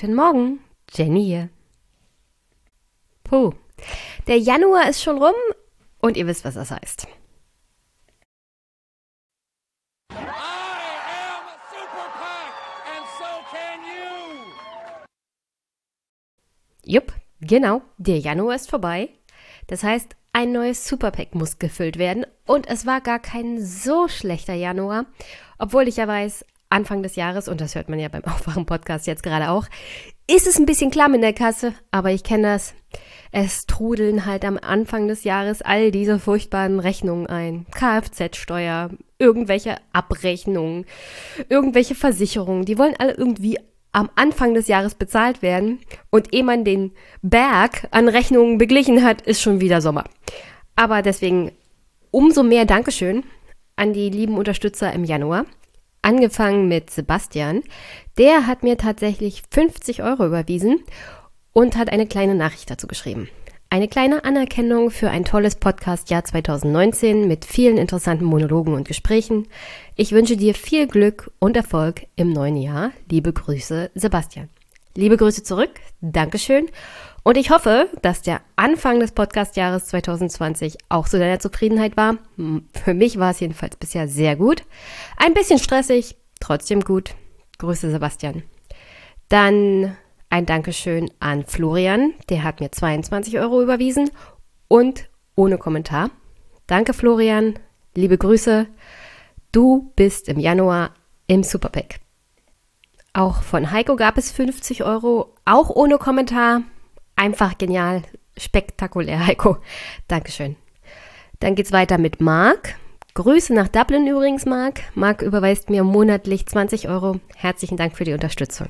[0.00, 0.60] Guten Morgen,
[0.94, 1.50] Jenny hier.
[3.22, 3.52] Puh,
[4.28, 5.34] der Januar ist schon rum
[5.98, 7.06] und ihr wisst, was das heißt.
[16.86, 19.10] Jupp, genau, der Januar ist vorbei.
[19.66, 24.54] Das heißt, ein neues Superpack muss gefüllt werden und es war gar kein so schlechter
[24.54, 25.04] Januar,
[25.58, 29.22] obwohl ich ja weiß, Anfang des Jahres, und das hört man ja beim Aufwachen-Podcast jetzt
[29.22, 29.66] gerade auch,
[30.30, 32.74] ist es ein bisschen klamm in der Kasse, aber ich kenne das.
[33.32, 37.66] Es trudeln halt am Anfang des Jahres all diese furchtbaren Rechnungen ein.
[37.72, 40.86] Kfz-Steuer, irgendwelche Abrechnungen,
[41.48, 43.58] irgendwelche Versicherungen, die wollen alle irgendwie
[43.92, 45.80] am Anfang des Jahres bezahlt werden
[46.10, 46.92] und ehe man den
[47.22, 50.04] Berg an Rechnungen beglichen hat, ist schon wieder Sommer.
[50.76, 51.52] Aber deswegen
[52.10, 53.24] umso mehr Dankeschön
[53.76, 55.44] an die lieben Unterstützer im Januar.
[56.02, 57.62] Angefangen mit Sebastian.
[58.18, 60.80] Der hat mir tatsächlich 50 Euro überwiesen
[61.52, 63.28] und hat eine kleine Nachricht dazu geschrieben.
[63.72, 69.46] Eine kleine Anerkennung für ein tolles Podcast-Jahr 2019 mit vielen interessanten Monologen und Gesprächen.
[69.94, 72.90] Ich wünsche dir viel Glück und Erfolg im neuen Jahr.
[73.08, 74.48] Liebe Grüße, Sebastian.
[74.96, 75.70] Liebe Grüße zurück.
[76.00, 76.68] Dankeschön.
[77.30, 82.16] Und ich hoffe, dass der Anfang des Podcast-Jahres 2020 auch zu deiner Zufriedenheit war.
[82.72, 84.64] Für mich war es jedenfalls bisher sehr gut.
[85.16, 87.14] Ein bisschen stressig, trotzdem gut.
[87.58, 88.42] Grüße, Sebastian.
[89.28, 89.96] Dann
[90.28, 94.10] ein Dankeschön an Florian, der hat mir 22 Euro überwiesen
[94.66, 96.10] und ohne Kommentar.
[96.66, 97.60] Danke, Florian.
[97.94, 98.66] Liebe Grüße.
[99.52, 100.94] Du bist im Januar
[101.28, 102.00] im Superpack.
[103.12, 106.62] Auch von Heiko gab es 50 Euro, auch ohne Kommentar.
[107.20, 108.00] Einfach genial,
[108.38, 109.58] spektakulär, Heiko.
[110.08, 110.56] Dankeschön.
[111.38, 112.76] Dann geht's weiter mit Marc.
[113.12, 114.80] Grüße nach Dublin übrigens, Marc.
[114.94, 117.20] Marc überweist mir monatlich 20 Euro.
[117.36, 118.68] Herzlichen Dank für die Unterstützung.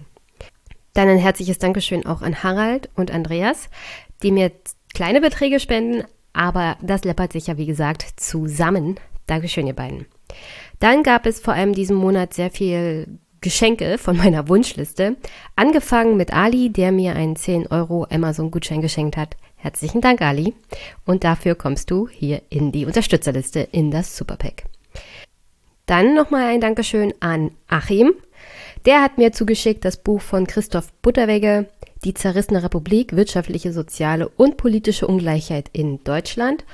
[0.94, 3.70] Dann ein herzliches Dankeschön auch an Harald und Andreas,
[4.24, 4.50] die mir
[4.94, 6.02] kleine Beträge spenden,
[6.32, 8.98] aber das läppert sich ja wie gesagt zusammen.
[9.28, 10.06] Dankeschön, ihr beiden.
[10.80, 15.16] Dann gab es vor allem diesen Monat sehr viel Geschenke von meiner Wunschliste.
[15.56, 19.36] Angefangen mit Ali, der mir einen 10 Euro Amazon-Gutschein geschenkt hat.
[19.56, 20.54] Herzlichen Dank, Ali.
[21.04, 24.64] Und dafür kommst du hier in die Unterstützerliste in das Superpack.
[25.86, 28.12] Dann nochmal ein Dankeschön an Achim,
[28.86, 31.68] der hat mir zugeschickt das Buch von Christoph Butterwegge,
[32.04, 36.64] Die zerrissene Republik, wirtschaftliche, soziale und politische Ungleichheit in Deutschland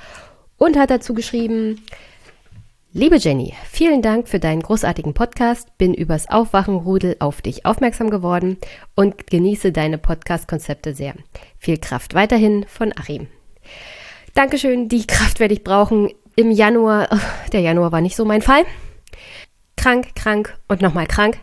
[0.57, 1.83] und hat dazu geschrieben,
[2.97, 8.57] Liebe Jenny, vielen Dank für deinen großartigen Podcast, bin übers Aufwachenrudel auf dich aufmerksam geworden
[8.95, 11.13] und genieße deine Podcast-Konzepte sehr.
[11.59, 13.27] Viel Kraft weiterhin von Achim.
[14.33, 16.09] Dankeschön, die Kraft werde ich brauchen.
[16.35, 17.07] Im Januar,
[17.53, 18.65] der Januar war nicht so mein Fall.
[19.75, 21.37] Krank, krank und nochmal krank.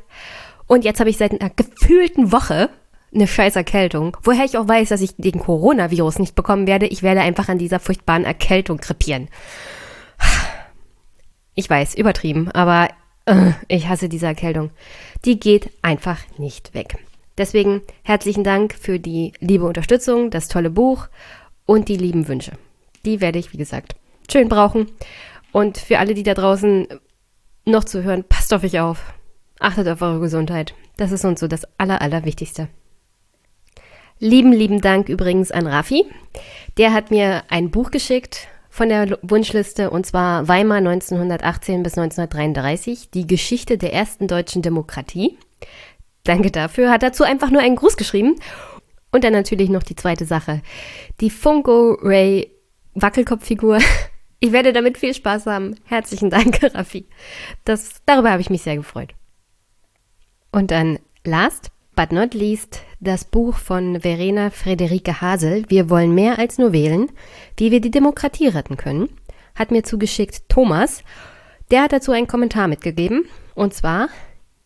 [0.67, 2.69] Und jetzt habe ich seit einer gefühlten Woche
[3.15, 4.17] eine scheiß Erkältung.
[4.25, 6.87] Woher ich auch weiß, dass ich den Coronavirus nicht bekommen werde.
[6.87, 9.29] Ich werde einfach an dieser furchtbaren Erkältung krepieren.
[11.55, 12.89] Ich weiß, übertrieben, aber
[13.27, 14.71] äh, ich hasse diese Erkältung.
[15.25, 16.99] Die geht einfach nicht weg.
[17.39, 21.09] Deswegen herzlichen Dank für die liebe Unterstützung, das tolle Buch
[21.67, 22.53] und die lieben Wünsche.
[23.05, 23.97] Die werde ich, wie gesagt,
[24.31, 24.87] schön brauchen.
[25.53, 26.89] Und für alle, die da draußen
[27.65, 29.15] noch zu hören, passt auf euch auf.
[29.61, 30.75] Achtet auf eure Gesundheit.
[30.97, 32.69] Das ist uns so das Aller, Allerwichtigste.
[34.19, 36.05] Lieben, lieben Dank übrigens an Raffi.
[36.77, 43.09] Der hat mir ein Buch geschickt von der Wunschliste und zwar Weimar 1918 bis 1933,
[43.09, 45.39] die Geschichte der ersten deutschen Demokratie.
[46.25, 46.91] Danke dafür.
[46.91, 48.35] Hat dazu einfach nur einen Gruß geschrieben.
[49.13, 50.61] Und dann natürlich noch die zweite Sache.
[51.21, 52.51] Die Funko Ray
[52.95, 53.79] Wackelkopffigur.
[54.41, 55.77] Ich werde damit viel Spaß haben.
[55.85, 57.07] Herzlichen Dank, Raffi.
[57.65, 59.15] Das, darüber habe ich mich sehr gefreut.
[60.53, 66.39] Und dann last but not least das Buch von Verena Friederike Hasel, Wir wollen mehr
[66.39, 67.11] als nur wählen,
[67.57, 69.09] wie wir die Demokratie retten können,
[69.55, 71.03] hat mir zugeschickt Thomas.
[71.71, 73.25] Der hat dazu einen Kommentar mitgegeben.
[73.55, 74.09] Und zwar,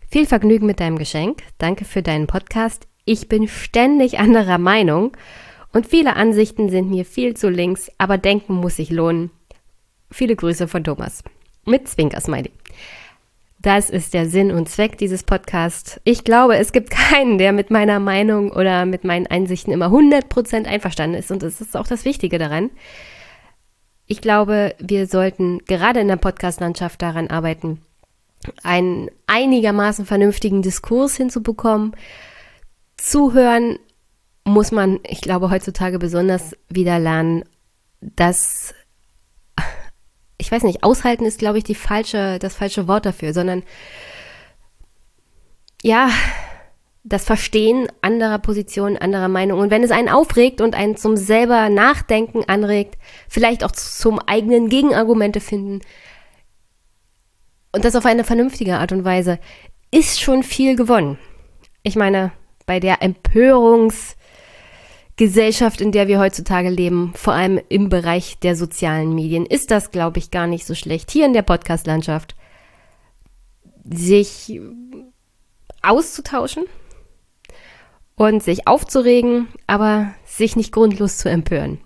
[0.09, 1.43] viel Vergnügen mit deinem Geschenk.
[1.59, 2.87] Danke für deinen Podcast.
[3.05, 5.17] Ich bin ständig anderer Meinung
[5.73, 9.31] und viele Ansichten sind mir viel zu links, aber denken muss sich lohnen.
[10.11, 11.23] Viele Grüße von Thomas.
[11.65, 12.51] Mit Zwinkersmiley.
[13.69, 16.01] Das ist der Sinn und Zweck dieses Podcasts.
[16.05, 20.65] Ich glaube, es gibt keinen, der mit meiner Meinung oder mit meinen Einsichten immer 100%
[20.65, 21.31] einverstanden ist.
[21.31, 22.71] Und das ist auch das Wichtige daran.
[24.07, 27.83] Ich glaube, wir sollten gerade in der Podcast-Landschaft daran arbeiten,
[28.63, 31.95] einen einigermaßen vernünftigen Diskurs hinzubekommen.
[32.97, 33.79] Zuhören
[34.45, 37.45] muss man, ich glaube, heutzutage besonders wieder lernen,
[38.01, 38.73] dass
[40.39, 43.65] ich weiß nicht, aushalten ist, glaube ich, die falsche, das falsche Wort dafür, sondern
[45.83, 46.11] ja,
[47.05, 49.63] das Verstehen anderer Positionen, anderer Meinungen.
[49.63, 52.99] Und wenn es einen aufregt und einen zum selber Nachdenken anregt,
[53.29, 55.81] vielleicht auch zum eigenen Gegenargumente finden
[57.73, 59.39] und das auf eine vernünftige Art und Weise,
[59.91, 61.19] ist schon viel gewonnen.
[61.83, 62.33] Ich meine,
[62.67, 63.03] bei der
[65.19, 69.91] Empörungsgesellschaft, in der wir heutzutage leben, vor allem im Bereich der sozialen Medien, ist das,
[69.91, 71.11] glaube ich, gar nicht so schlecht.
[71.11, 72.37] Hier in der Podcast-Landschaft
[73.85, 74.61] sich
[75.83, 76.65] auszutauschen
[78.15, 81.81] und sich aufzuregen, aber sich nicht grundlos zu empören.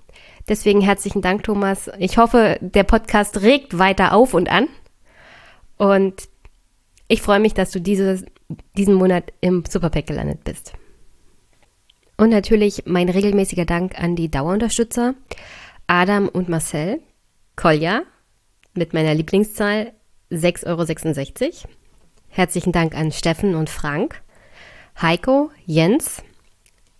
[0.46, 1.90] Deswegen herzlichen Dank, Thomas.
[1.98, 4.68] Ich hoffe, der Podcast regt weiter auf und an.
[5.78, 6.28] Und
[7.08, 8.26] ich freue mich, dass du dieses,
[8.76, 10.74] diesen Monat im Superpack gelandet bist.
[12.16, 15.14] Und natürlich mein regelmäßiger Dank an die Dauerunterstützer
[15.86, 17.00] Adam und Marcel,
[17.56, 18.02] Kolja
[18.74, 19.92] mit meiner Lieblingszahl
[20.30, 21.74] 6,66 Euro.
[22.28, 24.22] Herzlichen Dank an Steffen und Frank,
[25.00, 26.22] Heiko, Jens,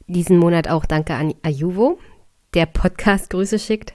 [0.06, 1.98] diesen Monat auch danke an Ajuvo,
[2.54, 3.94] der Podcast Grüße schickt.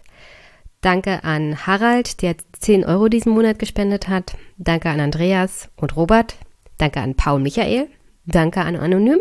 [0.82, 4.36] Danke an Harald, der 10 Euro diesen Monat gespendet hat.
[4.58, 6.36] Danke an Andreas und Robert.
[6.78, 7.88] Danke an Paul Michael.
[8.26, 9.20] Danke an Anonym.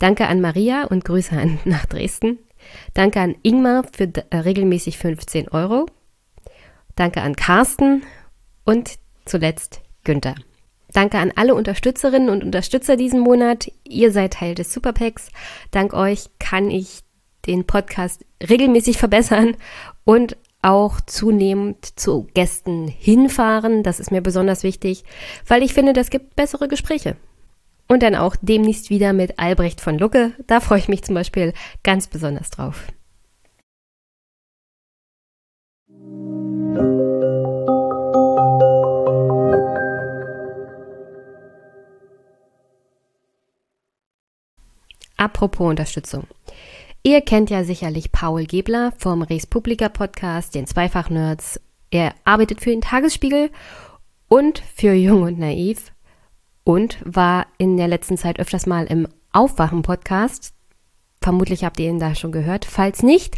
[0.00, 2.40] Danke an Maria und Grüße an, nach Dresden.
[2.94, 5.86] Danke an Ingmar für äh, regelmäßig 15 Euro.
[6.96, 8.02] Danke an Carsten
[8.64, 10.34] und zuletzt Günther.
[10.92, 13.70] Danke an alle Unterstützerinnen und Unterstützer diesen Monat.
[13.84, 15.28] Ihr seid Teil des Superpacks.
[15.70, 17.00] Dank euch kann ich
[17.46, 19.56] den Podcast regelmäßig verbessern
[20.04, 23.82] und auch zunehmend zu Gästen hinfahren.
[23.82, 25.04] Das ist mir besonders wichtig,
[25.46, 27.16] weil ich finde, das gibt bessere Gespräche.
[27.90, 30.32] Und dann auch demnächst wieder mit Albrecht von Lucke.
[30.46, 31.52] Da freue ich mich zum Beispiel
[31.82, 32.86] ganz besonders drauf.
[45.16, 46.28] Apropos Unterstützung.
[47.02, 51.60] Ihr kennt ja sicherlich Paul Gebler vom Res Publica Podcast, den Zweifach-Nerds.
[51.90, 53.50] Er arbeitet für den Tagesspiegel
[54.28, 55.90] und für Jung und Naiv
[56.64, 60.54] und war in der letzten Zeit öfters mal im Aufwachen-Podcast.
[61.22, 62.64] Vermutlich habt ihr ihn da schon gehört.
[62.64, 63.36] Falls nicht,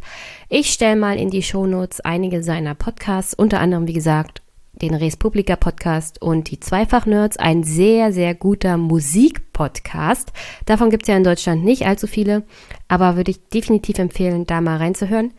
[0.48, 4.42] ich stelle mal in die Shownotes einige seiner Podcasts, unter anderem, wie gesagt,
[4.72, 10.32] den Res Publica Podcast und die Zweifach-Nerds, ein sehr, sehr guter Musik-Podcast.
[10.64, 12.44] Davon gibt es ja in Deutschland nicht allzu viele,
[12.88, 15.34] aber würde ich definitiv empfehlen, da mal reinzuhören.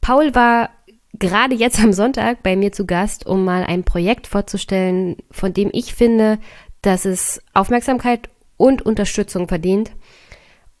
[0.00, 0.70] Paul war
[1.18, 5.70] gerade jetzt am Sonntag bei mir zu Gast, um mal ein Projekt vorzustellen, von dem
[5.72, 6.38] ich finde,
[6.82, 9.92] dass es Aufmerksamkeit und Unterstützung verdient.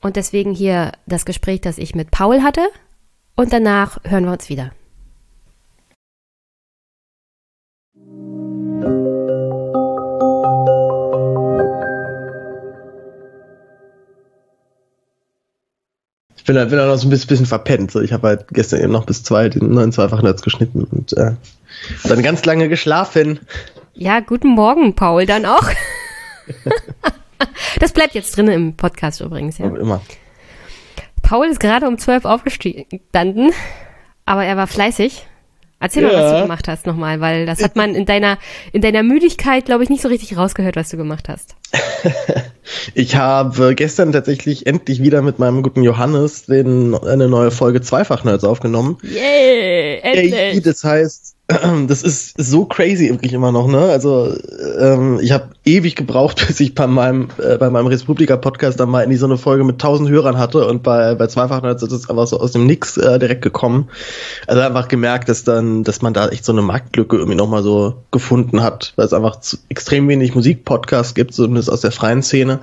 [0.00, 2.62] Und deswegen hier das Gespräch, das ich mit Paul hatte.
[3.36, 4.72] Und danach hören wir uns wieder.
[16.42, 17.92] Ich bin, bin auch noch so ein bisschen verpennt.
[17.92, 21.36] So, ich habe halt gestern eben noch bis zwei den neuen Zweifach-Netz geschnitten und äh,
[22.02, 23.38] dann ganz lange geschlafen.
[23.94, 25.68] Ja, guten Morgen, Paul, dann auch.
[27.80, 29.66] das bleibt jetzt drin im Podcast übrigens, ja.
[29.66, 30.00] Immer.
[31.22, 33.52] Paul ist gerade um zwölf aufgestanden,
[34.24, 35.26] aber er war fleißig.
[35.78, 36.08] Erzähl ja.
[36.10, 38.38] mal, was du gemacht hast nochmal, weil das hat man in deiner,
[38.72, 41.56] in deiner Müdigkeit, glaube ich, nicht so richtig rausgehört, was du gemacht hast.
[42.94, 48.44] ich habe gestern tatsächlich endlich wieder mit meinem guten Johannes den, eine neue Folge Zweifach-Nerds
[48.44, 48.98] aufgenommen.
[49.02, 50.62] Yay, endlich!
[50.62, 51.34] Das heißt,
[51.88, 53.78] das ist so crazy wirklich immer noch, ne?
[53.78, 54.34] Also
[54.78, 58.90] ähm, ich habe ewig gebraucht, bis ich bei meinem äh, bei meinem Republika Podcast dann
[58.90, 61.82] mal in die so eine Folge mit tausend Hörern hatte und bei bei zweifach ist
[61.82, 63.88] es einfach so aus dem Nix äh, direkt gekommen.
[64.46, 67.62] Also einfach gemerkt, dass dann, dass man da echt so eine Marktlücke irgendwie noch mal
[67.62, 72.22] so gefunden hat, weil es einfach zu, extrem wenig Musikpodcasts gibt, zumindest aus der freien
[72.22, 72.60] Szene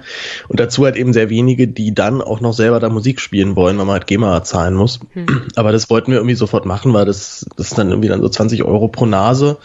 [0.48, 3.78] und dazu halt eben sehr wenige, die dann auch noch selber da Musik spielen wollen,
[3.78, 5.00] weil man halt GEMA zahlen muss.
[5.14, 5.44] Hm.
[5.56, 8.64] Aber das wollten wir irgendwie sofort machen, weil das das dann irgendwie dann so 20
[8.64, 9.58] Euro Euro pro Nase.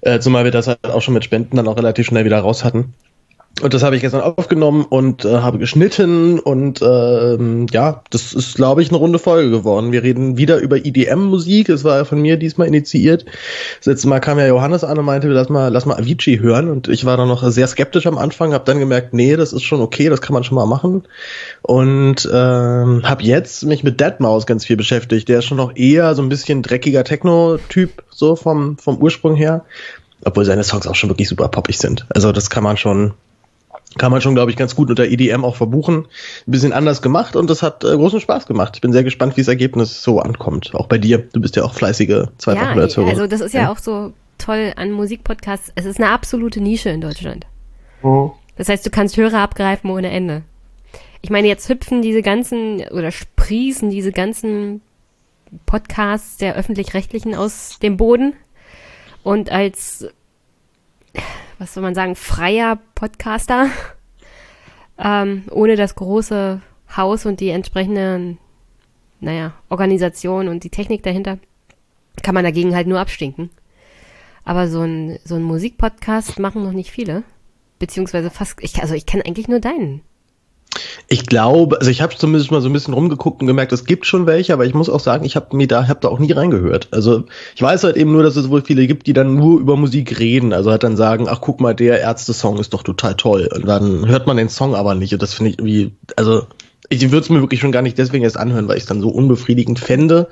[0.00, 2.64] Äh, zumal wir das halt auch schon mit Spenden dann auch relativ schnell wieder raus
[2.64, 2.94] hatten.
[3.62, 8.56] Und das habe ich gestern aufgenommen und äh, habe geschnitten und ähm, ja, das ist,
[8.56, 9.92] glaube ich, eine runde Folge geworden.
[9.92, 11.70] Wir reden wieder über EDM-Musik.
[11.70, 13.24] Es war ja von mir diesmal initiiert.
[13.78, 16.68] Das letzte Mal kam ja Johannes an und meinte, lass mal, lass mal Avicii hören.
[16.68, 19.62] Und ich war dann noch sehr skeptisch am Anfang, habe dann gemerkt, nee, das ist
[19.62, 21.04] schon okay, das kann man schon mal machen.
[21.62, 25.30] Und ähm, habe jetzt mich mit Deadmau5 ganz viel beschäftigt.
[25.30, 29.64] Der ist schon noch eher so ein bisschen dreckiger Techno-Typ, so vom, vom Ursprung her.
[30.24, 32.04] Obwohl seine Songs auch schon wirklich super poppig sind.
[32.10, 33.14] Also das kann man schon
[33.98, 36.06] kann man schon, glaube ich, ganz gut unter EDM auch verbuchen.
[36.46, 38.72] Ein bisschen anders gemacht und das hat äh, großen Spaß gemacht.
[38.76, 40.74] Ich bin sehr gespannt, wie das Ergebnis so ankommt.
[40.74, 41.18] Auch bei dir.
[41.32, 44.72] Du bist ja auch fleißige zweifach ja, Also das ist ja, ja, auch so toll
[44.76, 45.72] an Musikpodcasts.
[45.74, 47.46] Es ist eine absolute Nische in Deutschland.
[48.02, 48.32] Oh.
[48.56, 50.42] Das heißt, du kannst Hörer abgreifen ohne Ende.
[51.22, 54.80] ich meine, jetzt hüpfen diese ganzen oder sprießen diese ganzen
[55.64, 58.34] Podcasts der öffentlich-rechtlichen aus dem Boden.
[59.22, 60.06] Und als,
[61.58, 63.68] was soll man sagen, freier Podcaster,
[64.98, 66.60] ähm, ohne das große
[66.96, 68.36] Haus und die entsprechende,
[69.20, 71.38] naja, Organisation und die Technik dahinter,
[72.22, 73.50] kann man dagegen halt nur abstinken.
[74.44, 77.24] Aber so ein, so ein Musikpodcast machen noch nicht viele.
[77.78, 80.02] Beziehungsweise fast, ich, also ich kenne eigentlich nur deinen.
[81.08, 84.06] Ich glaube, also ich habe zumindest mal so ein bisschen rumgeguckt und gemerkt, es gibt
[84.06, 86.32] schon welche, aber ich muss auch sagen, ich habe mir da hab da auch nie
[86.32, 86.88] reingehört.
[86.90, 89.76] Also ich weiß halt eben nur, dass es wohl viele gibt, die dann nur über
[89.76, 93.48] Musik reden, also halt dann sagen, ach guck mal, der Ärzte-Song ist doch total toll.
[93.54, 95.12] Und dann hört man den Song aber nicht.
[95.12, 96.46] Und das finde ich irgendwie, also
[96.88, 99.00] ich würde es mir wirklich schon gar nicht deswegen erst anhören, weil ich es dann
[99.00, 100.28] so unbefriedigend fände.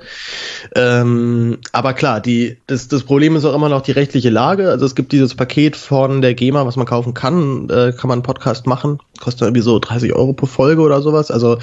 [0.75, 4.69] Ähm, aber klar, die, das, das Problem ist auch immer noch die rechtliche Lage.
[4.69, 8.17] Also es gibt dieses Paket von der GEMA, was man kaufen kann, äh, kann man
[8.17, 8.99] einen Podcast machen.
[9.19, 11.31] Kostet irgendwie so 30 Euro pro Folge oder sowas.
[11.31, 11.57] Also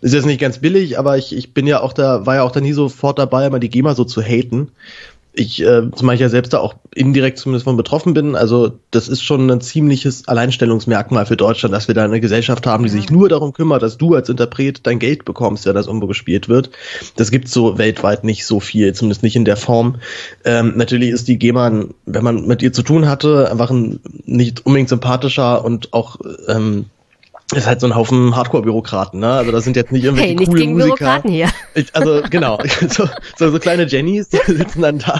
[0.00, 2.52] ist jetzt nicht ganz billig, aber ich, ich bin ja auch da, war ja auch
[2.52, 4.68] da nie sofort dabei, immer die GEMA so zu haten
[5.38, 9.08] ich, äh, zumal ich ja selbst da auch indirekt zumindest von betroffen bin, also das
[9.08, 13.08] ist schon ein ziemliches Alleinstellungsmerkmal für Deutschland, dass wir da eine Gesellschaft haben, die sich
[13.08, 16.70] nur darum kümmert, dass du als Interpret dein Geld bekommst, ja, das irgendwo gespielt wird.
[17.14, 19.96] Das gibt's so weltweit nicht so viel, zumindest nicht in der Form.
[20.44, 24.66] Ähm, natürlich ist die GEMA, wenn man mit ihr zu tun hatte, einfach ein nicht
[24.66, 26.16] unbedingt sympathischer und auch
[26.48, 26.86] ähm,
[27.54, 29.32] ist halt so ein Haufen Hardcore-Bürokraten, ne?
[29.32, 30.96] Also das sind jetzt nicht irgendwelche hey, nicht coole gegen Musiker.
[30.96, 31.48] Bürokraten hier.
[31.94, 35.18] Also genau, so, so, so kleine Jennys, die sitzen dann da.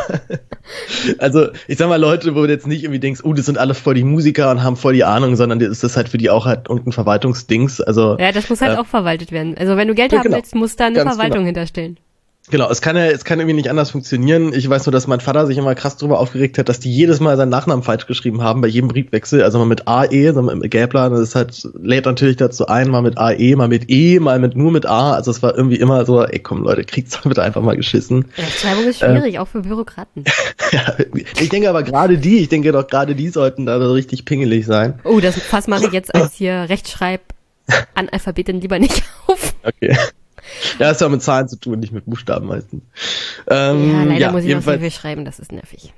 [1.19, 3.73] Also ich sag mal Leute, wo du jetzt nicht irgendwie denkst, oh, das sind alle
[3.73, 6.45] voll die Musiker und haben voll die Ahnung, sondern ist das halt für die auch
[6.45, 7.81] halt irgendein Verwaltungsdings.
[7.81, 9.57] Also ja, das muss halt äh, auch verwaltet werden.
[9.57, 10.37] Also wenn du Geld ja, haben genau.
[10.37, 11.47] willst, muss da eine Verwaltung genau.
[11.47, 11.99] hinterstellen.
[12.51, 14.53] Genau, es kann ja, es kann irgendwie nicht anders funktionieren.
[14.53, 17.21] Ich weiß nur, dass mein Vater sich immer krass darüber aufgeregt hat, dass die jedes
[17.21, 19.43] Mal seinen Nachnamen falsch geschrieben haben bei jedem Briefwechsel.
[19.43, 23.03] Also mal mit AE, also mit Gäbler, das ist halt, lädt natürlich dazu ein, mal
[23.03, 25.13] mit AE, mal mit E, mal mit nur mit A.
[25.13, 28.27] Also es war irgendwie immer so, ey komm Leute, kriegt's bitte einfach mal geschissen.
[28.37, 30.25] Rechtschreibung ist schwierig, äh, auch für Bürokraten.
[30.73, 30.95] ja,
[31.41, 34.67] ich denke aber gerade die, ich denke doch gerade die sollten da so richtig pingelig
[34.67, 34.99] sein.
[35.05, 37.21] Oh, das Fass mache ich jetzt als hier Rechtschreib
[37.95, 39.55] Analphabetin lieber nicht auf.
[39.63, 39.97] Okay.
[40.79, 42.83] Ja, ist ja mit Zahlen zu tun, nicht mit Buchstaben meistens.
[43.49, 45.93] Ähm, ja, leider ja, muss ich noch viel schreiben, das ist nervig.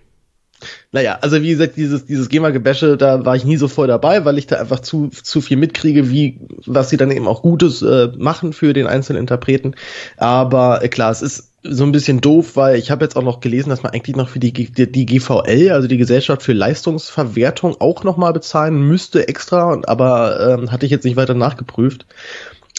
[0.93, 4.39] Naja, also wie gesagt, dieses, dieses GEMA-Gebäsche, da war ich nie so voll dabei, weil
[4.39, 8.09] ich da einfach zu, zu viel mitkriege, wie, was sie dann eben auch Gutes äh,
[8.19, 9.75] machen für den einzelnen Interpreten.
[10.17, 13.41] Aber äh, klar, es ist so ein bisschen doof, weil ich habe jetzt auch noch
[13.41, 17.81] gelesen, dass man eigentlich noch für die, die, die GVL, also die Gesellschaft für Leistungsverwertung,
[17.81, 22.07] auch nochmal bezahlen müsste extra, aber ähm, hatte ich jetzt nicht weiter nachgeprüft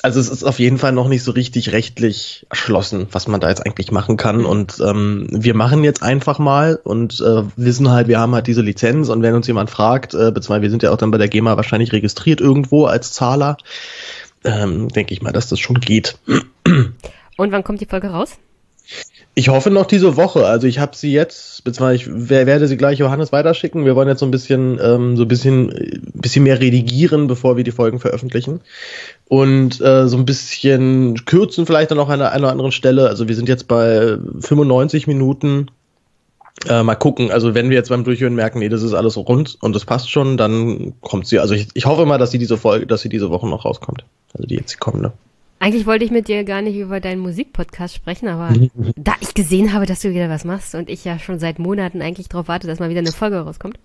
[0.04, 3.50] also es ist auf jeden Fall noch nicht so richtig rechtlich erschlossen, was man da
[3.50, 4.40] jetzt eigentlich machen kann.
[4.40, 4.46] Mhm.
[4.46, 8.62] Und ähm, wir machen jetzt einfach mal und äh, wissen halt, wir haben halt diese
[8.62, 11.28] Lizenz und wenn uns jemand fragt, äh, beziehungsweise wir sind ja auch dann bei der
[11.28, 13.58] GEMA wahrscheinlich registriert irgendwo als Zahler,
[14.44, 16.18] ähm, denke ich mal, dass das schon geht.
[16.66, 18.38] Und wann kommt die Folge raus?
[19.34, 20.46] Ich hoffe noch diese Woche.
[20.46, 23.86] Also ich habe sie jetzt, beziehungsweise ich werde sie gleich Johannes weiterschicken.
[23.86, 27.64] Wir wollen jetzt so ein bisschen, ähm, so ein bisschen, bisschen mehr redigieren, bevor wir
[27.64, 28.60] die Folgen veröffentlichen.
[29.30, 33.08] Und äh, so ein bisschen kürzen vielleicht dann auch an einer, einer anderen Stelle.
[33.08, 35.68] Also wir sind jetzt bei 95 Minuten.
[36.68, 37.32] Äh, mal gucken.
[37.32, 40.12] Also wenn wir jetzt beim Durchhören merken, nee, das ist alles rund und das passt
[40.12, 41.40] schon, dann kommt sie.
[41.40, 44.04] Also ich, ich hoffe mal, dass sie diese Folge, dass sie diese Woche noch rauskommt.
[44.34, 45.14] Also die jetzt kommende.
[45.62, 48.52] Eigentlich wollte ich mit dir gar nicht über deinen Musikpodcast sprechen, aber
[48.96, 52.02] da ich gesehen habe, dass du wieder was machst und ich ja schon seit Monaten
[52.02, 53.78] eigentlich darauf warte, dass mal wieder eine Folge rauskommt,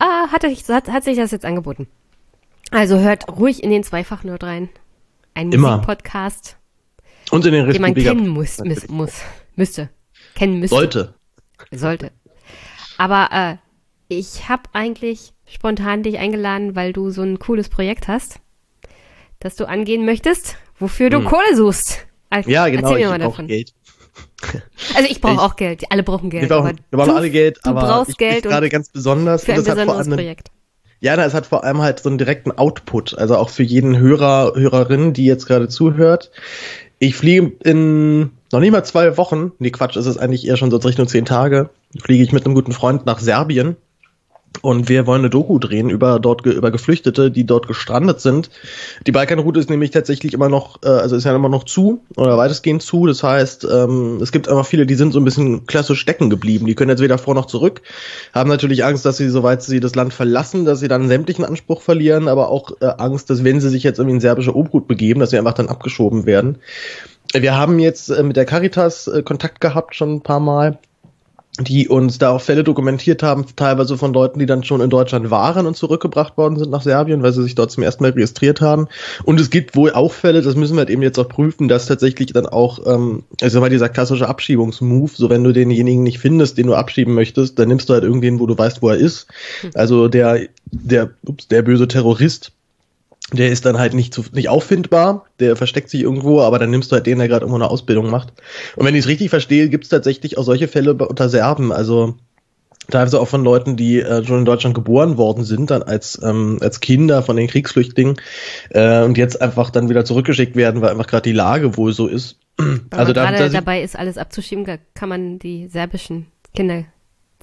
[0.00, 1.86] äh, hat, hat, hat sich das jetzt angeboten.
[2.72, 4.68] Also hört ruhig in den Zweifachnerd rein.
[5.32, 6.56] Ein Musikpodcast.
[7.30, 9.22] Und in den Den man kennen muss, muss, muss,
[9.54, 9.90] müsste.
[10.34, 10.74] Kennen müsste.
[10.74, 11.14] Sollte.
[11.70, 12.10] Sollte.
[12.98, 13.56] Aber äh,
[14.08, 18.40] ich habe eigentlich spontan dich eingeladen, weil du so ein cooles Projekt hast,
[19.38, 21.24] das du angehen möchtest wofür du hm.
[21.24, 22.06] Kohle suchst.
[22.30, 22.90] Also, ja, genau.
[22.90, 23.46] Erzähl mir mal davon.
[23.46, 23.72] Geld.
[24.94, 25.84] Also ich brauche auch Geld.
[25.90, 26.42] Alle brauchen Geld.
[26.42, 29.44] Wir brauchen, wir brauchen alle Geld, du aber brauchst ich, Geld ich gerade ganz besonders.
[29.44, 30.50] Für ein besonderes Projekt.
[31.00, 33.98] Ja, na, es hat vor allem halt so einen direkten Output, also auch für jeden
[33.98, 36.30] Hörer, Hörerin, die jetzt gerade zuhört.
[36.98, 40.70] Ich fliege in noch nicht mal zwei Wochen, nee Quatsch, ist es eigentlich eher schon
[40.70, 43.76] so Richtung zehn Tage, fliege ich mit einem guten Freund nach Serbien
[44.62, 48.50] und wir wollen eine Doku drehen über dort über Geflüchtete, die dort gestrandet sind.
[49.06, 52.38] Die Balkanroute ist nämlich tatsächlich immer noch, äh, also ist ja immer noch zu oder
[52.38, 53.06] weitestgehend zu.
[53.06, 56.66] Das heißt, ähm, es gibt einfach viele, die sind so ein bisschen klassisch stecken geblieben.
[56.66, 57.82] Die können jetzt weder vor noch zurück,
[58.32, 61.82] haben natürlich Angst, dass sie, soweit sie das Land verlassen, dass sie dann sämtlichen Anspruch
[61.82, 65.20] verlieren, aber auch äh, Angst, dass wenn sie sich jetzt irgendwie in serbische Obhut begeben,
[65.20, 66.58] dass sie einfach dann abgeschoben werden.
[67.32, 70.78] Wir haben jetzt äh, mit der Caritas äh, Kontakt gehabt schon ein paar Mal
[71.60, 75.30] die uns da auch Fälle dokumentiert haben, teilweise von Leuten, die dann schon in Deutschland
[75.30, 78.60] waren und zurückgebracht worden sind nach Serbien, weil sie sich dort zum ersten Mal registriert
[78.60, 78.88] haben.
[79.22, 81.86] Und es gibt wohl auch Fälle, das müssen wir halt eben jetzt auch prüfen, dass
[81.86, 86.58] tatsächlich dann auch, ähm, also mal dieser klassische Abschiebungsmove, so wenn du denjenigen nicht findest,
[86.58, 89.28] den du abschieben möchtest, dann nimmst du halt irgendwen, wo du weißt, wo er ist.
[89.60, 89.70] Hm.
[89.74, 90.40] Also der,
[90.72, 92.50] der, ups, der böse Terrorist
[93.32, 96.92] der ist dann halt nicht, zu, nicht auffindbar, der versteckt sich irgendwo, aber dann nimmst
[96.92, 98.32] du halt den, der gerade irgendwo eine Ausbildung macht.
[98.76, 102.16] Und wenn ich es richtig verstehe, gibt es tatsächlich auch solche Fälle unter Serben, also
[102.90, 106.58] teilweise auch von Leuten, die äh, schon in Deutschland geboren worden sind, dann als, ähm,
[106.60, 108.16] als Kinder von den Kriegsflüchtlingen
[108.70, 112.06] äh, und jetzt einfach dann wieder zurückgeschickt werden, weil einfach gerade die Lage wohl so
[112.06, 112.38] ist.
[112.58, 116.84] Weil also da, gerade dabei ist, alles abzuschieben, kann man die serbischen Kinder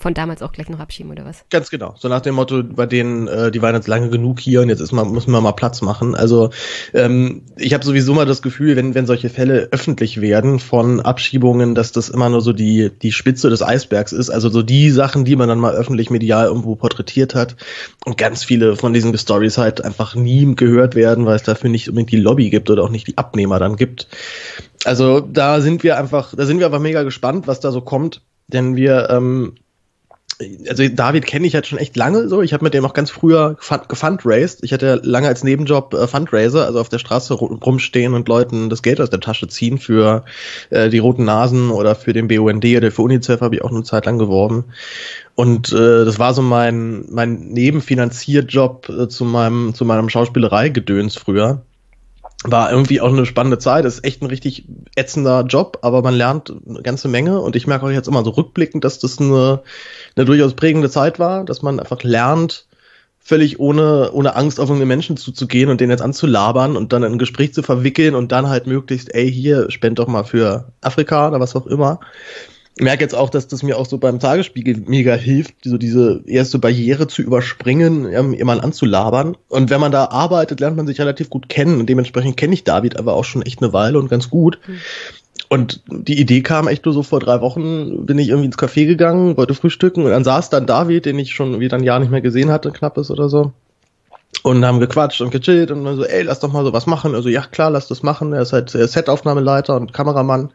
[0.02, 1.46] von damals auch gleich noch abschieben oder was?
[1.50, 1.96] Ganz genau.
[1.98, 4.80] So nach dem Motto, bei denen, äh, die waren jetzt lange genug hier und jetzt
[4.80, 6.16] ist mal, müssen wir mal Platz machen.
[6.16, 6.50] Also
[6.94, 11.76] ähm, ich habe sowieso mal das Gefühl, wenn, wenn solche Fälle öffentlich werden von Abschiebungen,
[11.76, 14.30] dass das immer nur so die, die Spitze des Eisbergs ist.
[14.30, 17.56] Also so die Sachen, die man dann mal öffentlich medial irgendwo porträtiert hat.
[18.04, 21.90] Und ganz viele von diesen Stories halt einfach nie gehört werden, weil es dafür nicht
[21.90, 24.08] unbedingt die Lobby gibt oder auch nicht die Abnehmer dann gibt.
[24.84, 28.22] Also da sind wir einfach, da sind wir einfach mega gespannt, was da so kommt.
[28.48, 29.54] Denn wir ähm,
[30.68, 32.42] also David kenne ich halt schon echt lange so.
[32.42, 33.58] Ich habe mit dem auch ganz früher
[33.88, 34.64] gefundraised.
[34.64, 38.82] Ich hatte lange als Nebenjob äh, Fundraiser, also auf der Straße rumstehen und Leuten das
[38.82, 40.24] Geld aus der Tasche ziehen für
[40.70, 43.84] äh, die Roten Nasen oder für den BUND oder für UNICEF habe ich auch eine
[43.84, 44.66] Zeit lang geworben.
[45.36, 51.62] Und äh, das war so mein mein Nebenfinanzierjob äh, zu meinem zu meinem Schauspielerei-Gedöns früher
[52.44, 53.86] war irgendwie auch eine spannende Zeit.
[53.86, 57.68] Das ist echt ein richtig ätzender Job, aber man lernt eine ganze Menge und ich
[57.68, 59.62] merke auch jetzt immer so rückblickend, dass das eine,
[60.16, 62.66] eine durchaus prägende Zeit war, dass man einfach lernt,
[63.20, 67.14] völlig ohne, ohne Angst auf irgendeine Menschen zuzugehen und den jetzt anzulabern und dann in
[67.14, 71.28] ein Gespräch zu verwickeln und dann halt möglichst, ey, hier, spend doch mal für Afrika
[71.28, 72.00] oder was auch immer
[72.80, 76.60] merke jetzt auch, dass das mir auch so beim Tagesspiegel mega hilft, so diese erste
[76.60, 79.36] Barriere zu überspringen, jemanden anzulabern.
[79.50, 81.80] Und wenn man da arbeitet, lernt man sich relativ gut kennen.
[81.80, 84.60] Und dementsprechend kenne ich David aber auch schon echt eine Weile und ganz gut.
[84.68, 84.78] Mhm.
[85.50, 88.86] Und die Idee kam echt nur so vor drei Wochen, bin ich irgendwie ins Café
[88.86, 92.10] gegangen, wollte frühstücken und dann saß dann David, den ich schon wieder ein Jahr nicht
[92.10, 93.52] mehr gesehen hatte, knappes oder so.
[94.44, 97.16] Und haben gequatscht und gechillt und dann so, ey, lass doch mal so was machen.
[97.16, 98.32] Also ja, klar, lass das machen.
[98.32, 100.52] Er ist halt Setaufnahmeleiter und Kameramann.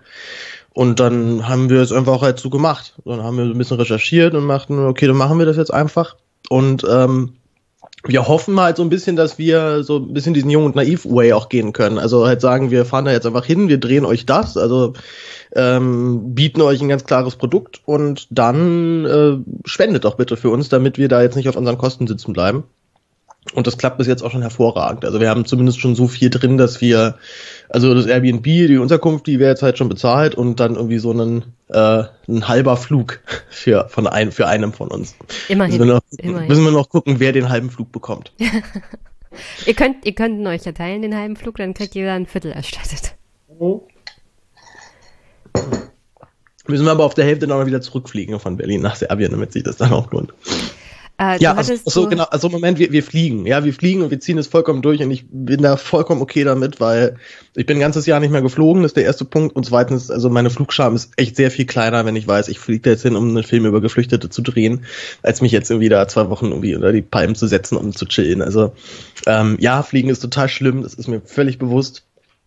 [0.76, 2.92] Und dann haben wir es einfach halt so gemacht.
[3.06, 6.16] Dann haben wir ein bisschen recherchiert und machten, okay, dann machen wir das jetzt einfach.
[6.50, 7.32] Und ähm,
[8.04, 11.06] wir hoffen halt so ein bisschen, dass wir so ein bisschen diesen jung und naiv
[11.06, 11.98] Way auch gehen können.
[11.98, 14.92] Also halt sagen, wir fahren da jetzt einfach hin, wir drehen euch das, also
[15.54, 20.68] ähm, bieten euch ein ganz klares Produkt und dann äh, spendet doch bitte für uns,
[20.68, 22.64] damit wir da jetzt nicht auf unseren Kosten sitzen bleiben.
[23.54, 25.04] Und das klappt bis jetzt auch schon hervorragend.
[25.04, 27.16] Also wir haben zumindest schon so viel drin, dass wir,
[27.68, 31.10] also das Airbnb, die Unterkunft, die wäre jetzt halt schon bezahlt und dann irgendwie so
[31.10, 35.14] einen, äh, ein halber Flug für, von ein, für einem von uns.
[35.48, 35.76] Immerhin.
[35.76, 36.48] Müssen wir, noch, Immerhin.
[36.48, 38.32] müssen wir noch gucken, wer den halben Flug bekommt.
[39.66, 42.52] ihr könnt, ihr könnt euch ja teilen, den halben Flug, dann kriegt jeder ein Viertel
[42.52, 43.14] erstattet.
[46.68, 49.62] Müssen wir aber auf der Hälfte noch wieder zurückfliegen von Berlin nach Serbien, damit sich
[49.62, 50.34] das dann auch lohnt.
[51.18, 54.20] Äh, ja, also, so genau, also Moment, wir, wir fliegen, ja, wir fliegen und wir
[54.20, 57.16] ziehen es vollkommen durch und ich bin da vollkommen okay damit, weil
[57.54, 60.10] ich bin ein ganzes Jahr nicht mehr geflogen, das ist der erste Punkt und zweitens,
[60.10, 63.02] also meine Flugscham ist echt sehr viel kleiner, wenn ich weiß, ich fliege da jetzt
[63.02, 64.84] hin, um einen Film über Geflüchtete zu drehen,
[65.22, 68.04] als mich jetzt irgendwie da zwei Wochen irgendwie unter die Palmen zu setzen, um zu
[68.04, 68.42] chillen.
[68.42, 68.74] Also
[69.26, 72.04] ähm, ja, fliegen ist total schlimm, das ist mir völlig bewusst.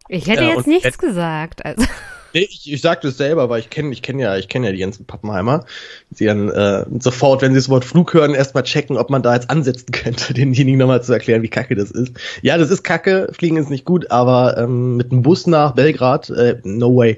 [0.10, 1.86] Ich hätte äh, jetzt nichts gesagt, also.
[2.34, 4.72] Nee, ich, ich sagte es selber, weil ich kenne ich kenn ja, ich kenne ja
[4.72, 5.66] die ganzen Pappenheimer.
[6.12, 9.34] Sie dann äh, sofort, wenn sie das Wort Flug hören, erstmal checken, ob man da
[9.34, 12.14] jetzt ansetzen könnte, denjenigen nochmal zu erklären, wie kacke das ist.
[12.42, 16.30] Ja, das ist kacke, Fliegen ist nicht gut, aber ähm, mit dem Bus nach Belgrad,
[16.30, 17.18] äh, no way.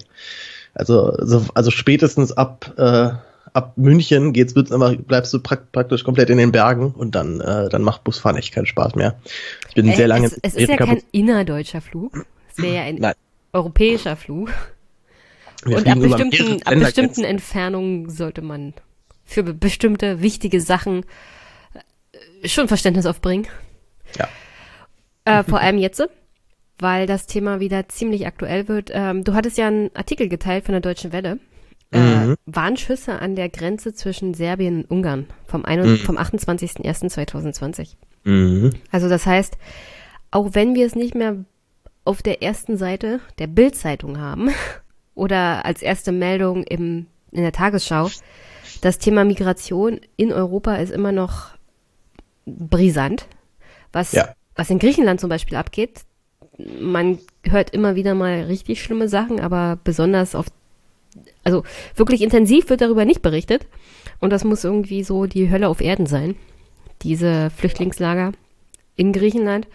[0.74, 3.10] Also, also, also spätestens ab äh,
[3.54, 7.42] ab München geht's wird's immer bleibst du prak praktisch komplett in den Bergen und dann
[7.42, 9.16] äh, dann macht Busfahren echt keinen Spaß mehr.
[9.68, 12.26] Ich bin äh, sehr lange es, es ist ja kein innerdeutscher Flug.
[12.50, 13.14] Es wäre ja ein Nein.
[13.54, 14.50] europäischer Flug.
[15.64, 18.74] Wir und ab bestimmten, ab bestimmten Entfernungen sollte man
[19.24, 21.06] für bestimmte wichtige Sachen
[22.44, 23.48] äh, schon Verständnis aufbringen.
[24.18, 24.28] Ja.
[25.26, 26.04] Äh, vor allem jetzt,
[26.80, 28.90] weil das Thema wieder ziemlich aktuell wird.
[28.94, 31.40] Ähm, du hattest ja einen Artikel geteilt von der Deutschen Welle.
[31.94, 32.36] Äh, mhm.
[32.46, 35.98] Warnschüsse an der Grenze zwischen Serbien und Ungarn vom, mhm.
[35.98, 37.96] vom 28.01.2020.
[38.24, 38.72] Mhm.
[38.92, 39.58] Also das heißt,
[40.32, 41.44] auch wenn wir es nicht mehr
[42.06, 44.50] auf der ersten Seite der Bildzeitung haben,
[45.22, 48.10] oder als erste Meldung im, in der Tagesschau.
[48.82, 51.50] Das Thema Migration in Europa ist immer noch
[52.48, 53.28] brisant.
[53.94, 54.34] Was, ja.
[54.56, 56.02] was in Griechenland zum Beispiel abgeht,
[56.58, 60.48] man hört immer wieder mal richtig schlimme Sachen, aber besonders auf
[61.44, 61.64] also
[61.96, 63.68] wirklich intensiv wird darüber nicht berichtet.
[64.20, 66.36] Und das muss irgendwie so die Hölle auf Erden sein.
[67.04, 68.32] Diese Flüchtlingslager
[68.96, 69.68] in Griechenland.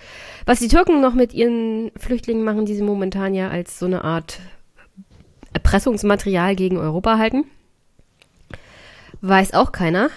[0.44, 4.02] Was die Türken noch mit ihren Flüchtlingen machen, die sie momentan ja als so eine
[4.02, 4.40] Art
[5.56, 7.44] Erpressungsmaterial gegen Europa halten,
[9.22, 10.10] weiß auch keiner.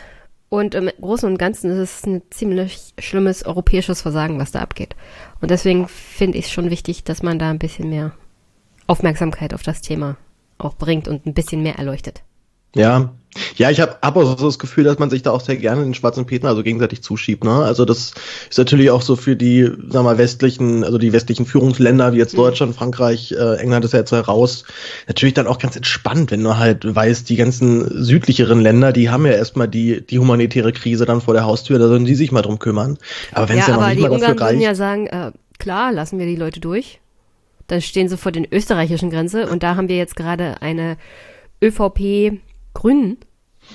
[0.49, 4.97] Und im Großen und Ganzen ist es ein ziemlich schlimmes europäisches Versagen, was da abgeht.
[5.39, 8.11] Und deswegen finde ich es schon wichtig, dass man da ein bisschen mehr
[8.85, 10.17] Aufmerksamkeit auf das Thema
[10.57, 12.23] auch bringt und ein bisschen mehr erleuchtet.
[12.75, 13.13] Ja,
[13.55, 15.83] ja, ich habe hab auch so das Gefühl, dass man sich da auch sehr gerne
[15.83, 17.43] den schwarzen Peter also gegenseitig zuschiebt.
[17.43, 17.51] Ne?
[17.51, 18.13] Also das
[18.49, 22.33] ist natürlich auch so für die, sag mal, westlichen, also die westlichen Führungsländer wie jetzt
[22.33, 22.37] mhm.
[22.37, 24.65] Deutschland, Frankreich, äh, England ist ja jetzt heraus.
[25.07, 29.25] Natürlich dann auch ganz entspannt, wenn du halt weißt, die ganzen südlicheren Länder, die haben
[29.25, 32.41] ja erstmal die die humanitäre Krise dann vor der Haustür, da sollen die sich mal
[32.41, 32.97] drum kümmern.
[33.31, 34.61] Aber wenn es ja, ja noch nicht mal dafür reicht.
[34.61, 36.99] ja sagen, äh, klar, lassen wir die Leute durch.
[37.67, 40.97] Dann stehen sie vor den österreichischen Grenze und da haben wir jetzt gerade eine
[41.61, 42.39] ÖVP
[42.73, 43.17] Grünen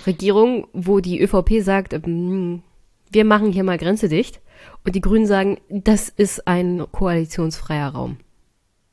[0.07, 2.63] Regierung, wo die ÖVP sagt, ähm,
[3.11, 4.41] wir machen hier mal Grenze dicht.
[4.85, 8.19] Und die Grünen sagen, das ist ein koalitionsfreier Raum.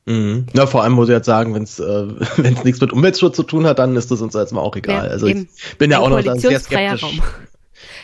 [0.06, 0.46] Mhm.
[0.52, 3.42] Ja, vor allem, wo sie jetzt sagen, wenn es äh, wenn's nichts mit Umweltschutz zu
[3.42, 5.06] tun hat, dann ist das uns jetzt mal auch egal.
[5.06, 5.46] Ja, also ich
[5.78, 7.02] bin ja auch noch sehr skeptisch.
[7.02, 7.22] Raum.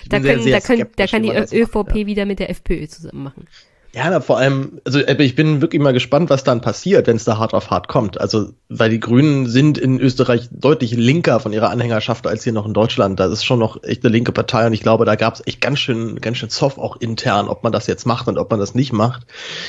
[0.08, 2.06] Da, können, sehr, sehr da, können, da kann die ÖVP macht, ja.
[2.06, 3.46] wieder mit der FPÖ zusammen machen.
[3.94, 7.38] Ja, vor allem, also ich bin wirklich mal gespannt, was dann passiert, wenn es da
[7.38, 8.20] hart auf hart kommt.
[8.20, 12.66] Also, weil die Grünen sind in Österreich deutlich linker von ihrer Anhängerschaft als hier noch
[12.66, 13.18] in Deutschland.
[13.18, 15.62] Das ist schon noch echt eine linke Partei und ich glaube, da gab es echt
[15.62, 18.60] ganz schön, ganz schön Zoff auch intern, ob man das jetzt macht und ob man
[18.60, 19.26] das nicht macht.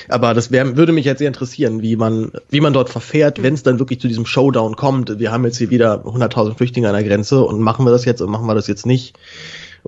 [0.09, 3.53] Aber das wär, würde mich jetzt sehr interessieren, wie man, wie man dort verfährt, wenn
[3.53, 5.17] es dann wirklich zu diesem Showdown kommt.
[5.19, 8.21] Wir haben jetzt hier wieder 100.000 Flüchtlinge an der Grenze und machen wir das jetzt
[8.21, 9.15] und machen wir das jetzt nicht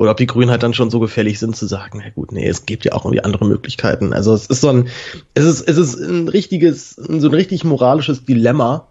[0.01, 2.47] oder ob die Grünen halt dann schon so gefällig sind zu sagen, na gut, nee,
[2.47, 4.13] es gibt ja auch irgendwie andere Möglichkeiten.
[4.13, 4.87] Also es ist so ein,
[5.35, 8.87] es ist, es ist ein richtiges, so ein richtig moralisches Dilemma,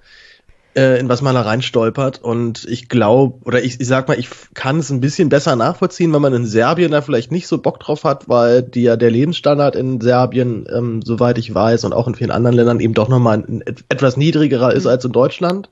[0.77, 2.23] äh, in was man da reinstolpert.
[2.23, 6.12] Und ich glaube, oder ich, ich sag mal, ich kann es ein bisschen besser nachvollziehen,
[6.12, 9.11] wenn man in Serbien da vielleicht nicht so Bock drauf hat, weil die, ja der
[9.11, 13.09] Lebensstandard in Serbien, ähm, soweit ich weiß, und auch in vielen anderen Ländern eben doch
[13.09, 14.90] nochmal ein, etwas niedrigerer ist mhm.
[14.90, 15.70] als in Deutschland.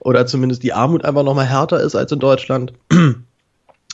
[0.00, 2.72] Oder zumindest die Armut einfach nochmal härter ist als in Deutschland.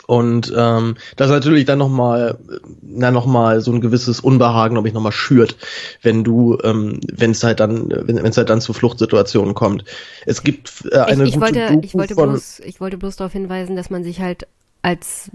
[0.07, 2.39] Und ähm, das natürlich dann nochmal,
[2.81, 5.57] na nochmal so ein gewisses Unbehagen, glaube ich, nochmal schürt,
[6.03, 9.85] wenn du, ähm, wenn es halt dann, wenn es halt dann zu Fluchtsituationen kommt.
[10.25, 13.33] Es gibt äh, eine ich, ich gute wollte, ich wollte bloß, ich wollte bloß darauf
[13.33, 14.47] hinweisen, dass man sich halt
[14.83, 15.31] als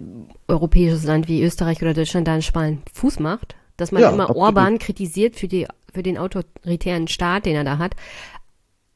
[0.47, 4.29] europäisches Land wie Österreich oder Deutschland da einen schmalen Fuß macht, dass man ja, immer
[4.29, 4.41] absolut.
[4.41, 7.95] Orban kritisiert für die für den autoritären Staat, den er da hat.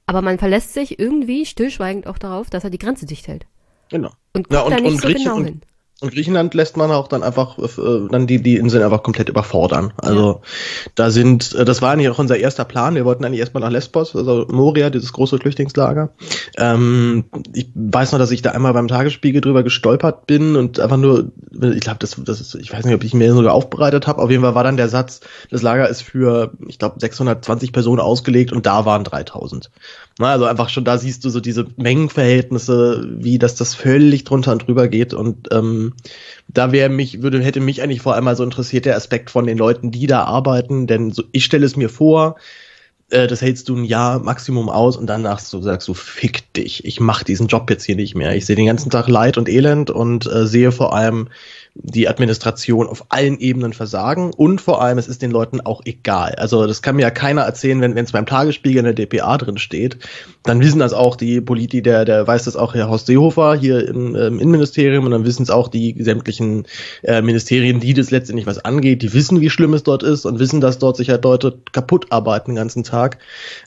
[0.05, 3.45] Aber man verlässt sich irgendwie stillschweigend auch darauf, dass er die Grenze dicht hält.
[3.89, 4.11] Genau.
[4.33, 5.61] Und guckt ja, und, da nicht und so Griechen, genau hin.
[6.01, 9.93] Und Griechenland lässt man auch dann einfach äh, dann die die Inseln einfach komplett überfordern.
[9.95, 10.39] Also ja.
[10.95, 12.95] da sind äh, das war eigentlich auch unser erster Plan.
[12.95, 16.09] Wir wollten eigentlich erstmal nach Lesbos, also Moria, dieses große Flüchtlingslager.
[16.57, 20.97] Ähm, ich weiß noch, dass ich da einmal beim Tagesspiegel drüber gestolpert bin und einfach
[20.97, 24.21] nur, ich glaube, das das ist, ich weiß nicht, ob ich mir sogar aufbereitet habe.
[24.21, 28.01] Auf jeden Fall war dann der Satz, das Lager ist für, ich glaube, 620 Personen
[28.01, 29.71] ausgelegt und da waren 3000.
[30.17, 34.53] Na, also einfach schon da siehst du so diese Mengenverhältnisse, wie dass das völlig drunter
[34.53, 35.13] und drüber geht.
[35.13, 35.84] Und ähm,
[36.47, 39.45] da wäre mich, würde, hätte mich eigentlich vor allem mal so interessiert, der Aspekt von
[39.45, 40.87] den Leuten, die da arbeiten.
[40.87, 42.35] Denn so, ich stelle es mir vor,
[43.09, 46.85] äh, das hältst du ein Jahr Maximum aus und danach so sagst du, fick dich,
[46.85, 48.35] ich mach diesen Job jetzt hier nicht mehr.
[48.35, 51.29] Ich sehe den ganzen Tag Leid und Elend und äh, sehe vor allem,
[51.75, 56.35] die Administration auf allen Ebenen versagen und vor allem, es ist den Leuten auch egal.
[56.35, 59.57] Also das kann mir ja keiner erzählen, wenn es beim Tagesspiegel in der DPA drin
[59.57, 59.97] steht,
[60.43, 63.87] dann wissen das auch die Politi, der, der weiß das auch Herr Horst Seehofer hier
[63.87, 66.65] im, ähm, Innenministerium und dann wissen es auch die sämtlichen
[67.03, 70.39] äh, Ministerien, die das letztendlich was angeht, die wissen, wie schlimm es dort ist und
[70.39, 73.17] wissen, dass dort sich halt Leute kaputt arbeiten den ganzen Tag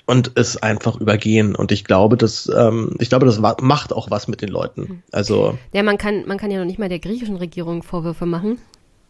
[0.06, 1.54] und es einfach übergehen.
[1.54, 4.88] Und ich glaube, das, ähm, ich glaube, das macht auch was mit den Leuten.
[4.88, 5.02] Hm.
[5.12, 5.58] Also.
[5.72, 8.58] Ja, man kann, man kann ja noch nicht mal der griechischen Regierung vor Vorwürfe machen.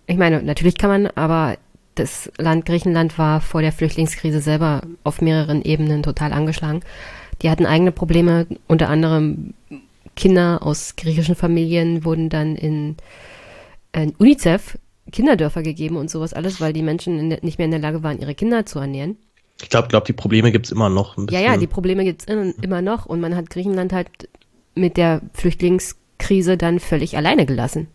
[0.06, 1.58] Ich meine, natürlich kann man, aber
[1.94, 6.80] das Land Griechenland war vor der Flüchtlingskrise selber auf mehreren Ebenen total angeschlagen.
[7.42, 9.52] Die hatten eigene Probleme, unter anderem
[10.16, 12.96] Kinder aus griechischen Familien wurden dann in,
[13.92, 14.78] in UNICEF
[15.12, 18.18] Kinderdörfer gegeben und sowas alles, weil die Menschen der, nicht mehr in der Lage waren,
[18.18, 19.16] ihre Kinder zu ernähren.
[19.60, 21.16] Ich glaube, glaub, die Probleme gibt es immer noch.
[21.30, 24.08] Ja, ja, die Probleme gibt es immer noch und man hat Griechenland halt
[24.74, 27.88] mit der Flüchtlingskrise dann völlig alleine gelassen.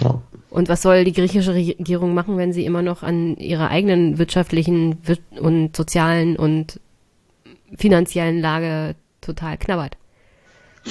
[0.00, 0.22] Ja.
[0.52, 4.98] Und was soll die griechische Regierung machen, wenn sie immer noch an ihrer eigenen wirtschaftlichen
[5.40, 6.78] und sozialen und
[7.76, 9.96] finanziellen Lage total knabbert?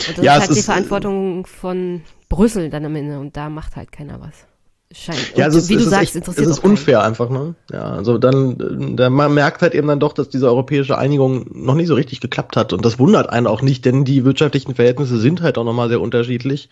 [0.08, 3.76] Und das ja, ist halt die Verantwortung von Brüssel dann am Ende und da macht
[3.76, 4.48] halt keiner was.
[4.92, 5.34] scheint.
[5.36, 6.72] Ja, Und also es, wie es du ist sagst, echt, interessiert es ist auch keinen.
[6.72, 7.56] unfair einfach, ne?
[7.72, 11.76] Ja, also dann, äh, man merkt halt eben dann doch, dass diese europäische Einigung noch
[11.76, 12.74] nicht so richtig geklappt hat.
[12.74, 16.02] Und das wundert einen auch nicht, denn die wirtschaftlichen Verhältnisse sind halt auch nochmal sehr
[16.02, 16.70] unterschiedlich.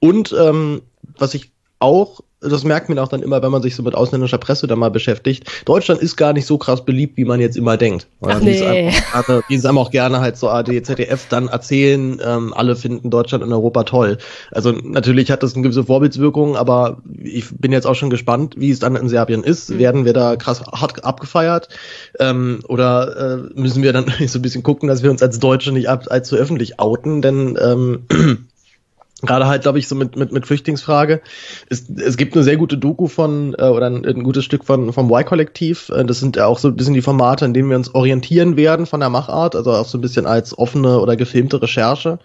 [0.00, 0.82] Und ähm,
[1.18, 1.51] was ich
[1.82, 4.74] auch, das merkt man auch dann immer, wenn man sich so mit ausländischer Presse da
[4.74, 8.08] mal beschäftigt, Deutschland ist gar nicht so krass beliebt, wie man jetzt immer denkt.
[8.22, 8.88] Ach Wie es nee.
[8.88, 12.74] einfach gerne- Wie es einem auch gerne halt so AD, ZDF dann erzählen, ähm, alle
[12.74, 14.18] finden Deutschland und Europa toll.
[14.50, 18.70] Also natürlich hat das eine gewisse Vorbildswirkung, aber ich bin jetzt auch schon gespannt, wie
[18.72, 19.70] es dann in Serbien ist.
[19.70, 19.78] Mhm.
[19.78, 21.68] Werden wir da krass hart abgefeiert?
[22.18, 25.70] Ähm, oder äh, müssen wir dann so ein bisschen gucken, dass wir uns als Deutsche
[25.70, 27.22] nicht ab, allzu öffentlich outen?
[27.22, 28.06] Denn ähm,
[29.22, 31.20] gerade halt, glaube ich, so mit, mit, mit Flüchtlingsfrage.
[31.68, 34.92] Es, es gibt eine sehr gute Doku von, äh, oder ein, ein gutes Stück von
[34.92, 35.88] vom Y-Kollektiv.
[35.90, 38.56] Äh, das sind ja auch so ein bisschen die Formate, in denen wir uns orientieren
[38.56, 42.18] werden von der Machart, also auch so ein bisschen als offene oder gefilmte Recherche.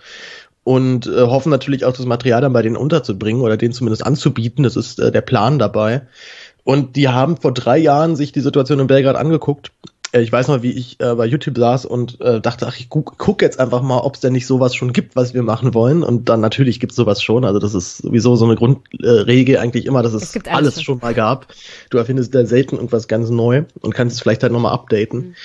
[0.64, 4.64] Und äh, hoffen natürlich auch das Material dann bei denen unterzubringen oder denen zumindest anzubieten.
[4.64, 6.02] Das ist äh, der Plan dabei.
[6.66, 9.72] Und die haben vor drei Jahren sich die Situation in Belgrad angeguckt.
[10.12, 12.90] Äh, Ich weiß noch, wie ich äh, bei YouTube saß und äh, dachte, ach, ich
[12.90, 15.74] guck, guck jetzt einfach mal, ob es denn nicht sowas schon gibt, was wir machen
[15.74, 16.04] wollen.
[16.04, 17.46] Und dann natürlich gibt's sowas schon.
[17.46, 20.84] Also das ist sowieso so eine Grundregel eigentlich immer, dass es, Es gibt alles alles
[20.84, 21.00] schon.
[21.00, 21.48] mal gab.
[21.90, 25.20] Du erfindest da selten irgendwas ganz neu und kannst es vielleicht halt nochmal updaten.
[25.20, 25.36] Mhm.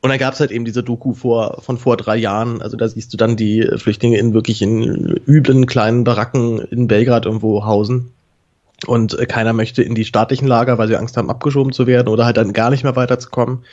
[0.00, 2.60] Und dann gab's halt eben diese Doku vor, von vor drei Jahren.
[2.60, 4.82] Also da siehst du dann die Flüchtlinge in wirklich in
[5.26, 8.10] üblen kleinen Baracken in Belgrad irgendwo hausen.
[8.86, 12.08] Und äh, keiner möchte in die staatlichen Lager, weil sie Angst haben, abgeschoben zu werden
[12.08, 13.64] oder halt dann gar nicht mehr weiterzukommen.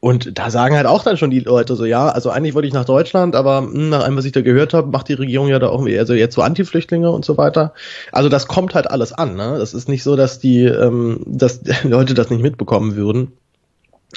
[0.00, 2.72] Und da sagen halt auch dann schon die Leute so, ja, also eigentlich wollte ich
[2.72, 5.58] nach Deutschland, aber mh, nach allem, was ich da gehört habe, macht die Regierung ja
[5.58, 7.74] da auch eher so jetzt so Anti-Flüchtlinge und so weiter.
[8.10, 9.56] Also das kommt halt alles an, ne?
[9.58, 13.32] Das ist nicht so, dass die, ähm, dass die Leute das nicht mitbekommen würden.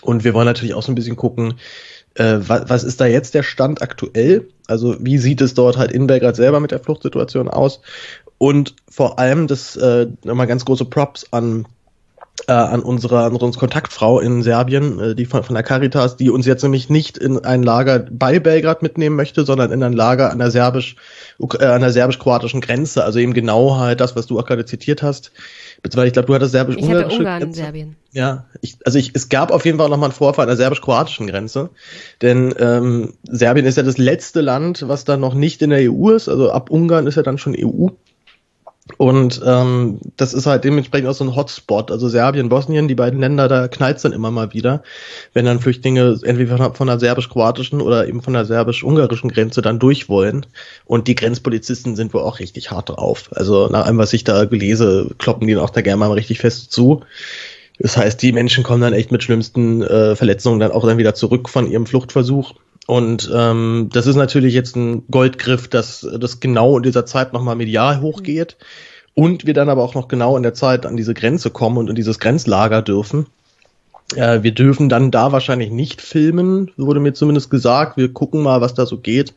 [0.02, 1.56] Und wir wollen natürlich auch so ein bisschen gucken,
[2.16, 4.48] äh, was, was ist da jetzt der Stand aktuell?
[4.68, 7.82] Also wie sieht es dort halt in Belgrad selber mit der Fluchtsituation aus?
[8.44, 11.66] Und vor allem das äh, nochmal ganz große Props an
[12.48, 16.30] äh, an unserer, an unsere Kontaktfrau in Serbien, äh, die von, von der Caritas, die
[16.30, 20.30] uns jetzt nämlich nicht in ein Lager bei Belgrad mitnehmen möchte, sondern in ein Lager
[20.30, 20.98] an der serbisch,
[21.40, 23.06] äh, an der serbisch-kroatischen Grenze.
[23.06, 25.32] Also eben genau halt das, was du auch gerade zitiert hast.
[25.82, 27.62] Beziehungsweise ich glaube, du hattest Ich hatte Ungarn in Grenze.
[27.62, 27.96] Serbien.
[28.12, 30.58] Ja, ich, also ich, es gab auf jeden Fall noch mal einen Vorfall an der
[30.58, 31.70] serbisch-kroatischen Grenze,
[32.22, 36.10] denn ähm, Serbien ist ja das letzte Land, was dann noch nicht in der EU
[36.10, 37.88] ist, also ab Ungarn ist ja dann schon EU.
[38.98, 41.90] Und ähm, das ist halt dementsprechend auch so ein Hotspot.
[41.90, 44.84] Also Serbien, Bosnien, die beiden Länder, da knallt dann immer mal wieder,
[45.34, 49.80] wenn dann Flüchtlinge entweder von, von der serbisch-kroatischen oder eben von der serbisch-ungarischen Grenze dann
[49.80, 50.46] durch wollen.
[50.86, 53.30] Und die Grenzpolizisten sind wohl auch richtig hart drauf.
[53.32, 56.74] Also nach allem, was ich da gelese, kloppen die auch da gerne mal richtig fest
[56.74, 57.04] zu.
[57.80, 61.16] Das heißt, die Menschen kommen dann echt mit schlimmsten äh, Verletzungen dann auch dann wieder
[61.16, 62.54] zurück von ihrem Fluchtversuch.
[62.86, 67.56] Und ähm, das ist natürlich jetzt ein Goldgriff, dass das genau in dieser Zeit nochmal
[67.56, 68.58] medial hochgeht.
[69.16, 71.90] Und wir dann aber auch noch genau in der Zeit an diese Grenze kommen und
[71.90, 73.28] in dieses Grenzlager dürfen.
[74.16, 77.96] Äh, wir dürfen dann da wahrscheinlich nicht filmen, wurde mir zumindest gesagt.
[77.96, 79.34] Wir gucken mal, was da so geht.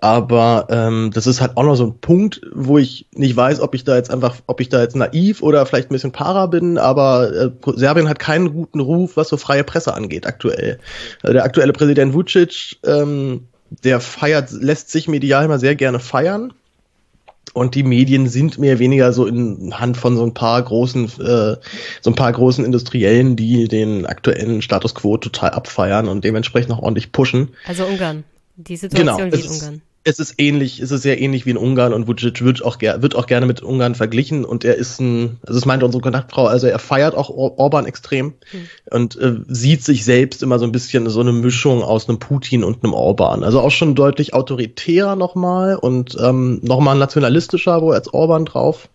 [0.00, 3.74] Aber ähm, das ist halt auch noch so ein Punkt, wo ich nicht weiß, ob
[3.74, 6.78] ich da jetzt einfach, ob ich da jetzt naiv oder vielleicht ein bisschen para bin,
[6.78, 10.78] aber äh, Serbien hat keinen guten Ruf, was so freie Presse angeht aktuell.
[11.22, 13.48] Äh, der aktuelle Präsident Vucic, ähm,
[13.84, 16.54] der feiert, lässt sich medial mal sehr gerne feiern.
[17.52, 21.06] Und die Medien sind mehr oder weniger so in Hand von so ein paar großen,
[21.20, 21.56] äh,
[22.00, 26.78] so ein paar großen Industriellen, die den aktuellen Status quo total abfeiern und dementsprechend auch
[26.78, 27.48] ordentlich pushen.
[27.66, 28.24] Also Ungarn.
[28.56, 29.82] Die Situation Genau, wie in Ungarn.
[30.02, 33.14] Es ist ähnlich, es ist sehr ähnlich wie in Ungarn und Vucic wird auch, wird
[33.14, 36.66] auch gerne mit Ungarn verglichen und er ist ein, also das meinte unsere Kontaktfrau, also
[36.66, 38.68] er feiert auch Or Orban extrem Hm.
[38.90, 42.64] und äh, sieht sich selbst immer so ein bisschen so eine Mischung aus einem Putin
[42.64, 43.44] und einem Orban.
[43.44, 48.88] Also auch schon deutlich autoritärer nochmal und ähm, nochmal nationalistischer, wo als Orban drauf.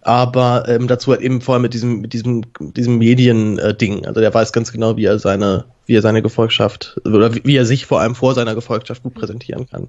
[0.00, 4.06] Aber ähm, dazu halt eben vorher mit diesem, mit diesem, diesem Medien-Ding.
[4.06, 7.56] Also der weiß ganz genau, wie er seine, wie er seine Gefolgschaft oder wie, wie
[7.56, 9.88] er sich vor allem vor seiner Gefolgschaft gut präsentieren kann.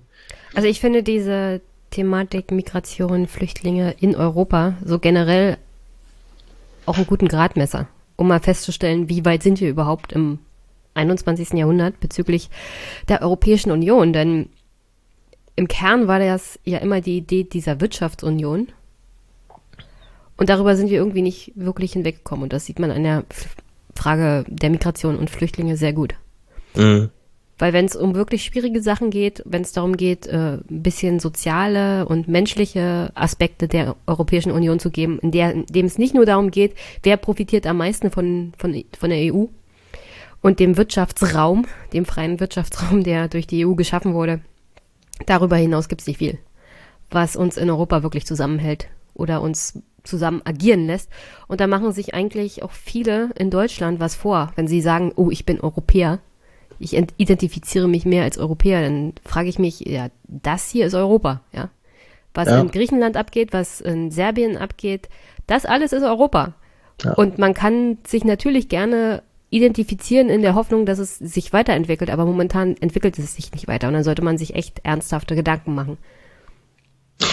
[0.56, 5.58] Also ich finde diese Thematik Migration, Flüchtlinge in Europa so generell
[6.86, 10.40] auch einen guten Gradmesser, um mal festzustellen, wie weit sind wir überhaupt im
[10.96, 11.54] 21.
[11.54, 12.50] Jahrhundert bezüglich
[13.08, 14.14] der Europäischen Union.
[14.14, 14.50] Denn
[15.56, 18.70] im Kern war das ja immer die Idee dieser Wirtschaftsunion.
[20.38, 22.44] Und darüber sind wir irgendwie nicht wirklich hinweggekommen.
[22.44, 23.26] Und das sieht man an der
[23.96, 26.16] Frage der Migration und Flüchtlinge sehr gut.
[26.76, 27.10] Mhm.
[27.60, 31.20] Weil wenn es um wirklich schwierige Sachen geht, wenn es darum geht, äh, ein bisschen
[31.20, 36.14] soziale und menschliche Aspekte der Europäischen Union zu geben, in, der, in dem es nicht
[36.14, 39.46] nur darum geht, wer profitiert am meisten von, von, von der EU
[40.42, 44.42] und dem Wirtschaftsraum, dem freien Wirtschaftsraum, der durch die EU geschaffen wurde,
[45.26, 46.38] darüber hinaus gibt es nicht viel,
[47.10, 51.10] was uns in Europa wirklich zusammenhält oder uns zusammen agieren lässt.
[51.48, 55.30] Und da machen sich eigentlich auch viele in Deutschland was vor, wenn sie sagen, oh,
[55.30, 56.20] ich bin Europäer.
[56.80, 61.42] Ich identifiziere mich mehr als Europäer, dann frage ich mich, ja, das hier ist Europa,
[61.52, 61.70] ja.
[62.36, 62.60] Was ja.
[62.60, 65.10] in Griechenland abgeht, was in Serbien abgeht,
[65.48, 66.54] das alles ist Europa.
[67.04, 67.14] Ja.
[67.14, 72.26] Und man kann sich natürlich gerne identifizieren in der Hoffnung, dass es sich weiterentwickelt, aber
[72.26, 75.98] momentan entwickelt es sich nicht weiter und dann sollte man sich echt ernsthafte Gedanken machen.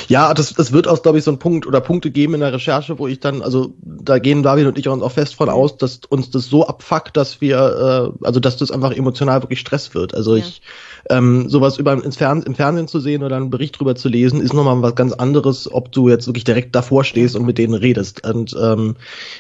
[0.09, 2.53] Ja, das, das wird auch, glaube ich, so ein Punkt oder Punkte geben in der
[2.53, 5.77] Recherche, wo ich dann, also da gehen David und ich uns auch fest von aus,
[5.77, 9.95] dass uns das so abfuckt, dass wir, äh, also dass das einfach emotional wirklich Stress
[9.95, 10.15] wird.
[10.15, 10.45] Also ja.
[10.45, 10.63] ich
[11.11, 14.41] ähm, sowas über ins Fern im Fernsehen zu sehen oder einen Bericht drüber zu lesen,
[14.41, 17.75] ist nochmal was ganz anderes, ob du jetzt wirklich direkt davor stehst und mit denen
[17.75, 18.27] redest.
[18.27, 18.97] Und ähm,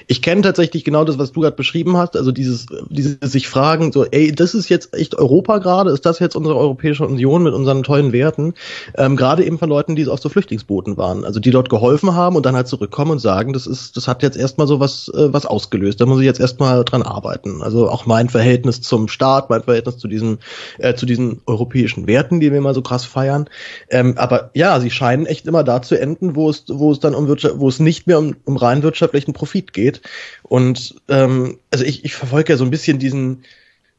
[0.06, 3.92] ich kenne tatsächlich genau das, was du gerade beschrieben hast, also dieses, dieses sich fragen,
[3.92, 7.54] so, ey, das ist jetzt echt Europa gerade, ist das jetzt unsere Europäische Union mit
[7.54, 8.54] unseren tollen Werten?
[8.96, 12.36] Ähm, gerade eben von Leuten, die auf so Flüchtlingsbooten waren, also die dort geholfen haben
[12.36, 15.32] und dann halt zurückkommen und sagen, das ist, das hat jetzt erstmal so was, äh,
[15.32, 16.00] was ausgelöst.
[16.00, 17.62] Da muss ich jetzt erstmal dran arbeiten.
[17.62, 20.38] Also auch mein Verhältnis zum Staat, mein Verhältnis zu diesen,
[20.78, 23.48] äh, zu diesen europäischen Werten, die wir immer so krass feiern.
[23.90, 27.14] Ähm, aber ja, sie scheinen echt immer da zu enden, wo es, wo es dann
[27.14, 30.02] um Wirtschaft, wo es nicht mehr um, um rein wirtschaftlichen Profit geht.
[30.42, 33.44] Und ähm, also ich, ich verfolge ja so ein bisschen diesen,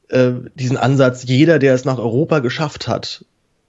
[0.09, 3.25] äh, diesen Ansatz, jeder, der es nach Europa geschafft hat,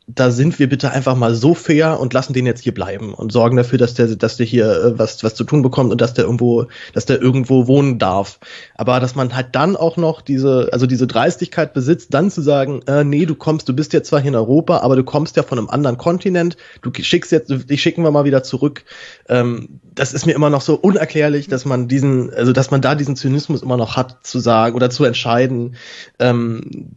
[0.08, 3.32] da sind wir bitte einfach mal so fair und lassen den jetzt hier bleiben und
[3.32, 6.14] sorgen dafür, dass der, dass der hier äh, was, was zu tun bekommt und dass
[6.14, 8.38] der irgendwo, dass der irgendwo wohnen darf.
[8.76, 12.82] Aber dass man halt dann auch noch diese, also diese Dreistigkeit besitzt, dann zu sagen,
[12.86, 15.42] äh, nee, du kommst, du bist jetzt zwar hier in Europa, aber du kommst ja
[15.42, 18.84] von einem anderen Kontinent, du schickst jetzt, dich schicken wir mal wieder zurück.
[19.28, 22.94] Ähm, das ist mir immer noch so unerklärlich, dass man diesen, also dass man da
[22.94, 25.74] diesen Zynismus immer noch hat, zu sagen oder zu entscheiden.
[26.18, 26.90] Ähm,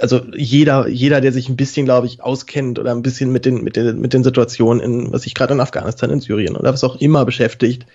[0.00, 3.44] also jeder, jeder, der sich ein bisschen, glaube ich, aus auskennt oder ein bisschen mit
[3.44, 6.72] den, mit den, mit den Situationen in, was sich gerade in Afghanistan, in Syrien oder
[6.72, 7.86] was auch immer beschäftigt,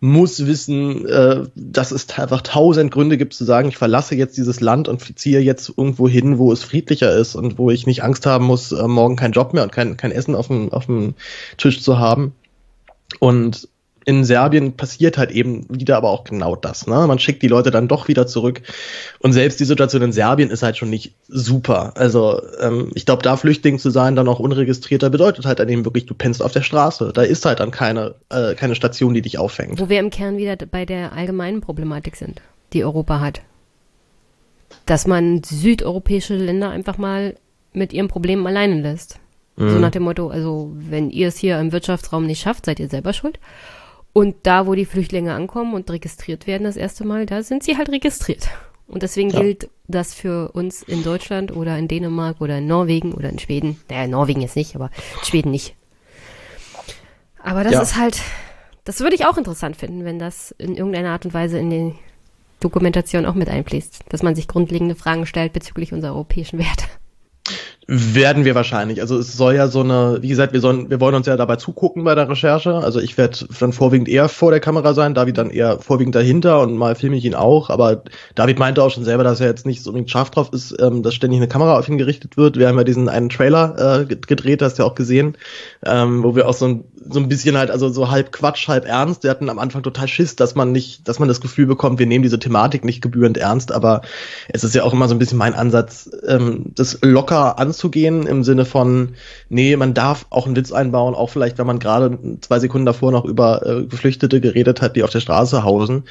[0.00, 4.60] muss wissen, äh, dass es einfach tausend Gründe gibt zu sagen, ich verlasse jetzt dieses
[4.60, 8.24] Land und ziehe jetzt irgendwo hin, wo es friedlicher ist und wo ich nicht Angst
[8.24, 11.14] haben muss, äh, morgen keinen Job mehr und kein, kein Essen auf dem, auf dem
[11.56, 12.34] Tisch zu haben.
[13.18, 13.68] Und
[14.08, 16.86] in Serbien passiert halt eben wieder aber auch genau das.
[16.86, 17.06] Ne?
[17.06, 18.62] Man schickt die Leute dann doch wieder zurück.
[19.18, 21.92] Und selbst die Situation in Serbien ist halt schon nicht super.
[21.94, 25.84] Also ähm, ich glaube, da Flüchtling zu sein, dann auch unregistrierter, bedeutet halt dann eben
[25.84, 27.12] wirklich, du pennst auf der Straße.
[27.14, 29.78] Da ist halt dann keine, äh, keine Station, die dich auffängt.
[29.78, 32.40] Wo wir im Kern wieder bei der allgemeinen Problematik sind,
[32.72, 33.42] die Europa hat.
[34.86, 37.34] Dass man südeuropäische Länder einfach mal
[37.74, 39.18] mit ihren Problemen alleine lässt.
[39.56, 39.68] Mhm.
[39.68, 42.88] So nach dem Motto, also wenn ihr es hier im Wirtschaftsraum nicht schafft, seid ihr
[42.88, 43.38] selber schuld.
[44.12, 47.76] Und da, wo die Flüchtlinge ankommen und registriert werden das erste Mal, da sind sie
[47.76, 48.48] halt registriert.
[48.88, 49.40] Und deswegen ja.
[49.40, 53.78] gilt das für uns in Deutschland oder in Dänemark oder in Norwegen oder in Schweden.
[53.90, 55.74] Naja, Norwegen jetzt nicht, aber in Schweden nicht.
[57.42, 57.82] Aber das ja.
[57.82, 58.20] ist halt,
[58.84, 61.94] das würde ich auch interessant finden, wenn das in irgendeiner Art und Weise in die
[62.60, 66.84] Dokumentation auch mit einfließt, dass man sich grundlegende Fragen stellt bezüglich unserer europäischen Werte.
[67.90, 69.00] Werden wir wahrscheinlich.
[69.00, 71.56] Also es soll ja so eine, wie gesagt, wir sollen, wir wollen uns ja dabei
[71.56, 72.74] zugucken bei der Recherche.
[72.74, 76.60] Also ich werde dann vorwiegend eher vor der Kamera sein, David dann eher vorwiegend dahinter
[76.60, 77.70] und mal filme ich ihn auch.
[77.70, 78.02] Aber
[78.34, 81.02] David meinte auch schon selber, dass er jetzt nicht so unbedingt scharf drauf ist, ähm,
[81.02, 82.58] dass ständig eine Kamera auf ihn gerichtet wird.
[82.58, 85.38] Wir haben ja diesen einen Trailer äh, gedreht, hast du ja auch gesehen,
[85.86, 88.84] ähm, wo wir auch so ein, so ein bisschen halt, also so halb Quatsch, halb
[88.84, 89.22] ernst.
[89.22, 92.06] Wir hatten am Anfang total Schiss, dass man nicht, dass man das Gefühl bekommt, wir
[92.06, 93.72] nehmen diese Thematik nicht gebührend ernst.
[93.72, 94.02] Aber
[94.50, 98.42] es ist ja auch immer so ein bisschen mein Ansatz, ähm, das locker anzugehen im
[98.42, 99.10] Sinne von,
[99.48, 103.12] nee, man darf auch einen Witz einbauen, auch vielleicht, wenn man gerade zwei Sekunden davor
[103.12, 106.04] noch über äh, Geflüchtete geredet hat, die auf der Straße hausen.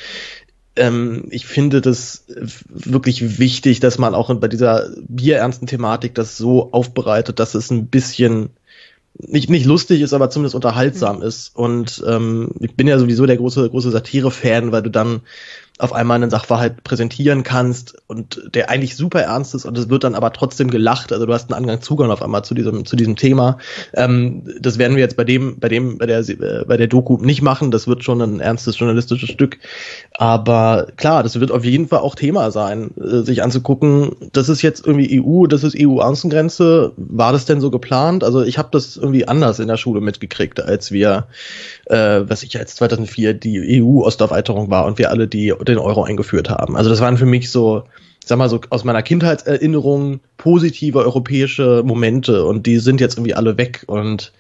[0.78, 2.26] Ähm, ich finde das
[2.70, 7.88] wirklich wichtig, dass man auch bei dieser bierernsten Thematik das so aufbereitet, dass es ein
[7.88, 8.50] bisschen
[9.20, 11.24] nicht, nicht lustig ist, aber zumindest unterhaltsam mhm.
[11.24, 11.56] ist.
[11.56, 15.22] Und ähm, ich bin ja sowieso der große, große Satire-Fan, weil du dann
[15.80, 20.04] auf einmal einen Sachverhalt präsentieren kannst und der eigentlich super ernst ist und es wird
[20.04, 21.14] dann aber trotzdem gelacht.
[21.14, 23.60] Also du hast einen Angang Zugang auf einmal zu diesem zu diesem Thema.
[23.94, 26.24] Ähm, das werden wir jetzt bei dem bei dem bei der
[26.68, 27.70] bei der Doku nicht machen.
[27.70, 29.60] Das wird schon ein ernstes journalistisches Stück.
[30.14, 34.16] Aber klar, das wird auf jeden Fall auch Thema sein, äh, sich anzugucken.
[34.34, 36.94] Das ist jetzt irgendwie EU, das ist EU-Außengrenze.
[36.98, 38.24] War das denn so geplant?
[38.24, 41.28] Also ich habe das irgendwie anders in der Schule mitgekriegt, als wir,
[41.90, 46.50] äh, was ich als 2004 die EU-Osterweiterung war und wir alle die den Euro eingeführt
[46.50, 46.76] haben.
[46.76, 47.84] Also das waren für mich so,
[48.24, 53.58] sag mal so aus meiner Kindheitserinnerung positive europäische Momente und die sind jetzt irgendwie alle
[53.58, 54.32] weg und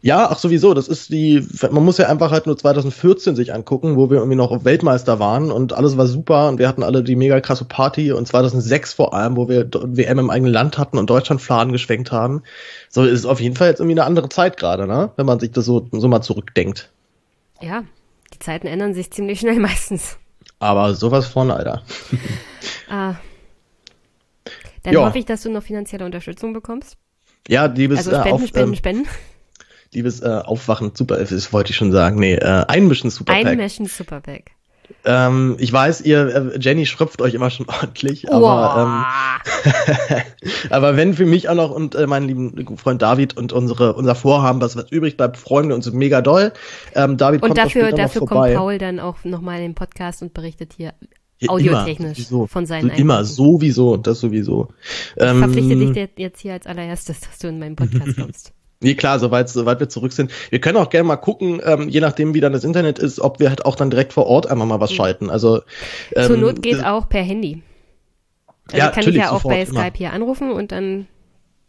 [0.00, 3.96] ja, ach sowieso, das ist die, man muss ja einfach halt nur 2014 sich angucken,
[3.96, 7.16] wo wir irgendwie noch Weltmeister waren und alles war super und wir hatten alle die
[7.16, 11.10] mega krasse Party und 2006 vor allem, wo wir WM im eigenen Land hatten und
[11.10, 12.42] Deutschland Fladen geschwenkt haben.
[12.88, 15.10] So ist auf jeden Fall jetzt irgendwie eine andere Zeit gerade, ne?
[15.16, 16.90] Wenn man sich das so, so mal zurückdenkt.
[17.60, 17.82] Ja,
[18.32, 20.16] die Zeiten ändern sich ziemlich schnell meistens.
[20.60, 21.82] Aber sowas von, Alter.
[22.88, 23.14] ah.
[24.84, 25.04] Dann ja.
[25.04, 26.96] hoffe ich, dass du noch finanzielle Unterstützung bekommst.
[27.48, 29.08] Ja, liebes also Spenden, äh, auf, Spenden, ähm, Spenden.
[29.92, 32.18] Liebes äh, Aufwachen Super, das wollte ich schon sagen.
[32.18, 33.46] Nee, äh, Einmischen Superpack.
[33.46, 34.52] Einmischen Superpack.
[35.04, 39.04] Ähm, ich weiß, ihr, äh, Jenny schröpft euch immer schon ordentlich, aber,
[39.66, 40.22] ähm,
[40.70, 44.14] aber wenn für mich auch noch und äh, meinen lieben Freund David und unsere, unser
[44.14, 46.52] Vorhaben, was, was übrig bleibt, freuen wir uns mega doll.
[46.94, 50.32] Ähm, David und kommt dafür, dafür kommt Paul dann auch nochmal in den Podcast und
[50.32, 50.94] berichtet hier
[51.40, 54.68] ja, audiotechnisch immer, von seinen Immer, sowieso, das sowieso.
[55.16, 58.52] Ich ähm, verpflichte dich jetzt hier als allererstes, dass du in meinen Podcast kommst.
[58.80, 60.30] Nee, klar, soweit, soweit wir zurück sind.
[60.50, 63.40] Wir können auch gerne mal gucken, ähm, je nachdem, wie dann das Internet ist, ob
[63.40, 64.94] wir halt auch dann direkt vor Ort einfach mal was mhm.
[64.94, 65.30] schalten.
[65.30, 65.62] Also
[66.14, 67.62] ähm, Zur Not geht auch per Handy.
[68.66, 69.92] Also ja, kann ich ja auch bei Skype immer.
[69.96, 71.08] hier anrufen und dann,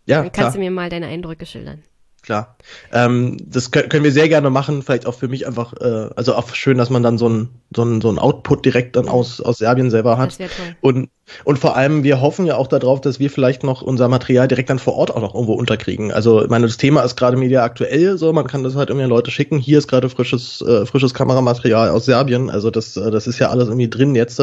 [0.05, 0.51] ja, dann kannst klar.
[0.51, 1.83] du mir mal deine Eindrücke schildern
[2.29, 2.55] klar.
[2.93, 4.83] Ähm, das können, wir sehr gerne machen.
[4.83, 7.83] Vielleicht auch für mich einfach, äh, also auch schön, dass man dann so ein so
[7.83, 10.39] ein so ein Output direkt dann aus aus Serbien selber hat.
[10.39, 10.75] Das toll.
[10.81, 11.09] Und
[11.43, 14.69] und vor allem, wir hoffen ja auch darauf, dass wir vielleicht noch unser Material direkt
[14.69, 16.11] dann vor Ort auch noch irgendwo unterkriegen.
[16.11, 19.05] Also, ich meine, das Thema ist gerade media aktuell, so man kann das halt irgendwie
[19.05, 19.57] an Leute schicken.
[19.57, 22.51] Hier ist gerade frisches äh, frisches Kameramaterial aus Serbien.
[22.51, 24.39] Also das äh, das ist ja alles irgendwie drin jetzt.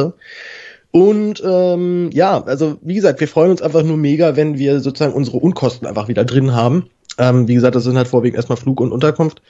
[0.91, 5.13] Und ähm, ja, also wie gesagt, wir freuen uns einfach nur mega, wenn wir sozusagen
[5.13, 6.89] unsere Unkosten einfach wieder drin haben.
[7.17, 9.41] Ähm, wie gesagt, das sind halt vorwiegend erstmal Flug und Unterkunft.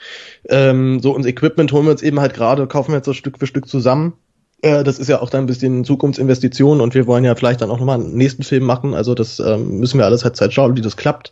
[0.49, 3.39] Ähm, so, unser Equipment holen wir uns eben halt gerade, kaufen wir jetzt so Stück
[3.39, 4.13] für Stück zusammen.
[4.61, 7.70] Äh, das ist ja auch dann ein bisschen Zukunftsinvestition und wir wollen ja vielleicht dann
[7.70, 8.93] auch nochmal einen nächsten Film machen.
[8.93, 11.32] Also das ähm, müssen wir alles halt Zeit schauen, wie das klappt.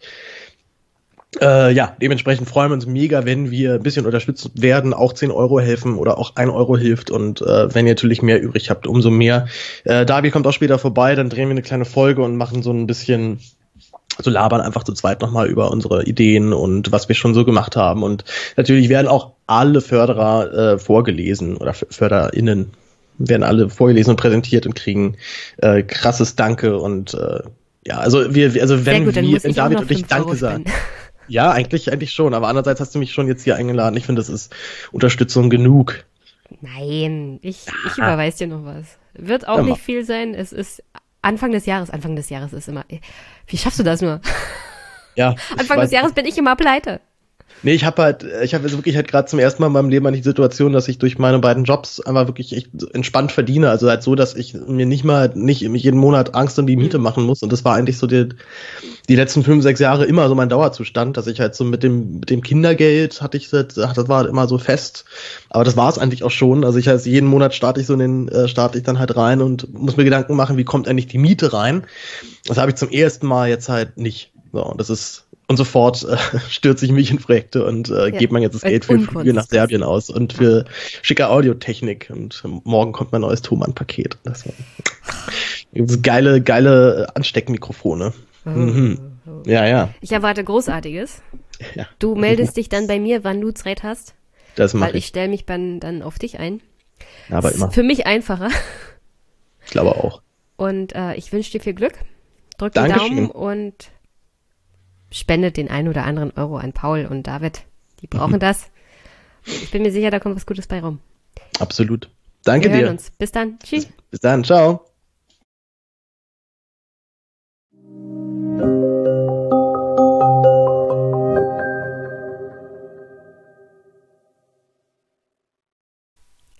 [1.41, 5.31] Äh, ja, dementsprechend freuen wir uns mega, wenn wir ein bisschen unterstützt werden, auch 10
[5.31, 8.87] Euro helfen oder auch 1 Euro hilft und äh, wenn ihr natürlich mehr übrig habt,
[8.87, 9.47] umso mehr.
[9.83, 12.71] Äh, Davi kommt auch später vorbei, dann drehen wir eine kleine Folge und machen so
[12.71, 13.39] ein bisschen
[14.21, 17.75] so labern einfach zu zweit nochmal über unsere Ideen und was wir schon so gemacht
[17.75, 18.03] haben.
[18.03, 18.23] Und
[18.57, 22.71] natürlich werden auch alle Förderer äh, vorgelesen oder FörderInnen
[23.17, 25.15] werden alle vorgelesen und präsentiert und kriegen
[25.57, 27.39] äh, krasses Danke und äh,
[27.85, 30.65] ja, also wir, also wenn gut, wir, wenn David und ich Danke sagen.
[31.27, 33.97] Ja, eigentlich, eigentlich schon, aber andererseits hast du mich schon jetzt hier eingeladen.
[33.97, 34.53] Ich finde, das ist
[34.91, 36.05] Unterstützung genug.
[36.61, 38.85] Nein, ich, ich überweise dir noch was.
[39.13, 40.35] Wird auch ja, nicht viel sein.
[40.35, 40.83] Es ist
[41.23, 42.85] Anfang des Jahres, Anfang des Jahres ist immer.
[43.47, 44.21] Wie schaffst du das nur?
[45.15, 45.35] Ja.
[45.57, 46.99] Anfang des Jahres bin ich immer pleite.
[47.63, 49.89] Nee, ich habe halt, ich habe jetzt wirklich halt gerade zum ersten Mal in meinem
[49.89, 53.69] Leben die Situation, dass ich durch meine beiden Jobs einfach wirklich echt entspannt verdiene.
[53.69, 56.97] Also halt so, dass ich mir nicht mal, nicht jeden Monat Angst um die Miete
[56.97, 57.03] mhm.
[57.03, 57.41] machen muss.
[57.41, 58.29] Und das war eigentlich so die,
[59.09, 62.19] die letzten fünf, sechs Jahre immer so mein Dauerzustand, dass ich halt so mit dem,
[62.19, 65.05] mit dem Kindergeld hatte ich das, das war halt immer so fest.
[65.49, 66.65] Aber das war es eigentlich auch schon.
[66.65, 69.15] Also ich heißt, jeden Monat starte ich so in den, äh, starte ich dann halt
[69.15, 71.85] rein und muss mir Gedanken machen, wie kommt eigentlich die Miete rein.
[72.45, 74.31] Das habe ich zum ersten Mal jetzt halt nicht.
[74.51, 76.17] So, und das ist und sofort äh,
[76.49, 79.33] stürze ich mich in Projekte und äh, ja, gebe man jetzt das Geld für Flüge
[79.33, 80.65] nach Serbien aus und für
[81.01, 82.09] schicke Audiotechnik.
[82.11, 84.17] Und morgen kommt mein neues Thomann-Paket.
[84.23, 84.43] Das,
[85.73, 88.13] das geile, geile Ansteckmikrofone.
[88.45, 88.49] Oh.
[88.49, 88.99] Mhm.
[89.45, 89.89] Ja, ja.
[90.01, 91.21] Ich erwarte Großartiges.
[91.75, 91.87] Ja.
[91.99, 94.13] Du meldest dich dann bei mir, wann du Zeit hast.
[94.55, 94.93] Das mache ich.
[94.93, 96.61] Weil ich stelle mich dann, dann auf dich ein.
[97.29, 97.71] Aber immer.
[97.71, 98.49] Für mich einfacher.
[99.63, 100.21] Ich glaube auch.
[100.57, 101.93] Und äh, ich wünsche dir viel Glück.
[102.57, 103.91] Drück die Daumen und
[105.11, 107.63] spendet den einen oder anderen Euro an Paul und David.
[108.01, 108.39] Die brauchen mhm.
[108.39, 108.69] das.
[109.45, 110.99] Ich bin mir sicher, da kommt was Gutes bei rum.
[111.59, 112.09] Absolut.
[112.43, 112.83] Danke Wir dir.
[112.83, 113.11] Hören uns.
[113.11, 113.59] Bis dann.
[113.59, 113.85] Tschüss.
[113.85, 114.43] Bis, bis dann.
[114.43, 114.85] Ciao.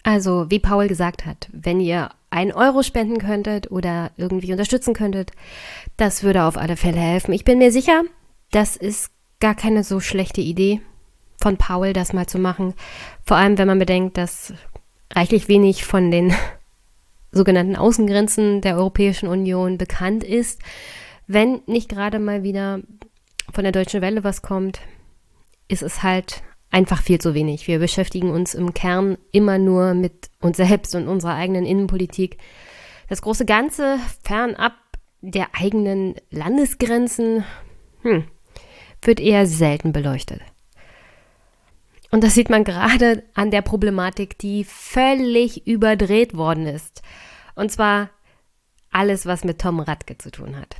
[0.05, 5.31] Also, wie Paul gesagt hat, wenn ihr ein Euro spenden könntet oder irgendwie unterstützen könntet,
[5.97, 7.33] das würde auf alle Fälle helfen.
[7.33, 8.03] Ich bin mir sicher,
[8.51, 10.79] das ist gar keine so schlechte Idee
[11.41, 12.75] von Paul, das mal zu machen.
[13.25, 14.53] Vor allem, wenn man bedenkt, dass
[15.11, 16.35] reichlich wenig von den
[17.31, 20.61] sogenannten Außengrenzen der Europäischen Union bekannt ist.
[21.25, 22.79] Wenn nicht gerade mal wieder
[23.51, 24.81] von der Deutschen Welle was kommt,
[25.67, 26.43] ist es halt
[26.75, 27.67] einfach viel zu wenig.
[27.67, 32.37] Wir beschäftigen uns im Kern immer nur mit uns selbst und unserer eigenen Innenpolitik.
[33.07, 34.73] Das große Ganze fernab
[35.21, 37.45] der eigenen Landesgrenzen,
[38.01, 38.25] hm,
[39.01, 40.41] wird eher selten beleuchtet.
[42.11, 47.03] Und das sieht man gerade an der Problematik, die völlig überdreht worden ist.
[47.55, 48.09] Und zwar
[48.91, 50.75] alles, was mit Tom Radke zu tun hat.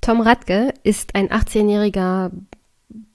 [0.00, 2.30] Tom Radke ist ein 18-jähriger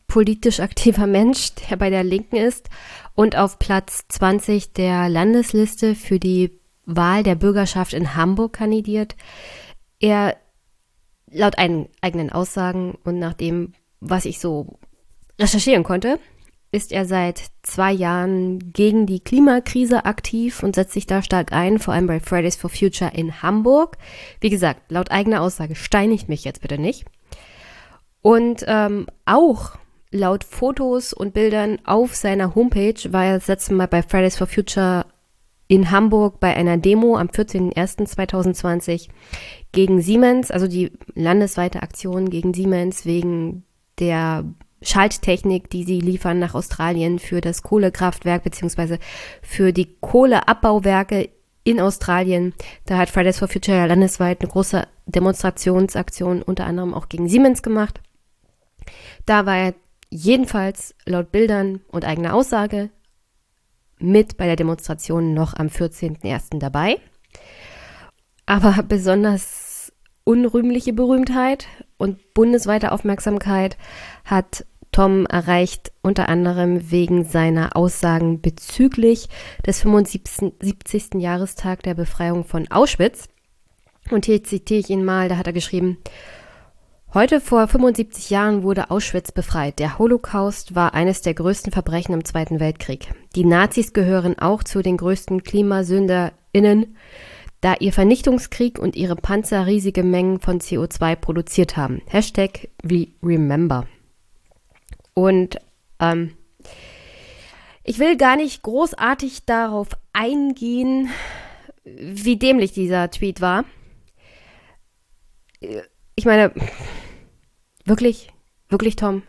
[0.07, 2.69] politisch aktiver Mensch, der bei der Linken ist
[3.15, 9.15] und auf Platz 20 der Landesliste für die Wahl der Bürgerschaft in Hamburg kandidiert.
[9.99, 10.37] Er
[11.31, 14.79] laut eigenen Aussagen und nach dem, was ich so
[15.39, 16.19] recherchieren konnte,
[16.71, 21.79] ist er seit zwei Jahren gegen die Klimakrise aktiv und setzt sich da stark ein,
[21.79, 23.97] vor allem bei Fridays for Future in Hamburg.
[24.41, 27.05] Wie gesagt, laut eigener Aussage steinigt mich jetzt bitte nicht.
[28.21, 29.77] Und ähm, auch
[30.15, 34.47] laut Fotos und Bildern auf seiner Homepage war er das letzte Mal bei Fridays for
[34.47, 35.05] Future
[35.67, 39.09] in Hamburg bei einer Demo am 14.01.2020
[39.71, 43.63] gegen Siemens, also die landesweite Aktion gegen Siemens wegen
[43.99, 44.45] der
[44.81, 48.99] Schalttechnik, die sie liefern nach Australien für das Kohlekraftwerk beziehungsweise
[49.41, 51.29] für die Kohleabbauwerke
[51.63, 52.53] in Australien.
[52.85, 57.63] Da hat Fridays for Future ja landesweit eine große Demonstrationsaktion unter anderem auch gegen Siemens
[57.63, 58.01] gemacht.
[59.25, 59.73] Da war er
[60.15, 62.89] jedenfalls laut Bildern und eigener Aussage
[63.99, 66.59] mit bei der Demonstration noch am 14.01.
[66.59, 66.97] dabei.
[68.45, 69.91] Aber besonders
[70.23, 73.77] unrühmliche Berühmtheit und bundesweite Aufmerksamkeit
[74.23, 79.27] hat Tom erreicht unter anderem wegen seiner Aussagen bezüglich
[79.65, 81.15] des 75.
[81.15, 83.27] Jahrestag der Befreiung von Auschwitz.
[84.11, 85.97] Und hier zitiere ich ihn mal, da hat er geschrieben,
[87.15, 89.79] Heute vor 75 Jahren wurde Auschwitz befreit.
[89.79, 93.07] Der Holocaust war eines der größten Verbrechen im Zweiten Weltkrieg.
[93.37, 96.97] Die Nazis gehören auch zu den größten KlimasünderInnen,
[97.61, 102.01] da ihr Vernichtungskrieg und ihre Panzer riesige Mengen von CO2 produziert haben.
[102.05, 102.67] Hashtag
[103.23, 103.87] Remember.
[105.13, 105.55] Und
[106.01, 106.35] ähm,
[107.85, 111.07] ich will gar nicht großartig darauf eingehen,
[111.85, 113.63] wie dämlich dieser Tweet war.
[116.17, 116.51] Ich meine,
[117.85, 118.33] Wirklich?
[118.67, 119.23] Wirklich, Tom?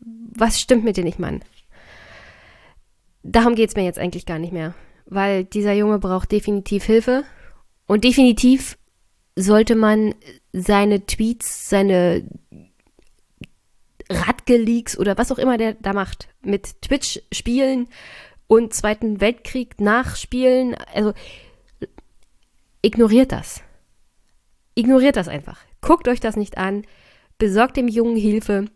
[0.00, 1.42] Was stimmt mit dir nicht, Mann?
[3.24, 4.74] Darum geht es mir jetzt eigentlich gar nicht mehr,
[5.06, 7.24] weil dieser Junge braucht definitiv Hilfe
[7.86, 8.78] und definitiv
[9.34, 10.14] sollte man
[10.52, 12.24] seine Tweets, seine
[14.10, 17.88] Radgeleaks oder was auch immer der da macht, mit Twitch spielen
[18.46, 21.12] und Zweiten Weltkrieg nachspielen, also
[22.80, 23.62] ignoriert das.
[24.74, 25.58] Ignoriert das einfach.
[25.80, 26.84] Guckt euch das nicht an
[27.38, 28.66] besorgt dem Jungen Hilfe.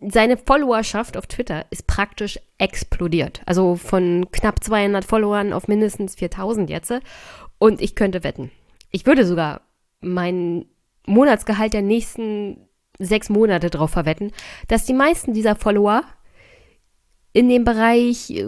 [0.00, 3.42] Seine Followerschaft auf Twitter ist praktisch explodiert.
[3.44, 6.94] Also von knapp 200 Followern auf mindestens 4000 jetzt.
[7.58, 8.50] Und ich könnte wetten.
[8.90, 9.62] Ich würde sogar
[10.00, 10.66] mein
[11.06, 12.68] Monatsgehalt der nächsten
[12.98, 14.32] sechs Monate darauf verwetten,
[14.68, 16.04] dass die meisten dieser Follower
[17.32, 18.46] in dem Bereich äh,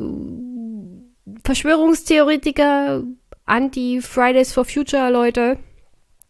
[1.44, 3.02] Verschwörungstheoretiker,
[3.44, 5.58] Anti-Fridays for Future Leute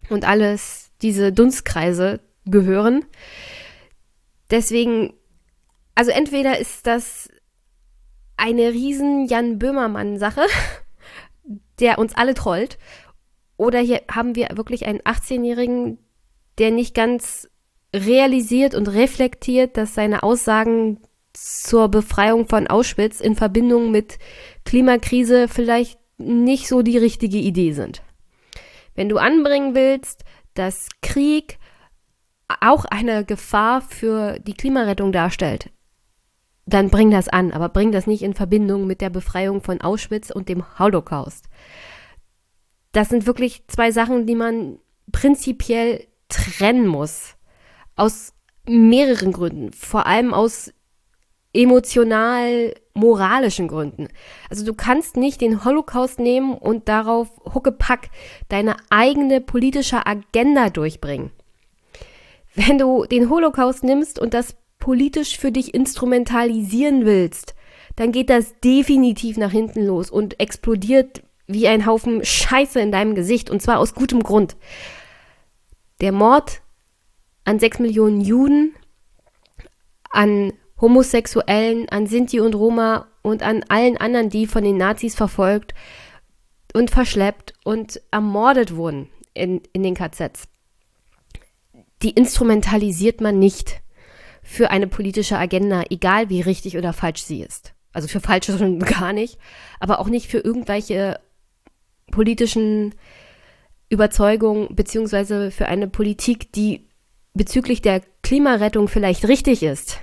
[0.09, 3.05] und alles, diese Dunstkreise gehören.
[4.49, 5.13] Deswegen,
[5.95, 7.29] also entweder ist das
[8.37, 10.45] eine riesen Jan Böhmermann-Sache,
[11.79, 12.77] der uns alle trollt,
[13.57, 15.97] oder hier haben wir wirklich einen 18-Jährigen,
[16.59, 17.49] der nicht ganz
[17.95, 20.99] realisiert und reflektiert, dass seine Aussagen
[21.33, 24.17] zur Befreiung von Auschwitz in Verbindung mit
[24.65, 28.01] Klimakrise vielleicht nicht so die richtige Idee sind.
[28.95, 30.23] Wenn du anbringen willst,
[30.53, 31.59] dass Krieg
[32.61, 35.69] auch eine Gefahr für die Klimarettung darstellt,
[36.65, 40.31] dann bring das an, aber bring das nicht in Verbindung mit der Befreiung von Auschwitz
[40.31, 41.45] und dem Holocaust.
[42.91, 44.79] Das sind wirklich zwei Sachen, die man
[45.11, 47.35] prinzipiell trennen muss.
[47.95, 48.33] Aus
[48.67, 49.71] mehreren Gründen.
[49.71, 50.73] Vor allem aus
[51.53, 54.09] emotional moralischen Gründen.
[54.49, 58.09] Also du kannst nicht den Holocaust nehmen und darauf huckepack
[58.49, 61.31] deine eigene politische Agenda durchbringen.
[62.57, 67.53] Wenn du den Holocaust nimmst und das politisch für dich instrumentalisieren willst,
[67.95, 73.13] dann geht das definitiv nach hinten los und explodiert wie ein Haufen Scheiße in deinem
[73.13, 74.57] Gesicht und zwar aus gutem Grund.
[76.01, 76.61] Der Mord
[77.45, 78.73] an sechs Millionen Juden,
[80.09, 80.51] an
[80.81, 85.75] Homosexuellen, an Sinti und Roma und an allen anderen, die von den Nazis verfolgt
[86.73, 90.47] und verschleppt und ermordet wurden in, in den KZs
[92.03, 93.81] die instrumentalisiert man nicht
[94.43, 97.73] für eine politische Agenda, egal wie richtig oder falsch sie ist.
[97.91, 99.37] Also für falsch schon gar nicht,
[99.79, 101.19] aber auch nicht für irgendwelche
[102.11, 102.95] politischen
[103.89, 106.87] Überzeugungen beziehungsweise für eine Politik, die
[107.33, 109.99] bezüglich der Klimarettung vielleicht richtig ist.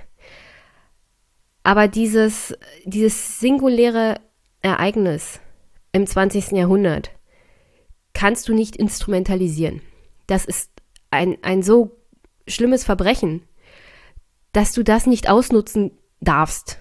[1.63, 4.19] Aber dieses, dieses singuläre
[4.61, 5.39] Ereignis
[5.91, 6.51] im 20.
[6.51, 7.11] Jahrhundert
[8.13, 9.81] kannst du nicht instrumentalisieren.
[10.27, 10.69] Das ist
[11.15, 11.97] ein, ein so
[12.47, 13.43] schlimmes Verbrechen,
[14.53, 15.91] dass du das nicht ausnutzen
[16.21, 16.79] darfst.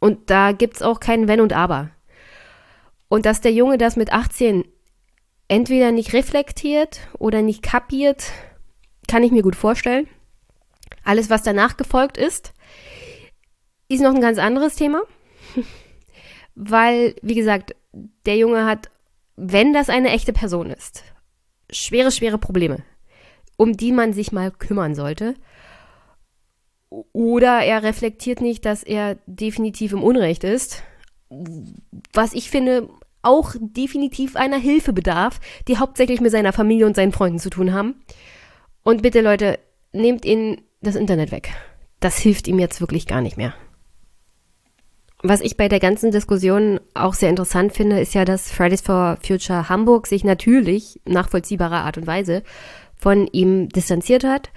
[0.00, 1.90] Und da gibt es auch kein Wenn und Aber.
[3.08, 4.64] Und dass der Junge das mit 18
[5.48, 8.32] entweder nicht reflektiert oder nicht kapiert,
[9.08, 10.08] kann ich mir gut vorstellen.
[11.04, 12.52] Alles, was danach gefolgt ist,
[13.88, 15.02] ist noch ein ganz anderes Thema,
[16.54, 17.76] weil, wie gesagt,
[18.26, 18.90] der Junge hat,
[19.36, 21.04] wenn das eine echte Person ist,
[21.70, 22.84] schwere, schwere Probleme,
[23.56, 25.34] um die man sich mal kümmern sollte.
[27.12, 30.82] Oder er reflektiert nicht, dass er definitiv im Unrecht ist,
[32.12, 32.88] was ich finde
[33.22, 37.72] auch definitiv einer Hilfe bedarf, die hauptsächlich mit seiner Familie und seinen Freunden zu tun
[37.72, 37.96] haben.
[38.84, 39.58] Und bitte Leute,
[39.92, 41.50] nehmt ihn das Internet weg.
[41.98, 43.54] Das hilft ihm jetzt wirklich gar nicht mehr.
[45.22, 49.18] Was ich bei der ganzen Diskussion auch sehr interessant finde, ist ja, dass Fridays for
[49.26, 52.42] Future Hamburg sich natürlich nachvollziehbarer Art und Weise
[52.96, 54.50] von ihm distanziert hat.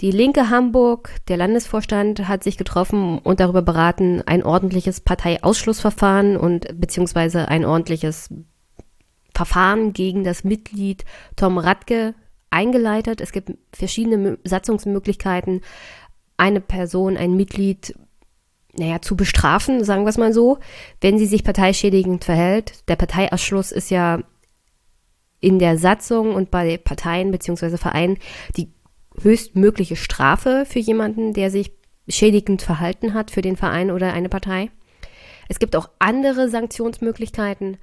[0.00, 6.80] Die Linke Hamburg, der Landesvorstand, hat sich getroffen und darüber beraten, ein ordentliches Parteiausschlussverfahren und
[6.80, 8.30] beziehungsweise ein ordentliches
[9.34, 11.04] Verfahren gegen das Mitglied
[11.36, 12.14] Tom Radke
[12.48, 13.20] eingeleitet.
[13.20, 15.60] Es gibt verschiedene Satzungsmöglichkeiten,
[16.36, 17.94] eine Person, ein Mitglied
[18.72, 20.58] naja, zu bestrafen, sagen wir es mal so,
[21.00, 22.88] wenn sie sich parteischädigend verhält.
[22.88, 24.22] Der Parteiausschluss ist ja
[25.40, 27.76] in der Satzung und bei Parteien bzw.
[27.76, 28.18] Vereinen
[28.56, 28.72] die
[29.20, 31.72] höchstmögliche Strafe für jemanden, der sich
[32.08, 34.70] schädigend verhalten hat für den Verein oder eine Partei.
[35.48, 37.78] Es gibt auch andere Sanktionsmöglichkeiten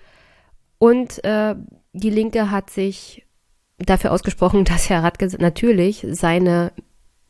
[0.77, 1.55] und äh,
[1.93, 3.25] die Linke hat sich
[3.77, 6.71] dafür ausgesprochen, dass Herr Radke natürlich seine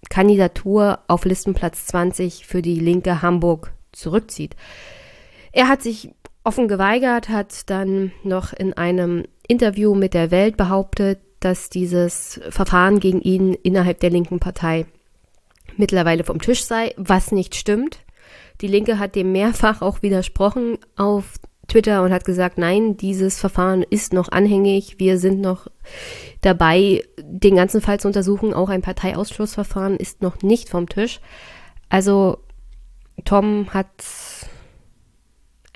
[0.09, 4.55] Kandidatur auf Listenplatz 20 für die Linke Hamburg zurückzieht.
[5.51, 6.11] Er hat sich
[6.43, 12.99] offen geweigert, hat dann noch in einem Interview mit der Welt behauptet, dass dieses Verfahren
[12.99, 14.85] gegen ihn innerhalb der linken Partei
[15.77, 17.99] mittlerweile vom Tisch sei, was nicht stimmt.
[18.61, 21.35] Die Linke hat dem mehrfach auch widersprochen auf
[21.67, 24.99] Twitter und hat gesagt, nein, dieses Verfahren ist noch anhängig.
[24.99, 25.67] Wir sind noch
[26.41, 28.53] dabei, den ganzen Fall zu untersuchen.
[28.53, 31.19] Auch ein Parteiausschlussverfahren ist noch nicht vom Tisch.
[31.89, 32.39] Also
[33.25, 33.87] Tom hat,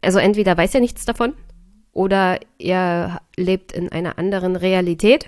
[0.02, 1.34] also entweder weiß er nichts davon
[1.94, 5.28] oder er lebt in einer anderen Realität.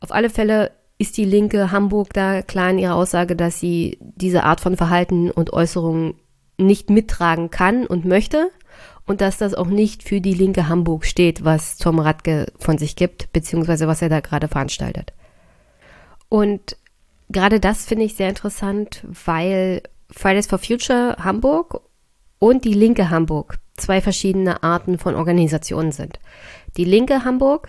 [0.00, 4.44] Auf alle Fälle ist die Linke Hamburg da klar in ihrer Aussage, dass sie diese
[4.44, 6.14] Art von Verhalten und Äußerungen
[6.58, 8.50] nicht mittragen kann und möchte
[9.06, 12.96] und dass das auch nicht für die Linke Hamburg steht, was Tom Radke von sich
[12.96, 15.12] gibt, beziehungsweise was er da gerade veranstaltet.
[16.28, 16.76] Und
[17.30, 21.80] gerade das finde ich sehr interessant, weil Fridays for Future Hamburg
[22.38, 26.18] und die Linke Hamburg zwei verschiedene Arten von Organisationen sind.
[26.76, 27.68] Die Linke Hamburg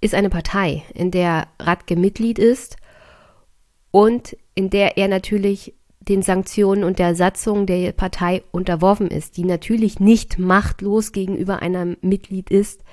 [0.00, 2.76] ist eine Partei, in der Radke Mitglied ist
[3.90, 9.44] und in der er natürlich den Sanktionen und der Satzung der Partei unterworfen ist, die
[9.44, 12.84] natürlich nicht machtlos gegenüber einem Mitglied ist,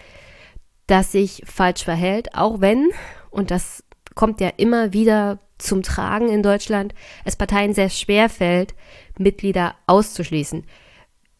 [0.88, 2.90] das sich falsch verhält, auch wenn,
[3.30, 3.84] und das
[4.16, 8.74] kommt ja immer wieder zum Tragen in Deutschland, es Parteien sehr schwer fällt,
[9.18, 10.66] Mitglieder auszuschließen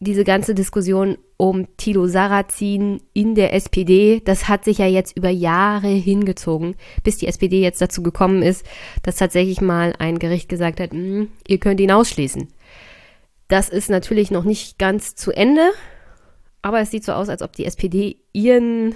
[0.00, 5.30] diese ganze Diskussion um Thilo Sarrazin in der SPD, das hat sich ja jetzt über
[5.30, 8.64] Jahre hingezogen, bis die SPD jetzt dazu gekommen ist,
[9.02, 12.48] dass tatsächlich mal ein Gericht gesagt hat, hm, ihr könnt ihn ausschließen.
[13.48, 15.70] Das ist natürlich noch nicht ganz zu Ende,
[16.62, 18.94] aber es sieht so aus, als ob die SPD ihren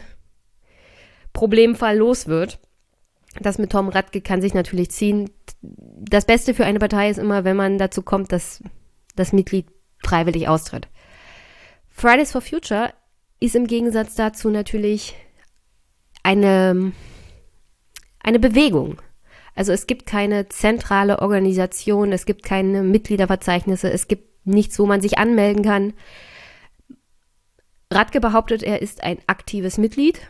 [1.33, 2.59] Problemfall los wird.
[3.41, 5.31] Das mit Tom Radke kann sich natürlich ziehen.
[5.61, 8.63] Das Beste für eine Partei ist immer, wenn man dazu kommt, dass
[9.17, 9.67] das Mitglied
[10.09, 10.89] freiwillig austritt.
[11.89, 12.93] Fridays for Future
[13.41, 15.15] ist im Gegensatz dazu natürlich
[16.23, 16.93] eine,
[18.21, 19.01] eine Bewegung.
[19.55, 25.01] Also es gibt keine zentrale Organisation, es gibt keine Mitgliederverzeichnisse, es gibt nichts, wo man
[25.01, 25.95] sich anmelden kann.
[27.93, 30.21] Radke behauptet, er ist ein aktives Mitglied.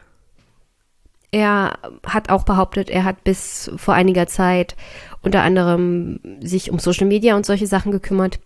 [1.31, 4.76] Er hat auch behauptet, er hat bis vor einiger Zeit
[5.20, 8.41] unter anderem sich um Social Media und solche Sachen gekümmert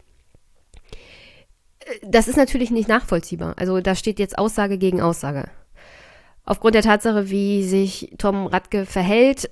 [2.02, 3.54] das ist natürlich nicht nachvollziehbar.
[3.58, 5.50] Also da steht jetzt Aussage gegen Aussage.
[6.44, 9.50] Aufgrund der Tatsache, wie sich Tom Radke verhält,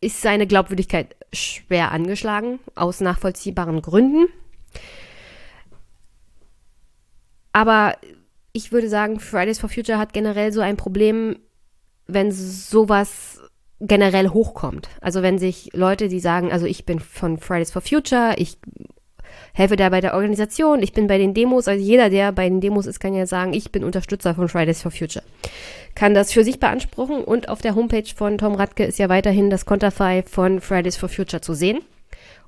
[0.00, 4.26] ist seine Glaubwürdigkeit schwer angeschlagen, aus nachvollziehbaren Gründen.
[7.52, 7.96] Aber
[8.52, 11.38] ich würde sagen, Fridays for Future hat generell so ein Problem,
[12.06, 13.40] wenn sowas
[13.80, 14.88] generell hochkommt.
[15.00, 18.58] Also wenn sich Leute, die sagen, also ich bin von Fridays for Future, ich
[19.52, 22.60] helfe da bei der Organisation, ich bin bei den Demos, also jeder, der bei den
[22.60, 25.24] Demos ist, kann ja sagen, ich bin Unterstützer von Fridays for Future.
[25.94, 29.50] Kann das für sich beanspruchen und auf der Homepage von Tom Radke ist ja weiterhin
[29.50, 31.80] das Konterfei von Fridays for Future zu sehen.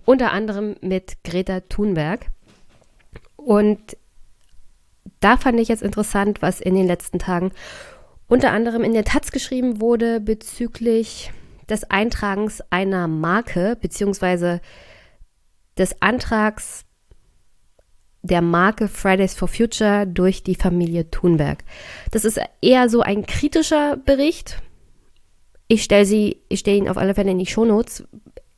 [0.04, 2.26] Unter anderem mit Greta Thunberg.
[3.36, 3.96] Und
[5.20, 7.52] da fand ich jetzt interessant, was in den letzten Tagen
[8.28, 11.32] unter anderem in der Taz geschrieben wurde bezüglich
[11.68, 14.60] des Eintragens einer Marke, beziehungsweise
[15.78, 16.84] des Antrags
[18.22, 21.64] der Marke Fridays for Future durch die Familie Thunberg.
[22.12, 24.62] Das ist eher so ein kritischer Bericht.
[25.68, 28.04] Ich stelle sie, ich stelle ihn auf alle Fälle in die Shownotes,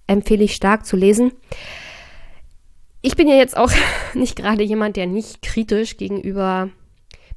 [0.06, 1.32] empfehle ich stark zu lesen.
[3.00, 3.72] Ich bin ja jetzt auch
[4.14, 6.68] nicht gerade jemand, der nicht kritisch gegenüber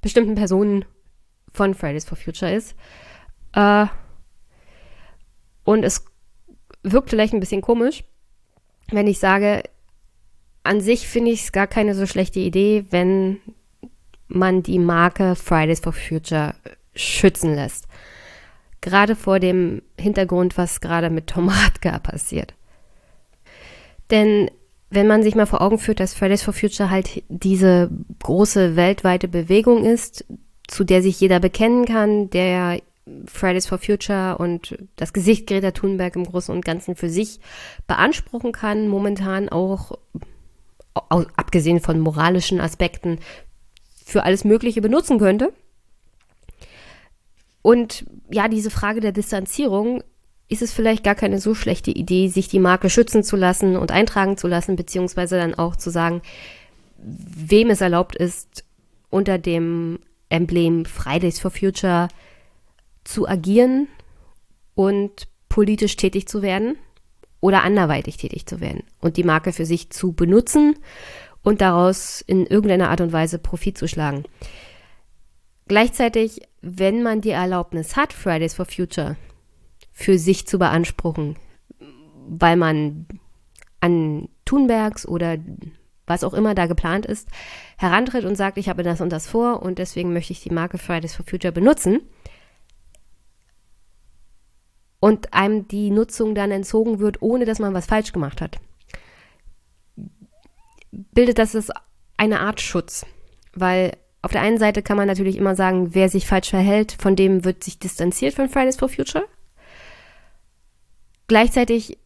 [0.01, 0.85] bestimmten Personen
[1.51, 2.75] von Fridays for Future ist.
[3.53, 3.87] Äh,
[5.63, 6.05] und es
[6.83, 8.03] wirkt vielleicht ein bisschen komisch,
[8.91, 9.63] wenn ich sage,
[10.67, 13.39] an sich finde ich es gar keine so schlechte Idee, wenn
[14.27, 16.53] man die Marke Fridays for Future
[16.93, 17.87] schützen lässt.
[18.81, 22.53] Gerade vor dem Hintergrund, was gerade mit Tom Radke passiert.
[24.11, 24.49] Denn
[24.89, 27.89] wenn man sich mal vor Augen führt, dass Fridays for Future halt diese
[28.23, 30.25] große weltweite Bewegung ist,
[30.67, 32.81] zu der sich jeder bekennen kann, der
[33.25, 37.39] Fridays for Future und das Gesicht Greta Thunberg im Großen und Ganzen für sich
[37.87, 39.97] beanspruchen kann, momentan auch,
[41.09, 43.19] abgesehen von moralischen Aspekten,
[44.05, 45.53] für alles Mögliche benutzen könnte.
[47.61, 50.01] Und ja, diese Frage der Distanzierung
[50.47, 53.91] ist es vielleicht gar keine so schlechte Idee, sich die Marke schützen zu lassen und
[53.91, 56.21] eintragen zu lassen, beziehungsweise dann auch zu sagen,
[56.97, 58.63] wem es erlaubt ist,
[59.09, 62.07] unter dem Emblem Fridays for Future
[63.03, 63.87] zu agieren
[64.73, 66.77] und politisch tätig zu werden
[67.39, 70.75] oder anderweitig tätig zu werden und die Marke für sich zu benutzen
[71.43, 74.23] und daraus in irgendeiner Art und Weise Profit zu schlagen.
[75.67, 79.17] Gleichzeitig, wenn man die Erlaubnis hat, Fridays for Future
[79.91, 81.35] für sich zu beanspruchen,
[82.27, 83.05] weil man
[83.79, 85.37] an Thunbergs oder
[86.05, 87.27] was auch immer da geplant ist,
[87.77, 90.77] herantritt und sagt, ich habe das und das vor und deswegen möchte ich die Marke
[90.77, 92.01] Fridays for Future benutzen
[94.99, 98.57] und einem die Nutzung dann entzogen wird, ohne dass man was falsch gemacht hat,
[100.91, 101.71] bildet das
[102.17, 103.05] eine Art Schutz,
[103.53, 107.15] weil auf der einen Seite kann man natürlich immer sagen, wer sich falsch verhält, von
[107.15, 109.25] dem wird sich distanziert von Fridays for Future.
[111.27, 111.97] Gleichzeitig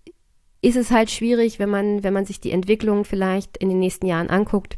[0.61, 4.05] ist es halt schwierig, wenn man, wenn man sich die Entwicklung vielleicht in den nächsten
[4.05, 4.77] Jahren anguckt,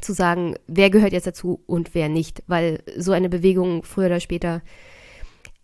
[0.00, 4.20] zu sagen, wer gehört jetzt dazu und wer nicht, weil so eine Bewegung früher oder
[4.20, 4.62] später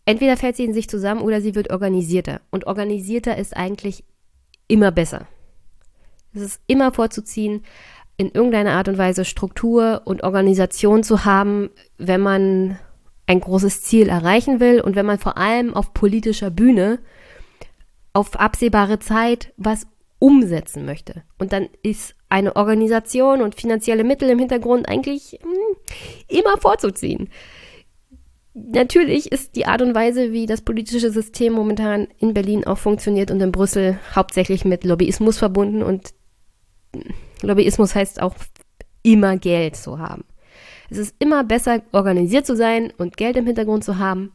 [0.09, 2.41] entweder fällt sie in sich zusammen oder sie wird organisierter.
[2.51, 4.05] Und organisierter ist eigentlich
[4.67, 5.29] immer besser.
[6.33, 7.63] Es ist immer vorzuziehen,
[8.17, 12.79] in irgendeiner Art und Weise Struktur und Organisation zu haben, wenn man
[13.27, 17.01] ein großes Ziel erreichen will und wenn man vor allem auf politischer Bühne
[18.15, 19.87] auf absehbare Zeit was
[20.19, 21.23] umsetzen möchte.
[21.39, 25.77] Und dann ist eine Organisation und finanzielle Mittel im Hintergrund eigentlich hm,
[26.29, 27.29] immer vorzuziehen.
[28.73, 33.31] Natürlich ist die Art und Weise, wie das politische System momentan in Berlin auch funktioniert
[33.31, 36.15] und in Brüssel hauptsächlich mit Lobbyismus verbunden und
[37.43, 38.35] Lobbyismus heißt auch
[39.03, 40.25] immer Geld zu haben.
[40.91, 44.33] Es ist immer besser organisiert zu sein und Geld im Hintergrund zu haben.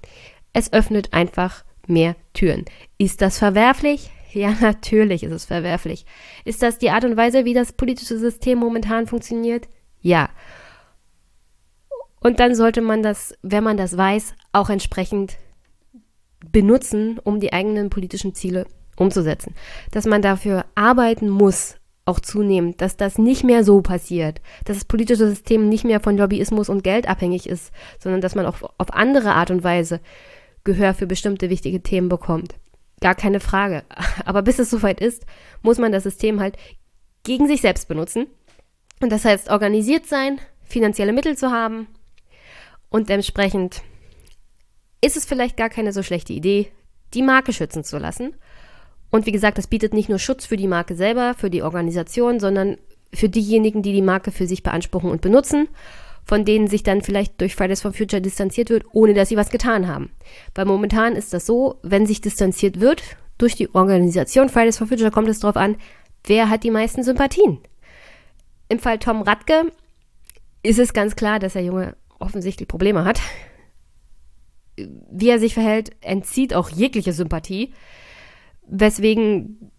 [0.53, 2.65] Es öffnet einfach mehr Türen.
[2.97, 4.11] Ist das verwerflich?
[4.31, 6.05] Ja, natürlich ist es verwerflich.
[6.45, 9.67] Ist das die Art und Weise, wie das politische System momentan funktioniert?
[10.01, 10.29] Ja.
[12.23, 15.37] Und dann sollte man das, wenn man das weiß, auch entsprechend
[16.51, 18.65] benutzen, um die eigenen politischen Ziele
[18.95, 19.53] umzusetzen.
[19.91, 24.85] Dass man dafür arbeiten muss, auch zunehmend, dass das nicht mehr so passiert, dass das
[24.85, 28.93] politische System nicht mehr von Lobbyismus und Geld abhängig ist, sondern dass man auch auf
[28.93, 29.99] andere Art und Weise
[30.65, 32.55] Gehör für bestimmte wichtige Themen bekommt.
[33.01, 33.83] Gar keine Frage.
[34.25, 35.25] Aber bis es soweit ist,
[35.61, 36.57] muss man das System halt
[37.23, 38.27] gegen sich selbst benutzen.
[39.01, 41.87] Und das heißt, organisiert sein, finanzielle Mittel zu haben
[42.93, 43.81] und entsprechend
[45.01, 46.71] ist es vielleicht gar keine so schlechte Idee,
[47.13, 48.35] die Marke schützen zu lassen.
[49.09, 52.39] Und wie gesagt, das bietet nicht nur Schutz für die Marke selber, für die Organisation,
[52.39, 52.77] sondern
[53.13, 55.67] für diejenigen, die die Marke für sich beanspruchen und benutzen
[56.25, 59.49] von denen sich dann vielleicht durch Fridays for Future distanziert wird, ohne dass sie was
[59.49, 60.11] getan haben.
[60.55, 63.03] Weil momentan ist das so, wenn sich distanziert wird
[63.37, 65.75] durch die Organisation Fridays for Future, kommt es darauf an,
[66.25, 67.59] wer hat die meisten Sympathien.
[68.69, 69.71] Im Fall Tom Radke
[70.63, 73.21] ist es ganz klar, dass der Junge offensichtlich Probleme hat.
[74.75, 77.73] Wie er sich verhält, entzieht auch jegliche Sympathie,
[78.67, 79.71] weswegen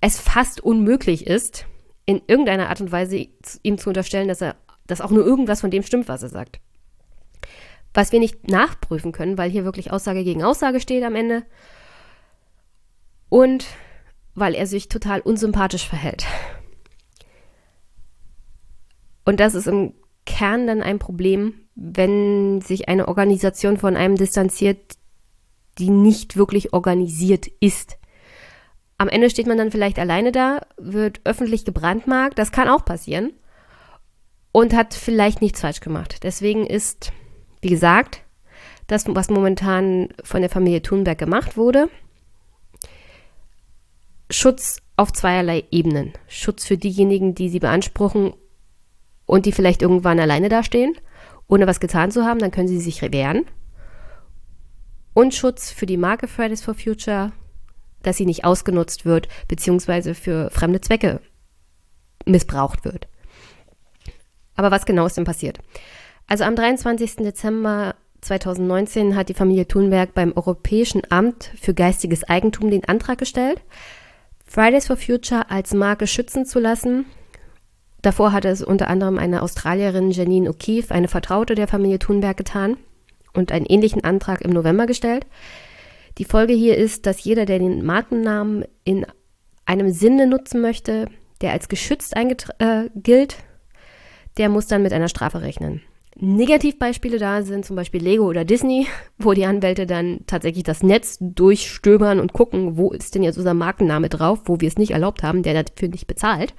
[0.00, 1.66] es fast unmöglich ist,
[2.06, 3.28] in irgendeiner Art und Weise
[3.62, 6.60] ihm zu unterstellen, dass er, dass auch nur irgendwas von dem stimmt, was er sagt.
[7.92, 11.44] Was wir nicht nachprüfen können, weil hier wirklich Aussage gegen Aussage steht am Ende.
[13.28, 13.66] Und
[14.34, 16.24] weil er sich total unsympathisch verhält.
[19.24, 19.92] Und das ist im
[20.28, 24.78] Kern dann ein Problem, wenn sich eine Organisation von einem distanziert,
[25.78, 27.96] die nicht wirklich organisiert ist.
[28.98, 33.32] Am Ende steht man dann vielleicht alleine da, wird öffentlich gebrandmarkt, das kann auch passieren
[34.52, 36.18] und hat vielleicht nichts falsch gemacht.
[36.24, 37.10] Deswegen ist,
[37.62, 38.20] wie gesagt,
[38.86, 41.88] das, was momentan von der Familie Thunberg gemacht wurde,
[44.30, 46.12] Schutz auf zweierlei Ebenen.
[46.26, 48.34] Schutz für diejenigen, die sie beanspruchen
[49.28, 50.96] und die vielleicht irgendwann alleine dastehen,
[51.46, 53.44] ohne was getan zu haben, dann können sie sich wehren.
[55.14, 57.32] Und Schutz für die Marke Fridays for Future,
[58.02, 61.20] dass sie nicht ausgenutzt wird, beziehungsweise für fremde Zwecke
[62.24, 63.06] missbraucht wird.
[64.56, 65.58] Aber was genau ist denn passiert?
[66.26, 67.16] Also am 23.
[67.16, 73.60] Dezember 2019 hat die Familie Thunberg beim Europäischen Amt für geistiges Eigentum den Antrag gestellt,
[74.46, 77.04] Fridays for Future als Marke schützen zu lassen.
[78.02, 82.76] Davor hatte es unter anderem eine Australierin Janine O'Keefe, eine Vertraute der Familie Thunberg, getan
[83.34, 85.26] und einen ähnlichen Antrag im November gestellt.
[86.18, 89.06] Die Folge hier ist, dass jeder, der den Markennamen in
[89.66, 91.08] einem Sinne nutzen möchte,
[91.40, 93.36] der als geschützt äh, gilt,
[94.36, 95.82] der muss dann mit einer Strafe rechnen.
[96.20, 98.86] Negativbeispiele da sind zum Beispiel Lego oder Disney,
[99.18, 103.54] wo die Anwälte dann tatsächlich das Netz durchstöbern und gucken, wo ist denn jetzt unser
[103.54, 106.54] Markenname drauf, wo wir es nicht erlaubt haben, der dafür nicht bezahlt.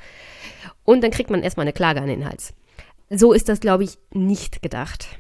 [0.90, 2.56] Und dann kriegt man erstmal eine Klage an den Hals.
[3.12, 5.20] So ist das, glaube ich, nicht gedacht.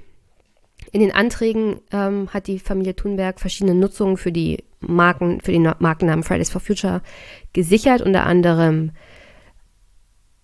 [0.91, 5.71] In den Anträgen ähm, hat die Familie Thunberg verschiedene Nutzungen für die Marken, für den
[5.77, 7.03] Markennamen Fridays for Future
[7.53, 8.93] gesichert, unter anderem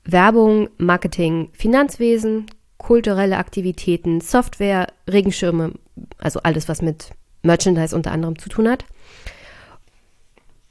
[0.04, 2.46] Werbung, Marketing, Finanzwesen,
[2.78, 5.74] kulturelle Aktivitäten, Software, Regenschirme,
[6.20, 7.10] also alles, was mit
[7.42, 8.86] Merchandise unter anderem zu tun hat.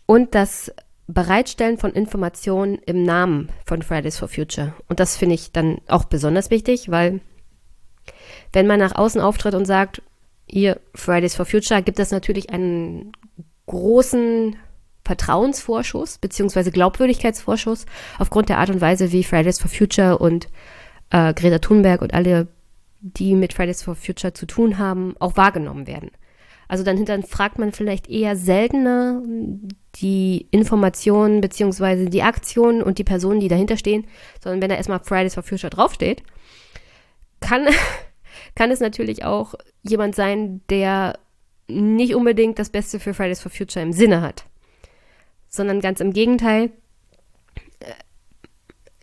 [0.07, 0.73] Und das
[1.07, 4.75] Bereitstellen von Informationen im Namen von Fridays for Future.
[4.89, 7.21] Und das finde ich dann auch besonders wichtig, weil
[8.53, 10.03] wenn man nach außen auftritt und sagt,
[10.47, 13.13] ihr Fridays for Future, gibt es natürlich einen
[13.67, 14.57] großen
[15.05, 16.71] Vertrauensvorschuss bzw.
[16.71, 17.85] Glaubwürdigkeitsvorschuss
[18.19, 20.49] aufgrund der Art und Weise, wie Fridays for Future und
[21.11, 22.49] äh, Greta Thunberg und alle,
[23.01, 26.11] die mit Fridays for Future zu tun haben, auch wahrgenommen werden.
[26.69, 29.23] Also dann hinterfragt man vielleicht eher seltener
[29.97, 34.07] die Informationen beziehungsweise die Aktionen und die Personen, die dahinter stehen,
[34.43, 36.23] sondern wenn da erstmal Fridays for Future draufsteht,
[37.41, 37.67] kann,
[38.55, 41.19] kann es natürlich auch jemand sein, der
[41.67, 44.45] nicht unbedingt das Beste für Fridays for Future im Sinne hat,
[45.49, 46.71] sondern ganz im Gegenteil,
[47.81, 47.93] äh,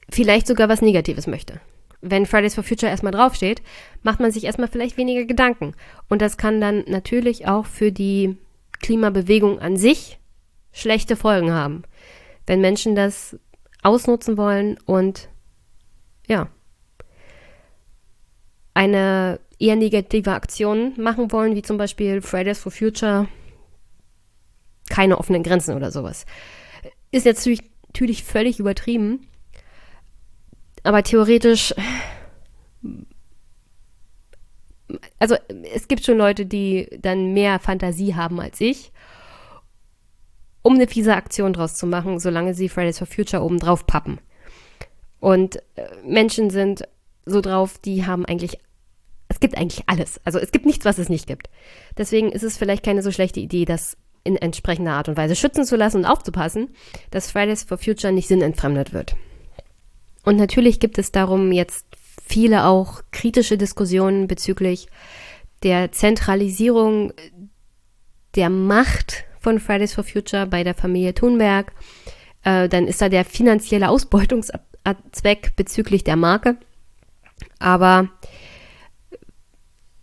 [0.09, 1.59] vielleicht sogar was Negatives möchte
[2.02, 3.62] wenn Fridays for Future erstmal draufsteht,
[4.04, 5.74] macht man sich erstmal vielleicht weniger Gedanken.
[6.10, 8.38] Und das kann dann natürlich auch für die
[8.82, 10.20] Klimabewegung an sich
[10.72, 11.84] schlechte Folgen haben.
[12.47, 13.38] Wenn Menschen das
[13.84, 15.30] ausnutzen wollen und
[16.28, 16.47] ja,
[18.74, 23.28] eine eher negative Aktion machen wollen, wie zum Beispiel Fridays for Future,
[24.89, 26.26] keine offenen Grenzen oder sowas.
[27.12, 27.47] Ist jetzt
[27.88, 29.28] natürlich völlig übertrieben,
[30.84, 31.73] aber theoretisch,
[35.19, 35.36] also
[35.73, 38.91] es gibt schon Leute, die dann mehr Fantasie haben als ich,
[40.61, 44.19] um eine fiese Aktion draus zu machen, solange sie Fridays for Future oben drauf pappen.
[45.19, 46.84] Und äh, Menschen sind
[47.25, 48.57] so drauf, die haben eigentlich,
[49.27, 50.19] es gibt eigentlich alles.
[50.23, 51.49] Also es gibt nichts, was es nicht gibt.
[51.97, 55.65] Deswegen ist es vielleicht keine so schlechte Idee, das in entsprechender Art und Weise schützen
[55.65, 56.69] zu lassen und aufzupassen,
[57.09, 59.15] dass Fridays for Future nicht sinnentfremdet wird.
[60.24, 61.86] Und natürlich gibt es darum jetzt
[62.26, 64.88] viele auch kritische Diskussionen bezüglich
[65.63, 67.13] der Zentralisierung
[68.36, 71.74] der Macht von Fridays for Future bei der Familie Thunberg.
[72.43, 76.57] Äh, dann ist da der finanzielle Ausbeutungszweck bezüglich der Marke.
[77.59, 78.09] Aber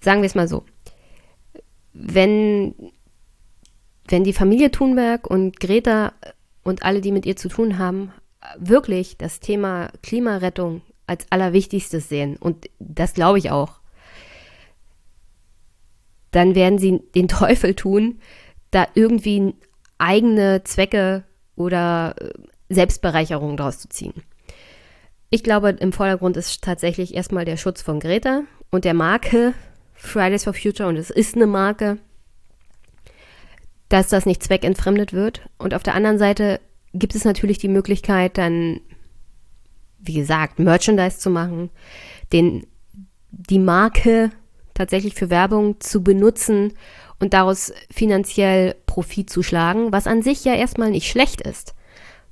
[0.01, 0.65] sagen wir es mal so,
[1.93, 2.75] wenn,
[4.09, 6.13] wenn die Familie Thunberg und Greta
[6.63, 8.13] und alle, die mit ihr zu tun haben,
[8.59, 13.81] wirklich das Thema Klimarettung als allerwichtigstes sehen, und das glaube ich auch,
[16.31, 18.21] dann werden sie den Teufel tun,
[18.71, 19.55] da irgendwie
[19.99, 21.25] eigene Zwecke
[21.57, 22.31] oder äh,
[22.69, 24.15] Selbstbereicherung draus zu ziehen.
[25.31, 29.55] Ich glaube, im Vordergrund ist tatsächlich erstmal der Schutz von Greta und der Marke
[29.95, 31.99] Fridays for Future, und es ist eine Marke,
[33.89, 35.49] dass das nicht zweckentfremdet wird.
[35.59, 36.61] Und auf der anderen Seite
[36.99, 38.81] gibt es natürlich die Möglichkeit, dann,
[39.99, 41.71] wie gesagt, Merchandise zu machen,
[42.33, 42.67] den,
[43.31, 44.31] die Marke
[44.75, 46.75] tatsächlich für Werbung zu benutzen
[47.19, 51.75] und daraus finanziell Profit zu schlagen, was an sich ja erstmal nicht schlecht ist,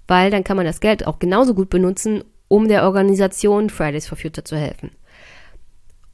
[0.07, 4.17] weil dann kann man das Geld auch genauso gut benutzen, um der Organisation Fridays for
[4.17, 4.91] Future zu helfen.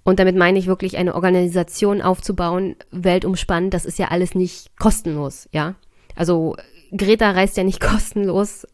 [0.04, 5.48] Und damit meine ich wirklich eine Organisation aufzubauen, weltumspannend, das ist ja alles nicht kostenlos,
[5.52, 5.74] ja.
[6.16, 6.56] Also
[6.96, 8.66] Greta reist ja nicht kostenlos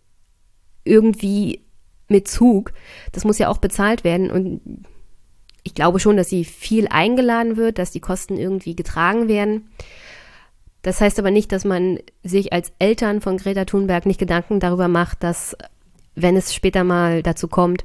[0.85, 1.65] irgendwie
[2.09, 2.73] mit Zug.
[3.13, 4.85] Das muss ja auch bezahlt werden und
[5.63, 9.69] ich glaube schon, dass sie viel eingeladen wird, dass die Kosten irgendwie getragen werden.
[10.83, 14.89] Das heißt aber nicht, dass man sich als Eltern von Greta Thunberg nicht Gedanken darüber
[14.89, 15.57] macht, dass,
[16.15, 17.85] wenn es später mal dazu kommt,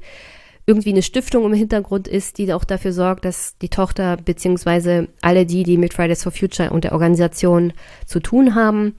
[0.66, 5.44] irgendwie eine Stiftung im Hintergrund ist, die auch dafür sorgt, dass die Tochter beziehungsweise alle
[5.44, 7.74] die, die mit Fridays for Future und der Organisation
[8.06, 8.94] zu tun haben,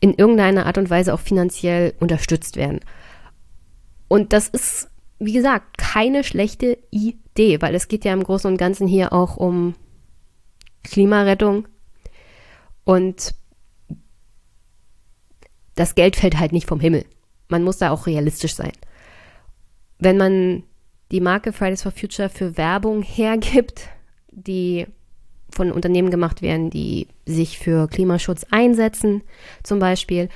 [0.00, 2.80] in irgendeiner Art und Weise auch finanziell unterstützt werden.
[4.06, 4.88] Und das ist,
[5.18, 9.36] wie gesagt, keine schlechte Idee, weil es geht ja im Großen und Ganzen hier auch
[9.36, 9.74] um
[10.84, 11.68] Klimarettung
[12.84, 13.34] und
[15.74, 17.04] das Geld fällt halt nicht vom Himmel.
[17.48, 18.72] Man muss da auch realistisch sein.
[19.98, 20.64] Wenn man
[21.10, 23.88] die Marke Fridays for Future für Werbung hergibt,
[24.30, 24.86] die
[25.58, 29.22] von Unternehmen gemacht werden, die sich für Klimaschutz einsetzen,
[29.64, 30.28] zum Beispiel,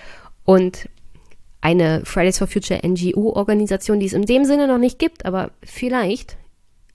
[0.45, 0.89] und
[1.61, 6.37] eine Fridays for Future NGO-Organisation, die es in dem Sinne noch nicht gibt, aber vielleicht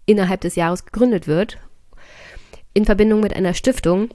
[0.05, 1.57] innerhalb des Jahres gegründet wird,
[2.73, 4.09] in Verbindung mit einer Stiftung,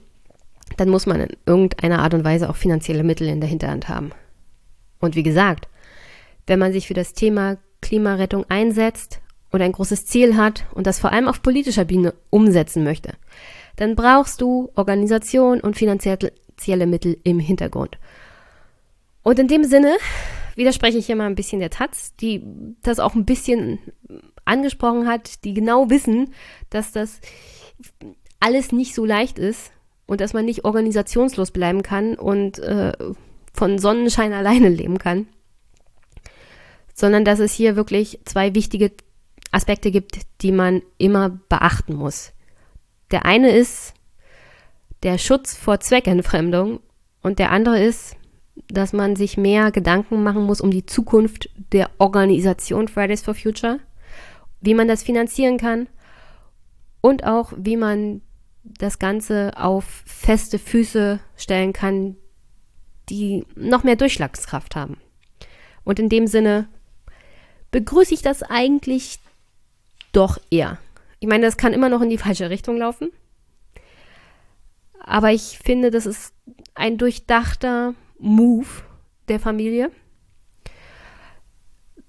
[0.77, 4.13] dann muss man in irgendeiner Art und Weise auch finanzielle Mittel in der Hinterhand haben.
[5.01, 5.69] Und wie gesagt,
[6.47, 11.01] wenn man sich für das Thema Klimarettung einsetzt und ein großes Ziel hat und das
[11.01, 13.15] vor allem auf politischer Bühne umsetzen möchte,
[13.83, 17.99] dann brauchst du Organisation und finanzielle Mittel im Hintergrund.
[19.25, 19.97] Und in dem Sinne
[20.55, 22.45] widerspreche ich hier mal ein bisschen der Taz, die
[22.85, 23.81] das auch ein bisschen
[24.45, 26.33] angesprochen hat, die genau wissen,
[26.71, 27.21] dass das
[28.39, 29.73] alles nicht so leicht ist
[30.07, 32.93] und dass man nicht organisationslos bleiben kann und äh,
[33.53, 35.27] von Sonnenschein alleine leben kann,
[36.95, 38.93] sondern dass es hier wirklich zwei wichtige
[39.51, 42.33] Aspekte gibt, die man immer beachten muss.
[43.13, 43.95] Der eine ist
[45.03, 46.81] der Schutz vor Zweckentfremdung
[47.23, 48.17] und der andere ist,
[48.69, 53.81] dass man sich mehr Gedanken machen muss um die Zukunft der Organisation Fridays for Future,
[54.61, 55.89] wie man das finanzieren kann
[57.01, 58.23] und auch wie man
[58.65, 62.17] das Ganze auf feste Füße stellen kann,
[63.09, 64.97] die noch mehr Durchschlagskraft haben.
[65.85, 66.69] Und in dem Sinne
[67.73, 69.19] begrüße ich das eigentlich
[70.13, 70.79] doch eher.
[71.23, 73.13] Ich meine, das kann immer noch in die falsche Richtung laufen.
[74.99, 76.35] Aber ich finde, das ist
[76.75, 78.67] ein durchdachter Move
[79.29, 79.93] der Familie.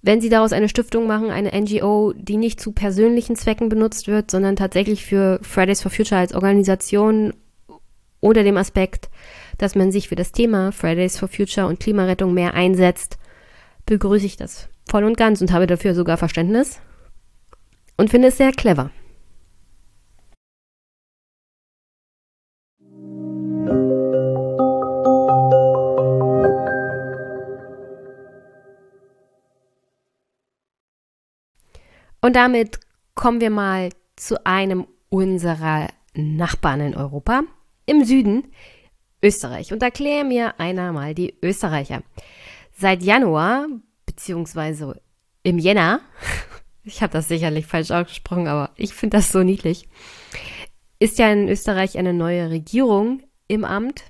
[0.01, 4.31] Wenn sie daraus eine Stiftung machen, eine NGO, die nicht zu persönlichen Zwecken benutzt wird,
[4.31, 7.35] sondern tatsächlich für Fridays for Future als Organisation
[8.19, 9.11] oder dem Aspekt,
[9.59, 13.19] dass man sich für das Thema Fridays for Future und Klimarettung mehr einsetzt,
[13.85, 16.79] begrüße ich das voll und ganz und habe dafür sogar Verständnis
[17.95, 18.89] und finde es sehr clever.
[32.23, 32.79] Und damit
[33.15, 37.43] kommen wir mal zu einem unserer Nachbarn in Europa,
[37.85, 38.45] im Süden,
[39.21, 39.73] Österreich.
[39.73, 42.01] Und erkläre mir einer mal die Österreicher.
[42.71, 43.67] Seit Januar,
[44.05, 45.01] beziehungsweise
[45.43, 45.99] im Jänner,
[46.85, 49.89] ich habe das sicherlich falsch ausgesprochen, aber ich finde das so niedlich,
[50.99, 54.05] ist ja in Österreich eine neue Regierung im Amt.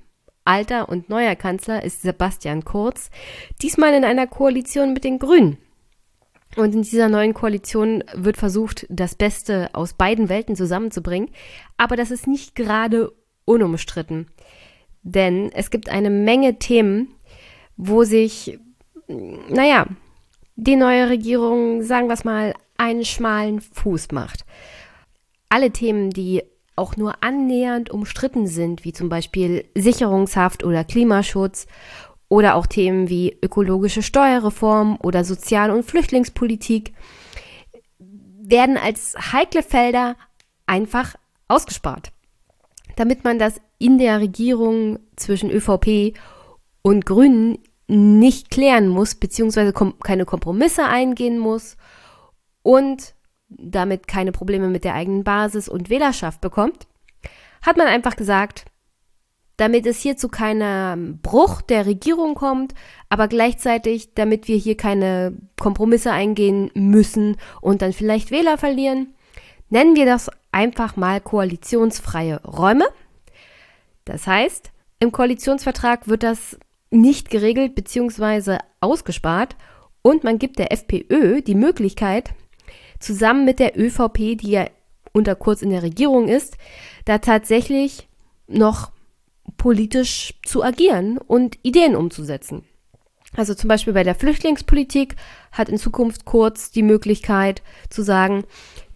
[0.46, 3.10] Alter und neuer Kanzler ist Sebastian Kurz,
[3.64, 5.58] diesmal in einer Koalition mit den Grünen.
[6.56, 11.30] Und in dieser neuen Koalition wird versucht, das Beste aus beiden Welten zusammenzubringen.
[11.78, 13.12] Aber das ist nicht gerade
[13.46, 14.28] unumstritten.
[15.02, 17.16] Denn es gibt eine Menge Themen,
[17.76, 18.60] wo sich,
[19.08, 19.88] naja,
[20.56, 24.46] die neue Regierung, sagen wir es mal, einen schmalen Fuß macht.
[25.50, 26.44] Alle Themen, die
[26.76, 31.68] auch nur annähernd umstritten sind, wie zum Beispiel Sicherungshaft oder Klimaschutz
[32.34, 36.96] oder auch Themen wie ökologische Steuerreform oder Sozial- und Flüchtlingspolitik
[38.00, 40.16] werden als heikle Felder
[40.66, 41.14] einfach
[41.48, 42.12] ausgespart,
[42.96, 46.18] damit man das in der Regierung zwischen ÖVP
[46.82, 51.78] und Grünen nicht klären muss, beziehungsweise kom keine Kompromisse eingehen muss
[52.64, 53.14] und
[53.48, 56.88] damit keine Probleme mit der eigenen Basis und Wählerschaft bekommt,
[57.62, 58.66] hat man einfach gesagt,
[59.58, 62.74] damit es hier zu keinem Bruch der Regierung kommt,
[63.10, 69.14] aber gleichzeitig, damit wir hier keine Kompromisse eingehen müssen und dann vielleicht Wähler verlieren,
[69.70, 72.86] nennen wir das einfach mal koalitionsfreie Räume.
[74.06, 76.58] Das heißt, im Koalitionsvertrag wird das
[76.90, 78.58] nicht geregelt bzw.
[78.80, 79.56] ausgespart
[80.02, 82.34] und man gibt der FPÖ die Möglichkeit,
[83.00, 84.68] zusammen mit der ÖVP, die ja
[85.12, 86.58] unter kurz in der Regierung ist,
[87.06, 88.08] da tatsächlich
[88.48, 88.93] noch
[89.58, 92.64] politisch zu agieren und Ideen umzusetzen.
[93.36, 95.16] Also zum Beispiel bei der Flüchtlingspolitik
[95.52, 98.44] hat in Zukunft Kurz die Möglichkeit zu sagen,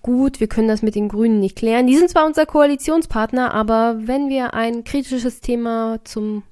[0.01, 1.87] gut, wir können das mit den Grünen nicht klären.
[1.87, 6.43] Die sind zwar unser Koalitionspartner, aber wenn wir ein kritisches Thema zum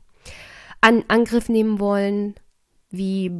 [0.82, 2.36] An Angriff nehmen wollen,
[2.90, 3.32] wie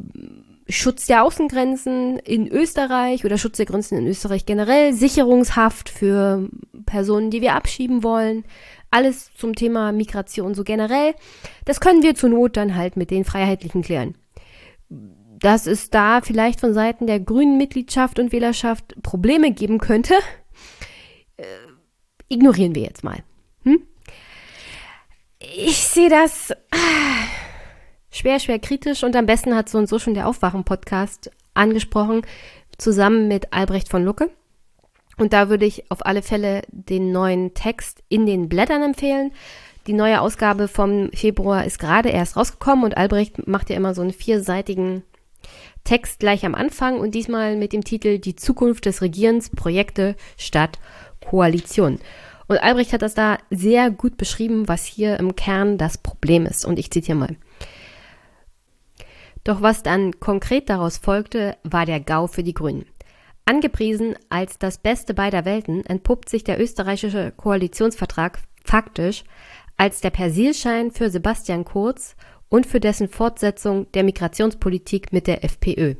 [0.68, 6.48] Schutz der Außengrenzen in Österreich oder Schutz der Grenzen in Österreich generell, Sicherungshaft für
[6.86, 8.44] Personen, die wir abschieben wollen,
[8.90, 11.14] alles zum Thema Migration so generell.
[11.64, 14.16] Das können wir zur Not dann halt mit den Freiheitlichen klären.
[14.88, 20.14] Dass es da vielleicht von Seiten der grünen Mitgliedschaft und Wählerschaft Probleme geben könnte,
[21.36, 21.44] äh,
[22.28, 23.22] ignorieren wir jetzt mal.
[23.64, 23.82] Hm?
[25.38, 27.26] Ich sehe das ah,
[28.10, 32.22] schwer, schwer kritisch und am besten hat so und so schon der Aufwachen-Podcast angesprochen,
[32.78, 34.30] zusammen mit Albrecht von Lucke.
[35.18, 39.32] Und da würde ich auf alle Fälle den neuen Text in den Blättern empfehlen.
[39.86, 44.02] Die neue Ausgabe vom Februar ist gerade erst rausgekommen und Albrecht macht ja immer so
[44.02, 45.04] einen vierseitigen
[45.84, 50.80] Text gleich am Anfang und diesmal mit dem Titel Die Zukunft des Regierens, Projekte statt
[51.24, 52.00] Koalition.
[52.48, 56.64] Und Albrecht hat das da sehr gut beschrieben, was hier im Kern das Problem ist.
[56.64, 57.36] Und ich zitiere mal.
[59.44, 62.86] Doch was dann konkret daraus folgte, war der GAU für die Grünen.
[63.48, 69.22] Angepriesen als das Beste beider Welten entpuppt sich der österreichische Koalitionsvertrag faktisch
[69.76, 72.16] als der Persilschein für Sebastian Kurz
[72.48, 75.94] und für dessen Fortsetzung der Migrationspolitik mit der FPÖ.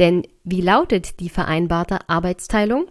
[0.00, 2.86] Denn wie lautet die vereinbarte Arbeitsteilung?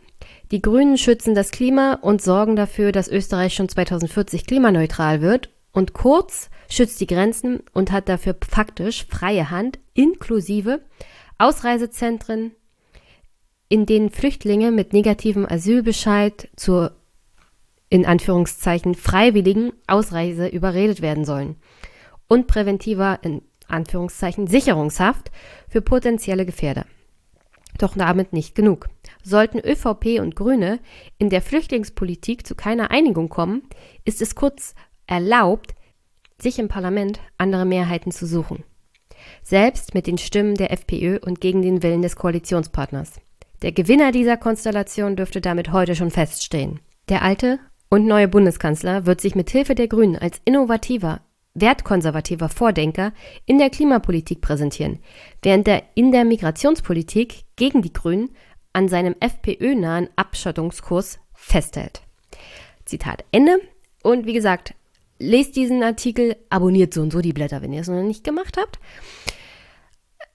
[0.51, 5.93] Die Grünen schützen das Klima und sorgen dafür, dass Österreich schon 2040 klimaneutral wird und
[5.93, 10.79] Kurz schützt die Grenzen und hat dafür faktisch freie Hand inklusive
[11.37, 12.51] Ausreisezentren,
[13.69, 16.95] in denen Flüchtlinge mit negativem Asylbescheid zur
[17.89, 21.55] in Anführungszeichen freiwilligen Ausreise überredet werden sollen
[22.27, 25.31] und präventiver in Anführungszeichen Sicherungshaft
[25.67, 26.85] für potenzielle Gefährder.
[27.77, 28.89] Doch damit nicht genug.
[29.23, 30.79] Sollten ÖVP und Grüne
[31.17, 33.63] in der Flüchtlingspolitik zu keiner Einigung kommen,
[34.05, 34.75] ist es kurz
[35.07, 35.75] erlaubt,
[36.39, 38.63] sich im Parlament andere Mehrheiten zu suchen.
[39.43, 43.19] Selbst mit den Stimmen der FPÖ und gegen den Willen des Koalitionspartners.
[43.61, 46.79] Der Gewinner dieser Konstellation dürfte damit heute schon feststehen.
[47.09, 51.21] Der alte und neue Bundeskanzler wird sich mit Hilfe der Grünen als innovativer,
[51.55, 53.11] wertkonservativer Vordenker
[53.45, 54.99] in der Klimapolitik präsentieren,
[55.41, 58.29] während er in der Migrationspolitik gegen die Grünen
[58.71, 62.01] an seinem FPÖ-nahen Abschottungskurs festhält.
[62.85, 63.59] Zitat Ende.
[64.03, 64.73] Und wie gesagt,
[65.17, 68.55] lest diesen Artikel, abonniert so und so die Blätter, wenn ihr es noch nicht gemacht
[68.57, 68.79] habt.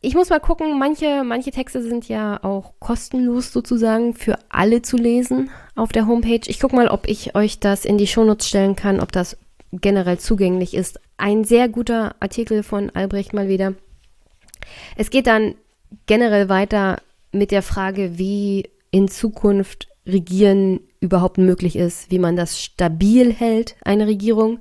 [0.05, 4.98] Ich muss mal gucken, manche, manche Texte sind ja auch kostenlos sozusagen für alle zu
[4.98, 6.42] lesen auf der Homepage.
[6.46, 9.38] Ich gucke mal, ob ich euch das in die Shownotes stellen kann, ob das
[9.72, 11.00] generell zugänglich ist.
[11.16, 13.72] Ein sehr guter Artikel von Albrecht mal wieder.
[14.98, 15.55] Es geht dann
[16.05, 16.98] generell weiter
[17.32, 23.76] mit der Frage, wie in Zukunft Regieren überhaupt möglich ist, wie man das stabil hält,
[23.82, 24.59] eine Regierung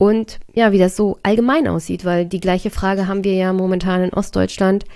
[0.00, 4.02] und ja, wie das so allgemein aussieht, weil die gleiche Frage haben wir ja momentan
[4.02, 4.86] in Ostdeutschland.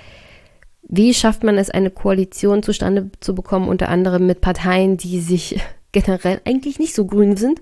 [0.83, 5.61] Wie schafft man es, eine Koalition zustande zu bekommen, unter anderem mit Parteien, die sich
[5.93, 7.61] generell eigentlich nicht so grün sind?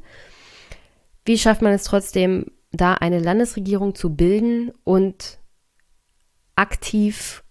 [1.25, 5.41] Wie schafft man es trotzdem, da eine Landesregierung zu bilden und
[6.55, 7.43] aktiv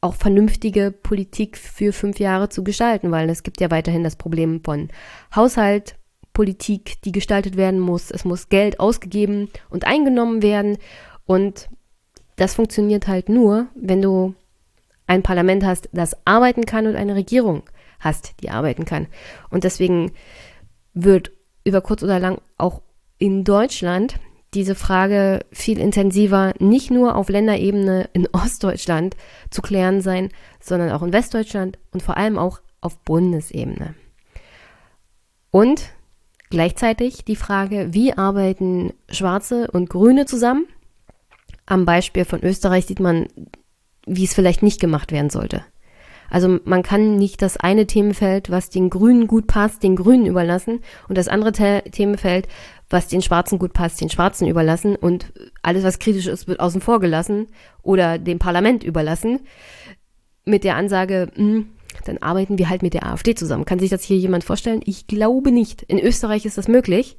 [0.00, 4.62] auch vernünftige Politik für fünf Jahre zu gestalten, weil es gibt ja weiterhin das Problem
[4.62, 4.88] von
[5.34, 5.97] Haushalt,
[6.38, 8.12] Politik, die gestaltet werden muss.
[8.12, 10.78] Es muss Geld ausgegeben und eingenommen werden.
[11.26, 11.68] Und
[12.36, 14.36] das funktioniert halt nur, wenn du
[15.08, 17.64] ein Parlament hast, das arbeiten kann und eine Regierung
[17.98, 19.08] hast, die arbeiten kann.
[19.50, 20.12] Und deswegen
[20.94, 21.32] wird
[21.64, 22.82] über kurz oder lang auch
[23.18, 24.20] in Deutschland
[24.54, 29.16] diese Frage viel intensiver nicht nur auf Länderebene in Ostdeutschland
[29.50, 30.28] zu klären sein,
[30.60, 33.96] sondern auch in Westdeutschland und vor allem auch auf Bundesebene.
[35.50, 35.97] Und
[36.50, 40.66] Gleichzeitig die Frage, wie arbeiten Schwarze und Grüne zusammen?
[41.66, 43.26] Am Beispiel von Österreich sieht man,
[44.06, 45.64] wie es vielleicht nicht gemacht werden sollte.
[46.30, 50.80] Also man kann nicht das eine Themenfeld, was den Grünen gut passt, den Grünen überlassen
[51.08, 52.48] und das andere The Themenfeld,
[52.90, 56.80] was den Schwarzen gut passt, den Schwarzen überlassen und alles, was kritisch ist, wird außen
[56.80, 57.48] vor gelassen
[57.82, 59.40] oder dem Parlament überlassen
[60.44, 61.66] mit der Ansage, mh, hm,
[62.04, 63.64] dann arbeiten wir halt mit der AfD zusammen.
[63.64, 64.80] Kann sich das hier jemand vorstellen?
[64.84, 65.82] Ich glaube nicht.
[65.82, 67.16] In Österreich ist das möglich.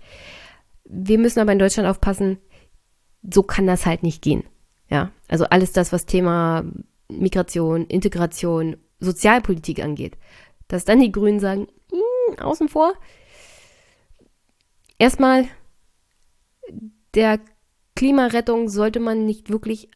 [0.83, 2.39] Wir müssen aber in Deutschland aufpassen,
[3.21, 4.43] so kann das halt nicht gehen.
[4.89, 6.65] Ja, also alles das, was Thema
[7.09, 10.17] Migration, Integration, Sozialpolitik angeht.
[10.67, 12.93] Dass dann die Grünen sagen, hm, außen vor.
[14.97, 15.45] Erstmal
[17.13, 17.39] der
[17.95, 19.89] Klimarettung sollte man nicht wirklich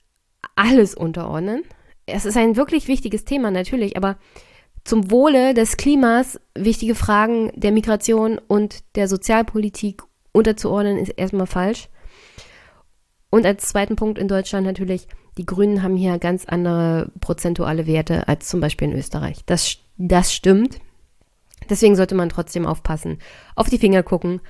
[0.56, 1.64] alles unterordnen.
[2.06, 4.18] Es ist ein wirklich wichtiges Thema natürlich, aber
[4.84, 11.90] zum Wohle des Klimas wichtige Fragen der Migration und der Sozialpolitik unterzuordnen, ist erstmal falsch.
[13.30, 15.08] Und als zweiten Punkt in Deutschland natürlich,
[15.38, 19.44] die Grünen haben hier ganz andere prozentuale Werte als zum Beispiel in Österreich.
[19.46, 20.80] Das, das stimmt.
[21.70, 23.20] Deswegen sollte man trotzdem aufpassen,
[23.56, 24.42] auf die Finger gucken,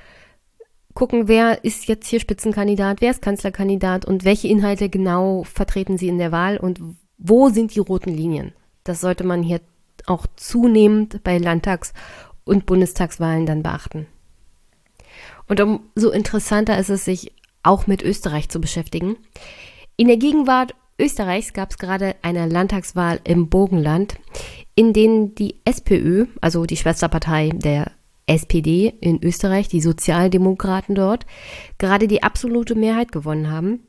[0.93, 6.07] gucken, wer ist jetzt hier Spitzenkandidat, wer ist Kanzlerkandidat und welche Inhalte genau vertreten sie
[6.07, 6.81] in der Wahl und
[7.17, 8.53] wo sind die roten Linien.
[8.83, 9.61] Das sollte man hier
[10.05, 11.93] auch zunehmend bei Landtags-
[12.43, 14.07] und Bundestagswahlen dann beachten.
[15.47, 19.17] Und umso interessanter ist es, sich auch mit Österreich zu beschäftigen.
[19.95, 24.15] In der Gegenwart Österreichs gab es gerade eine Landtagswahl im Burgenland,
[24.75, 27.91] in denen die SPÖ, also die Schwesterpartei der
[28.25, 31.25] SPD in Österreich, die Sozialdemokraten dort,
[31.77, 33.87] gerade die absolute Mehrheit gewonnen haben.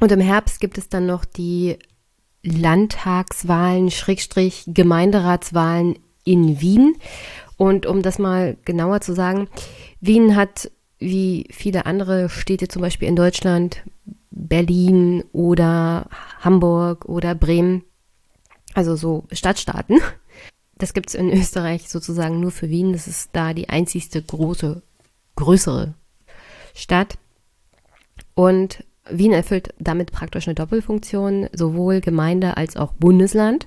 [0.00, 1.78] Und im Herbst gibt es dann noch die
[2.42, 6.96] Landtagswahlen, Schrägstrich Gemeinderatswahlen in Wien.
[7.56, 9.48] Und um das mal genauer zu sagen,
[10.00, 13.82] Wien hat wie viele andere Städte, zum Beispiel in Deutschland,
[14.30, 16.08] Berlin oder
[16.40, 17.84] Hamburg oder Bremen,
[18.74, 20.00] also so Stadtstaaten.
[20.74, 22.92] Das gibt es in Österreich sozusagen nur für Wien.
[22.92, 24.82] Das ist da die einzigste große,
[25.36, 25.94] größere
[26.74, 27.18] Stadt.
[28.34, 28.82] Und
[29.18, 33.66] Wien erfüllt damit praktisch eine Doppelfunktion, sowohl Gemeinde als auch Bundesland.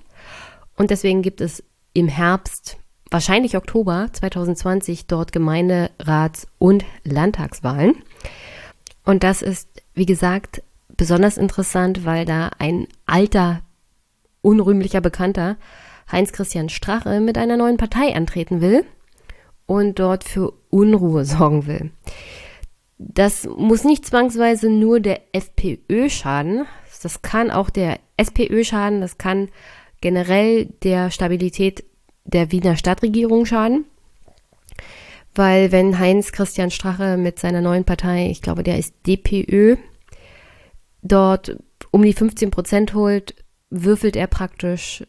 [0.75, 1.63] Und deswegen gibt es
[1.93, 2.77] im Herbst,
[3.09, 7.95] wahrscheinlich Oktober 2020, dort Gemeinderats- und Landtagswahlen.
[9.03, 10.63] Und das ist, wie gesagt,
[10.97, 13.61] besonders interessant, weil da ein alter,
[14.41, 15.57] unrühmlicher Bekannter,
[16.11, 18.85] Heinz-Christian Strache, mit einer neuen Partei antreten will
[19.65, 21.91] und dort für Unruhe sorgen will.
[22.97, 26.65] Das muss nicht zwangsweise nur der FPÖ schaden.
[27.03, 29.01] Das kann auch der SPÖ schaden.
[29.01, 29.49] Das kann
[30.01, 31.83] generell der Stabilität
[32.23, 33.85] der Wiener Stadtregierung schaden.
[35.35, 39.75] Weil wenn Heinz Christian Strache mit seiner neuen Partei, ich glaube, der ist DPÖ,
[41.01, 41.57] dort
[41.91, 43.35] um die 15 Prozent holt,
[43.69, 45.03] würfelt er praktisch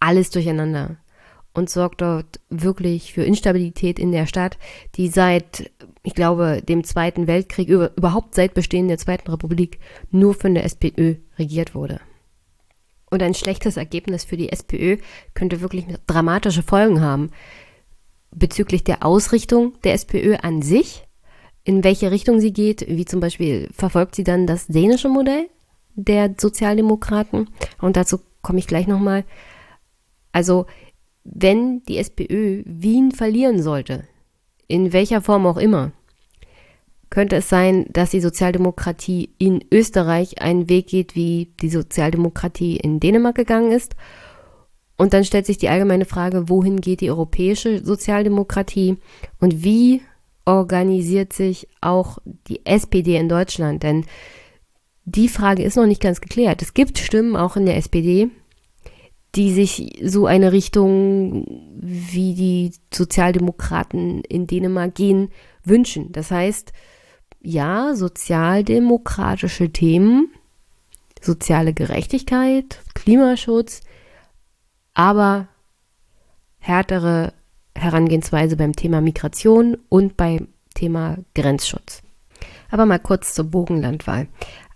[0.00, 0.96] alles durcheinander
[1.58, 4.56] und sorgt dort wirklich für Instabilität in der Stadt,
[4.94, 5.70] die seit,
[6.02, 9.80] ich glaube, dem Zweiten Weltkrieg, überhaupt seit Bestehen der Zweiten Republik,
[10.10, 12.00] nur von der SPÖ regiert wurde.
[13.10, 14.98] Und ein schlechtes Ergebnis für die SPÖ
[15.34, 17.30] könnte wirklich dramatische Folgen haben
[18.30, 21.06] bezüglich der Ausrichtung der SPÖ an sich,
[21.64, 25.48] in welche Richtung sie geht, wie zum Beispiel verfolgt sie dann das dänische Modell
[25.94, 27.50] der Sozialdemokraten.
[27.80, 29.24] Und dazu komme ich gleich nochmal.
[30.32, 30.66] Also
[31.30, 34.04] wenn die SPÖ Wien verlieren sollte,
[34.66, 35.92] in welcher Form auch immer,
[37.10, 43.00] könnte es sein, dass die Sozialdemokratie in Österreich einen Weg geht, wie die Sozialdemokratie in
[43.00, 43.96] Dänemark gegangen ist.
[44.96, 48.96] Und dann stellt sich die allgemeine Frage, wohin geht die europäische Sozialdemokratie
[49.40, 50.02] und wie
[50.44, 52.18] organisiert sich auch
[52.48, 53.82] die SPD in Deutschland?
[53.82, 54.04] Denn
[55.04, 56.62] die Frage ist noch nicht ganz geklärt.
[56.62, 58.28] Es gibt Stimmen auch in der SPD,
[59.38, 61.46] die sich so eine Richtung,
[61.80, 65.30] wie die Sozialdemokraten in Dänemark gehen,
[65.62, 66.10] wünschen.
[66.10, 66.72] Das heißt,
[67.40, 70.32] ja, sozialdemokratische Themen,
[71.22, 73.82] soziale Gerechtigkeit, Klimaschutz,
[74.92, 75.46] aber
[76.58, 77.32] härtere
[77.76, 82.02] Herangehensweise beim Thema Migration und beim Thema Grenzschutz.
[82.72, 84.26] Aber mal kurz zur Bogenlandwahl.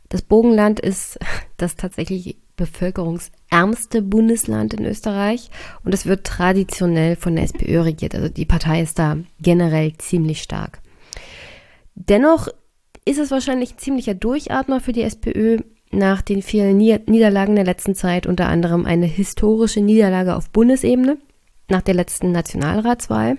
[0.08, 1.18] Das Bogenland ist
[1.56, 2.36] das tatsächlich
[3.52, 5.50] bevölkerungsärmste Bundesland in Österreich
[5.84, 8.14] und es wird traditionell von der SPÖ regiert.
[8.14, 10.80] Also die Partei ist da generell ziemlich stark.
[11.94, 12.48] Dennoch
[13.04, 15.58] ist es wahrscheinlich ein ziemlicher Durchatmer für die SPÖ
[15.90, 21.18] nach den vielen Niederlagen der letzten Zeit, unter anderem eine historische Niederlage auf Bundesebene
[21.68, 23.36] nach der letzten Nationalratswahl.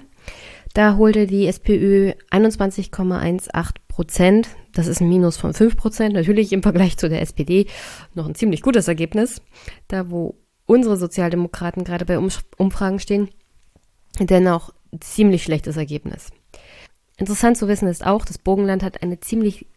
[0.75, 4.49] Da holte die SPÖ 21,18 Prozent.
[4.73, 6.13] Das ist ein Minus von 5 Prozent.
[6.15, 7.67] Natürlich im Vergleich zu der SPD
[8.13, 9.41] noch ein ziemlich gutes Ergebnis.
[9.87, 10.35] Da, wo
[10.65, 12.19] unsere Sozialdemokraten gerade bei
[12.57, 13.29] Umfragen stehen,
[14.19, 16.29] dennoch ziemlich schlechtes Ergebnis.
[17.17, 19.67] Interessant zu wissen ist auch, das Burgenland hat eine ziemlich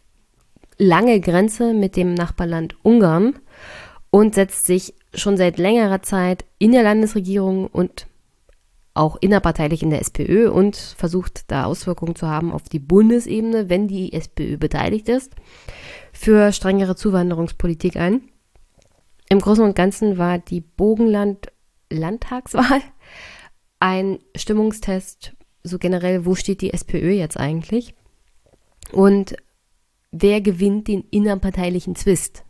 [0.77, 3.39] lange Grenze mit dem Nachbarland Ungarn
[4.09, 8.07] und setzt sich schon seit längerer Zeit in der Landesregierung und
[8.97, 13.87] auch innerparteilich in der SPÖ und versucht da Auswirkungen zu haben auf die Bundesebene, wenn
[13.87, 15.35] die SPÖ beteiligt ist,
[16.11, 18.29] für strengere Zuwanderungspolitik ein.
[19.29, 22.81] Im Großen und Ganzen war die Bogenland-Landtagswahl
[23.79, 25.33] ein Stimmungstest,
[25.63, 27.93] so generell, wo steht die SPÖ jetzt eigentlich?
[28.91, 29.35] Und
[30.11, 32.43] wer gewinnt den innerparteilichen Zwist?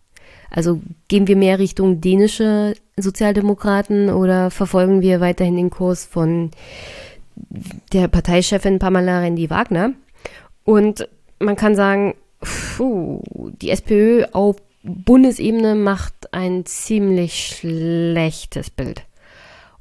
[0.49, 6.51] Also gehen wir mehr Richtung dänische Sozialdemokraten oder verfolgen wir weiterhin den Kurs von
[7.93, 9.93] der Parteichefin Pamela Rendi-Wagner?
[10.63, 11.07] Und
[11.39, 13.21] man kann sagen, puh,
[13.61, 19.03] die SPÖ auf Bundesebene macht ein ziemlich schlechtes Bild.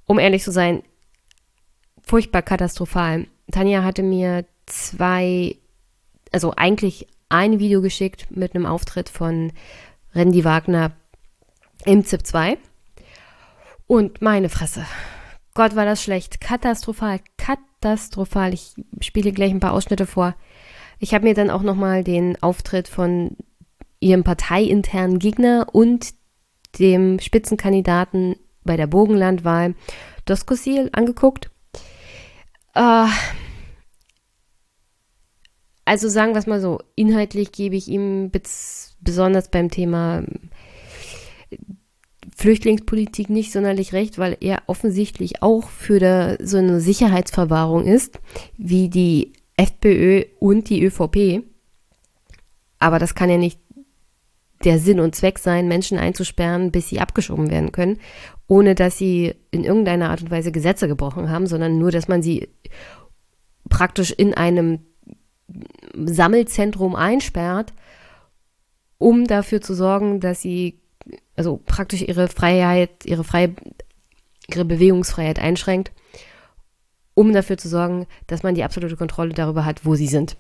[0.05, 0.83] Um ehrlich zu sein,
[2.03, 3.27] furchtbar katastrophal.
[3.51, 5.57] Tanja hatte mir zwei,
[6.33, 9.53] also eigentlich ein Video geschickt mit einem Auftritt von
[10.17, 10.93] Randy Wagner
[11.85, 12.59] im ZIP 2.
[13.87, 14.87] Und meine Fresse.
[15.55, 16.41] Gott, war das schlecht.
[16.41, 18.55] Katastrophal, katastrophal.
[18.55, 20.35] Ich spiele gleich ein paar Ausschnitte vor.
[20.99, 23.37] Ich habe mir dann auch nochmal den Auftritt von
[24.01, 26.15] ihrem parteiinternen Gegner und
[26.79, 29.75] dem Spitzenkandidaten bei der Bogenlandwahl
[30.25, 31.51] Doskosil angeguckt.
[32.75, 33.07] Äh,
[35.85, 38.31] also sagen wir es mal so, inhaltlich gebe ich ihm
[39.07, 40.23] besonders beim Thema
[42.37, 48.21] Flüchtlingspolitik nicht sonderlich recht, weil er offensichtlich auch für der, so eine Sicherheitsverwahrung ist,
[48.59, 51.45] wie die FPÖ und die ÖVP.
[52.79, 53.59] Aber das kann ja nicht
[54.65, 57.99] der Sinn und Zweck sein, Menschen einzusperren, bis sie abgeschoben werden können,
[58.49, 62.23] ohne dass sie in irgendeiner Art und Weise Gesetze gebrochen haben, sondern nur, dass man
[62.23, 62.49] sie
[63.69, 64.81] praktisch in einem
[65.95, 67.73] Sammelzentrum einsperrt,
[68.99, 70.79] um dafür zu sorgen, dass sie
[71.37, 73.55] also praktisch ihre Freiheit, ihre freie,
[74.49, 75.93] ihre Bewegungsfreiheit einschränkt,
[77.15, 80.37] um dafür zu sorgen, dass man die absolute Kontrolle darüber hat, wo sie sind,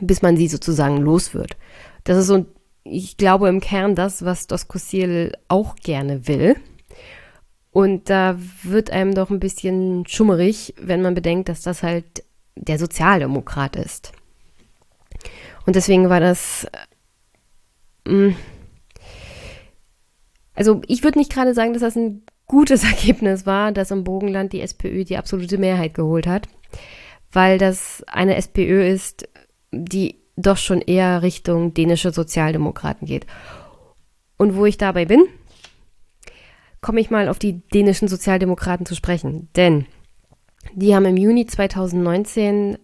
[0.00, 1.56] bis man sie sozusagen los wird.
[2.04, 2.46] Das ist so,
[2.84, 6.56] ich glaube im Kern das, was Doskosil auch gerne will.
[7.72, 12.24] Und da wird einem doch ein bisschen schummerig, wenn man bedenkt, dass das halt
[12.56, 14.12] der Sozialdemokrat ist.
[15.66, 16.66] Und deswegen war das.
[18.06, 18.32] Äh,
[20.54, 24.52] also ich würde nicht gerade sagen, dass das ein gutes Ergebnis war, dass im Bogenland
[24.52, 26.48] die SPÖ die absolute Mehrheit geholt hat,
[27.32, 29.28] weil das eine SPÖ ist,
[29.72, 33.26] die doch schon eher Richtung dänische Sozialdemokraten geht.
[34.36, 35.24] Und wo ich dabei bin,
[36.80, 39.48] komme ich mal auf die dänischen Sozialdemokraten zu sprechen.
[39.54, 39.86] Denn
[40.74, 42.78] die haben im Juni 2019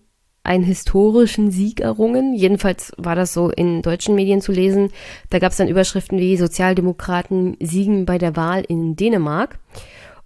[0.47, 2.35] einen historischen Sieg errungen.
[2.35, 4.91] Jedenfalls war das so in deutschen Medien zu lesen.
[5.31, 9.59] Da gab es dann Überschriften wie Sozialdemokraten siegen bei der Wahl in Dänemark.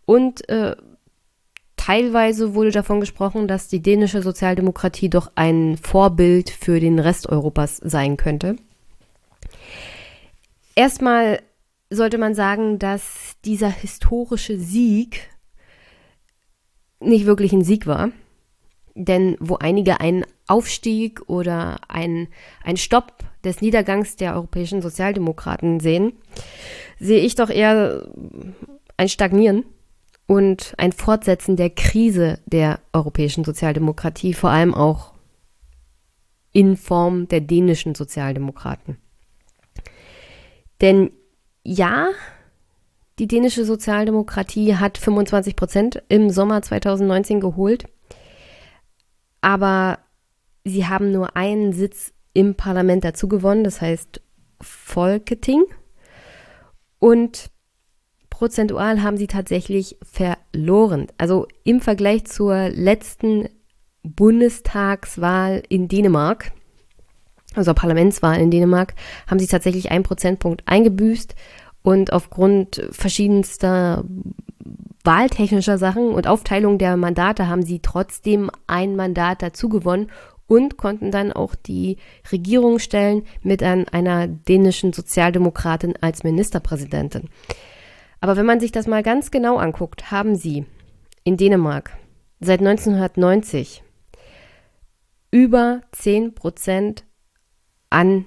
[0.07, 0.77] Und äh,
[1.77, 7.79] teilweise wurde davon gesprochen, dass die dänische Sozialdemokratie doch ein Vorbild für den Rest Europas
[7.79, 8.57] sein könnte.
[10.75, 11.41] Erstmal
[11.91, 15.29] sollte man sagen, dass dieser historische Sieg
[17.01, 18.11] nicht wirklich ein Sieg war.
[18.95, 22.29] Denn wo einige einen Aufstieg oder ein,
[22.65, 26.13] ein Stopp des Niedergangs der europäischen Sozialdemokraten sehen,
[26.99, 28.09] sehe ich doch eher
[28.97, 29.65] ein Stagnieren
[30.27, 35.13] und ein Fortsetzen der Krise der europäischen Sozialdemokratie, vor allem auch
[36.53, 38.99] in Form der dänischen Sozialdemokraten.
[40.81, 41.11] Denn
[41.63, 42.09] ja,
[43.19, 47.87] die dänische Sozialdemokratie hat 25 Prozent im Sommer 2019 geholt,
[49.41, 49.99] aber
[50.65, 54.21] sie haben nur einen Sitz im Parlament dazu gewonnen, das heißt
[54.61, 55.65] Folketing.
[56.99, 57.51] Und
[58.29, 61.09] prozentual haben sie tatsächlich verloren.
[61.19, 63.49] Also im Vergleich zur letzten
[64.03, 66.53] Bundestagswahl in Dänemark,
[67.55, 68.95] also Parlamentswahl in Dänemark,
[69.27, 71.35] haben sie tatsächlich einen Prozentpunkt eingebüßt
[71.83, 74.05] und aufgrund verschiedenster
[75.05, 80.11] wahltechnischer Sachen und Aufteilung der Mandate haben sie trotzdem ein Mandat dazu gewonnen
[80.47, 81.97] und konnten dann auch die
[82.33, 87.29] Regierung stellen mit einer dänischen Sozialdemokratin als Ministerpräsidentin.
[88.21, 90.67] Aber wenn man sich das mal ganz genau anguckt, haben sie
[91.25, 91.97] in Dänemark
[92.41, 93.83] seit 1990
[95.31, 97.05] über 10 Prozent
[97.89, 98.27] an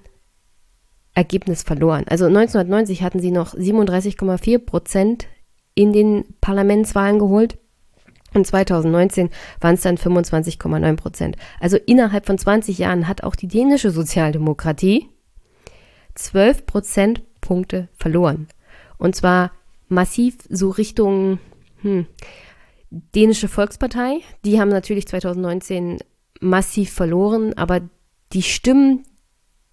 [1.13, 2.05] Ergebnis verloren.
[2.07, 5.27] Also 1990 hatten sie noch 37,4 Prozent
[5.75, 7.57] in den Parlamentswahlen geholt.
[8.33, 9.29] Und 2019
[9.61, 11.37] waren es dann 25,9 Prozent.
[11.59, 15.07] Also innerhalb von 20 Jahren hat auch die dänische Sozialdemokratie
[16.15, 18.47] 12 Prozentpunkte verloren.
[18.97, 19.51] Und zwar
[19.87, 21.39] massiv so Richtung
[21.81, 22.07] hm,
[22.89, 24.19] dänische Volkspartei.
[24.45, 25.99] Die haben natürlich 2019
[26.39, 27.81] massiv verloren, aber
[28.33, 29.03] die Stimmen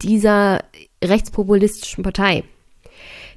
[0.03, 0.65] dieser
[1.03, 2.45] rechtspopulistischen Partei.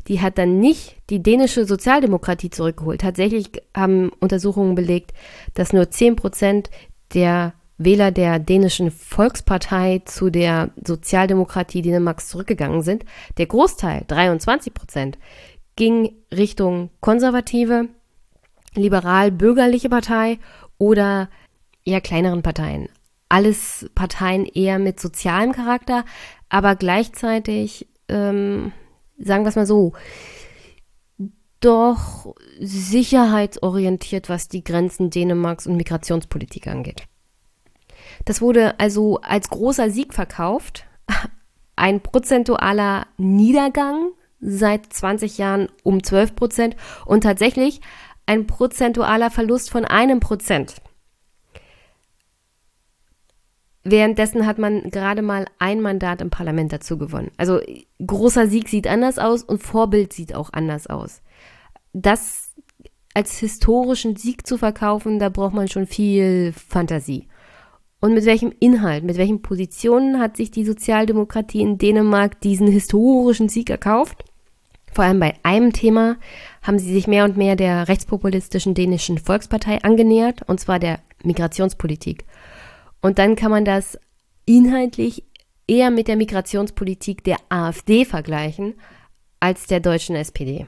[0.08, 3.02] Die hat dann nicht die dänische Sozialdemokratie zurückgeholt.
[3.02, 5.12] Tatsächlich haben Untersuchungen belegt,
[5.54, 6.70] dass nur 10 Prozent
[7.14, 13.04] der Wähler der dänischen Volkspartei zu der Sozialdemokratie Dänemarks zurückgegangen sind,
[13.38, 15.18] der Großteil, 23 Prozent,
[15.76, 17.90] ging Richtung konservative,
[18.76, 20.40] liberal-bürgerliche Partei
[20.78, 21.30] oder
[21.86, 22.90] eher kleineren Parteien.
[23.30, 26.06] Alles Parteien eher mit sozialem Charakter,
[26.50, 28.72] aber gleichzeitig, ähm,
[29.24, 29.94] sagen wir es mal so,
[31.60, 37.04] doch sicherheitsorientiert, was die Grenzen Dänemarks und Migrationspolitik angeht.
[38.26, 40.86] Das wurde also als großer Sieg verkauft,
[41.76, 44.10] ein prozentualer Niedergang
[44.40, 46.76] seit 20 Jahren um 12 Prozent
[47.06, 47.80] und tatsächlich
[48.26, 50.76] ein prozentualer Verlust von einem Prozent.
[53.84, 57.31] Währenddessen hat man gerade mal ein Mandat im Parlament dazu gewonnen.
[57.38, 57.60] Also
[58.05, 61.22] großer Sieg sieht anders aus und Vorbild sieht auch anders aus.
[61.91, 62.53] Das
[63.14, 67.27] als historischen Sieg zu verkaufen, da braucht man schon viel Fantasie.
[67.99, 73.49] Und mit welchem Inhalt, mit welchen Positionen hat sich die Sozialdemokratie in Dänemark diesen historischen
[73.49, 74.26] Sieg erkauft?
[74.91, 76.18] Vor allem bei einem Thema
[76.61, 82.26] haben sie sich mehr und mehr der rechtspopulistischen dänischen Volkspartei angenähert, und zwar der Migrationspolitik.
[83.04, 84.00] Und dann kann man das
[84.46, 85.26] inhaltlich
[85.68, 88.76] eher mit der Migrationspolitik der AfD vergleichen
[89.42, 90.68] als der deutschen SPD.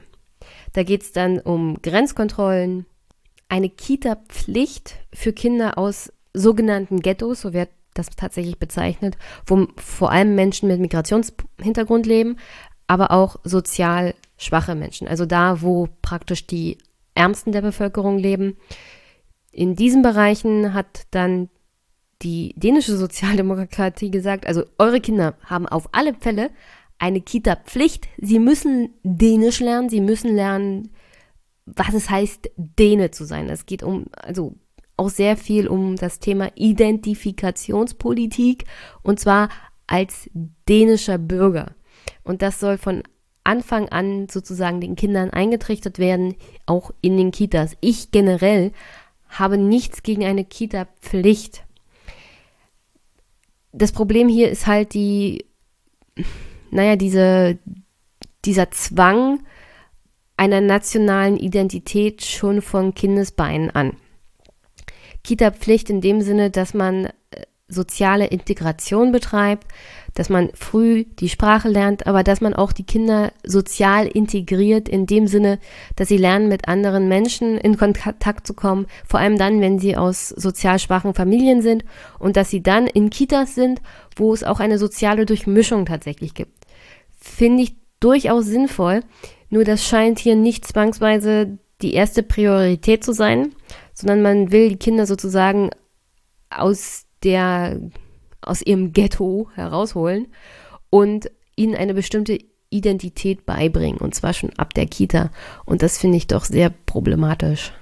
[0.74, 2.84] Da geht es dann um Grenzkontrollen,
[3.48, 10.34] eine Kita-Pflicht für Kinder aus sogenannten Ghettos, so wird das tatsächlich bezeichnet, wo vor allem
[10.34, 12.36] Menschen mit Migrationshintergrund leben,
[12.86, 15.08] aber auch sozial schwache Menschen.
[15.08, 16.76] Also da, wo praktisch die
[17.14, 18.58] Ärmsten der Bevölkerung leben.
[19.52, 21.48] In diesen Bereichen hat dann
[22.22, 26.50] die dänische Sozialdemokratie gesagt, also eure Kinder haben auf alle Fälle
[26.98, 28.08] eine Kita-Pflicht.
[28.18, 30.90] Sie müssen Dänisch lernen, sie müssen lernen,
[31.66, 33.50] was es heißt, Däne zu sein.
[33.50, 34.54] Es geht um, also
[34.96, 38.64] auch sehr viel um das Thema Identifikationspolitik
[39.02, 39.50] und zwar
[39.86, 40.30] als
[40.68, 41.74] dänischer Bürger.
[42.24, 43.02] Und das soll von
[43.44, 46.34] Anfang an sozusagen den Kindern eingetrichtert werden,
[46.66, 47.76] auch in den Kitas.
[47.80, 48.72] Ich generell
[49.28, 51.65] habe nichts gegen eine Kita-Pflicht.
[53.76, 55.44] Das Problem hier ist halt die,
[56.70, 57.58] naja, diese,
[58.46, 59.40] dieser Zwang
[60.38, 63.96] einer nationalen Identität schon von Kindesbeinen an.
[65.24, 67.10] Kita-Pflicht in dem Sinne, dass man äh,
[67.68, 69.66] soziale Integration betreibt,
[70.16, 75.04] dass man früh die Sprache lernt, aber dass man auch die Kinder sozial integriert in
[75.04, 75.58] dem Sinne,
[75.94, 79.94] dass sie lernen, mit anderen Menschen in Kontakt zu kommen, vor allem dann, wenn sie
[79.94, 81.84] aus sozial schwachen Familien sind
[82.18, 83.82] und dass sie dann in Kitas sind,
[84.16, 86.64] wo es auch eine soziale Durchmischung tatsächlich gibt.
[87.20, 89.02] Finde ich durchaus sinnvoll,
[89.50, 93.54] nur das scheint hier nicht zwangsweise die erste Priorität zu sein,
[93.92, 95.68] sondern man will die Kinder sozusagen
[96.48, 97.78] aus der
[98.46, 100.28] aus ihrem Ghetto herausholen
[100.90, 102.38] und ihnen eine bestimmte
[102.70, 105.30] Identität beibringen, und zwar schon ab der Kita.
[105.64, 107.72] Und das finde ich doch sehr problematisch.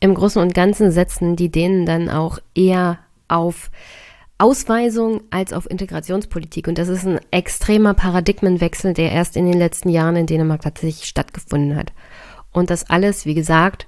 [0.00, 3.70] Im Großen und Ganzen setzen die Dänen dann auch eher auf
[4.38, 6.68] Ausweisung als auf Integrationspolitik.
[6.68, 11.08] Und das ist ein extremer Paradigmenwechsel, der erst in den letzten Jahren in Dänemark tatsächlich
[11.08, 11.92] stattgefunden hat.
[12.52, 13.86] Und das alles, wie gesagt,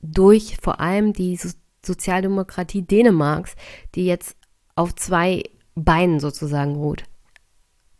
[0.00, 1.38] durch vor allem die
[1.84, 3.54] Sozialdemokratie Dänemarks,
[3.94, 4.37] die jetzt
[4.78, 5.42] auf zwei
[5.74, 7.02] Beinen sozusagen ruht.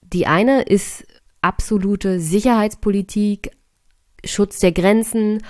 [0.02, 1.04] Die eine ist
[1.42, 3.50] absolute Sicherheitspolitik,
[4.24, 5.42] Schutz der Grenzen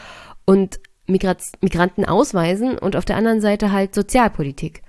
[0.46, 4.82] und Migrat Migranten ausweisen und auf der anderen Seite halt Sozialpolitik.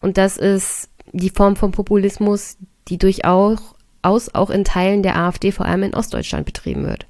[0.00, 2.58] Und das ist die Form von Populismus,
[2.88, 3.60] die durchaus
[4.02, 7.06] auch in Teilen der AfD, vor allem in Ostdeutschland, betrieben wird.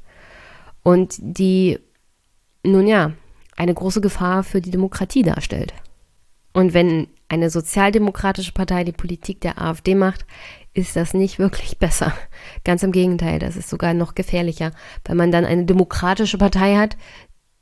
[0.82, 1.78] Und die,
[2.64, 3.12] nun ja,
[3.56, 5.74] eine große Gefahr für die Demokratie darstellt.
[6.52, 10.27] Und wenn eine sozialdemokratische Partei die Politik der AfD macht,
[10.74, 12.12] ist das nicht wirklich besser.
[12.65, 14.73] Ganz im Gegenteil, das ist sogar noch gefährlicher,
[15.05, 16.97] weil man dann eine demokratische Partei hat,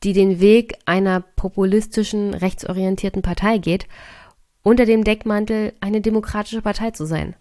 [0.04, 3.86] die den Weg einer populistischen, rechtsorientierten Partei geht,
[4.62, 7.36] unter dem Deckmantel eine demokratische Partei zu sein.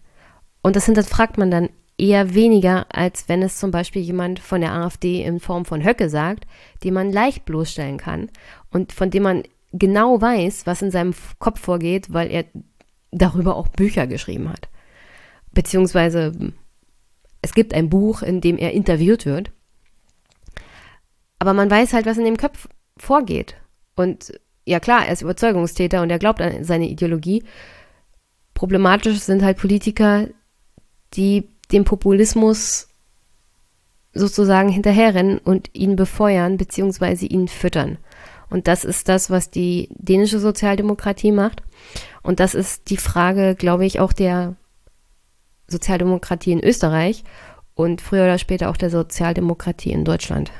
[0.62, 4.72] Und das hinterfragt man dann eher weniger, als wenn es zum Beispiel jemand von der
[4.72, 6.46] AfD in Form von Höcke sagt,
[6.84, 8.30] den man leicht bloßstellen kann
[8.70, 12.44] und von dem man genau weiß, was in seinem Kopf vorgeht, weil er
[13.10, 14.68] darüber auch Bücher geschrieben hat.
[15.52, 16.52] Beziehungsweise
[17.42, 19.52] es gibt ein Buch, in dem er interviewt wird.
[21.38, 23.56] Aber man weiß halt, was in dem Kopf vorgeht.
[23.94, 24.32] Und
[24.64, 27.44] ja klar, er ist Überzeugungstäter und er glaubt an seine Ideologie.
[28.54, 30.28] Problematisch sind halt Politiker,
[31.14, 32.88] die dem Populismus
[34.14, 37.98] sozusagen hinterherrennen und ihn befeuern, beziehungsweise ihn füttern.
[38.50, 41.62] Und das ist das, was die dänische Sozialdemokratie macht.
[42.22, 44.56] Und das ist die Frage, glaube ich, auch der
[45.68, 47.24] Sozialdemokratie in Österreich
[47.74, 50.50] und früher oder später auch der Sozialdemokratie in Deutschland.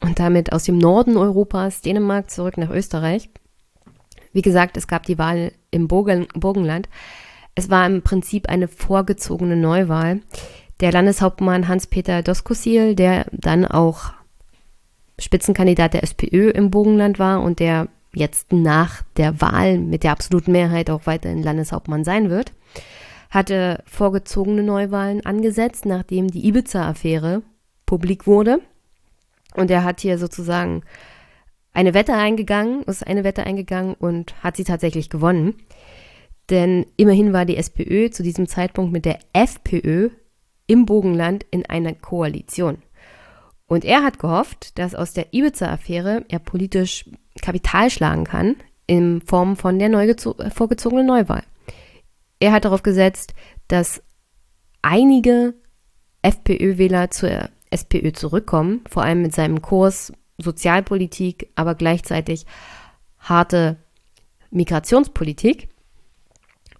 [0.00, 3.30] Und damit aus dem Norden Europas, Dänemark, zurück nach Österreich.
[4.32, 6.88] Wie gesagt, es gab die Wahl im Burgenland.
[7.54, 10.20] Es war im Prinzip eine vorgezogene Neuwahl.
[10.80, 14.12] Der Landeshauptmann Hans-Peter Doskozil, der dann auch
[15.18, 20.52] Spitzenkandidat der SPÖ im Burgenland war und der jetzt nach der Wahl mit der absoluten
[20.52, 22.52] Mehrheit auch weiterhin Landeshauptmann sein wird,
[23.30, 27.42] hatte vorgezogene Neuwahlen angesetzt, nachdem die Ibiza-Affäre
[27.84, 28.60] publik wurde.
[29.54, 30.82] Und er hat hier sozusagen
[31.72, 35.54] eine Wette eingegangen, ist eine Wette eingegangen und hat sie tatsächlich gewonnen.
[36.50, 40.10] Denn immerhin war die SPÖ zu diesem Zeitpunkt mit der FPÖ
[40.66, 42.78] im Bogenland in einer Koalition.
[43.68, 47.04] Und er hat gehofft, dass aus der Ibiza-Affäre er politisch
[47.40, 50.14] Kapital schlagen kann in Form von der neu
[50.52, 51.44] vorgezogenen Neuwahl.
[52.40, 53.34] Er hat darauf gesetzt,
[53.68, 54.02] dass
[54.80, 55.54] einige
[56.22, 62.46] FPÖ-Wähler zur SPÖ zurückkommen, vor allem mit seinem Kurs Sozialpolitik, aber gleichzeitig
[63.18, 63.76] harte
[64.50, 65.68] Migrationspolitik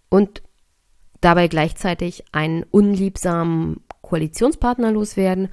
[0.08, 0.42] und
[1.20, 5.48] dabei gleichzeitig einen unliebsamen Koalitionspartner loswerden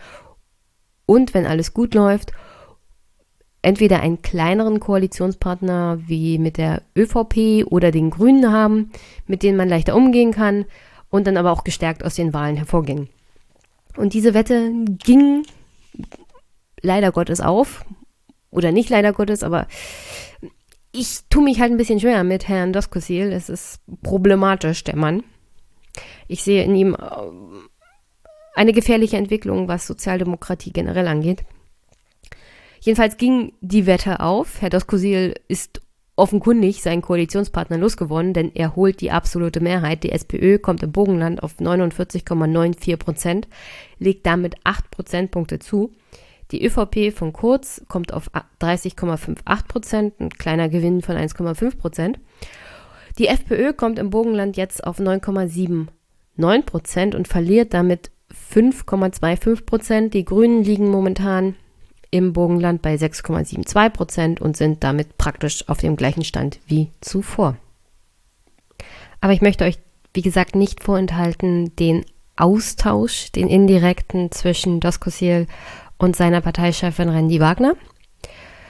[1.06, 2.32] und wenn alles gut läuft,
[3.62, 8.92] entweder einen kleineren Koalitionspartner wie mit der ÖVP oder den Grünen haben,
[9.26, 10.66] mit denen man leichter umgehen kann
[11.10, 13.10] und dann aber auch gestärkt aus den Wahlen hervorgehen.
[13.98, 14.72] Und diese Wette
[15.04, 15.46] ging
[16.82, 17.86] leider Gottes auf.
[18.52, 19.68] Oder nicht leider Gottes, aber
[20.92, 23.32] ich tue mich halt ein bisschen schwer mit Herrn Doskosil.
[23.32, 25.24] Es ist problematisch, der Mann.
[26.28, 26.98] Ich sehe in ihm äh,
[28.56, 31.44] eine gefährliche Entwicklung, was Sozialdemokratie generell angeht.
[32.80, 34.62] Jedenfalls ging die Wette auf.
[34.62, 35.82] Herr Doskosil ist
[36.16, 40.04] offenkundig seinen Koalitionspartner losgewonnen, denn er holt die absolute Mehrheit.
[40.04, 43.48] Die SPÖ kommt im Bogenland auf 49,94 Prozent,
[44.00, 45.92] legt damit 8 Prozentpunkte zu.
[46.52, 48.30] Die ÖVP von Kurz kommt auf
[48.62, 52.20] 30,58 Prozent, ein kleiner Gewinn von 1,5 Prozent.
[53.18, 58.12] Die FPÖ kommt im Bogenland jetzt auf 9,79 Prozent und verliert damit
[58.54, 60.14] 5,25 Prozent.
[60.14, 61.56] Die Grünen liegen momentan
[62.12, 67.58] im Burgenland bei 6,72 Prozent und sind damit praktisch auf dem gleichen Stand wie zuvor.
[69.22, 69.80] Aber ich möchte euch,
[70.14, 72.06] wie gesagt, nicht vorenthalten, den
[72.38, 75.48] Austausch, den indirekten zwischen Doskosil
[75.98, 77.76] und seiner Parteichefin Randy Wagner.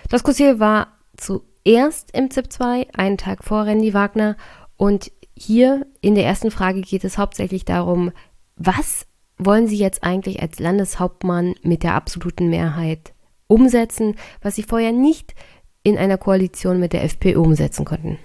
[0.09, 0.87] Doskosil war
[1.17, 4.37] zuerst im ZIP 2, einen Tag vor Randy Wagner.
[4.77, 8.11] Und hier in der ersten Frage geht es hauptsächlich darum,
[8.55, 13.13] was wollen Sie jetzt eigentlich als Landeshauptmann mit der absoluten Mehrheit
[13.47, 15.35] umsetzen, was sie vorher nicht
[15.83, 18.17] in einer Koalition mit der FPÖ umsetzen konnten.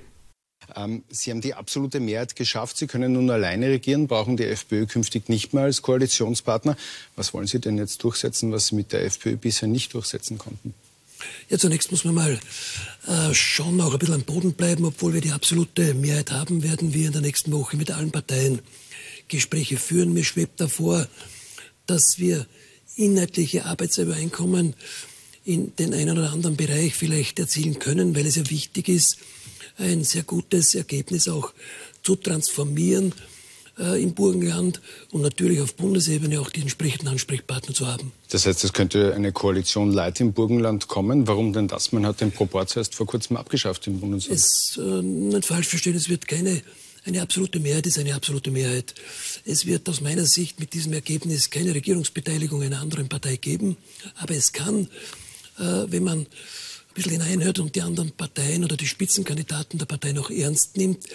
[0.77, 2.77] Ähm, sie haben die absolute Mehrheit geschafft.
[2.77, 6.77] Sie können nun alleine regieren, brauchen die FPÖ künftig nicht mehr als Koalitionspartner.
[7.17, 10.75] Was wollen Sie denn jetzt durchsetzen, was Sie mit der FPÖ bisher nicht durchsetzen konnten?
[11.51, 12.39] Ja, zunächst muss man mal
[13.07, 14.85] äh, schon auch ein bisschen am Boden bleiben.
[14.85, 18.61] Obwohl wir die absolute Mehrheit haben, werden wir in der nächsten Woche mit allen Parteien
[19.31, 20.13] Gespräche führen.
[20.13, 21.09] Mir schwebt davor,
[21.87, 22.47] dass wir
[22.97, 24.75] inhaltliche Arbeitsübereinkommen
[25.45, 29.17] in den einen oder anderen Bereich vielleicht erzielen können, weil es ja wichtig ist,
[29.79, 31.53] ein sehr gutes Ergebnis auch
[32.03, 33.15] zu transformieren
[33.79, 34.81] äh, im Burgenland
[35.11, 38.13] und natürlich auf Bundesebene auch die entsprechenden Ansprechpartner zu haben.
[38.29, 41.27] Das heißt, es könnte eine Koalition Leid im Burgenland kommen.
[41.27, 41.93] Warum denn das?
[41.93, 44.39] Man hat den Proporz erst vor kurzem abgeschafft im Bundesland.
[44.39, 46.63] Es, äh, nicht falsch verstehen, es wird keine
[47.11, 48.95] eine absolute Mehrheit ist eine absolute Mehrheit.
[49.45, 53.77] Es wird aus meiner Sicht mit diesem Ergebnis keine Regierungsbeteiligung einer anderen Partei geben,
[54.17, 54.89] aber es kann
[55.61, 56.27] äh, wenn man ein
[56.95, 61.07] bisschen hineinhört und die anderen Parteien oder die Spitzenkandidaten der Partei noch ernst nimmt,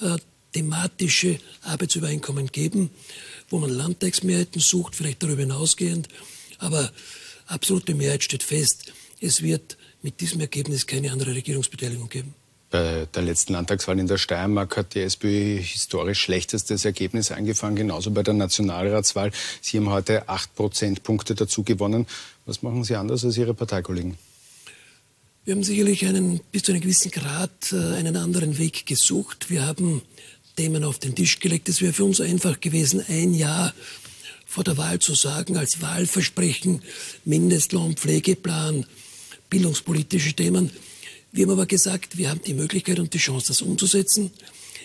[0.00, 0.16] äh,
[0.52, 2.90] thematische Arbeitsübereinkommen geben,
[3.50, 6.08] wo man Landtagsmehrheiten sucht, vielleicht darüber hinausgehend.
[6.58, 6.90] Aber
[7.46, 8.92] absolute Mehrheit steht fest.
[9.20, 12.34] Es wird mit diesem Ergebnis keine andere Regierungsbeteiligung geben.
[12.70, 18.12] Bei der letzten Landtagswahl in der Steiermark hat die SPÖ historisch schlechtestes Ergebnis eingefahren, genauso
[18.12, 19.32] bei der Nationalratswahl.
[19.60, 22.06] Sie haben heute acht Prozentpunkte dazu gewonnen.
[22.46, 24.16] Was machen Sie anders als Ihre Parteikollegen?
[25.44, 29.50] Wir haben sicherlich einen, bis zu einem gewissen Grad äh, einen anderen Weg gesucht.
[29.50, 30.02] Wir haben
[30.54, 31.68] Themen auf den Tisch gelegt.
[31.68, 33.74] Es wäre für uns einfach gewesen, ein Jahr
[34.46, 36.82] vor der Wahl zu sagen, als Wahlversprechen,
[37.24, 38.86] Mindestlohn, Pflegeplan,
[39.48, 40.70] bildungspolitische Themen.
[41.32, 44.32] Wir haben aber gesagt, wir haben die Möglichkeit und die Chance, das umzusetzen.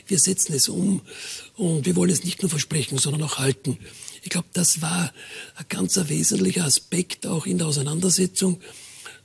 [0.08, 1.02] Wir setzen es um
[1.56, 3.80] und wir wollen es nicht nur versprechen, sondern auch halten.
[4.22, 5.12] Ich glaube, das war
[5.56, 8.62] ein ganz wesentlicher Aspekt auch in der Auseinandersetzung,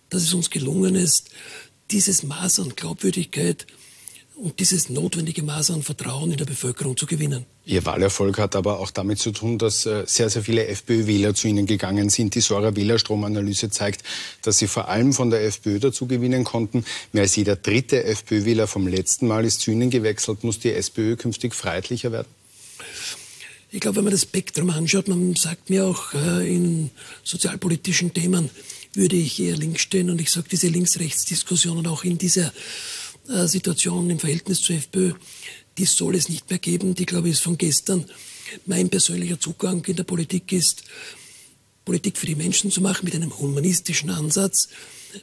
[0.09, 1.31] dass es uns gelungen ist,
[1.91, 3.67] dieses Maß an Glaubwürdigkeit
[4.41, 7.45] und dieses notwendige Maß an Vertrauen in der Bevölkerung zu gewinnen.
[7.67, 11.47] Ihr Wahlerfolg hat aber auch damit zu tun, dass äh, sehr, sehr viele FPÖ-Wähler zu
[11.47, 12.35] Ihnen gegangen sind.
[12.35, 14.03] Die Sora Wählerstromanalyse zeigt,
[14.43, 16.85] dass Sie vor allem von der FPÖ dazu gewinnen konnten.
[17.13, 20.43] Mehr als jeder dritte FPÖ-Wähler vom letzten Mal ist zu Ihnen gewechselt.
[20.43, 22.29] Muss die SPÖ künftig freiheitlicher werden?
[23.71, 26.91] Ich glaube, wenn man das Spektrum anschaut, man sagt mir auch äh, in
[27.23, 28.51] sozialpolitischen Themen,
[28.95, 30.11] würde ich eher links stehen.
[30.11, 32.53] Und ich sage, diese Links-Rechts-Diskussionen auch in dieser
[33.47, 35.13] Situation im Verhältnis zur FPÖ,
[35.79, 36.95] die soll es nicht mehr geben.
[36.95, 38.05] Die, glaube ich, ist von gestern.
[38.67, 40.85] Mein persönlicher Zugang in der Politik ist,
[41.85, 44.69] Politik für die Menschen zu machen mit einem humanistischen Ansatz,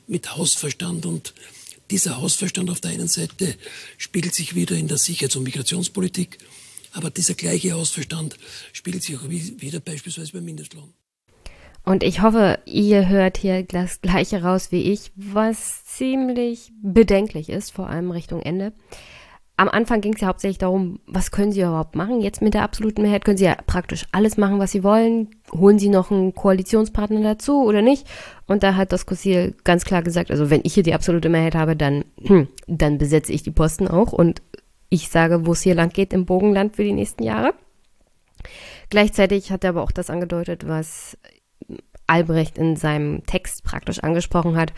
[0.08, 1.06] mit Hausverstand.
[1.06, 1.34] Und
[1.92, 3.56] dieser Hausverstand auf der einen Seite
[3.98, 6.40] spiegelt sich wieder in der Sicherheits- und Migrationspolitik,
[6.92, 8.38] aber dieser gleiche Hausverstand
[8.74, 10.94] spiegelt sich auch wieder beispielsweise beim Mindestlohn.
[11.88, 17.72] Und ich hoffe, ihr hört hier das gleiche raus wie ich, was ziemlich bedenklich ist,
[17.72, 18.74] vor allem Richtung Ende.
[19.56, 22.20] Am Anfang ging es ja hauptsächlich darum, was können sie überhaupt machen?
[22.20, 25.30] Jetzt mit der absoluten Mehrheit können sie ja praktisch alles machen, was sie wollen.
[25.54, 28.06] Holen sie noch einen Koalitionspartner dazu oder nicht?
[28.48, 31.56] Und da hat das Kossil ganz klar gesagt, also wenn ich hier die absolute Mehrheit
[31.56, 34.42] habe, dann, hm, dann besetze ich die Posten auch und
[34.90, 37.54] ich sage, wo es hier lang geht im Bogenland für die nächsten Jahre.
[38.90, 41.18] Gleichzeitig hat er aber auch das angedeutet, was
[42.08, 44.74] Albrecht in seinem Text praktisch angesprochen hat,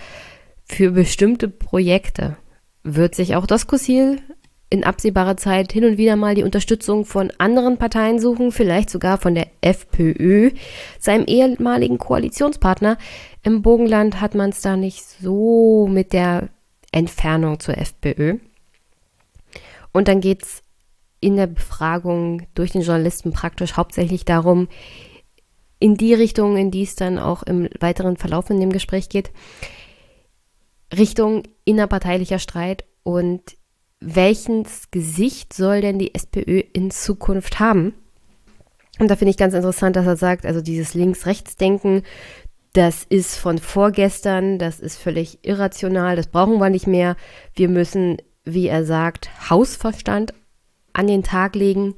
[0.66, 2.38] für bestimmte Projekte
[2.84, 4.22] wird sich auch das Kossil
[4.70, 9.18] in absehbarer Zeit hin und wieder mal die Unterstützung von anderen Parteien suchen, vielleicht sogar
[9.18, 10.52] von der FPÖ,
[11.00, 12.98] seinem ehemaligen Koalitionspartner.
[13.42, 16.50] Im Bogenland hat man es da nicht so mit der
[16.92, 18.38] Entfernung zur FPÖ.
[19.92, 20.62] Und dann geht es
[21.20, 24.68] in der Befragung durch den Journalisten praktisch hauptsächlich darum,
[25.80, 29.32] in die Richtung, in die es dann auch im weiteren Verlauf in dem Gespräch geht,
[30.96, 33.42] Richtung innerparteilicher Streit und
[34.00, 37.94] welches Gesicht soll denn die SPÖ in Zukunft haben?
[38.98, 42.04] Und da finde ich ganz interessant, dass er sagt, also dieses Links-Rechts-Denken,
[42.74, 47.16] das ist von vorgestern, das ist völlig irrational, das brauchen wir nicht mehr.
[47.56, 50.34] Wir müssen, wie er sagt, Hausverstand
[50.94, 51.96] an den Tag legen.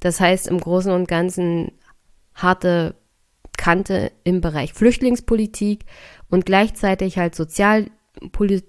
[0.00, 1.72] Das heißt im Großen und Ganzen
[2.34, 2.94] harte
[3.66, 5.86] Kante im Bereich Flüchtlingspolitik
[6.30, 8.62] und gleichzeitig halt Sozialpoli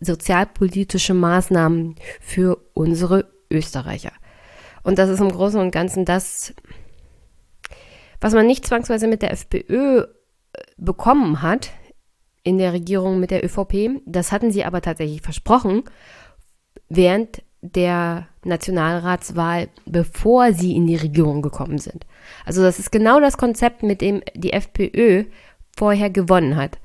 [0.00, 4.10] sozialpolitische Maßnahmen für unsere Österreicher.
[4.82, 6.54] Und das ist im Großen und Ganzen das,
[8.20, 10.06] was man nicht zwangsweise mit der FPÖ äh,
[10.76, 11.70] bekommen hat
[12.42, 14.02] in der Regierung mit der ÖVP.
[14.06, 15.84] Das hatten sie aber tatsächlich versprochen
[16.88, 22.04] während der Nationalratswahl, bevor sie in die Regierung gekommen sind.
[22.44, 25.24] Also das ist genau das Konzept, mit dem die FPÖ
[25.76, 26.78] vorher gewonnen hat.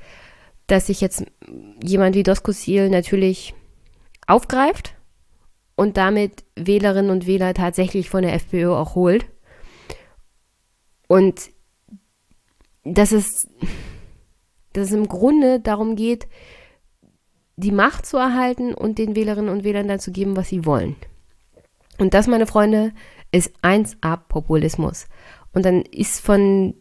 [0.67, 1.25] Dass sich jetzt
[1.83, 3.55] jemand wie Doskozil natürlich
[4.27, 4.93] aufgreift
[5.75, 9.25] und damit Wählerinnen und Wähler tatsächlich von der FPÖ auch holt.
[11.07, 11.49] Und
[12.83, 13.47] dass es,
[14.73, 16.27] dass es im Grunde darum geht,
[17.57, 20.95] die Macht zu erhalten und den Wählerinnen und Wählern dann zu geben, was sie wollen.
[21.97, 22.93] Und das, meine Freunde,
[23.31, 25.07] ist 1A Populismus.
[25.53, 26.75] Und dann ist von,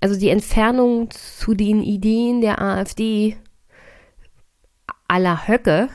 [0.00, 3.36] also die Entfernung zu den Ideen der AfD
[5.08, 5.88] aller Höcke,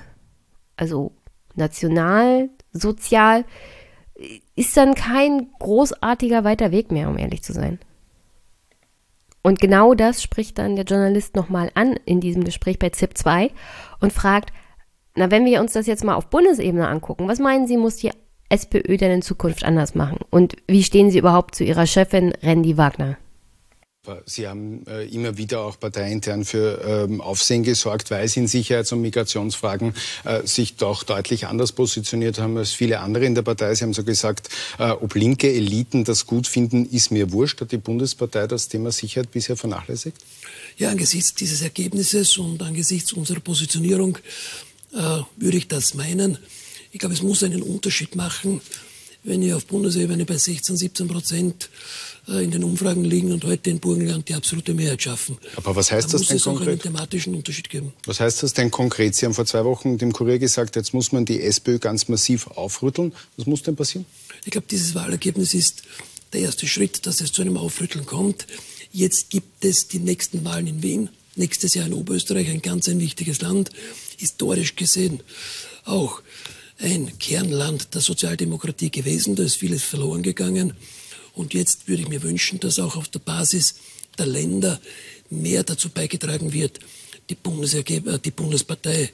[0.75, 1.13] also
[1.55, 3.45] national, sozial,
[4.55, 7.79] ist dann kein großartiger weiter Weg mehr, um ehrlich zu sein.
[9.43, 13.51] Und genau das spricht dann der Journalist nochmal an in diesem Gespräch bei ZIP 2
[13.99, 14.53] und fragt,
[15.15, 18.11] na, wenn wir uns das jetzt mal auf Bundesebene angucken, was meinen Sie, muss die
[18.49, 20.19] SPÖ denn in Zukunft anders machen?
[20.30, 23.18] Und wie stehen Sie überhaupt zu Ihrer Chefin Randy Wagner?
[24.26, 28.91] Sie haben äh, immer wieder auch parteiintern für ähm, Aufsehen gesorgt, weil Sie in Sicherheits-
[28.91, 33.76] und Migrationsfragen äh, sich doch deutlich anders positioniert haben als viele andere in der Partei.
[33.76, 34.49] Sie haben so gesagt,
[34.80, 37.61] äh, ob linke Eliten das gut finden, ist mir wurscht.
[37.61, 40.18] Hat die Bundespartei das Thema Sicherheit bisher vernachlässigt?
[40.78, 44.18] Ja, angesichts dieses Ergebnisses und angesichts unserer Positionierung
[44.95, 46.40] äh, würde ich das meinen.
[46.91, 48.61] Ich glaube, es muss einen Unterschied machen,
[49.23, 53.69] wenn wir auf Bundesebene bei 16, 17 Prozent äh, in den Umfragen liegen und heute
[53.69, 55.38] in Burgenland die absolute Mehrheit schaffen.
[55.56, 56.68] Aber was heißt da das denn muss es konkret?
[56.68, 57.93] auch einen thematischen Unterschied geben.
[58.06, 59.15] Was heißt das denn konkret?
[59.15, 62.48] Sie haben vor zwei Wochen dem Kurier gesagt, jetzt muss man die SPÖ ganz massiv
[62.48, 63.14] aufrütteln.
[63.38, 64.06] Was muss denn passieren?
[64.45, 65.84] Ich glaube, dieses Wahlergebnis ist
[66.34, 68.48] der erste Schritt, dass es zu einem Aufrütteln kommt.
[68.91, 71.10] Jetzt gibt es die nächsten Wahlen in Wien.
[71.35, 73.72] Nächstes Jahr in Oberösterreich, ein ganz ein wichtiges Land,
[74.18, 75.22] historisch gesehen
[75.85, 76.22] auch
[76.80, 79.35] ein Kernland der Sozialdemokratie gewesen.
[79.35, 80.73] Da ist vieles verloren gegangen.
[81.34, 83.76] Und jetzt würde ich mir wünschen, dass auch auf der Basis
[84.18, 84.80] der Länder
[85.30, 86.80] mehr dazu beigetragen wird,
[87.30, 89.10] die, Bundesergeb die Bundespartei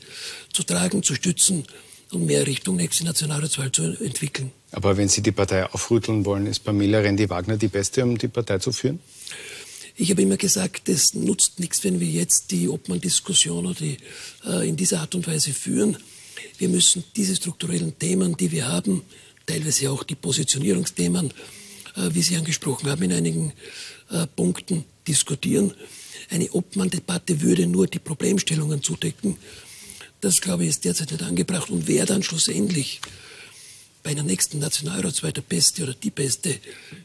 [0.52, 1.66] zu tragen, zu stützen
[2.12, 4.52] und mehr Richtung nächste Nationalratswahl zu entwickeln.
[4.72, 8.60] Aber wenn Sie die Partei aufrütteln wollen, ist Pamela Rendi-Wagner die Beste, um die Partei
[8.60, 9.00] zu führen?
[9.96, 13.76] Ich habe immer gesagt, es nutzt nichts, wenn wir jetzt die Obmann-Diskussion
[14.46, 15.98] äh, in dieser Art und Weise führen.
[16.58, 19.02] Wir müssen diese strukturellen Themen, die wir haben,
[19.46, 21.34] teilweise auch die Positionierungsthemen, äh,
[22.14, 23.54] wie Sie angesprochen haben, in einigen
[24.10, 25.74] äh, Punkten diskutieren.
[26.30, 29.38] Eine Obmann-Debatte würde nur die Problemstellungen zudecken.
[30.22, 31.70] Das, glaube ich, ist derzeit nicht angebracht.
[31.70, 33.02] Und wer dann schlussendlich
[34.04, 36.56] bei einer nächsten Nationalratswahl der beste oder die beste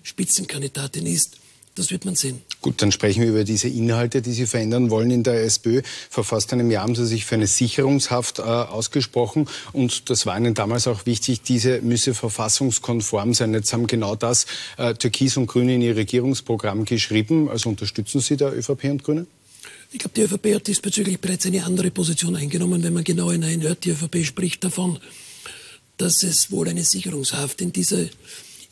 [0.03, 1.37] Spitzenkandidatin ist,
[1.75, 2.43] das wird man sehen.
[2.61, 5.83] Gut, dann sprechen wir über diese Inhalte, die Sie verändern wollen in der SPÖ.
[6.11, 9.49] Vor fast einem Jahr haben Sie sich für eine Sicherungshaft äh, ausgesprochen.
[9.73, 13.55] Und das war Ihnen damals auch wichtig, diese müsse verfassungskonform sein.
[13.55, 14.47] Jetzt haben genau das
[14.77, 17.49] äh, Türkis und Grüne in Ihr Regierungsprogramm geschrieben.
[17.49, 19.27] Also unterstützen Sie da ÖVP und Grüne?
[19.93, 22.83] Ich glaube, die ÖVP hat diesbezüglich bereits eine andere Position eingenommen.
[22.83, 24.99] Wenn man genau hineinhört, die ÖVP spricht davon,
[25.99, 28.07] dass es wohl eine Sicherungshaft in dieser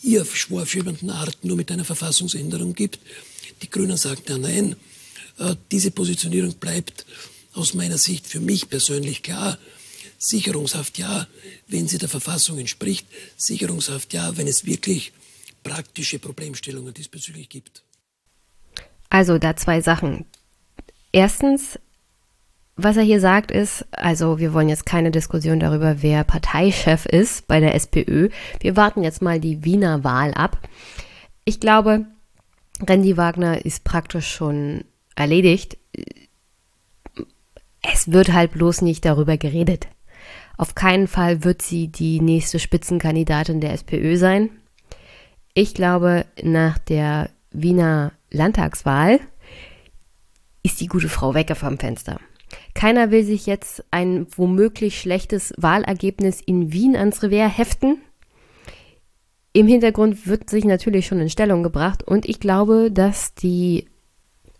[0.02, 2.98] ihr vorführenden Art nur mit einer Verfassungsänderung gibt.
[3.62, 4.76] Die Grünen sagen ja nein.
[5.38, 7.06] Äh, diese Positionierung bleibt
[7.52, 9.58] aus meiner Sicht für mich persönlich klar.
[10.18, 11.26] Sicherungshaft ja,
[11.66, 13.06] wenn sie der Verfassung entspricht.
[13.36, 15.12] Sicherungshaft ja, wenn es wirklich
[15.62, 17.82] praktische Problemstellungen diesbezüglich gibt.
[19.08, 20.24] Also da zwei Sachen.
[21.12, 21.78] Erstens,
[22.76, 27.46] was er hier sagt ist, also wir wollen jetzt keine Diskussion darüber, wer Parteichef ist
[27.46, 28.30] bei der SPÖ.
[28.60, 30.58] Wir warten jetzt mal die Wiener Wahl ab.
[31.44, 32.06] Ich glaube,
[32.86, 34.84] Randy Wagner ist praktisch schon
[35.14, 35.76] erledigt.
[37.82, 39.88] Es wird halt bloß nicht darüber geredet.
[40.56, 44.50] Auf keinen Fall wird sie die nächste Spitzenkandidatin der SPÖ sein.
[45.54, 49.20] Ich glaube, nach der Wiener Landtagswahl
[50.62, 52.20] ist die gute Frau weg vom Fenster.
[52.74, 58.00] Keiner will sich jetzt ein womöglich schlechtes Wahlergebnis in Wien ans Revers heften.
[59.52, 63.88] Im Hintergrund wird sich natürlich schon in Stellung gebracht und ich glaube, dass die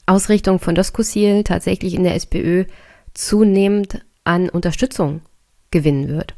[0.07, 2.65] Ausrichtung von Doskozil tatsächlich in der SPÖ
[3.15, 5.23] zunehmend an Unterstützung
[5.71, 6.35] gewinnen wird.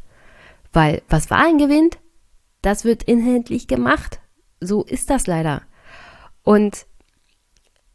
[0.73, 1.99] Weil was Wahlen gewinnt,
[2.61, 4.21] das wird inhaltlich gemacht.
[4.61, 5.63] So ist das leider.
[6.43, 6.87] Und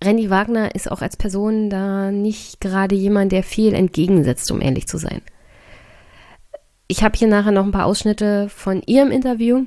[0.03, 4.87] Randy Wagner ist auch als Person da nicht gerade jemand, der viel entgegensetzt, um ehrlich
[4.87, 5.21] zu sein.
[6.87, 9.65] Ich habe hier nachher noch ein paar Ausschnitte von ihrem Interview,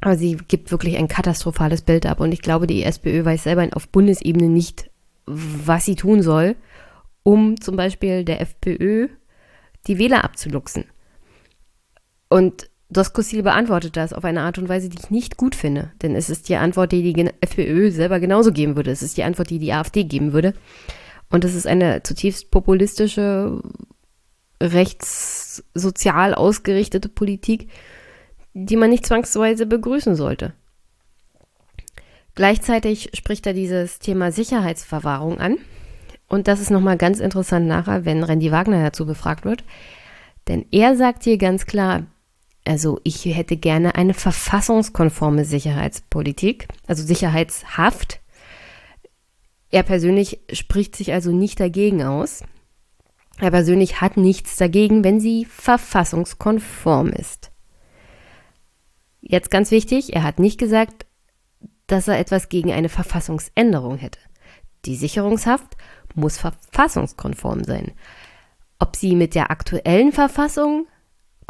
[0.00, 3.68] aber sie gibt wirklich ein katastrophales Bild ab und ich glaube, die SPÖ weiß selber
[3.72, 4.90] auf Bundesebene nicht,
[5.26, 6.56] was sie tun soll,
[7.22, 9.08] um zum Beispiel der FPÖ
[9.86, 10.84] die Wähler abzuluxen.
[12.28, 15.92] Und Doskozil beantwortet das auf eine Art und Weise, die ich nicht gut finde.
[16.02, 18.90] Denn es ist die Antwort, die die FPÖ selber genauso geben würde.
[18.90, 20.54] Es ist die Antwort, die die AfD geben würde.
[21.30, 23.60] Und es ist eine zutiefst populistische,
[24.62, 27.68] rechtssozial ausgerichtete Politik,
[28.54, 30.52] die man nicht zwangsweise begrüßen sollte.
[32.34, 35.58] Gleichzeitig spricht er dieses Thema Sicherheitsverwahrung an.
[36.28, 39.64] Und das ist nochmal ganz interessant nachher, wenn Randy Wagner dazu befragt wird.
[40.48, 42.06] Denn er sagt hier ganz klar,
[42.64, 48.20] also ich hätte gerne eine verfassungskonforme Sicherheitspolitik, also Sicherheitshaft.
[49.70, 52.44] Er persönlich spricht sich also nicht dagegen aus.
[53.38, 57.50] Er persönlich hat nichts dagegen, wenn sie verfassungskonform ist.
[59.20, 61.06] Jetzt ganz wichtig, er hat nicht gesagt,
[61.86, 64.18] dass er etwas gegen eine Verfassungsänderung hätte.
[64.84, 65.76] Die Sicherungshaft
[66.14, 67.92] muss verfassungskonform sein.
[68.78, 70.86] Ob sie mit der aktuellen Verfassung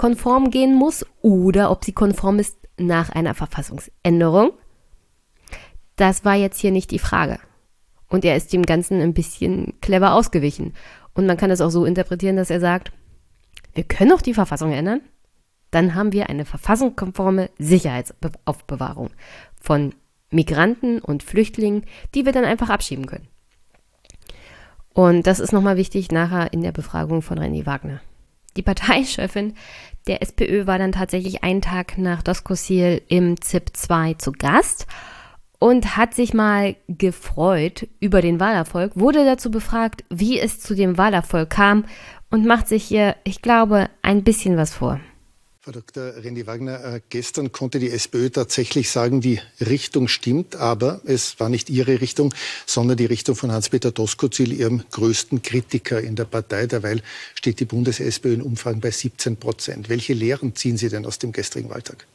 [0.02, 4.50] konform gehen muss oder ob sie konform ist nach einer Verfassungsänderung.
[5.94, 7.38] Das war jetzt hier nicht die Frage.
[8.08, 10.74] Und er ist dem Ganzen ein bisschen clever ausgewichen.
[11.14, 12.90] Und man kann es auch so interpretieren, dass er sagt,
[13.74, 15.02] wir können auch die Verfassung ändern.
[15.70, 19.10] Dann haben wir eine verfassungskonforme Sicherheitsaufbewahrung
[19.60, 19.94] von
[20.30, 21.84] Migranten und Flüchtlingen,
[22.16, 23.28] die wir dann einfach abschieben können.
[24.94, 28.00] Und das ist nochmal wichtig nachher in der Befragung von René Wagner.
[28.56, 29.54] Die Parteichefin
[30.06, 34.86] der SPÖ war dann tatsächlich einen Tag nach Doskozil im ZIP 2 zu Gast
[35.58, 40.98] und hat sich mal gefreut über den Wahlerfolg, wurde dazu befragt, wie es zu dem
[40.98, 41.84] Wahlerfolg kam
[42.30, 44.98] und macht sich hier, ich glaube, ein bisschen was vor.
[45.64, 46.16] Frau Dr.
[46.16, 51.48] Rendi Wagner, äh, gestern konnte die SPÖ tatsächlich sagen, die Richtung stimmt, aber es war
[51.48, 52.34] nicht ihre Richtung,
[52.66, 56.66] sondern die Richtung von Hans-Peter Doskozil, ihrem größten Kritiker in der Partei.
[56.66, 57.00] Derweil
[57.36, 59.88] steht die Bundes-SPÖ in Umfragen bei 17 Prozent.
[59.88, 62.08] Welche Lehren ziehen Sie denn aus dem gestrigen Wahltag?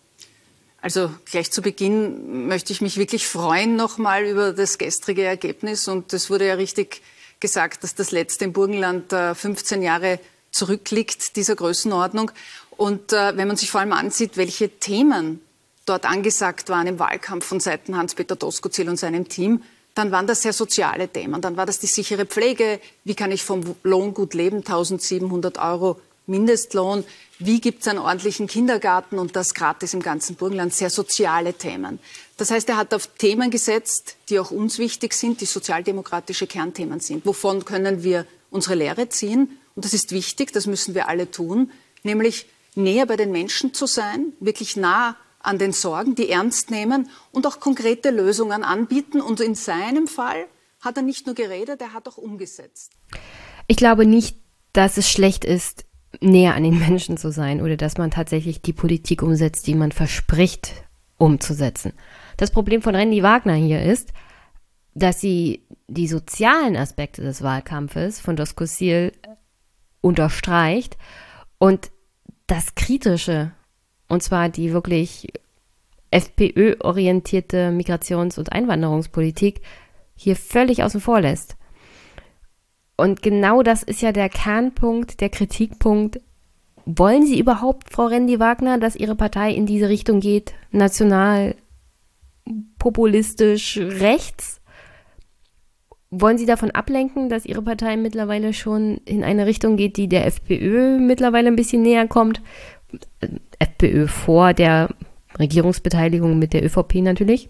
[0.82, 6.12] Also gleich zu Beginn möchte ich mich wirklich freuen nochmal über das gestrige Ergebnis und
[6.12, 7.02] das wurde ja richtig
[7.40, 10.20] gesagt, dass das letzte im Burgenland 15 Jahre
[10.52, 12.32] zurückliegt, dieser Größenordnung.
[12.78, 15.42] Und wenn man sich vor allem ansieht, welche Themen
[15.86, 19.64] dort angesagt waren im Wahlkampf von Seiten Hans-Peter Doskozil und seinem Team,
[19.96, 21.42] dann waren das sehr soziale Themen.
[21.42, 22.80] Dann war das die sichere Pflege.
[23.04, 24.58] Wie kann ich vom Lohn gut leben?
[24.58, 27.04] 1700 Euro Mindestlohn.
[27.40, 30.74] Wie gibt es einen ordentlichen Kindergarten und das gratis im ganzen Burgenland?
[30.74, 31.98] Sehr soziale Themen.
[32.36, 37.00] Das heißt, er hat auf Themen gesetzt, die auch uns wichtig sind, die sozialdemokratische Kernthemen
[37.00, 37.26] sind.
[37.26, 39.58] Wovon können wir unsere Lehre ziehen?
[39.76, 41.72] Und das ist wichtig, das müssen wir alle tun,
[42.04, 42.46] nämlich
[42.78, 47.46] näher bei den Menschen zu sein, wirklich nah an den Sorgen, die ernst nehmen und
[47.48, 49.22] auch konkrete Lösungen anbieten.
[49.22, 50.46] Und in seinem Fall
[50.82, 52.92] hat er nicht nur geredet, er hat auch umgesetzt.
[53.68, 54.38] Ich glaube nicht,
[54.74, 55.86] dass es schlecht ist,
[56.22, 59.92] näher an den Menschen zu sein oder dass man tatsächlich die Politik umsetzt, die man
[59.92, 60.74] verspricht
[61.18, 61.94] umzusetzen.
[62.38, 64.14] Das Problem von Randy Wagner hier ist,
[64.94, 69.14] dass sie die sozialen Aspekte des Wahlkampfes von Doskozil
[70.02, 70.98] unterstreicht
[71.60, 71.92] und
[72.48, 73.52] das Kritische
[74.08, 75.28] und zwar die wirklich
[76.12, 79.62] FPÖ-orientierte Migrations- und Einwanderungspolitik
[80.16, 81.58] hier völlig außen vor lässt.
[82.96, 86.20] Und genau das ist ja der Kernpunkt, der Kritikpunkt.
[86.86, 90.54] Wollen Sie überhaupt, Frau Rendi Wagner, dass Ihre Partei in diese Richtung geht?
[90.72, 91.56] National,
[92.80, 94.62] populistisch, rechts?
[96.10, 100.26] Wollen Sie davon ablenken, dass Ihre Partei mittlerweile schon in eine Richtung geht, die der
[100.26, 102.42] FPÖ mittlerweile ein bisschen näher kommt?
[103.60, 104.90] FPÖ vor der
[105.38, 107.50] Regierungsbeteiligung mit der ÖVP natürlich.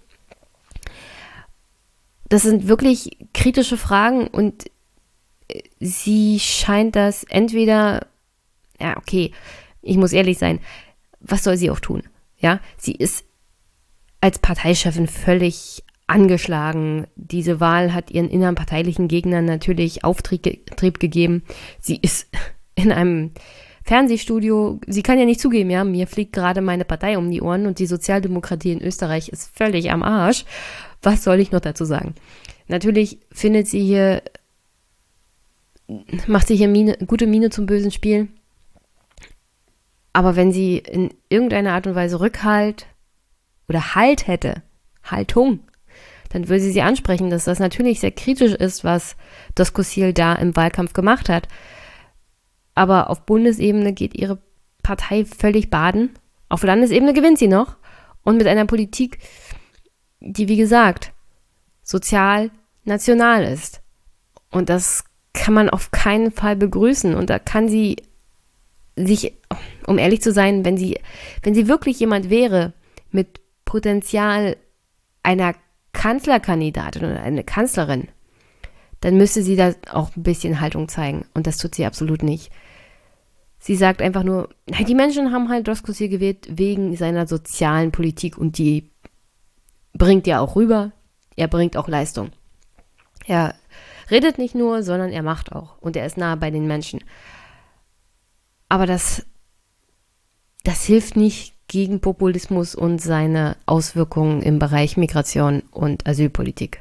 [2.29, 4.65] Das sind wirklich kritische Fragen und
[5.79, 8.07] sie scheint das entweder,
[8.79, 9.31] ja, okay,
[9.81, 10.59] ich muss ehrlich sein,
[11.19, 12.03] was soll sie auch tun?
[12.39, 13.25] Ja, sie ist
[14.19, 17.05] als Parteichefin völlig angeschlagen.
[17.15, 21.43] Diese Wahl hat ihren inneren parteilichen Gegnern natürlich Auftrieb gegeben.
[21.79, 22.27] Sie ist
[22.75, 23.31] in einem
[23.83, 27.65] Fernsehstudio, sie kann ja nicht zugeben, ja, mir fliegt gerade meine Partei um die Ohren
[27.65, 30.43] und die Sozialdemokratie in Österreich ist völlig am Arsch.
[31.01, 32.13] Was soll ich noch dazu sagen?
[32.67, 34.23] Natürlich findet sie hier,
[36.27, 38.27] macht sie hier Miene, gute Miene zum bösen Spiel.
[40.11, 42.87] Aber wenn sie in irgendeiner Art und Weise Rückhalt
[43.69, 44.63] oder Halt hätte,
[45.03, 45.59] Haltung,
[46.37, 49.15] dann würde sie sie ansprechen, dass das natürlich sehr kritisch ist, was
[49.55, 51.47] Doskozil da im Wahlkampf gemacht hat.
[52.75, 54.39] Aber auf Bundesebene geht ihre
[54.83, 56.11] Partei völlig baden.
[56.47, 57.75] Auf Landesebene gewinnt sie noch.
[58.21, 59.17] Und mit einer Politik,
[60.19, 61.11] die, wie gesagt,
[61.81, 62.51] sozial
[62.83, 63.81] national ist.
[64.51, 67.15] Und das kann man auf keinen Fall begrüßen.
[67.15, 67.95] Und da kann sie
[68.95, 69.33] sich,
[69.87, 70.99] um ehrlich zu sein, wenn sie,
[71.41, 72.73] wenn sie wirklich jemand wäre
[73.09, 74.55] mit Potenzial
[75.23, 75.55] einer
[75.97, 78.07] Kanzlerkandidatin oder eine Kanzlerin,
[79.01, 81.25] dann müsste sie da auch ein bisschen Haltung zeigen.
[81.33, 82.51] Und das tut sie absolut nicht.
[83.57, 88.59] Sie sagt einfach nur, die Menschen haben halt Doskozil gewählt wegen seiner sozialen Politik und
[88.59, 88.91] die
[89.93, 90.91] bringt ja auch rüber.
[91.35, 92.29] Er bringt auch Leistung.
[93.25, 93.55] Er
[94.11, 97.03] redet nicht nur, sondern er macht auch und er ist nah bei den Menschen.
[98.69, 99.25] Aber das,
[100.63, 106.79] das hilft nicht gegen Populismus und seine Auswirkungen im Bereich Migration und Asylpolitik.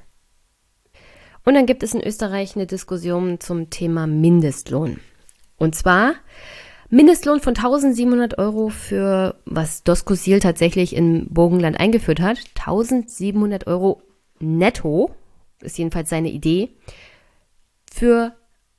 [1.44, 4.98] Und dann gibt es in Österreich eine Diskussion zum Thema Mindestlohn.
[5.58, 6.14] Und zwar
[6.88, 12.38] Mindestlohn von 1700 Euro für, was Doskosil tatsächlich in Burgenland eingeführt hat.
[12.56, 14.02] 1700 Euro
[14.38, 15.10] netto,
[15.60, 16.70] ist jedenfalls seine Idee,
[17.92, 18.34] für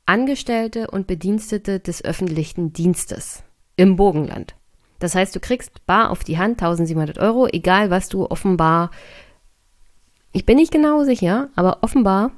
[0.05, 3.43] Angestellte und Bedienstete des öffentlichen Dienstes
[3.75, 4.55] im Burgenland.
[4.99, 8.91] Das heißt, du kriegst bar auf die Hand 1700 Euro, egal was du offenbar,
[10.31, 12.31] ich bin nicht genau sicher, aber offenbar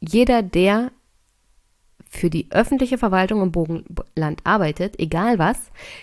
[0.00, 0.90] jeder, der
[2.08, 5.58] für die öffentliche Verwaltung im Bogenland arbeitet, egal was,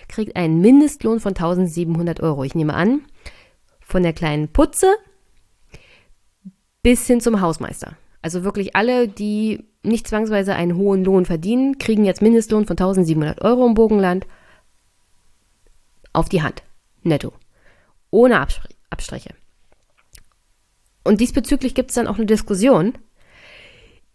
[0.08, 2.44] kriegt einen Mindestlohn von 1700 Euro.
[2.44, 3.02] Ich nehme an,
[3.80, 4.92] von der kleinen Putze
[6.82, 7.96] bis hin zum Hausmeister.
[8.20, 13.42] Also wirklich alle, die nicht zwangsweise einen hohen Lohn verdienen, kriegen jetzt Mindestlohn von 1700
[13.42, 14.26] Euro im Bogenland
[16.12, 16.62] auf die Hand.
[17.02, 17.32] Netto.
[18.10, 18.46] Ohne
[18.90, 19.34] Abstriche.
[21.04, 22.94] Und diesbezüglich gibt es dann auch eine Diskussion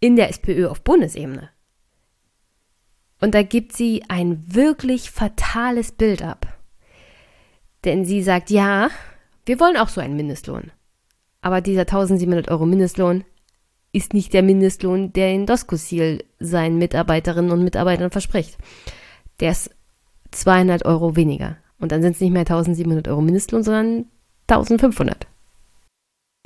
[0.00, 1.50] in der SPÖ auf Bundesebene.
[3.20, 6.46] Und da gibt sie ein wirklich fatales Bild ab.
[7.84, 8.90] Denn sie sagt, ja,
[9.44, 10.70] wir wollen auch so einen Mindestlohn.
[11.40, 13.24] Aber dieser 1700 Euro Mindestlohn
[13.92, 18.56] ist nicht der Mindestlohn, der in Doskosil seinen Mitarbeiterinnen und Mitarbeitern verspricht.
[19.40, 19.70] Der ist
[20.30, 21.56] 200 Euro weniger.
[21.78, 24.06] Und dann sind es nicht mehr 1700 Euro Mindestlohn, sondern
[24.48, 25.26] 1500.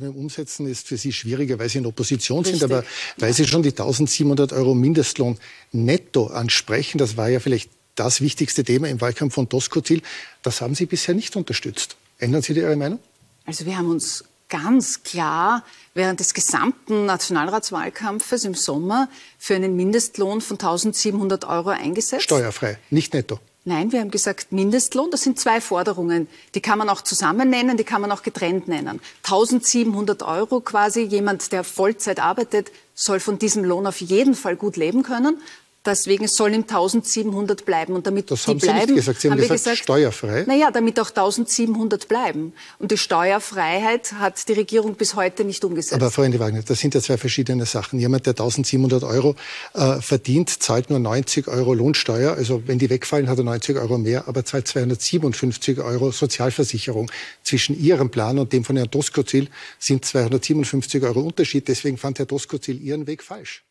[0.00, 2.60] Umsetzen ist für Sie schwieriger, weil Sie in Opposition Richtig.
[2.60, 2.84] sind, aber
[3.18, 5.38] weil Sie schon die 1700 Euro Mindestlohn
[5.70, 10.02] netto ansprechen, das war ja vielleicht das wichtigste Thema im Wahlkampf von Doskozil,
[10.42, 11.96] das haben Sie bisher nicht unterstützt.
[12.18, 12.98] Ändern Sie Ihre Meinung?
[13.44, 15.64] Also wir haben uns ganz klar
[15.94, 22.24] während des gesamten Nationalratswahlkampfes im Sommer für einen Mindestlohn von 1700 Euro eingesetzt.
[22.24, 23.40] Steuerfrei, nicht netto.
[23.64, 25.12] Nein, wir haben gesagt Mindestlohn.
[25.12, 26.26] Das sind zwei Forderungen.
[26.56, 29.00] Die kann man auch zusammen nennen, die kann man auch getrennt nennen.
[29.22, 31.02] 1700 Euro quasi.
[31.02, 35.40] Jemand, der Vollzeit arbeitet, soll von diesem Lohn auf jeden Fall gut leben können.
[35.84, 37.94] Deswegen soll ihm 1700 bleiben.
[37.94, 39.20] Und damit das die haben bleiben, Sie nicht gesagt.
[39.20, 40.44] Sie haben, haben gesagt, gesagt, steuerfrei.
[40.46, 42.52] Naja, damit auch 1700 bleiben.
[42.78, 45.94] Und die Steuerfreiheit hat die Regierung bis heute nicht umgesetzt.
[45.94, 47.98] Aber Freunde Wagner, das sind ja zwei verschiedene Sachen.
[47.98, 49.34] Jemand, der 1700 Euro
[49.74, 52.34] äh, verdient, zahlt nur 90 Euro Lohnsteuer.
[52.34, 57.10] Also wenn die wegfallen, hat er 90 Euro mehr, aber zahlt 257 Euro Sozialversicherung.
[57.42, 59.48] Zwischen Ihrem Plan und dem von Herrn Doskozil
[59.80, 61.66] sind 257 Euro Unterschied.
[61.66, 63.64] Deswegen fand Herr Doskozil Ihren Weg falsch.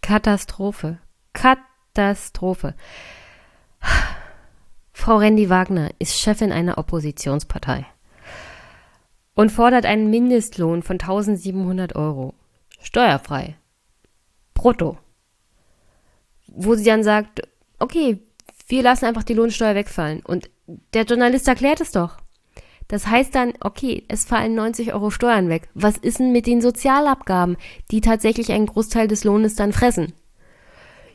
[0.00, 0.98] Katastrophe.
[1.32, 2.74] Katastrophe.
[4.92, 7.86] Frau Randy Wagner ist Chefin einer Oppositionspartei
[9.34, 12.34] und fordert einen Mindestlohn von 1700 Euro.
[12.82, 13.56] Steuerfrei.
[14.54, 14.98] Brutto.
[16.46, 17.42] Wo sie dann sagt,
[17.78, 18.18] okay,
[18.68, 20.20] wir lassen einfach die Lohnsteuer wegfallen.
[20.20, 20.50] Und
[20.92, 22.18] der Journalist erklärt es doch.
[22.90, 25.68] Das heißt dann, okay, es fallen 90 Euro Steuern weg.
[25.74, 27.56] Was ist denn mit den Sozialabgaben,
[27.92, 30.12] die tatsächlich einen Großteil des Lohnes dann fressen?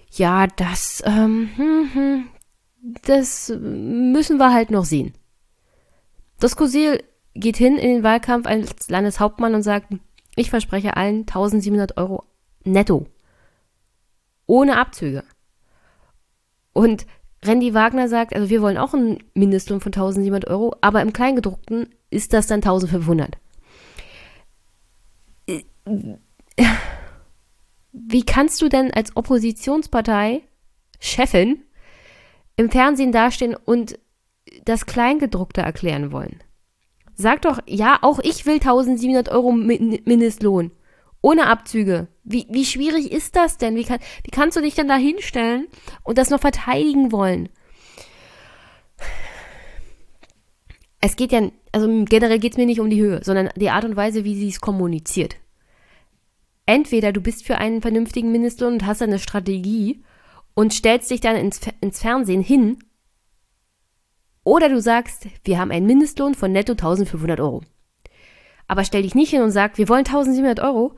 [0.10, 2.27] Ja, das, ähm, hm, hm,
[3.03, 5.15] das müssen wir halt noch sehen.
[6.39, 7.03] Das Kosil
[7.34, 9.89] geht hin in den Wahlkampf als Landeshauptmann und sagt,
[10.38, 12.23] ich verspreche allen 1700 Euro
[12.64, 13.06] netto.
[14.45, 15.26] Ohne Abzüge.
[16.72, 17.06] Und
[17.45, 21.93] Randy Wagner sagt, also wir wollen auch einen Mindestlohn von 1700 Euro, aber im Kleingedruckten
[22.09, 23.38] ist das dann 1500.
[27.91, 30.41] Wie kannst du denn als Oppositionspartei,
[30.99, 31.63] Chefin,
[32.57, 33.99] im Fernsehen dastehen und
[34.65, 36.41] das Kleingedruckte erklären wollen?
[37.15, 40.72] Sag doch, ja, auch ich will 1700 Euro Mindestlohn.
[41.26, 42.07] Ohne Abzüge.
[42.23, 43.76] Wie, wie schwierig ist das denn?
[43.76, 45.65] Wie, kann, wie kannst du dich denn da hinstellen
[46.03, 47.49] und das noch verteidigen wollen?
[51.02, 53.85] Es geht ja, also generell geht es mir nicht um die Höhe, sondern die Art
[53.85, 55.38] und Weise, wie sie es kommuniziert.
[56.68, 60.03] Entweder du bist für einen vernünftigen Mindestlohn und hast eine Strategie
[60.53, 62.77] und stellst dich dann ins, ins Fernsehen hin,
[64.43, 67.64] oder du sagst, wir haben einen Mindestlohn von netto 1500 Euro.
[68.68, 70.95] Aber stell dich nicht hin und sag, wir wollen 1700 Euro,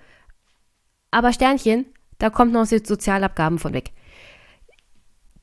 [1.12, 1.86] aber Sternchen,
[2.20, 3.92] da kommt noch Sozialabgaben von weg.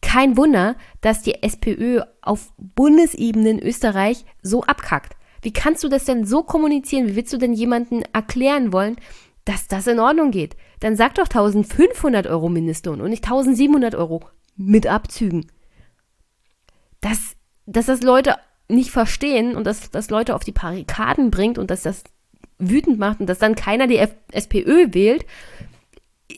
[0.01, 5.16] Kein Wunder, dass die SPÖ auf Bundesebene in Österreich so abkackt.
[5.43, 7.09] Wie kannst du das denn so kommunizieren?
[7.09, 8.97] Wie willst du denn jemanden erklären wollen,
[9.45, 10.57] dass das in Ordnung geht?
[10.81, 14.20] Dann sag doch 1500 Euro Mindestlohn und nicht 1700 Euro
[14.57, 15.47] mit Abzügen.
[17.01, 17.36] Dass,
[17.66, 18.36] dass das Leute
[18.69, 22.05] nicht verstehen und dass das Leute auf die Barrikaden bringt und dass das
[22.59, 25.24] wütend macht und dass dann keiner die F SPÖ wählt,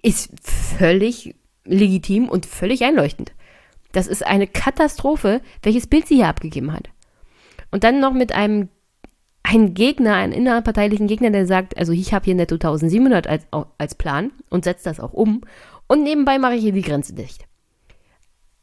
[0.02, 1.34] ist völlig
[1.64, 3.32] legitim und völlig einleuchtend.
[3.92, 6.90] Das ist eine Katastrophe, welches Bild sie hier abgegeben hat.
[7.70, 8.68] Und dann noch mit einem
[9.42, 13.46] ein Gegner, einen innerparteilichen Gegner, der sagt, also ich habe hier netto 1700 als,
[13.78, 15.42] als Plan und setzt das auch um
[15.86, 17.46] und nebenbei mache ich hier die Grenze dicht.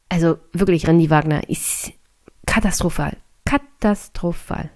[0.09, 1.93] Also wirklich, Randy Wagner ist
[2.45, 3.17] katastrophal.
[3.45, 4.69] Katastrophal.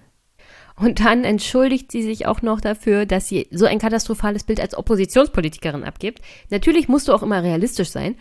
[0.78, 4.76] Und dann entschuldigt sie sich auch noch dafür, dass sie so ein katastrophales Bild als
[4.76, 6.22] Oppositionspolitikerin abgibt.
[6.50, 8.14] Natürlich musst du auch immer realistisch sein.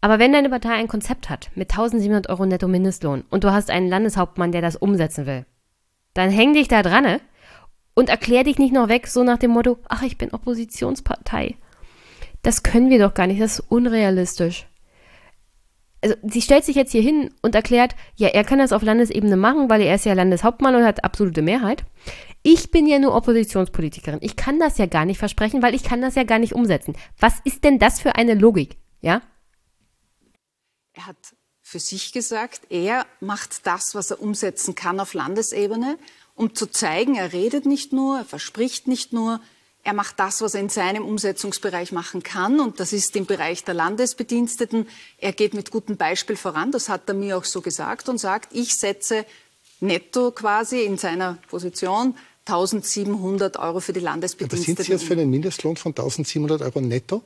[0.00, 3.70] Aber wenn deine Partei ein Konzept hat mit 1700 Euro netto Mindestlohn und du hast
[3.70, 5.46] einen Landeshauptmann, der das umsetzen will,
[6.12, 7.20] dann häng dich da dran ne?
[7.94, 11.56] und erklär dich nicht noch weg, so nach dem Motto, ach, ich bin Oppositionspartei.
[12.42, 14.66] Das können wir doch gar nicht, das ist unrealistisch
[16.04, 19.36] also sie stellt sich jetzt hier hin und erklärt, ja, er kann das auf Landesebene
[19.36, 21.84] machen, weil er ist ja Landeshauptmann und hat absolute Mehrheit.
[22.42, 24.18] Ich bin ja nur Oppositionspolitikerin.
[24.20, 26.94] Ich kann das ja gar nicht versprechen, weil ich kann das ja gar nicht umsetzen.
[27.18, 28.76] Was ist denn das für eine Logik?
[29.00, 29.22] Ja?
[30.92, 31.16] Er hat
[31.62, 35.96] für sich gesagt, er macht das, was er umsetzen kann auf Landesebene,
[36.34, 39.40] um zu zeigen, er redet nicht nur, er verspricht nicht nur,
[39.84, 43.64] er macht das, was er in seinem Umsetzungsbereich machen kann, und das ist im Bereich
[43.64, 44.88] der Landesbediensteten.
[45.18, 48.54] Er geht mit gutem Beispiel voran, das hat er mir auch so gesagt, und sagt,
[48.54, 49.26] ich setze
[49.80, 52.16] netto quasi in seiner Position
[52.46, 54.72] 1700 Euro für die Landesbediensteten.
[54.72, 57.22] Aber sind Sie jetzt für einen Mindestlohn von 1700 Euro netto?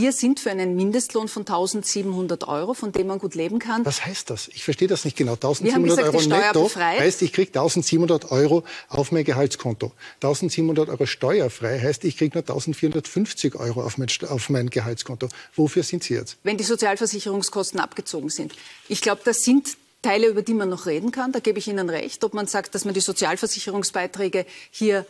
[0.00, 3.84] Wir sind für einen Mindestlohn von 1700 Euro, von dem man gut leben kann.
[3.84, 4.46] Was heißt das?
[4.46, 5.32] Ich verstehe das nicht genau.
[5.32, 9.90] 1700 Euro netto heißt, ich kriege 1700 Euro auf mein Gehaltskonto.
[10.22, 15.30] 1700 Euro steuerfrei heißt, ich kriege nur 1450 Euro auf mein, auf mein Gehaltskonto.
[15.56, 16.36] Wofür sind Sie jetzt?
[16.44, 18.54] Wenn die Sozialversicherungskosten abgezogen sind.
[18.88, 21.32] Ich glaube, das sind Teile, über die man noch reden kann.
[21.32, 22.22] Da gebe ich Ihnen recht.
[22.22, 25.06] Ob man sagt, dass man die Sozialversicherungsbeiträge hier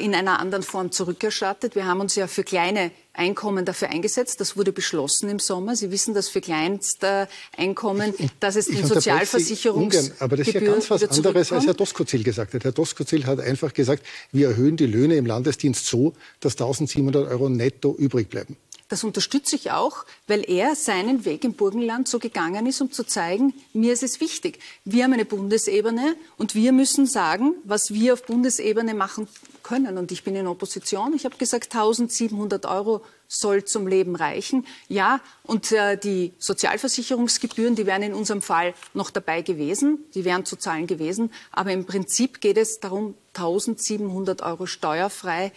[0.00, 1.74] in einer anderen Form zurückerstattet.
[1.74, 4.40] Wir haben uns ja für kleine Einkommen dafür eingesetzt.
[4.40, 5.76] Das wurde beschlossen im Sommer.
[5.76, 11.04] Sie wissen, dass für Kleinsteinkommen, dass es den Sozialversicherungsgebühren Aber das ist ja ganz was
[11.04, 12.64] anderes, als Herr Doskozil gesagt hat.
[12.64, 17.48] Herr Doskozil hat einfach gesagt, wir erhöhen die Löhne im Landesdienst so, dass 1700 Euro
[17.48, 18.56] netto übrig bleiben.
[18.92, 23.04] Das unterstütze ich auch, weil er seinen Weg im Burgenland so gegangen ist, um zu
[23.04, 24.58] zeigen, mir ist es wichtig.
[24.84, 29.28] Wir haben eine Bundesebene und wir müssen sagen, was wir auf Bundesebene machen
[29.62, 29.96] können.
[29.96, 31.14] Und ich bin in Opposition.
[31.14, 34.66] Ich habe gesagt, 1700 Euro soll zum Leben reichen.
[34.88, 40.04] Ja, und äh, die Sozialversicherungsgebühren, die wären in unserem Fall noch dabei gewesen.
[40.14, 41.32] Die wären zu zahlen gewesen.
[41.50, 45.50] Aber im Prinzip geht es darum, 1700 Euro steuerfrei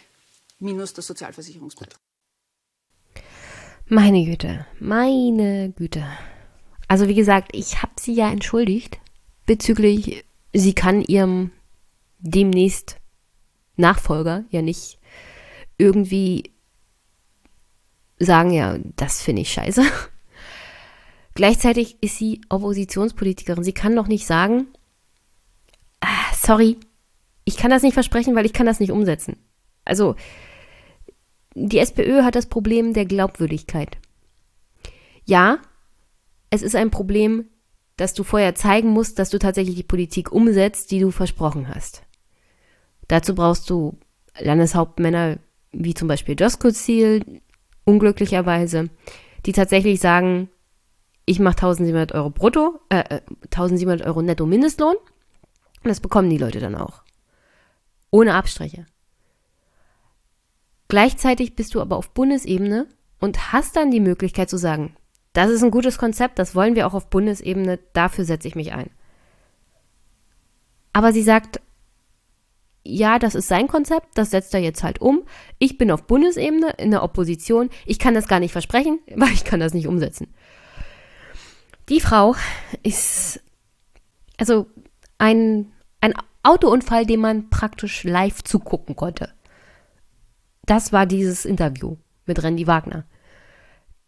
[0.59, 2.04] minus der Sozialversicherungsbeitrag.
[3.87, 6.03] Meine Güte, meine Güte.
[6.87, 8.99] Also wie gesagt, ich habe sie ja entschuldigt
[9.45, 11.51] bezüglich, sie kann ihrem
[12.17, 12.97] demnächst
[13.75, 14.99] Nachfolger ja nicht
[15.77, 16.51] irgendwie
[18.17, 19.83] sagen, ja, das finde ich scheiße.
[21.35, 23.63] Gleichzeitig ist sie Oppositionspolitikerin.
[23.63, 24.67] Sie kann doch nicht sagen,
[25.99, 26.77] ah, sorry,
[27.43, 29.37] ich kann das nicht versprechen, weil ich kann das nicht umsetzen.
[29.83, 30.15] Also,
[31.55, 33.97] die SPÖ hat das Problem der Glaubwürdigkeit.
[35.25, 35.59] Ja,
[36.49, 37.45] es ist ein Problem,
[37.97, 42.03] dass du vorher zeigen musst, dass du tatsächlich die Politik umsetzt, die du versprochen hast.
[43.07, 43.97] Dazu brauchst du
[44.39, 45.39] Landeshauptmänner
[45.71, 47.41] wie zum Beispiel Doskozil,
[47.85, 48.89] unglücklicherweise,
[49.45, 50.49] die tatsächlich sagen,
[51.25, 54.95] ich mache 1700 Euro brutto, äh, 1700 äh, Euro netto Mindestlohn.
[54.95, 57.03] Und das bekommen die Leute dann auch.
[58.11, 58.85] Ohne Abstriche.
[60.87, 62.87] Gleichzeitig bist du aber auf Bundesebene
[63.19, 64.95] und hast dann die Möglichkeit zu sagen,
[65.33, 68.73] das ist ein gutes Konzept, das wollen wir auch auf Bundesebene, dafür setze ich mich
[68.73, 68.89] ein.
[70.93, 71.59] Aber sie sagt,
[72.85, 75.23] ja, das ist sein Konzept, das setzt er jetzt halt um.
[75.57, 79.43] Ich bin auf Bundesebene in der Opposition, ich kann das gar nicht versprechen, weil ich
[79.43, 80.33] kann das nicht umsetzen.
[81.89, 82.35] Die Frau
[82.83, 83.41] ist
[84.37, 84.67] also
[85.17, 85.71] ein,
[86.01, 86.13] ein
[86.43, 89.33] Autounfall, den man praktisch live zugucken konnte.
[90.65, 93.05] Das war dieses Interview mit Randy Wagner.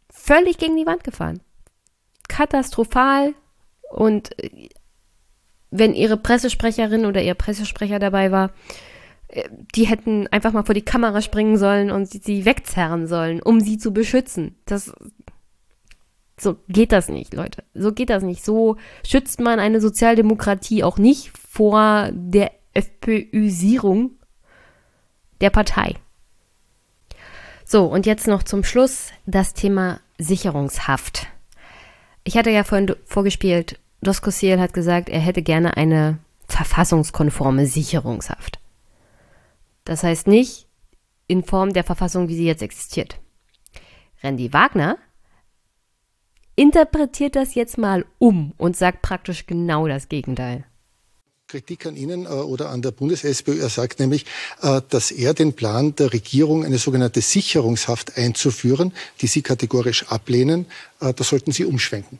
[0.09, 1.41] Völlig gegen die Wand gefahren.
[2.27, 3.33] Katastrophal.
[3.89, 4.69] Und äh,
[5.69, 8.51] wenn ihre Pressesprecherin oder ihr Pressesprecher dabei war,
[9.27, 13.59] äh, die hätten einfach mal vor die Kamera springen sollen und sie wegzerren sollen, um
[13.59, 14.55] sie zu beschützen.
[14.65, 14.91] Das,
[16.39, 17.63] so geht das nicht, Leute.
[17.73, 18.43] So geht das nicht.
[18.43, 24.11] So schützt man eine Sozialdemokratie auch nicht vor der FPÖisierung
[25.41, 25.95] der Partei.
[27.69, 31.27] So, und jetzt noch zum Schluss das Thema Sicherungshaft.
[32.23, 36.17] Ich hatte ja vorhin vorgespielt, Doskosiel hat gesagt, er hätte gerne eine
[36.47, 38.59] verfassungskonforme Sicherungshaft.
[39.83, 40.69] Das heißt nicht
[41.27, 43.19] in Form der Verfassung, wie sie jetzt existiert.
[44.23, 44.97] Randy Wagner
[46.55, 50.63] interpretiert das jetzt mal um und sagt praktisch genau das Gegenteil.
[51.47, 53.61] Kritik an Ihnen äh, oder an der Bundes-SPÖ.
[53.61, 54.25] Er sagt nämlich,
[54.61, 58.91] äh, dass er den Plan der Regierung, eine sogenannte Sicherungshaft einzuführen,
[59.21, 60.65] die Sie kategorisch ablehnen,
[60.99, 62.19] äh, da sollten Sie umschwenken.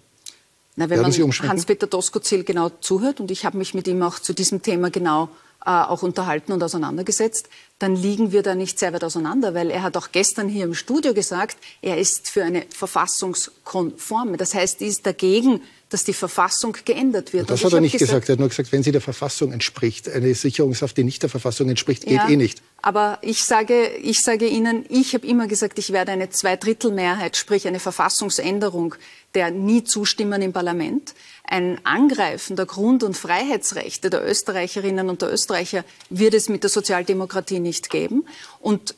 [0.78, 4.20] Na, wenn Werden man Hans-Peter Doskozil genau zuhört, und ich habe mich mit ihm auch
[4.20, 5.28] zu diesem Thema genau
[5.66, 7.50] äh, auch unterhalten und auseinandergesetzt,
[7.80, 10.74] dann liegen wir da nicht sehr weit auseinander, weil er hat auch gestern hier im
[10.74, 14.38] Studio gesagt, er ist für eine verfassungskonforme.
[14.38, 17.50] Das heißt, er ist dagegen, dass die Verfassung geändert wird.
[17.50, 18.30] Das hat er nicht gesagt, gesagt.
[18.30, 20.10] Er hat nur gesagt, wenn sie der Verfassung entspricht.
[20.10, 22.62] Eine Sicherungshaft, die nicht der Verfassung entspricht, geht ja, eh nicht.
[22.82, 27.68] Aber ich sage, ich sage Ihnen, ich habe immer gesagt, ich werde eine Zweidrittelmehrheit, sprich
[27.68, 28.96] eine Verfassungsänderung,
[29.34, 31.14] der nie zustimmen im Parlament.
[31.44, 36.70] Ein Angreifen der Grund- und Freiheitsrechte der Österreicherinnen und der Österreicher wird es mit der
[36.70, 38.26] Sozialdemokratie nicht geben.
[38.60, 38.94] Und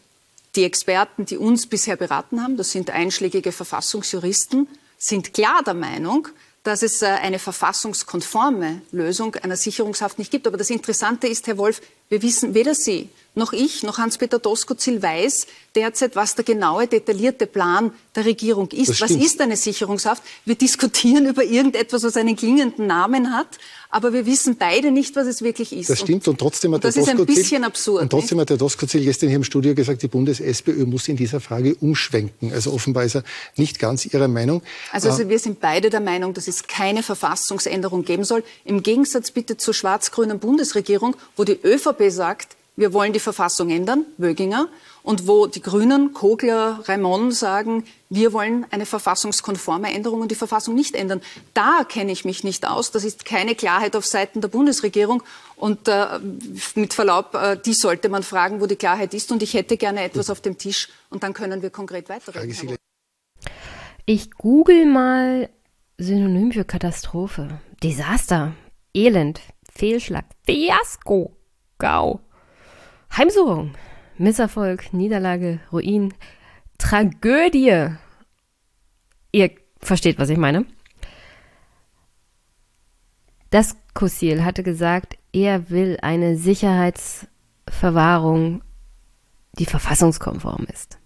[0.56, 4.68] die Experten, die uns bisher beraten haben, das sind einschlägige Verfassungsjuristen,
[4.98, 6.28] sind klar der Meinung,
[6.64, 10.48] dass es äh, eine verfassungskonforme Lösung einer Sicherungshaft nicht gibt.
[10.48, 13.10] Aber das Interessante ist, Herr Wolf, wir wissen weder Sie
[13.40, 19.02] noch ich, noch Hans-Peter Doskozil weiß derzeit, was der genaue, detaillierte Plan der Regierung ist.
[19.02, 20.22] Was ist eine Sicherungshaft?
[20.46, 23.58] Wir diskutieren über irgendetwas, was einen klingenden Namen hat,
[23.90, 25.90] aber wir wissen beide nicht, was es wirklich ist.
[25.90, 28.04] Das stimmt und trotzdem hat und das der ist ein bisschen absurd.
[28.04, 28.42] Und trotzdem nicht?
[28.44, 32.54] hat der Doskozil gestern hier im Studio gesagt, die Bundes-SPÖ muss in dieser Frage umschwenken.
[32.54, 33.24] Also offenbar ist er
[33.56, 34.62] nicht ganz ihrer Meinung.
[34.92, 38.44] Also, also wir sind beide der Meinung, dass es keine Verfassungsänderung geben soll.
[38.66, 44.06] Im Gegensatz bitte zur schwarz-grünen Bundesregierung, wo die ÖVP sagt, wir wollen die Verfassung ändern,
[44.18, 44.70] Wöginger,
[45.04, 50.76] und wo die Grünen, Kogler, Raimond sagen, wir wollen eine verfassungskonforme Änderung und die Verfassung
[50.76, 51.22] nicht ändern.
[51.54, 52.92] Da kenne ich mich nicht aus.
[52.92, 55.24] Das ist keine Klarheit auf Seiten der Bundesregierung.
[55.58, 56.20] Und äh,
[56.76, 59.32] mit Verlaub, äh, die sollte man fragen, wo die Klarheit ist.
[59.32, 62.78] Und ich hätte gerne etwas auf dem Tisch und dann können wir konkret weiterreden.
[64.06, 65.50] Ich google mal
[65.98, 67.60] Synonym für Katastrophe.
[67.84, 68.54] Desaster,
[68.94, 69.42] Elend,
[69.76, 71.36] Fehlschlag, Fiasko,
[71.78, 72.22] Gau,
[73.16, 73.76] Heimsuchung,
[74.18, 76.14] Misserfolg, Niederlage, Ruin,
[76.78, 77.96] Tragödie.
[79.32, 80.66] Ihr versteht, was ich meine.
[83.50, 88.64] Das Kussil hatte gesagt, er will eine Sicherheitsverwahrung,
[89.54, 91.00] die verfassungskonform ist.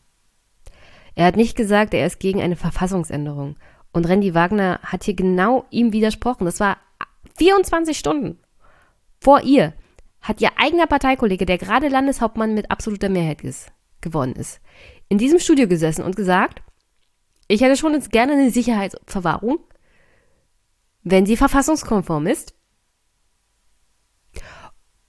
[1.16, 3.56] Er hat nicht gesagt, er ist gegen eine Verfassungsänderung.
[3.92, 6.46] Und Randy Wagner hat hier genau ihm widersprochen.
[6.46, 6.78] Das war
[7.38, 8.40] 24 Stunden
[9.20, 9.74] vor ihr
[10.24, 13.72] hat ihr eigener Parteikollege, der gerade Landeshauptmann mit absoluter Mehrheit ist,
[14.02, 14.62] geworden ist,
[15.10, 16.64] in diesem Studio gesessen und gesagt,
[17.50, 19.60] ich hätte schon jetzt gerne eine Sicherheitsverwahrung,
[21.04, 22.56] wenn sie verfassungskonform ist.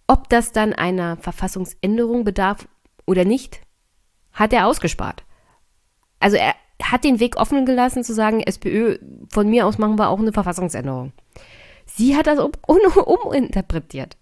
[0.08, 2.68] Ob das dann einer Verfassungsänderung bedarf
[3.06, 3.60] oder nicht,
[4.32, 5.24] hat er ausgespart.
[6.18, 8.98] Also er hat den Weg offen gelassen zu sagen, SPÖ,
[9.32, 11.12] von mir aus machen wir auch eine Verfassungsänderung.
[11.86, 14.16] Sie hat das um, um, uminterpretiert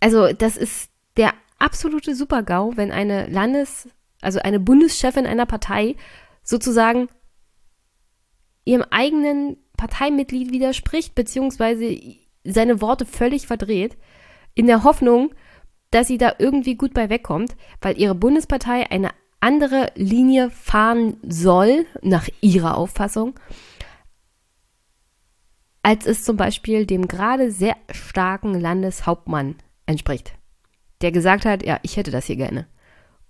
[0.00, 3.88] also das ist der absolute Supergau, wenn eine Landes-,
[4.20, 5.96] also eine Bundeschefin einer Partei
[6.42, 7.08] sozusagen
[8.64, 11.98] ihrem eigenen Parteimitglied widerspricht, beziehungsweise
[12.44, 13.96] seine Worte völlig verdreht,
[14.54, 15.34] in der Hoffnung,
[15.90, 19.10] dass sie da irgendwie gut bei wegkommt, weil ihre Bundespartei eine
[19.40, 23.34] andere Linie fahren soll, nach ihrer Auffassung,
[25.82, 29.56] als es zum Beispiel dem gerade sehr starken Landeshauptmann
[29.86, 30.34] entspricht.
[31.00, 32.66] Der gesagt hat, ja, ich hätte das hier gerne.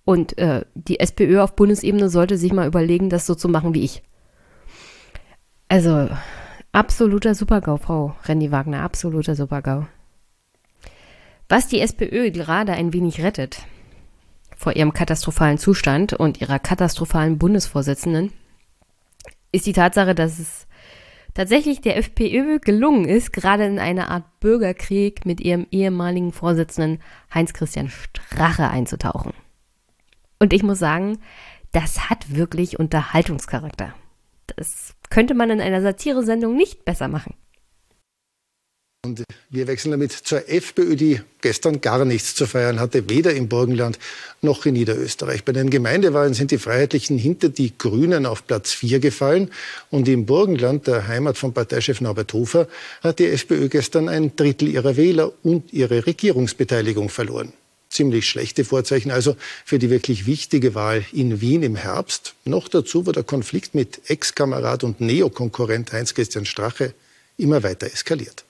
[0.05, 3.85] Und äh, die SPÖ auf Bundesebene sollte sich mal überlegen, das so zu machen wie
[3.85, 4.02] ich.
[5.68, 6.10] Also,
[6.72, 9.86] absoluter Supergau, Frau Randy Wagner, absoluter Supergau.
[11.48, 13.62] Was die SPÖ gerade ein wenig rettet
[14.56, 18.32] vor ihrem katastrophalen Zustand und ihrer katastrophalen Bundesvorsitzenden,
[19.52, 20.66] ist die Tatsache, dass es
[21.35, 27.01] tatsächlich der FPÖ gelungen ist, gerade in eine Art Bürgerkrieg mit ihrem ehemaligen Vorsitzenden
[27.35, 29.32] Heinz-Christian Strache einzutauchen.
[30.39, 31.19] Und ich muss sagen,
[31.73, 33.94] das hat wirklich Unterhaltungscharakter.
[34.56, 37.35] Das könnte man in einer Satiresendung nicht besser machen.
[39.05, 43.48] Und wir wechseln damit zur FPÖ, die gestern gar nichts zu feiern hatte, weder im
[43.48, 43.98] Burgenland
[44.40, 45.44] noch in Niederösterreich.
[45.44, 49.51] Bei den Gemeindewahlen sind die Freiheitlichen hinter die Grünen auf Platz 4 gefallen.
[49.90, 52.66] Und im Burgenland, der Heimat von Parteichef Norbert Hofer,
[53.02, 57.52] hat die FPÖ gestern ein Drittel ihrer Wähler und ihre Regierungsbeteiligung verloren.
[57.90, 59.36] Ziemlich schlechte Vorzeichen also
[59.66, 62.35] für die wirklich wichtige Wahl in Wien im Herbst.
[62.47, 66.94] Noch dazu war der Konflikt mit Ex-Kamerad und Neokonkurrent Heinz-Christian Strache
[67.36, 68.44] immer weiter eskaliert.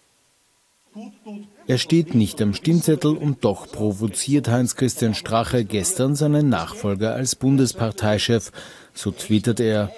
[1.66, 8.52] Er steht nicht am Stimmzettel und doch provoziert Heinz-Christian Strache gestern seinen Nachfolger als Bundesparteichef.
[8.92, 9.90] So twittert er.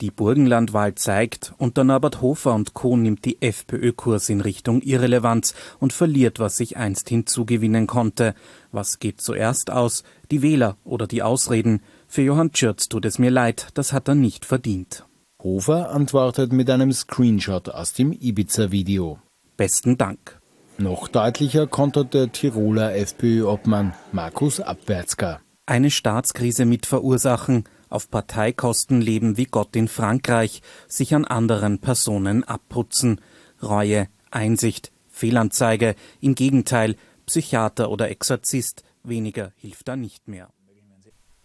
[0.00, 2.96] Die Burgenlandwahl zeigt, unter Norbert Hofer und Co.
[2.96, 8.34] nimmt die FPÖ Kurs in Richtung Irrelevanz und verliert, was sich einst hinzugewinnen konnte.
[8.72, 10.02] Was geht zuerst aus?
[10.30, 11.80] Die Wähler oder die Ausreden?
[12.08, 15.06] Für Johann Tschürz tut es mir leid, das hat er nicht verdient.
[15.42, 19.18] Hofer antwortet mit einem Screenshot aus dem Ibiza-Video.
[19.56, 20.40] Besten Dank.
[20.78, 25.40] Noch deutlicher kontert der Tiroler FPÖ-Obmann Markus Abwärtsger.
[25.66, 32.42] Eine Staatskrise mit verursachen, auf Parteikosten leben wie Gott in Frankreich, sich an anderen Personen
[32.42, 33.20] abputzen.
[33.62, 40.48] Reue, Einsicht, Fehlanzeige, im Gegenteil, Psychiater oder Exorzist, weniger hilft da nicht mehr.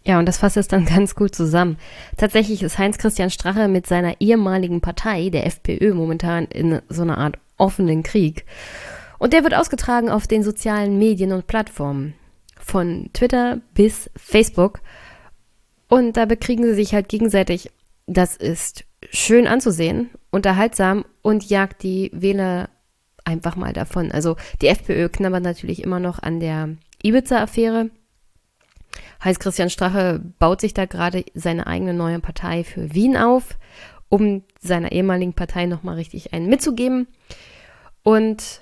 [0.04, 1.76] Ja, und das fasst es dann ganz gut zusammen.
[2.16, 7.38] Tatsächlich ist Heinz-Christian Strache mit seiner ehemaligen Partei, der FPÖ, momentan in so einer Art
[7.60, 8.44] offenen Krieg.
[9.18, 12.14] Und der wird ausgetragen auf den sozialen Medien und Plattformen.
[12.58, 14.80] Von Twitter bis Facebook.
[15.88, 17.70] Und da bekriegen sie sich halt gegenseitig.
[18.06, 22.70] Das ist schön anzusehen, unterhaltsam und jagt die Wähler
[23.24, 24.10] einfach mal davon.
[24.10, 27.90] Also die FPÖ knabbert natürlich immer noch an der Ibiza-Affäre.
[29.22, 33.58] Heinz-Christian Strache baut sich da gerade seine eigene neue Partei für Wien auf,
[34.08, 37.06] um seiner ehemaligen Partei nochmal richtig einen mitzugeben.
[38.02, 38.60] Und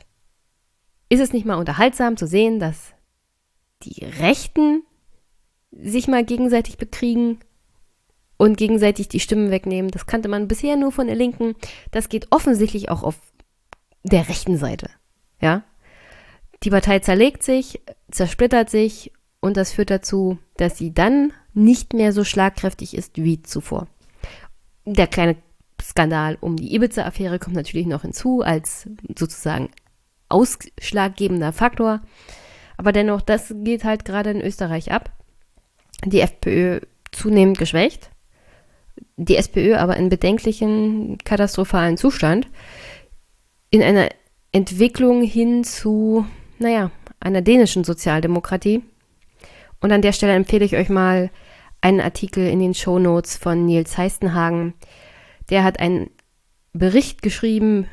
[1.08, 2.94] ist es nicht mal unterhaltsam zu sehen, dass
[3.82, 4.82] die Rechten
[5.70, 7.38] sich mal gegenseitig bekriegen
[8.36, 9.90] und gegenseitig die Stimmen wegnehmen?
[9.90, 11.54] Das kannte man bisher nur von der Linken.
[11.90, 13.16] Das geht offensichtlich auch auf
[14.02, 14.90] der rechten Seite.
[15.40, 15.64] Ja?
[16.62, 22.12] Die Partei zerlegt sich, zersplittert sich und das führt dazu, dass sie dann nicht mehr
[22.12, 23.86] so schlagkräftig ist wie zuvor.
[24.84, 25.36] Der kleine
[25.88, 28.86] Skandal um die Ibiza-Affäre kommt natürlich noch hinzu als
[29.18, 29.70] sozusagen
[30.28, 32.02] ausschlaggebender Faktor.
[32.76, 35.10] Aber dennoch, das geht halt gerade in Österreich ab.
[36.04, 38.10] Die FPÖ zunehmend geschwächt.
[39.16, 42.48] Die SPÖ aber in bedenklichen, katastrophalen Zustand.
[43.70, 44.10] In einer
[44.52, 46.26] Entwicklung hin zu,
[46.58, 48.82] naja, einer dänischen Sozialdemokratie.
[49.80, 51.30] Und an der Stelle empfehle ich euch mal
[51.80, 54.74] einen Artikel in den Show Notes von Nils Heistenhagen.
[55.50, 56.10] Der hat einen
[56.72, 57.86] Bericht geschrieben,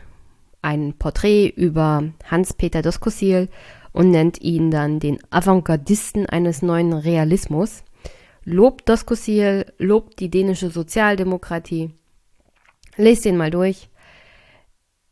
[0.61, 3.49] ein Porträt über Hans-Peter Doskozil
[3.93, 7.83] und nennt ihn dann den Avantgardisten eines neuen Realismus.
[8.43, 11.91] Lobt Doskozil, lobt die dänische Sozialdemokratie.
[12.97, 13.89] Lest den mal durch.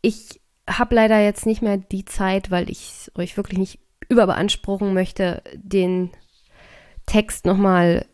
[0.01, 3.79] Ich habe leider jetzt nicht mehr die Zeit, weil ich euch wirklich nicht
[4.09, 6.11] überbeanspruchen möchte, den
[7.05, 8.05] Text nochmal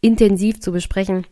[0.00, 1.26] intensiv zu besprechen.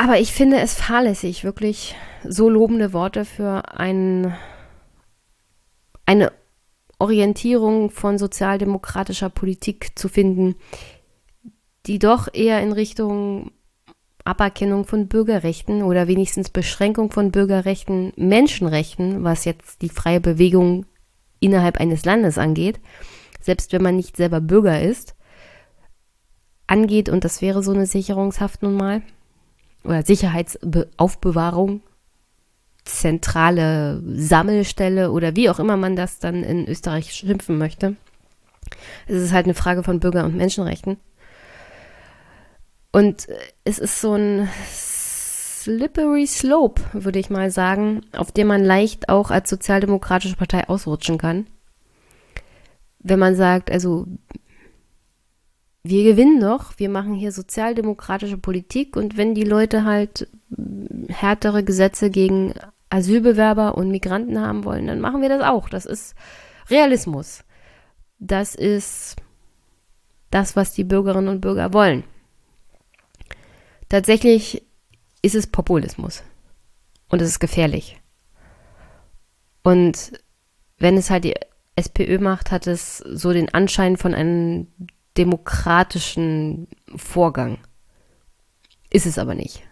[0.00, 4.32] Aber ich finde es fahrlässig, wirklich so lobende Worte für ein,
[6.06, 6.30] eine
[7.00, 10.54] Orientierung von sozialdemokratischer Politik zu finden,
[11.86, 13.50] die doch eher in Richtung
[14.24, 20.86] Aberkennung von Bürgerrechten oder wenigstens Beschränkung von Bürgerrechten, Menschenrechten, was jetzt die freie Bewegung
[21.40, 22.78] innerhalb eines Landes angeht,
[23.40, 25.16] selbst wenn man nicht selber Bürger ist,
[26.68, 27.08] angeht.
[27.08, 29.02] Und das wäre so eine Sicherungshaft nun mal.
[29.88, 31.82] Oder Sicherheitsaufbewahrung,
[32.84, 37.96] zentrale Sammelstelle oder wie auch immer man das dann in Österreich schimpfen möchte.
[39.06, 40.98] Es ist halt eine Frage von Bürger- und Menschenrechten.
[42.92, 43.26] Und
[43.64, 49.30] es ist so ein slippery slope, würde ich mal sagen, auf dem man leicht auch
[49.30, 51.46] als sozialdemokratische Partei ausrutschen kann
[53.00, 54.06] wenn man sagt, also
[55.82, 60.28] wir gewinnen doch, wir machen hier sozialdemokratische Politik und wenn die Leute halt
[61.08, 62.54] härtere Gesetze gegen
[62.90, 65.68] Asylbewerber und Migranten haben wollen, dann machen wir das auch.
[65.68, 66.14] Das ist
[66.68, 67.44] Realismus.
[68.18, 69.16] Das ist
[70.30, 72.04] das, was die Bürgerinnen und Bürger wollen.
[73.88, 74.62] Tatsächlich
[75.22, 76.22] ist es Populismus.
[77.08, 78.00] Und es ist gefährlich.
[79.62, 80.12] Und
[80.78, 81.34] wenn es halt die
[81.76, 84.68] SPÖ macht, hat es so den Anschein von einem
[85.18, 87.58] demokratischen Vorgang.
[88.90, 89.62] Ist es aber nicht.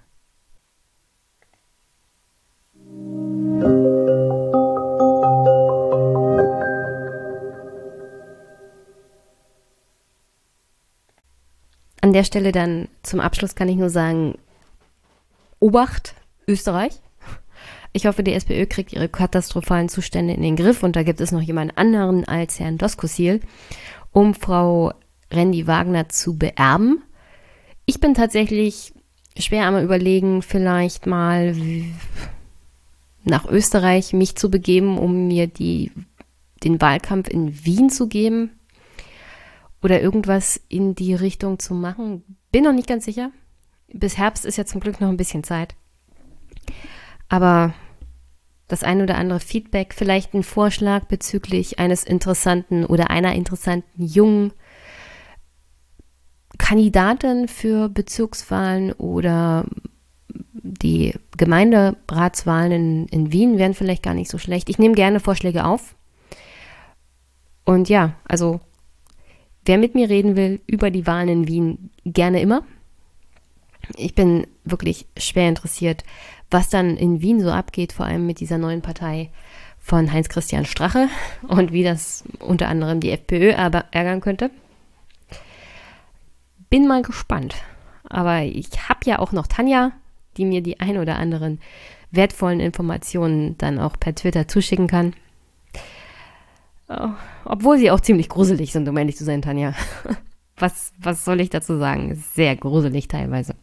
[12.03, 14.39] An der Stelle dann zum Abschluss kann ich nur sagen,
[15.59, 16.15] Obacht,
[16.47, 17.01] Österreich.
[17.93, 21.33] Ich hoffe, die SPÖ kriegt ihre katastrophalen Zustände in den Griff und da gibt es
[21.33, 23.41] noch jemand anderen als Herrn Doskosil,
[24.13, 24.93] um Frau
[25.33, 27.03] Randy Wagner zu beerben.
[27.85, 28.93] Ich bin tatsächlich
[29.39, 31.55] schwer am überlegen, vielleicht mal
[33.25, 35.93] nach Österreich mich zu begeben, um mir die,
[36.65, 38.51] den Wahlkampf in Wien zu geben
[39.83, 42.23] oder irgendwas in die Richtung zu machen.
[42.53, 43.31] Bin noch nicht ganz sicher.
[43.93, 45.75] Bis Herbst ist ja zum Glück noch ein bisschen Zeit.
[47.29, 47.75] Aber
[48.69, 54.53] das ein oder andere Feedback, vielleicht ein Vorschlag bezüglich eines interessanten oder einer interessanten jungen
[56.59, 59.65] Kandidatin für Bezirkswahlen oder
[60.63, 64.69] die Gemeinderatswahlen in, in Wien wären vielleicht gar nicht so schlecht.
[64.69, 65.95] Ich nehme gerne Vorschläge auf.
[67.65, 68.61] Und ja, also
[69.65, 72.63] wer mit mir reden will über die Wahlen in Wien, gerne immer.
[73.97, 76.05] Ich bin wirklich schwer interessiert,
[76.51, 79.31] was dann in Wien so abgeht, vor allem mit dieser neuen Partei
[79.79, 81.09] von Heinz-Christian Strache
[81.47, 84.51] und wie das unter anderem die FPÖ aber ärgern könnte.
[86.71, 87.55] Bin mal gespannt.
[88.09, 89.93] Aber ich habe ja auch noch Tanja,
[90.37, 91.61] die mir die ein oder anderen
[92.11, 95.15] wertvollen Informationen dann auch per Twitter zuschicken kann.
[96.89, 97.11] Oh,
[97.45, 99.75] obwohl sie auch ziemlich gruselig sind, um ehrlich zu sein, Tanja.
[100.59, 102.15] Was, was soll ich dazu sagen?
[102.15, 103.55] Sehr gruselig teilweise.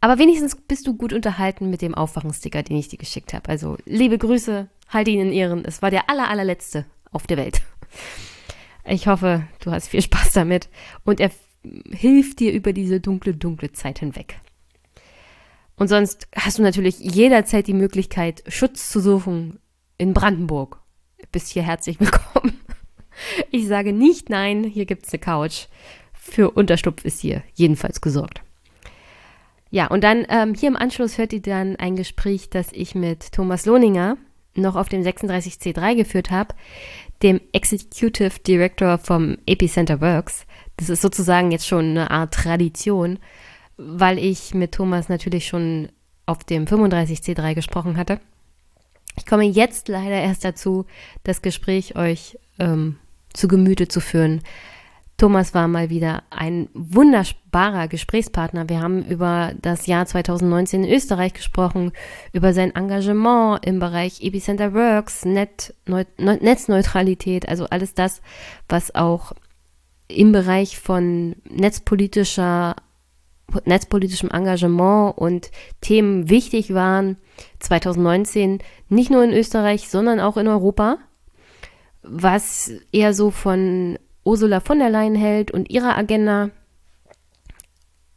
[0.00, 3.48] Aber wenigstens bist du gut unterhalten mit dem Aufwachensticker, den ich dir geschickt habe.
[3.48, 5.64] Also liebe Grüße, halte ihn in Ehren.
[5.64, 7.62] Es war der aller, allerletzte auf der Welt.
[8.84, 10.68] Ich hoffe, du hast viel Spaß damit
[11.04, 11.30] und er
[11.90, 14.40] hilft dir über diese dunkle, dunkle Zeit hinweg.
[15.76, 19.58] Und sonst hast du natürlich jederzeit die Möglichkeit, Schutz zu suchen
[19.98, 20.80] in Brandenburg.
[21.30, 22.58] Bist hier herzlich willkommen.
[23.50, 25.66] Ich sage nicht nein, hier gibt es eine Couch.
[26.14, 28.42] Für Unterstupf ist hier jedenfalls gesorgt.
[29.70, 33.30] Ja, und dann ähm, hier im Anschluss hört ihr dann ein Gespräch, das ich mit
[33.32, 34.16] Thomas Lohninger
[34.54, 36.54] noch auf dem 36C3 geführt habe,
[37.22, 40.46] dem Executive Director vom Epicenter Works.
[40.76, 43.18] Das ist sozusagen jetzt schon eine Art Tradition,
[43.76, 45.88] weil ich mit Thomas natürlich schon
[46.26, 48.20] auf dem 35C3 gesprochen hatte.
[49.16, 50.86] Ich komme jetzt leider erst dazu,
[51.24, 52.96] das Gespräch euch ähm,
[53.32, 54.42] zu Gemüte zu führen.
[55.16, 58.68] Thomas war mal wieder ein wunderbarer Gesprächspartner.
[58.68, 61.92] Wir haben über das Jahr 2019 in Österreich gesprochen,
[62.32, 68.20] über sein Engagement im Bereich Epicenter Works, Net, Neu, Netzneutralität, also alles das,
[68.68, 69.32] was auch
[70.08, 72.76] im Bereich von netzpolitischer
[73.64, 77.16] netzpolitischem Engagement und Themen wichtig waren
[77.58, 80.98] 2019, nicht nur in Österreich, sondern auch in Europa,
[82.02, 86.50] was eher so von Ursula von der Leyen hält und ihrer Agenda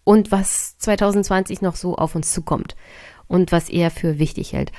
[0.04, 2.76] und was 2020 noch so auf uns zukommt
[3.28, 4.72] und was er für wichtig hält.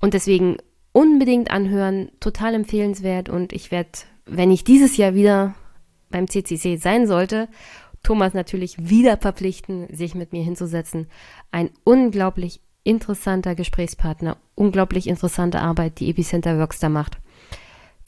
[0.00, 0.56] Und deswegen
[0.92, 3.90] unbedingt anhören, total empfehlenswert und ich werde,
[4.24, 5.54] wenn ich dieses Jahr wieder
[6.10, 7.48] beim CCC sein sollte,
[8.04, 11.08] Thomas natürlich wieder verpflichten, sich mit mir hinzusetzen.
[11.50, 17.18] Ein unglaublich interessanter Gesprächspartner, unglaublich interessante Arbeit, die Epicenter Works da macht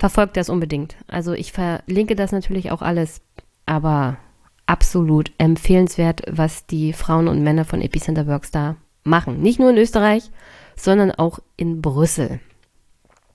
[0.01, 0.97] verfolgt das unbedingt.
[1.09, 3.20] Also ich verlinke das natürlich auch alles,
[3.66, 4.16] aber
[4.64, 9.43] absolut empfehlenswert, was die Frauen und Männer von Epicenter Works da machen.
[9.43, 10.31] Nicht nur in Österreich,
[10.74, 12.40] sondern auch in Brüssel.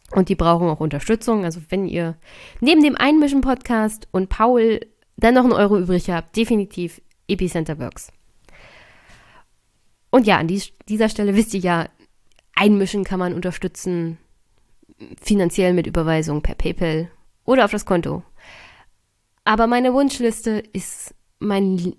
[0.10, 1.46] Und die brauchen auch Unterstützung.
[1.46, 2.16] Also wenn ihr
[2.62, 4.80] neben dem Einmischen-Podcast und Paul
[5.18, 8.12] dann noch einen Euro übrig habt, definitiv Epicenter Works.
[10.10, 11.90] Und ja, an dies, dieser Stelle wisst ihr ja,
[12.56, 14.18] Einmischen kann man unterstützen
[15.22, 17.10] finanziell mit Überweisung per PayPal
[17.44, 18.24] oder auf das Konto.
[19.44, 21.96] Aber meine Wunschliste ist mein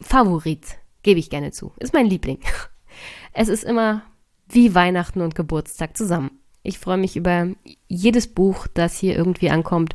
[0.00, 1.72] Favorit, gebe ich gerne zu.
[1.78, 2.40] Ist mein Liebling.
[3.32, 4.02] Es ist immer
[4.48, 6.40] wie Weihnachten und Geburtstag zusammen.
[6.64, 7.46] Ich freue mich über
[7.86, 9.94] jedes Buch, das hier irgendwie ankommt.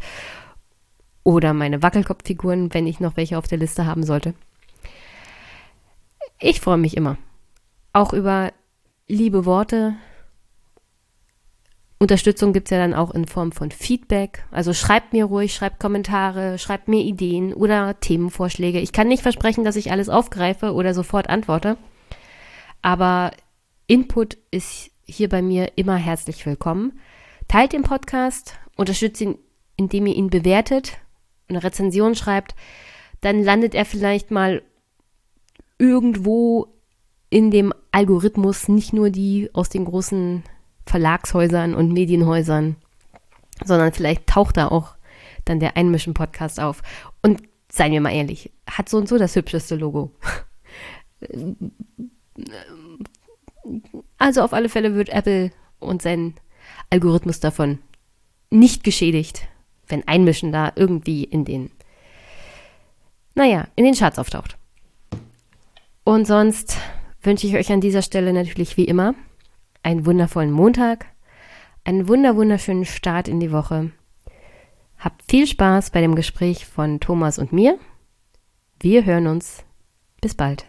[1.23, 4.33] Oder meine Wackelkopffiguren, wenn ich noch welche auf der Liste haben sollte.
[6.39, 7.17] Ich freue mich immer.
[7.91, 8.53] Auch über
[9.07, 9.95] liebe Worte,
[11.97, 14.45] Unterstützung gibt es ja dann auch in Form von Feedback.
[14.51, 18.79] Also schreibt mir ruhig, schreibt Kommentare, schreibt mir Ideen oder Themenvorschläge.
[18.79, 21.77] Ich kann nicht versprechen, dass ich alles aufgreife oder sofort antworte.
[22.81, 23.31] Aber
[23.87, 26.99] Input ist hier bei mir immer herzlich willkommen.
[27.47, 29.37] Teilt den Podcast, unterstützt ihn,
[29.77, 30.97] indem ihr ihn bewertet,
[31.47, 32.55] eine Rezension schreibt.
[33.21, 34.63] Dann landet er vielleicht mal
[35.77, 36.67] irgendwo
[37.29, 40.43] in dem Algorithmus, nicht nur die aus den großen
[40.85, 42.75] Verlagshäusern und Medienhäusern,
[43.63, 44.95] sondern vielleicht taucht da auch
[45.45, 46.81] dann der Einmischen-Podcast auf.
[47.21, 47.41] Und
[47.71, 50.11] seien wir mal ehrlich, hat so und so das hübscheste Logo.
[54.19, 55.49] Also auf alle Fälle wird Apple
[55.79, 56.35] und sein
[56.91, 57.79] Algorithmus davon
[58.51, 59.47] nicht geschädigt,
[59.87, 61.71] wenn Einmischen da irgendwie in den,
[63.33, 64.57] naja, in den Charts auftaucht.
[66.03, 66.77] Und sonst
[67.21, 69.15] wünsche ich euch an dieser Stelle natürlich wie immer
[69.85, 71.05] einen wundervollen Montag,
[71.83, 73.91] einen wunder wunderschönen Start in die Woche.
[74.97, 77.77] Habt viel Spaß bei dem Gespräch von Thomas und mir.
[78.79, 79.63] Wir hören uns.
[80.21, 80.65] Bis bald.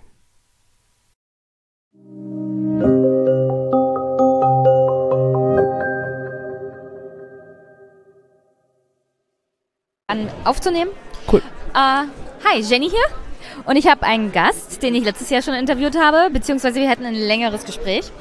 [10.08, 10.90] An aufzunehmen.
[11.32, 11.42] Cool.
[11.74, 12.04] Uh,
[12.44, 13.64] hi, Jenny hier.
[13.64, 17.06] Und ich habe einen Gast, den ich letztes Jahr schon interviewt habe, beziehungsweise wir hatten
[17.06, 18.12] ein längeres Gespräch.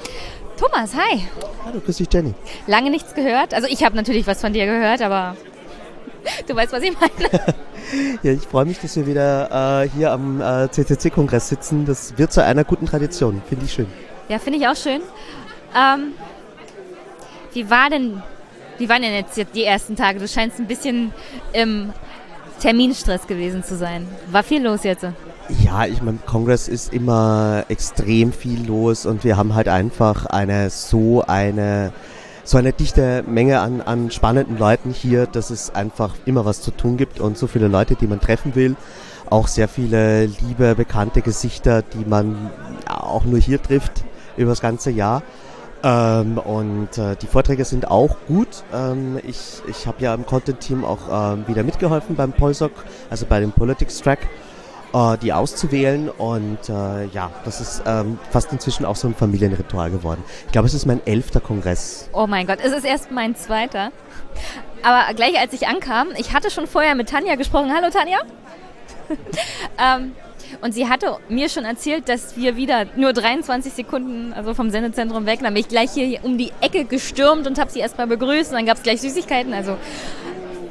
[0.58, 1.28] Thomas, hi.
[1.66, 2.34] Hallo, grüß dich, Jenny.
[2.66, 3.54] Lange nichts gehört.
[3.54, 5.36] Also ich habe natürlich was von dir gehört, aber
[6.48, 7.30] du weißt, was ich meine.
[8.24, 11.86] ja, ich freue mich, dass wir wieder äh, hier am äh, CCC-Kongress sitzen.
[11.86, 13.42] Das wird zu einer guten Tradition.
[13.50, 13.88] Finde ich schön.
[14.30, 15.02] Ja, finde ich auch schön.
[15.76, 16.14] Ähm,
[17.54, 18.24] wie war denn,
[18.78, 20.20] wie waren denn jetzt die ersten Tage?
[20.20, 21.14] Du scheinst ein bisschen
[21.52, 21.92] im
[22.60, 24.08] Terminstress gewesen zu sein.
[24.32, 25.06] War viel los jetzt?
[25.64, 30.70] Ja, ich meine, Kongress ist immer extrem viel los und wir haben halt einfach eine
[30.70, 31.94] so eine
[32.44, 36.70] so eine dichte Menge an, an spannenden Leuten hier, dass es einfach immer was zu
[36.70, 38.76] tun gibt und so viele Leute, die man treffen will.
[39.30, 42.52] Auch sehr viele liebe, bekannte Gesichter, die man
[42.88, 44.04] auch nur hier trifft
[44.38, 45.24] über das ganze Jahr.
[45.84, 48.64] Ähm, und äh, die Vorträge sind auch gut.
[48.74, 52.72] Ähm, ich ich habe ja im Content-Team auch ähm, wieder mitgeholfen beim Polsock,
[53.10, 54.20] also bei dem Politics-Track,
[54.94, 56.10] äh, die auszuwählen.
[56.10, 60.24] Und äh, ja, das ist ähm, fast inzwischen auch so ein Familienritual geworden.
[60.46, 62.10] Ich glaube, es ist mein elfter Kongress.
[62.14, 63.92] Oh mein Gott, es ist erst mein zweiter.
[64.82, 67.72] Aber gleich als ich ankam, ich hatte schon vorher mit Tanja gesprochen.
[67.76, 68.20] Hallo Tanja.
[69.78, 70.14] ähm,
[70.62, 75.26] und sie hatte mir schon erzählt, dass wir wieder nur 23 Sekunden also vom Sendezentrum
[75.26, 75.40] weg.
[75.42, 78.52] Dann bin ich gleich hier um die Ecke gestürmt und habe sie erstmal begrüßt.
[78.52, 79.54] Und dann gab es gleich Süßigkeiten.
[79.54, 79.78] Also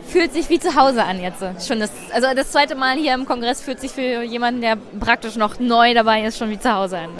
[0.07, 1.43] fühlt sich wie zu Hause an jetzt.
[1.67, 5.37] Schon das, also das zweite Mal hier im Kongress fühlt sich für jemanden, der praktisch
[5.37, 7.11] noch neu dabei ist, schon wie zu Hause an.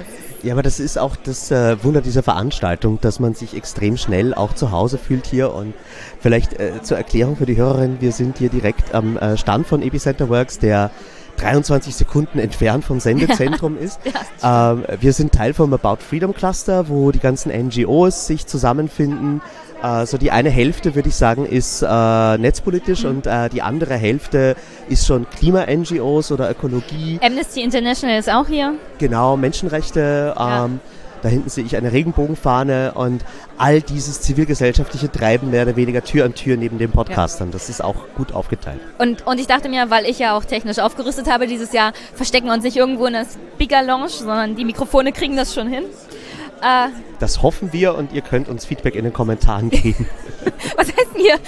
[0.45, 4.35] Ja, aber das ist auch das äh, Wunder dieser Veranstaltung, dass man sich extrem schnell
[4.35, 5.55] auch zu Hause fühlt hier.
[5.55, 5.75] Und
[6.21, 9.83] vielleicht äh, zur Erklärung für die Hörerin, wir sind hier direkt am äh, Stand von
[9.83, 10.91] Epicenter Works, der
[11.45, 14.01] 23 Sekunden entfernt vom Sendezentrum ist.
[14.43, 19.43] Ähm, wir sind Teil vom About Freedom Cluster, wo die ganzen NGOs sich zusammenfinden.
[19.83, 23.11] Äh, so die eine Hälfte, würde ich sagen, ist äh, netzpolitisch mhm.
[23.11, 24.57] und äh, die andere Hälfte
[24.89, 27.21] ist schon Klima-NGOs oder Ökologie.
[27.23, 28.75] Amnesty International ist auch hier.
[28.99, 30.35] Genau, Menschenrechte.
[30.39, 30.71] Ähm, ja.
[31.25, 33.25] Da hinten sehe ich eine Regenbogenfahne und
[33.57, 37.49] all dieses zivilgesellschaftliche Treiben mehr oder weniger Tür an Tür neben den Podcastern.
[37.49, 37.53] Ja.
[37.55, 38.79] Das ist auch gut aufgeteilt.
[38.99, 42.49] Und, und ich dachte mir, weil ich ja auch technisch aufgerüstet habe dieses Jahr, verstecken
[42.49, 43.25] wir uns nicht irgendwo in der
[43.55, 45.85] Speaker Lounge, sondern die Mikrofone kriegen das schon hin.
[46.61, 46.89] Äh,
[47.21, 50.07] das hoffen wir und ihr könnt uns Feedback in den Kommentaren geben.
[50.77, 51.39] Was heißt denn hier?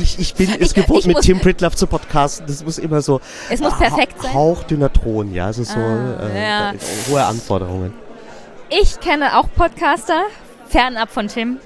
[0.00, 2.48] Ich, ich bin es gewohnt, mit Tim Pritlove zu podcasten.
[2.48, 3.20] Das muss immer so.
[3.48, 4.34] Es muss perfekt sein.
[4.34, 5.46] Hauchdünner Ton, ja.
[5.46, 6.72] Also so ah, äh, ja.
[7.08, 8.09] hohe Anforderungen.
[8.72, 10.22] Ich kenne auch Podcaster,
[10.68, 11.58] fernab von Tim,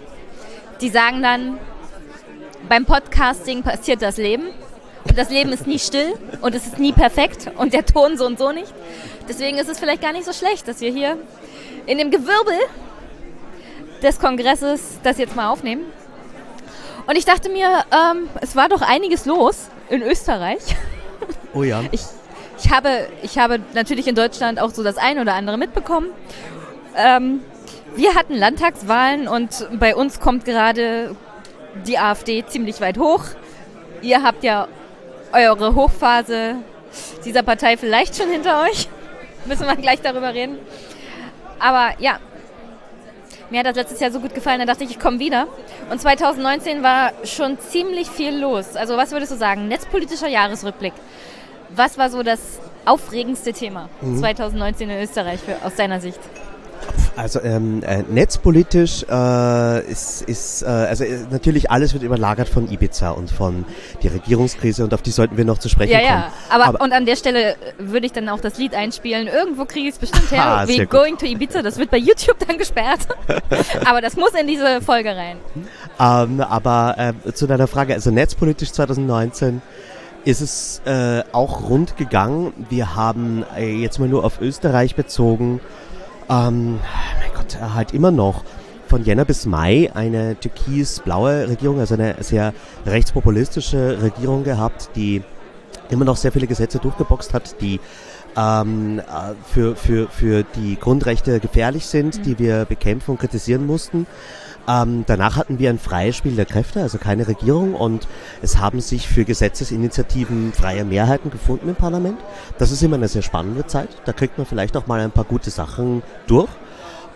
[0.80, 1.58] die sagen dann,
[2.66, 4.44] beim Podcasting passiert das Leben.
[5.06, 8.24] Und das Leben ist nie still und es ist nie perfekt und der Ton so
[8.24, 8.72] und so nicht.
[9.28, 11.18] Deswegen ist es vielleicht gar nicht so schlecht, dass wir hier
[11.84, 12.56] in dem Gewirbel
[14.02, 15.84] des Kongresses das jetzt mal aufnehmen.
[17.06, 20.62] Und ich dachte mir, ähm, es war doch einiges los in Österreich.
[21.52, 21.82] Oh ja.
[21.92, 22.00] Ich,
[22.62, 26.08] ich, habe, ich habe natürlich in Deutschland auch so das eine oder andere mitbekommen.
[26.96, 27.40] Ähm,
[27.96, 31.14] wir hatten Landtagswahlen und bei uns kommt gerade
[31.86, 33.24] die AfD ziemlich weit hoch.
[34.02, 34.68] Ihr habt ja
[35.32, 36.56] eure Hochphase
[37.24, 38.88] dieser Partei vielleicht schon hinter euch.
[39.46, 40.58] Müssen wir gleich darüber reden.
[41.58, 42.18] Aber ja,
[43.50, 45.46] mir hat das letztes Jahr so gut gefallen, da dachte ich, ich komme wieder.
[45.90, 48.76] Und 2019 war schon ziemlich viel los.
[48.76, 49.68] Also was würdest du sagen?
[49.68, 50.94] Netzpolitischer Jahresrückblick.
[51.70, 54.18] Was war so das aufregendste Thema mhm.
[54.18, 56.20] 2019 in Österreich für, aus deiner Sicht?
[57.16, 62.70] Also ähm, äh, netzpolitisch äh, ist, ist äh, also äh, natürlich alles wird überlagert von
[62.70, 63.64] Ibiza und von
[64.02, 66.10] der Regierungskrise und auf die sollten wir noch zu sprechen ja, kommen.
[66.10, 69.28] Ja, aber, aber und an der Stelle würde ich dann auch das Lied einspielen.
[69.28, 70.44] Irgendwo kriege ich es bestimmt her.
[70.54, 73.00] Ah, We Going to Ibiza, das wird bei YouTube dann gesperrt.
[73.86, 75.38] aber das muss in diese Folge rein.
[75.98, 79.62] Ähm, aber äh, zu deiner Frage, also netzpolitisch 2019
[80.24, 82.52] ist es äh, auch rund gegangen.
[82.68, 85.60] Wir haben äh, jetzt mal nur auf Österreich bezogen
[86.28, 86.80] ähm,
[87.20, 88.44] mein Gott, halt immer noch
[88.88, 92.52] von Jänner bis Mai eine türkis-blaue Regierung, also eine sehr
[92.86, 95.22] rechtspopulistische Regierung gehabt, die
[95.90, 97.80] immer noch sehr viele Gesetze durchgeboxt hat, die
[98.36, 99.02] ähm, äh,
[99.52, 102.22] für, für, für die Grundrechte gefährlich sind, mhm.
[102.22, 104.06] die wir bekämpfen und kritisieren mussten.
[104.66, 108.08] Ähm, danach hatten wir ein freies Spiel der Kräfte, also keine Regierung und
[108.40, 112.18] es haben sich für Gesetzesinitiativen freie Mehrheiten gefunden im Parlament.
[112.58, 113.88] Das ist immer eine sehr spannende Zeit.
[114.06, 116.48] Da kriegt man vielleicht auch mal ein paar gute Sachen durch.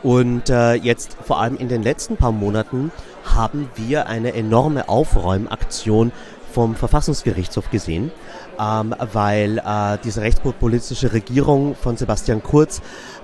[0.03, 2.93] Und äh, jetzt vor allem in den letzten paar Monaten
[3.25, 6.13] haben wir eine enorme Aufräumaktion
[6.53, 8.11] vom Verfassungsgerichtshof gesehen,
[8.59, 12.81] ähm, weil äh, diese rechtspopulistische Regierung von Sebastian Kurz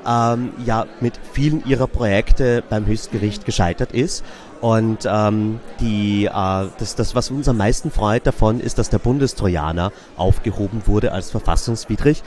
[0.07, 4.25] ähm, ja mit vielen ihrer Projekte beim Höchstgericht gescheitert ist.
[4.61, 6.31] Und ähm, die, äh,
[6.79, 11.31] das, das, was uns am meisten freut davon, ist, dass der Bundestrojaner aufgehoben wurde als
[11.31, 12.23] verfassungswidrig.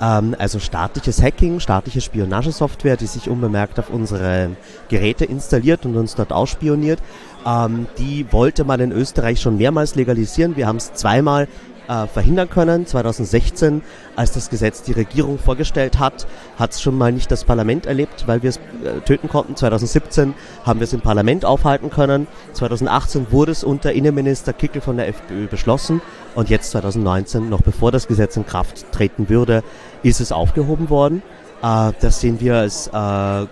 [0.00, 4.56] Ähm, also staatliches Hacking, staatliche Spionagesoftware, die sich unbemerkt auf unsere
[4.88, 7.00] Geräte installiert und uns dort ausspioniert.
[7.44, 10.56] Ähm, die wollte man in Österreich schon mehrmals legalisieren.
[10.56, 11.46] Wir haben es zweimal
[11.92, 12.86] äh, verhindern können.
[12.86, 13.82] 2016,
[14.16, 16.26] als das Gesetz die Regierung vorgestellt hat,
[16.58, 19.56] hat es schon mal nicht das Parlament erlebt, weil wir es äh, töten konnten.
[19.56, 22.26] 2017 haben wir es im Parlament aufhalten können.
[22.54, 26.00] 2018 wurde es unter Innenminister Kickel von der FPÖ beschlossen
[26.34, 29.62] und jetzt 2019, noch bevor das Gesetz in Kraft treten würde,
[30.02, 31.22] ist es aufgehoben worden.
[31.62, 33.46] Äh, das sehen wir als äh,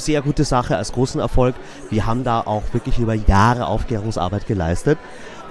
[0.00, 1.54] sehr gute Sache, als großen Erfolg.
[1.90, 4.98] Wir haben da auch wirklich über Jahre Aufklärungsarbeit geleistet.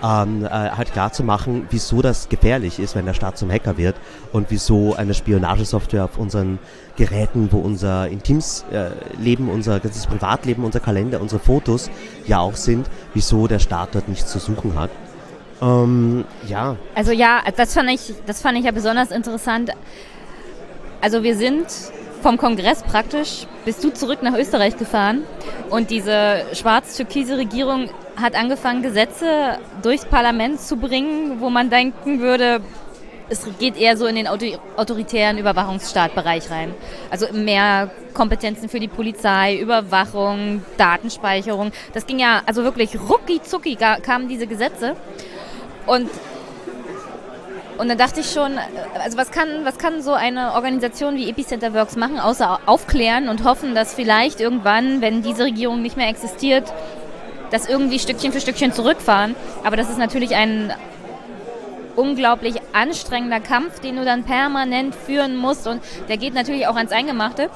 [0.03, 3.77] Ähm, äh, halt klar zu machen, wieso das gefährlich ist, wenn der Staat zum Hacker
[3.77, 3.95] wird
[4.31, 6.59] und wieso eine Spionagesoftware auf unseren
[6.95, 11.89] Geräten, wo unser intimes äh, Leben, unser ganzes Privatleben, unser Kalender, unsere Fotos
[12.25, 14.89] ja auch sind, wieso der Staat dort nichts zu suchen hat.
[15.61, 16.75] Ähm, ja.
[16.93, 19.71] Also ja, das fand ich, das fand ich ja besonders interessant.
[21.01, 21.65] Also wir sind
[22.25, 25.21] vom Kongress praktisch bist du zurück nach Österreich gefahren
[25.69, 32.61] und diese schwarz-türkise Regierung hat angefangen, Gesetze durchs Parlament zu bringen, wo man denken würde,
[33.29, 36.73] es geht eher so in den autoritären Überwachungsstaatbereich rein.
[37.11, 41.73] Also mehr Kompetenzen für die Polizei, Überwachung, Datenspeicherung.
[41.93, 44.95] Das ging ja, also wirklich rucki zucki kamen diese Gesetze.
[45.85, 46.09] Und
[47.77, 48.57] und dann dachte ich schon,
[49.03, 53.43] also was kann, was kann so eine Organisation wie Epicenter Works machen, außer aufklären und
[53.43, 56.71] hoffen, dass vielleicht irgendwann, wenn diese Regierung nicht mehr existiert,
[57.51, 59.35] das irgendwie Stückchen für Stückchen zurückfahren.
[59.63, 60.73] Aber das ist natürlich ein
[61.95, 66.91] unglaublich anstrengender Kampf, den du dann permanent führen musst und der geht natürlich auch ans
[66.91, 67.49] Eingemachte.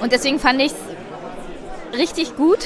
[0.00, 2.58] Und deswegen fand ich es richtig gut,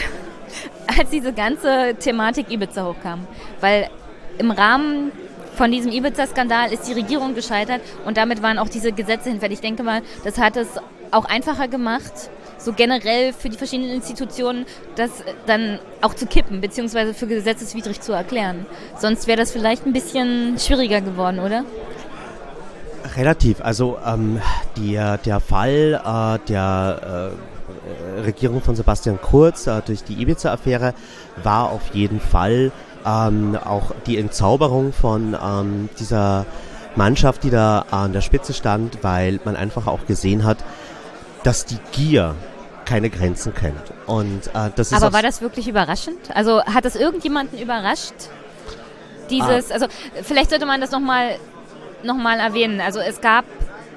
[0.98, 3.26] als diese ganze Thematik Ibiza hochkam.
[3.60, 3.88] Weil
[4.38, 5.12] im Rahmen
[5.54, 9.56] von diesem Ibiza-Skandal ist die Regierung gescheitert und damit waren auch diese Gesetze hinfällig.
[9.56, 10.68] Ich denke mal, das hat es
[11.10, 12.12] auch einfacher gemacht,
[12.58, 14.66] so generell für die verschiedenen Institutionen
[14.96, 15.10] das
[15.46, 18.66] dann auch zu kippen, beziehungsweise für gesetzeswidrig zu erklären.
[18.98, 21.64] Sonst wäre das vielleicht ein bisschen schwieriger geworden, oder?
[23.16, 23.60] Relativ.
[23.60, 24.40] Also ähm,
[24.76, 27.32] die, der Fall äh, der
[28.16, 30.94] äh, Regierung von Sebastian Kurz äh, durch die Ibiza-Affäre
[31.42, 32.70] war auf jeden Fall
[33.06, 36.46] ähm, auch die Entzauberung von ähm, dieser
[36.96, 40.58] Mannschaft, die da an der Spitze stand, weil man einfach auch gesehen hat,
[41.42, 42.34] dass die Gier
[42.84, 43.92] keine Grenzen kennt.
[44.06, 46.34] Und, äh, das ist Aber war das wirklich überraschend?
[46.34, 48.14] Also hat das irgendjemanden überrascht?
[49.30, 49.74] Dieses, ah.
[49.74, 49.86] also
[50.22, 51.36] vielleicht sollte man das nochmal
[52.04, 52.80] noch mal erwähnen.
[52.80, 53.44] Also es gab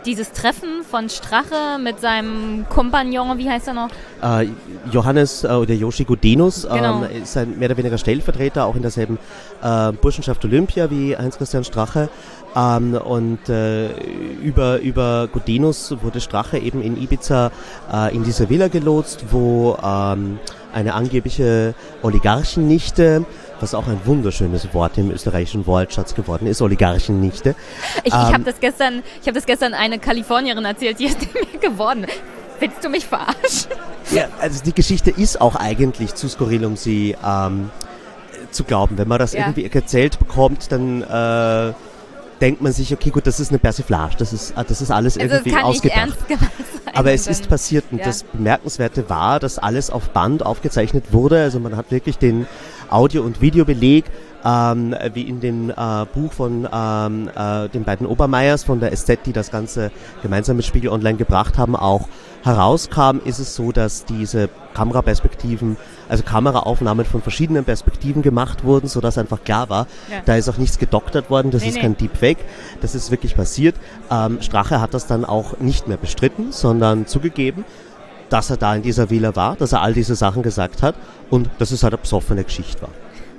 [0.05, 3.89] dieses Treffen von Strache mit seinem Kompagnon, wie heißt er noch?
[4.21, 4.47] Äh,
[4.91, 7.03] Johannes äh, oder Yoshi Gudenus genau.
[7.03, 9.17] ähm, ist ein mehr oder weniger Stellvertreter, auch in derselben
[9.61, 12.09] äh, Burschenschaft Olympia wie Heinz-Christian Strache.
[12.55, 13.89] Ähm, und äh,
[14.41, 17.51] über, über Gudenus wurde Strache eben in Ibiza
[17.91, 20.39] äh, in diese Villa gelotst, wo ähm,
[20.73, 23.25] eine angebliche Oligarchennichte
[23.59, 27.55] was auch ein wunderschönes Wort im österreichischen Wortschatz geworden ist, Oligarchennichte.
[28.03, 31.19] Ich, ähm, ich habe das gestern, ich habe das gestern eine Kalifornierin erzählt, die ist
[31.33, 32.05] mir geworden.
[32.59, 33.71] Willst du mich verarschen?
[34.11, 37.69] Ja, also die Geschichte ist auch eigentlich zu skurril, um sie ähm,
[38.51, 38.97] zu glauben.
[38.97, 39.41] Wenn man das ja.
[39.41, 41.73] irgendwie erzählt bekommt, dann äh,
[42.41, 45.35] denkt man sich, okay, gut, das ist eine Persiflage, das ist, das ist alles also
[45.35, 46.17] irgendwie ausgedacht.
[46.93, 48.05] Aber es ist passiert und ja.
[48.05, 51.41] das Bemerkenswerte war, dass alles auf Band aufgezeichnet wurde.
[51.41, 52.47] Also man hat wirklich den
[52.89, 54.05] Audio- und Videobeleg,
[54.45, 55.73] ähm, wie in dem äh,
[56.13, 59.91] Buch von ähm, äh, den beiden Obermeiers von der SZ, die das Ganze
[60.21, 62.07] gemeinsam mit Spiegel Online gebracht haben, auch
[62.43, 69.17] herauskam, ist es so, dass diese Kameraperspektiven, also Kameraaufnahmen von verschiedenen Perspektiven gemacht wurden, sodass
[69.17, 70.21] einfach klar war, ja.
[70.25, 71.81] da ist auch nichts gedoktert worden, das nee, ist nee.
[71.81, 72.45] kein Deepfake,
[72.81, 73.75] das ist wirklich passiert.
[74.11, 77.65] Ähm, Strache hat das dann auch nicht mehr bestritten, sondern zugegeben,
[78.29, 80.95] dass er da in dieser Villa war, dass er all diese Sachen gesagt hat
[81.29, 82.89] und dass es halt eine besoffene Geschichte war.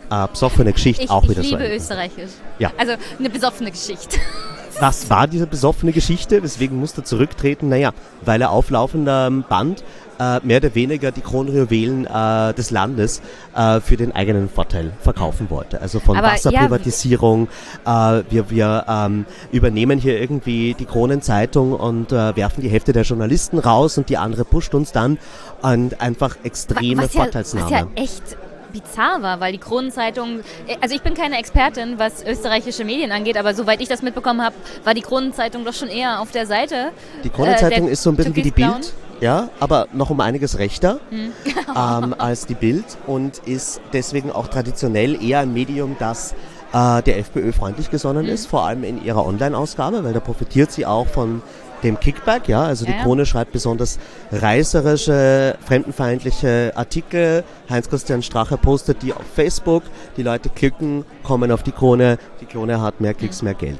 [0.09, 1.43] Eine besoffene Geschichte ich, auch wieder so.
[1.43, 2.31] Ich liebe Österreichisch.
[2.59, 2.71] Ja.
[2.79, 4.19] Also eine besoffene Geschichte.
[4.81, 6.43] Was war diese besoffene Geschichte?
[6.43, 7.69] Weswegen musste er zurücktreten?
[7.69, 7.93] Naja,
[8.25, 9.83] weil er auf laufendem Band
[10.19, 13.21] äh, mehr oder weniger die Kronjuwelen äh, des Landes
[13.55, 15.81] äh, für den eigenen Vorteil verkaufen wollte.
[15.81, 17.49] Also von Aber, Wasserprivatisierung,
[17.85, 22.93] ja, äh, wir, wir ähm, übernehmen hier irgendwie die Kronenzeitung und äh, werfen die Hälfte
[22.93, 25.19] der Journalisten raus und die andere pusht uns dann
[25.63, 27.71] und einfach extreme was Vorteilsnahme.
[27.71, 28.37] Ja, was ja echt
[28.73, 30.41] bizarr war, weil die Kronenzeitung,
[30.81, 34.55] also ich bin keine Expertin, was österreichische Medien angeht, aber soweit ich das mitbekommen habe,
[34.85, 36.91] war die Kronenzeitung doch schon eher auf der Seite.
[37.25, 38.93] Die Kronenzeitung äh, ist so ein bisschen wie die Bild.
[39.21, 41.33] Ja, aber noch um einiges rechter hm.
[41.69, 46.35] ähm, als die Bild und ist deswegen auch traditionell eher ein Medium, das
[46.73, 48.33] äh, der FPÖ freundlich gesonnen mhm.
[48.33, 51.43] ist, vor allem in ihrer Online-Ausgabe, weil da profitiert sie auch von
[51.83, 53.27] dem Kickback, ja, also ja, die Krone ja.
[53.27, 53.99] schreibt besonders
[54.33, 57.45] reißerische, fremdenfeindliche Artikel.
[57.69, 59.83] Heinz-Christian Strache postet die auf Facebook,
[60.17, 63.79] die Leute klicken, kommen auf die Krone, die Krone hat mehr Klicks, mehr Geld.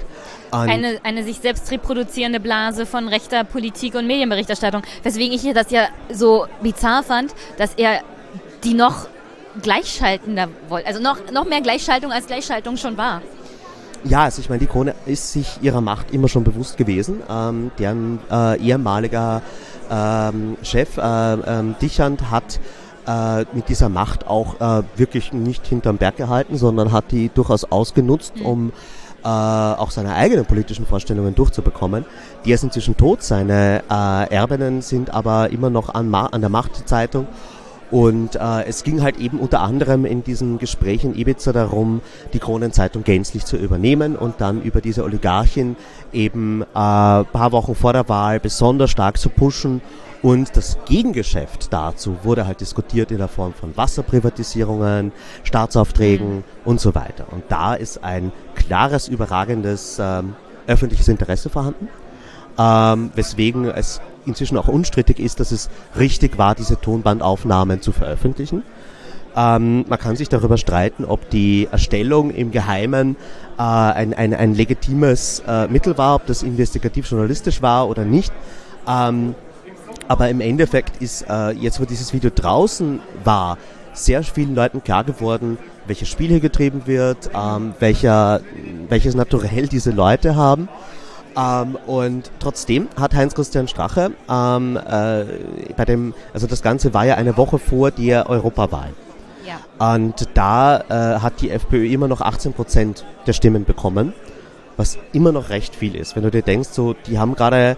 [0.51, 4.83] Eine, eine sich selbst reproduzierende Blase von rechter Politik und Medienberichterstattung.
[5.03, 8.01] Weswegen ich das ja so bizarr fand, dass er
[8.65, 9.09] die noch
[9.63, 10.87] gleichschaltender wollte.
[10.87, 13.23] Also noch, noch mehr Gleichschaltung als Gleichschaltung schon war.
[14.09, 17.23] Ja, also ich meine, die Krone ist sich ihrer Macht immer schon bewusst gewesen.
[17.29, 19.43] Ähm, deren äh, ehemaliger
[19.91, 22.61] ähm, Chef äh, ähm, Dichand hat
[23.07, 27.65] äh, mit dieser Macht auch äh, wirklich nicht hinterm Berg gehalten, sondern hat die durchaus
[27.65, 28.47] ausgenutzt, mhm.
[28.47, 28.73] um
[29.25, 32.05] äh, auch seine eigenen politischen Vorstellungen durchzubekommen.
[32.45, 36.51] Die ist inzwischen tot, seine äh, Erbinnen sind aber immer noch an, Ma an der
[36.51, 37.27] Machtzeitung
[37.91, 42.01] und äh, es ging halt eben unter anderem in diesem Gespräch in Ibiza darum,
[42.33, 45.77] die Kronenzeitung gänzlich zu übernehmen und dann über diese Oligarchin
[46.13, 49.81] eben äh, paar Wochen vor der Wahl besonders stark zu pushen.
[50.23, 55.13] Und das Gegengeschäft dazu wurde halt diskutiert in der Form von Wasserprivatisierungen,
[55.45, 56.45] Staatsaufträgen mhm.
[56.65, 57.27] und so weiter.
[57.31, 60.35] Und da ist ein klares, überragendes ähm,
[60.67, 61.89] öffentliches Interesse vorhanden,
[62.59, 68.63] ähm, weswegen es inzwischen auch unstrittig ist, dass es richtig war, diese Tonbandaufnahmen zu veröffentlichen.
[69.37, 73.17] Ähm, man kann sich darüber streiten, ob die Erstellung im Geheimen
[73.59, 78.33] äh, ein, ein, ein legitimes äh, Mittel war, ob das investigativ-journalistisch war oder nicht.
[78.89, 79.35] Ähm,
[80.09, 83.59] aber im Endeffekt ist äh, jetzt, wo dieses Video draußen war,
[83.93, 88.41] sehr vielen Leuten klar geworden, welches Spiel hier getrieben wird, ähm, welcher,
[88.89, 90.69] welches Naturell diese Leute haben.
[91.37, 95.25] Ähm, und trotzdem hat Heinz-Christian Strache ähm, äh,
[95.77, 98.91] bei dem, also das Ganze war ja eine Woche vor der Europawahl.
[99.45, 99.95] Ja.
[99.95, 104.15] Und da äh, hat die FPÖ immer noch 18 Prozent der Stimmen bekommen,
[104.77, 106.17] was immer noch recht viel ist.
[106.17, 107.77] Wenn du dir denkst, so, die haben gerade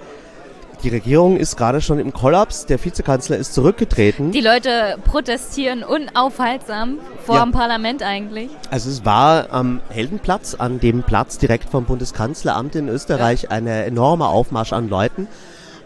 [0.82, 4.30] die Regierung ist gerade schon im Kollaps, der Vizekanzler ist zurückgetreten.
[4.32, 7.44] Die Leute protestieren unaufhaltsam vor ja.
[7.44, 8.50] dem Parlament eigentlich.
[8.70, 13.50] Also es war am Heldenplatz, an dem Platz direkt vom Bundeskanzleramt in Österreich, ja.
[13.50, 15.26] eine enorme Aufmarsch an Leuten.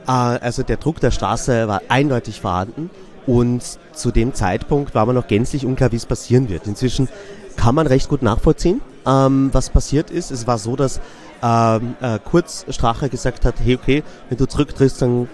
[0.06, 2.90] Äh, also der Druck der Straße war eindeutig vorhanden
[3.26, 3.62] und
[3.92, 6.66] zu dem Zeitpunkt war man noch gänzlich unklar, wie es passieren wird.
[6.66, 7.08] Inzwischen
[7.56, 10.30] kann man recht gut nachvollziehen, ähm, was passiert ist.
[10.30, 11.00] Es war so, dass
[11.42, 15.28] ähm, äh, Kurz Strache gesagt hat, hey okay, wenn du zurücktrittst, dann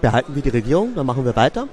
[0.00, 1.68] behalten wir die Regierung, dann machen wir weiter.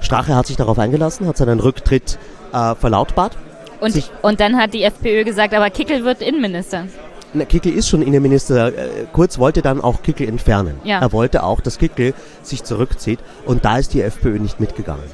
[0.00, 2.18] Strache hat sich darauf eingelassen, hat seinen Rücktritt
[2.52, 3.36] äh, verlautbart.
[3.80, 6.86] Und, und dann hat die FPÖ gesagt, aber Kickel wird Innenminister.
[7.34, 8.68] Na, Kickel ist schon Innenminister.
[8.68, 10.80] Äh, Kurz wollte dann auch Kickel entfernen.
[10.84, 11.00] Ja.
[11.00, 13.18] Er wollte auch, dass Kickel sich zurückzieht.
[13.44, 15.04] Und da ist die FPÖ nicht mitgegangen.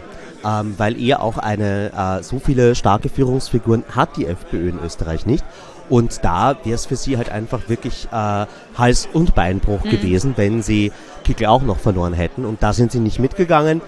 [0.44, 5.26] Ähm, weil er auch eine, äh, so viele starke Führungsfiguren hat die FPÖ in Österreich
[5.26, 5.44] nicht.
[5.88, 8.46] Und da wäre es für sie halt einfach wirklich äh,
[8.78, 9.90] Hals- und Beinbruch mhm.
[9.90, 10.92] gewesen, wenn sie
[11.24, 12.44] Kickel auch noch verloren hätten.
[12.44, 13.80] Und da sind sie nicht mitgegangen.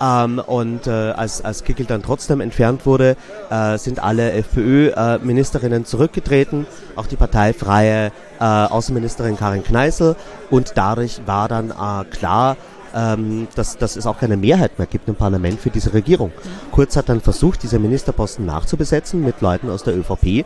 [0.00, 3.16] Ähm, und äh, als, als Kickel dann trotzdem entfernt wurde,
[3.50, 6.66] äh, sind alle FPÖ-Ministerinnen zurückgetreten,
[6.96, 10.16] auch die parteifreie äh, Außenministerin Karin Kneißl.
[10.50, 12.56] Und dadurch war dann äh, klar,
[12.94, 16.30] ähm, dass, dass es auch keine Mehrheit mehr gibt im Parlament für diese Regierung.
[16.30, 16.72] Mhm.
[16.72, 20.44] Kurz hat dann versucht, diese Ministerposten nachzubesetzen mit Leuten aus der ÖVP.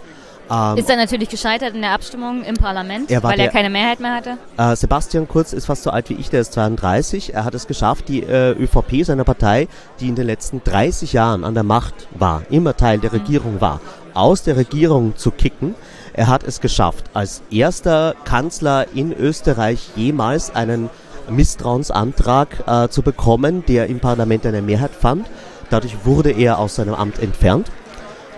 [0.51, 3.71] Ähm, ist er natürlich gescheitert in der Abstimmung im Parlament, er weil der, er keine
[3.71, 4.39] Mehrheit mehr hatte?
[4.57, 7.35] Äh, Sebastian Kurz ist fast so alt wie ich, der ist 32.
[7.35, 9.69] Er hat es geschafft, die äh, ÖVP, seiner Partei,
[10.01, 13.19] die in den letzten 30 Jahren an der Macht war, immer Teil der mhm.
[13.19, 13.81] Regierung war,
[14.15, 15.75] aus der Regierung zu kicken.
[16.13, 20.89] Er hat es geschafft, als erster Kanzler in Österreich jemals einen
[21.29, 25.27] Misstrauensantrag äh, zu bekommen, der im Parlament eine Mehrheit fand.
[25.71, 27.71] Dadurch wurde er aus seinem Amt entfernt.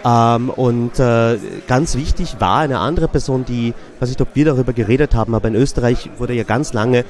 [0.05, 4.73] Ähm, und äh, ganz wichtig war eine andere Person, die, weiß nicht, ob wir darüber
[4.73, 7.05] geredet haben, aber in Österreich wurde ja ganz lange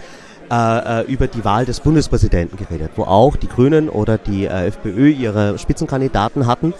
[0.51, 4.69] äh, äh über die Wahl des Bundespräsidenten geredet, wo auch die Grünen oder die äh,
[4.69, 6.73] FPÖ ihre Spitzenkandidaten hatten.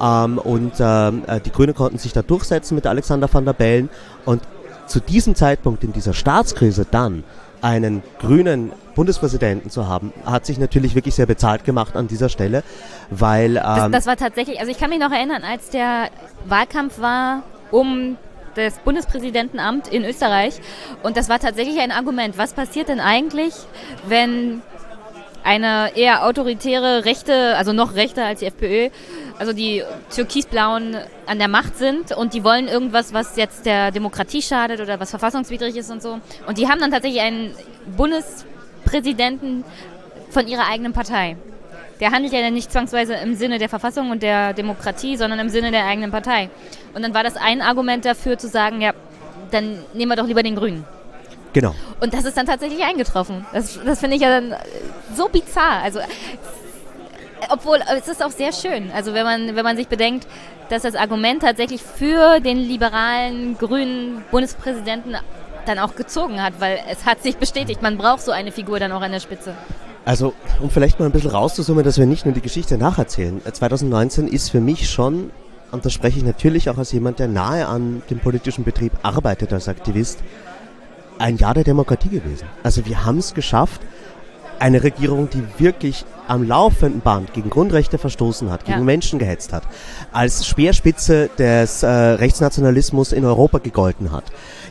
[0.00, 3.88] Ähm, und ähm, äh, die Grünen konnten sich da durchsetzen mit Alexander van der Bellen.
[4.24, 4.42] Und
[4.86, 7.22] zu diesem Zeitpunkt in dieser Staatskrise dann
[7.62, 12.62] einen grünen Bundespräsidenten zu haben, hat sich natürlich wirklich sehr bezahlt gemacht an dieser Stelle,
[13.10, 13.56] weil...
[13.56, 16.08] Ähm das, das war tatsächlich, also ich kann mich noch erinnern, als der
[16.44, 18.18] Wahlkampf war um
[18.54, 20.60] das Bundespräsidentenamt in Österreich
[21.02, 22.36] und das war tatsächlich ein Argument.
[22.36, 23.54] Was passiert denn eigentlich,
[24.06, 24.60] wenn
[25.44, 28.90] eine eher autoritäre Rechte, also noch rechter als die FPÖ,
[29.38, 29.82] also die
[30.14, 30.96] Türkisblauen
[31.26, 35.10] an der Macht sind und die wollen irgendwas, was jetzt der Demokratie schadet oder was
[35.10, 36.20] verfassungswidrig ist und so.
[36.46, 37.54] Und die haben dann tatsächlich einen
[37.96, 39.64] Bundespräsidenten
[40.30, 41.36] von ihrer eigenen Partei.
[42.00, 45.70] Der handelt ja nicht zwangsweise im Sinne der Verfassung und der Demokratie, sondern im Sinne
[45.70, 46.50] der eigenen Partei.
[46.94, 48.92] Und dann war das ein Argument dafür zu sagen, ja,
[49.50, 50.84] dann nehmen wir doch lieber den Grünen.
[51.52, 51.74] Genau.
[52.00, 53.46] Und das ist dann tatsächlich eingetroffen.
[53.52, 54.54] Das, das finde ich ja dann
[55.14, 55.82] so bizarr.
[55.82, 56.00] Also,
[57.50, 58.90] obwohl, es ist auch sehr schön.
[58.92, 60.26] Also, wenn man, wenn man sich bedenkt,
[60.70, 65.16] dass das Argument tatsächlich für den liberalen, grünen Bundespräsidenten
[65.66, 68.90] dann auch gezogen hat, weil es hat sich bestätigt, man braucht so eine Figur dann
[68.92, 69.54] auch an der Spitze.
[70.04, 73.40] Also, um vielleicht mal ein bisschen rauszusummen, dass wir nicht nur die Geschichte nacherzählen.
[73.44, 75.30] 2019 ist für mich schon,
[75.70, 79.52] und das spreche ich natürlich auch als jemand, der nahe an dem politischen Betrieb arbeitet
[79.52, 80.18] als Aktivist,
[81.22, 82.46] ein Jahr der Demokratie gewesen.
[82.62, 83.80] Also wir haben es geschafft,
[84.58, 88.84] eine Regierung, die wirklich am laufenden Band gegen Grundrechte verstoßen hat, gegen Ja.
[88.84, 89.64] Menschen gehetzt hat,
[90.12, 94.24] als Speerspitze des äh, Rechtsnationalismus in Europa gegolten hat,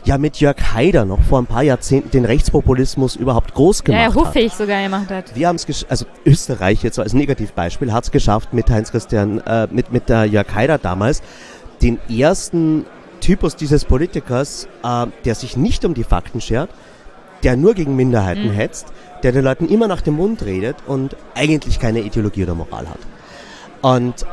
[0.04, 4.00] ja mit Jörg Haider noch vor ein paar Jahrzehnten den Rechtspopulismus überhaupt groß Ja, gemacht
[4.00, 4.28] ja, hat.
[4.28, 5.34] Huffig sogar gemacht hat.
[5.34, 9.68] Wir haben es also Österreich jetzt als Negativbeispiel hat es geschafft mit Heinz Christian, äh,
[9.70, 11.22] mit, mit der Jörg Haider damals,
[11.82, 12.86] den ersten
[13.22, 16.68] Typus dieses Politikers, äh, der sich nicht um die Fakten schert,
[17.42, 18.52] der nur gegen Minderheiten Mhm.
[18.52, 18.86] hetzt,
[19.22, 22.98] der den Leuten immer nach dem Mund redet und eigentlich keine Ideologie oder Moral hat.
[23.80, 24.26] Und äh,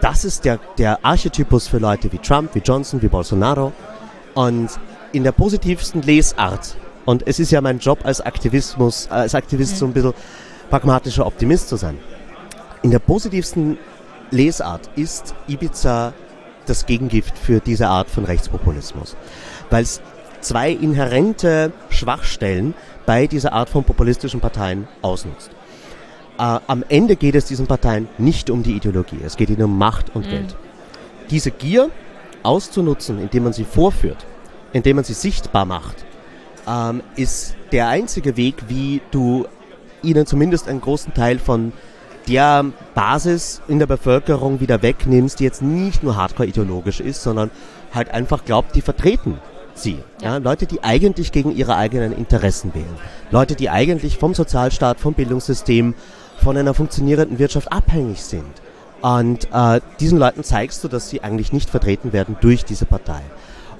[0.00, 3.72] das ist der, der Archetypus für Leute wie Trump, wie Johnson, wie Bolsonaro.
[4.34, 4.70] Und
[5.12, 9.76] in der positivsten Lesart, und es ist ja mein Job als Aktivismus, äh, als Aktivist
[9.76, 10.14] so ein bisschen
[10.70, 11.98] pragmatischer Optimist zu sein.
[12.82, 13.76] In der positivsten
[14.30, 16.14] Lesart ist Ibiza
[16.66, 19.16] das Gegengift für diese Art von Rechtspopulismus.
[19.70, 20.00] Weil es
[20.40, 22.74] zwei inhärente Schwachstellen
[23.06, 25.50] bei dieser Art von populistischen Parteien ausnutzt.
[26.38, 29.78] Äh, am Ende geht es diesen Parteien nicht um die Ideologie, es geht ihnen um
[29.78, 30.30] Macht und Mhm.
[30.30, 30.56] Geld.
[31.30, 31.90] Diese Gier
[32.42, 34.26] auszunutzen, indem man sie vorführt,
[34.72, 36.04] indem man sie sichtbar macht,
[36.66, 39.46] ähm, ist der einzige Weg, wie du
[40.02, 41.72] ihnen zumindest einen großen Teil von
[42.28, 47.50] der Basis in der Bevölkerung wieder wegnimmst, die jetzt nicht nur hardcore ideologisch ist, sondern
[47.92, 49.38] halt einfach glaubt, die vertreten
[49.74, 49.98] sie.
[50.22, 50.36] Ja.
[50.36, 52.96] Leute, die eigentlich gegen ihre eigenen Interessen wählen.
[53.30, 55.94] Leute, die eigentlich vom Sozialstaat, vom Bildungssystem,
[56.42, 58.44] von einer funktionierenden Wirtschaft abhängig sind.
[59.00, 63.20] Und äh, diesen Leuten zeigst du, dass sie eigentlich nicht vertreten werden durch diese Partei.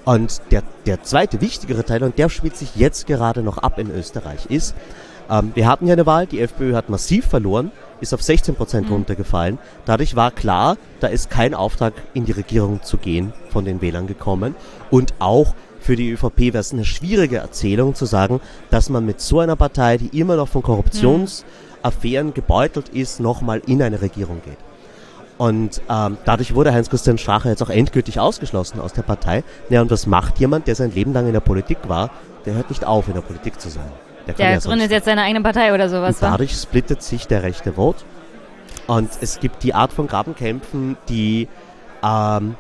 [0.05, 3.91] Und der, der zweite wichtigere Teil, und der spielt sich jetzt gerade noch ab in
[3.91, 4.75] Österreich, ist,
[5.31, 7.71] ähm, wir hatten ja eine Wahl, die FPÖ hat massiv verloren,
[8.03, 8.93] ist auf 16 Prozent Mhm.
[8.95, 9.59] runtergefallen.
[9.87, 14.07] Dadurch war klar, da ist kein Auftrag in die Regierung zu gehen von den Wählern
[14.07, 14.55] gekommen.
[14.91, 18.41] Und auch für die ÖVP wäre es eine schwierige Erzählung zu sagen,
[18.71, 23.83] dass man mit so einer Partei, die immer noch von Korruptionsaffären gebeutelt ist, nochmal in
[23.83, 24.59] eine Regierung geht.
[25.39, 29.43] Und ähm, dadurch wurde Heinz-Christian Strache jetzt auch endgültig ausgeschlossen aus der Partei.
[29.71, 32.11] Ja, und was macht jemand, der sein Leben lang in der Politik war?
[32.47, 33.91] Der hört nicht auf, in der Politik zu sein.
[34.27, 37.43] Der, Der ja gründet jetzt seine eigene Partei oder sowas, und dadurch splittet sich der
[37.43, 38.05] rechte Vote.
[38.87, 41.49] Und es gibt die Art von Grabenkämpfen, die,
[42.03, 42.57] ähm,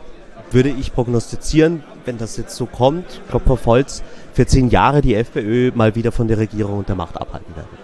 [0.51, 5.15] würde ich prognostizieren, wenn das jetzt so kommt, Klopf auf Holz, für zehn Jahre die
[5.15, 7.79] FPÖ mal wieder von der Regierung und der Macht abhalten werden.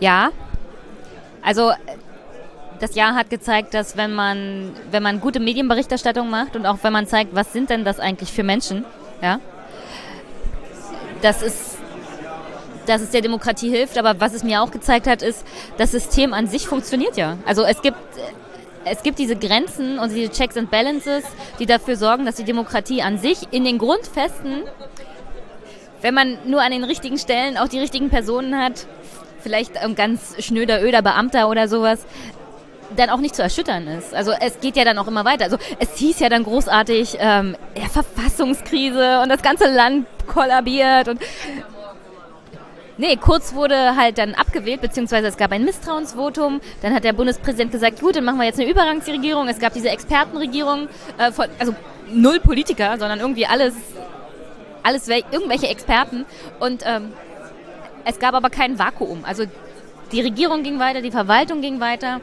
[0.00, 0.30] Ja.
[1.42, 1.72] Also
[2.80, 6.92] das Jahr hat gezeigt, dass wenn man, wenn man gute Medienberichterstattung macht und auch wenn
[6.92, 8.84] man zeigt, was sind denn das eigentlich für Menschen,
[9.22, 9.40] ja,
[11.22, 11.75] das ist,
[12.86, 15.44] dass es der Demokratie hilft, aber was es mir auch gezeigt hat, ist,
[15.78, 17.36] das System an sich funktioniert ja.
[17.46, 21.24] Also es gibt, äh, es gibt diese Grenzen und diese Checks and Balances,
[21.58, 24.62] die dafür sorgen, dass die Demokratie an sich in den Grundfesten,
[26.02, 28.86] wenn man nur an den richtigen Stellen auch die richtigen Personen hat,
[29.40, 32.04] vielleicht ein ganz schnöder, öder Beamter oder sowas,
[32.94, 34.14] dann auch nicht zu erschüttern ist.
[34.14, 35.44] Also es geht ja dann auch immer weiter.
[35.44, 41.20] Also es hieß ja dann großartig, ähm, ja, Verfassungskrise und das ganze Land kollabiert und
[42.98, 46.60] Nee, Kurz wurde halt dann abgewählt, beziehungsweise es gab ein Misstrauensvotum.
[46.80, 49.48] Dann hat der Bundespräsident gesagt, gut, dann machen wir jetzt eine Übergangsregierung.
[49.48, 51.74] Es gab diese Expertenregierung, äh, von, also
[52.10, 53.74] null Politiker, sondern irgendwie alles,
[54.82, 56.24] alles wel- irgendwelche Experten.
[56.58, 57.12] Und ähm,
[58.06, 59.24] es gab aber kein Vakuum.
[59.26, 59.44] Also
[60.12, 62.20] die Regierung ging weiter, die Verwaltung ging weiter.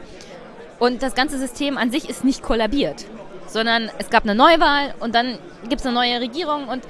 [0.80, 3.04] Und das ganze System an sich ist nicht kollabiert,
[3.46, 5.38] sondern es gab eine Neuwahl und dann
[5.68, 6.82] gibt es eine neue Regierung und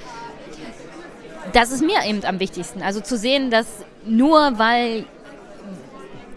[1.53, 2.81] das ist mir eben am wichtigsten.
[2.81, 3.65] Also zu sehen, dass
[4.05, 5.05] nur weil,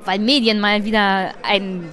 [0.05, 1.93] weil Medien mal wieder einen,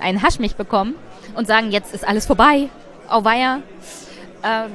[0.00, 0.94] einen Haschmich bekommen
[1.36, 2.68] und sagen, jetzt ist alles vorbei,
[3.08, 3.60] auweia,
[4.42, 4.70] ähm,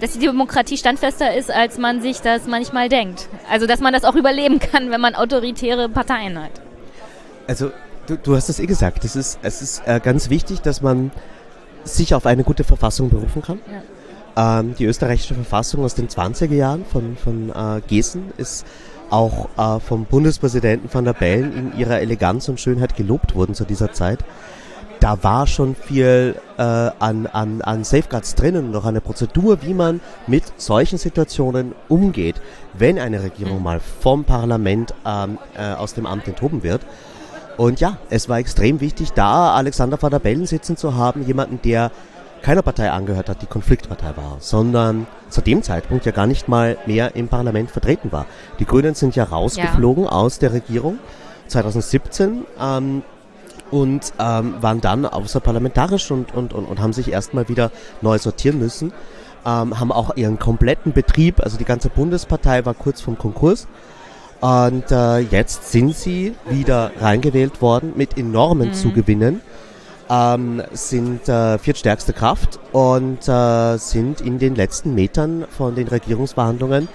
[0.00, 3.28] dass die Demokratie standfester ist, als man sich das manchmal denkt.
[3.50, 6.50] Also dass man das auch überleben kann, wenn man autoritäre Parteien hat.
[7.46, 7.70] Also,
[8.06, 11.12] du, du hast es eh gesagt, es ist, es ist äh, ganz wichtig, dass man
[11.84, 13.60] sich auf eine gute Verfassung berufen kann.
[14.36, 18.66] Ähm, die österreichische Verfassung aus den 20er Jahren von, von äh, Gießen ist
[19.08, 23.64] auch äh, vom Bundespräsidenten van der Bellen in ihrer Eleganz und Schönheit gelobt worden zu
[23.64, 24.24] dieser Zeit.
[25.00, 30.00] Da war schon viel äh, an, an, an Safeguards drinnen, noch eine Prozedur, wie man
[30.26, 32.36] mit solchen Situationen umgeht,
[32.74, 36.80] wenn eine Regierung mal vom Parlament ähm, äh, aus dem Amt enthoben wird.
[37.56, 41.60] Und ja, es war extrem wichtig, da Alexander van der Bellen sitzen zu haben, jemanden,
[41.62, 41.90] der
[42.46, 46.78] keiner Partei angehört hat, die Konfliktpartei war, sondern zu dem Zeitpunkt ja gar nicht mal
[46.86, 48.24] mehr im Parlament vertreten war.
[48.60, 51.00] Die Grünen sind ja rausgeflogen aus der Regierung
[51.48, 53.02] 2017 ähm,
[53.72, 58.60] und ähm, waren dann außerparlamentarisch und, und, und, und haben sich erstmal wieder neu sortieren
[58.60, 58.92] müssen,
[59.44, 63.66] ähm, haben auch ihren kompletten Betrieb, also die ganze Bundespartei war kurz vom Konkurs
[64.40, 68.74] Und äh, jetzt sind sie wieder reingewählt worden mit enormen Mhm.
[68.74, 69.40] Zugewinnen,
[70.10, 76.88] ähm, sind äh, viertstärkste Kraft und äh, sind in den letzten Metern von den Regierungsverhandlungen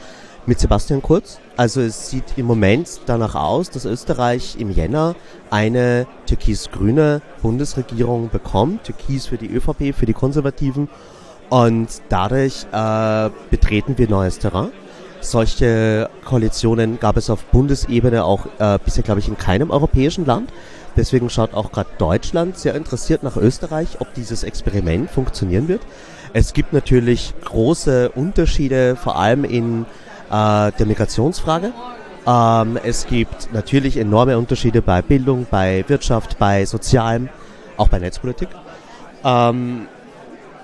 [0.45, 1.39] mit Sebastian Kurz.
[1.57, 5.15] Also es sieht im Moment danach aus, dass Österreich im Jänner
[5.49, 8.85] eine türkis-grüne Bundesregierung bekommt.
[8.85, 10.89] Türkis für die ÖVP, für die Konservativen.
[11.49, 14.71] Und dadurch äh, betreten wir neues Terrain.
[15.19, 20.51] Solche Koalitionen gab es auf Bundesebene auch äh, bisher, glaube ich, in keinem europäischen Land.
[20.95, 25.81] Deswegen schaut auch gerade Deutschland sehr interessiert nach Österreich, ob dieses Experiment funktionieren wird.
[26.33, 29.85] Es gibt natürlich große Unterschiede, vor allem in
[30.29, 31.71] äh, der Migrationsfrage.
[32.27, 37.29] Ähm, es gibt natürlich enorme Unterschiede bei Bildung, bei Wirtschaft, bei Sozialem,
[37.77, 38.49] auch bei Netzpolitik.
[39.23, 39.87] Ähm,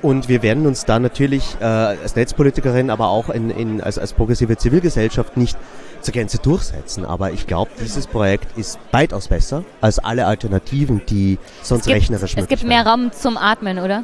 [0.01, 4.13] und wir werden uns da natürlich äh, als Netzpolitikerin, aber auch in, in, als, als
[4.13, 5.57] progressive Zivilgesellschaft nicht
[6.01, 7.05] zur Gänze durchsetzen.
[7.05, 11.95] Aber ich glaube, dieses Projekt ist weitaus besser als alle Alternativen, die sonst Es gibt,
[11.97, 14.03] rechnerisch es möglich gibt mehr Raum zum Atmen, oder?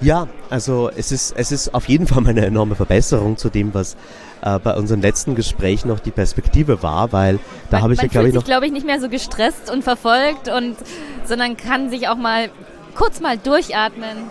[0.00, 3.74] ja, also es ist, es ist auf jeden Fall mal eine enorme Verbesserung zu dem,
[3.74, 3.96] was
[4.42, 7.38] äh, bei unserem letzten Gespräch noch die Perspektive war, weil
[7.70, 10.48] da habe ich ja, glaube ich, noch glaube ich, nicht mehr so gestresst und verfolgt,
[10.48, 10.76] und,
[11.24, 12.50] sondern kann sich auch mal
[12.94, 14.30] kurz mal durchatmen.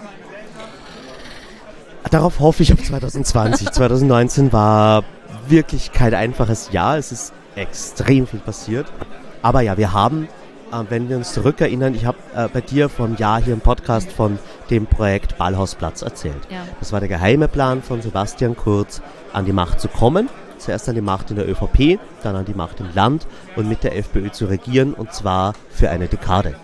[2.11, 3.71] Darauf hoffe ich auf 2020.
[3.71, 5.03] 2019 war
[5.47, 6.97] wirklich kein einfaches Jahr.
[6.97, 8.87] Es ist extrem viel passiert.
[9.41, 10.27] Aber ja, wir haben,
[10.71, 14.11] äh, wenn wir uns zurückerinnern, ich habe äh, bei dir vom Jahr hier im Podcast
[14.11, 16.47] von dem Projekt Ballhausplatz erzählt.
[16.49, 16.59] Ja.
[16.79, 19.01] Das war der geheime Plan von Sebastian Kurz,
[19.33, 20.29] an die Macht zu kommen.
[20.57, 23.83] Zuerst an die Macht in der ÖVP, dann an die Macht im Land und mit
[23.83, 26.55] der FPÖ zu regieren und zwar für eine Dekade.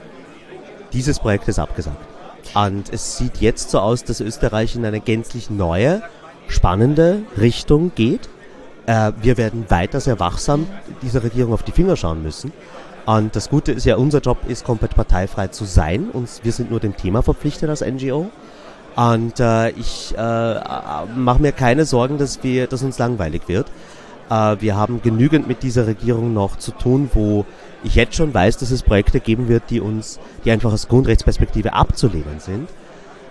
[0.94, 2.13] Dieses Projekt ist abgesagt.
[2.54, 6.04] Und es sieht jetzt so aus, dass Österreich in eine gänzlich neue,
[6.48, 8.30] spannende Richtung geht.
[8.86, 10.68] Äh, wir werden weiter sehr wachsam
[11.02, 12.52] dieser Regierung auf die Finger schauen müssen.
[13.06, 16.10] Und das Gute ist ja, unser Job ist komplett parteifrei zu sein.
[16.12, 18.30] Und wir sind nur dem Thema verpflichtet als NGO.
[18.96, 20.54] Und äh, ich äh,
[21.16, 23.68] mache mir keine Sorgen, dass, wir, dass uns langweilig wird.
[24.34, 27.46] Äh, wir haben genügend mit dieser Regierung noch zu tun, wo
[27.84, 31.74] ich jetzt schon weiß, dass es Projekte geben wird, die uns, die einfach aus Grundrechtsperspektive
[31.74, 32.70] abzulehnen sind.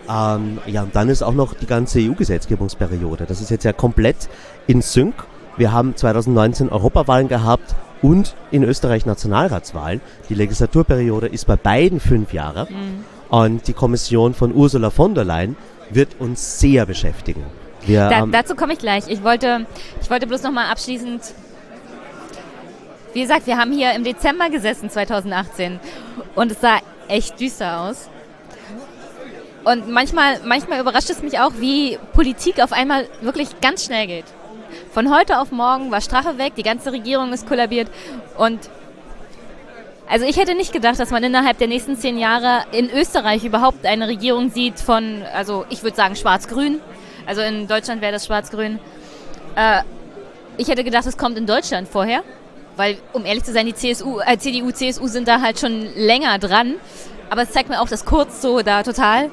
[0.09, 3.25] Ähm, ja, und dann ist auch noch die ganze EU-Gesetzgebungsperiode.
[3.27, 4.29] Das ist jetzt ja komplett
[4.67, 5.15] in Sync.
[5.57, 10.01] Wir haben 2019 Europawahlen gehabt und in Österreich Nationalratswahlen.
[10.29, 12.67] Die Legislaturperiode ist bei beiden fünf Jahre.
[13.29, 15.57] Und die Kommission von Ursula von der Leyen
[15.91, 17.45] wird uns sehr beschäftigen.
[17.87, 19.05] Wir, Da, ähm, dazu komme ich gleich.
[19.09, 19.67] Ich wollte,
[20.01, 21.23] ich wollte bloß noch mal abschließend.
[23.13, 25.81] Wie gesagt, wir haben hier im Dezember gesessen 2018
[26.35, 26.79] und es sah
[27.09, 28.09] echt düster aus.
[29.65, 34.25] Und manchmal, manchmal überrascht es mich auch, wie Politik auf einmal wirklich ganz schnell geht.
[34.93, 37.89] Von heute auf morgen war Strache weg, die ganze Regierung ist kollabiert
[38.39, 38.59] und
[40.09, 43.87] also ich hätte nicht gedacht, dass man innerhalb der nächsten zehn Jahre in Österreich überhaupt
[43.87, 46.81] eine Regierung sieht von, also ich würde sagen schwarz-grün.
[47.27, 48.79] Also in Deutschland wäre das schwarz-grün.
[49.57, 49.83] Äh,
[50.57, 52.23] ich hätte gedacht, es kommt in Deutschland vorher,
[52.77, 56.39] weil um ehrlich zu sein, die CSU, äh, CDU, CSU sind da halt schon länger
[56.39, 56.75] dran.
[57.31, 59.31] Aber es zeigt mir auch, dass Kurz so da total,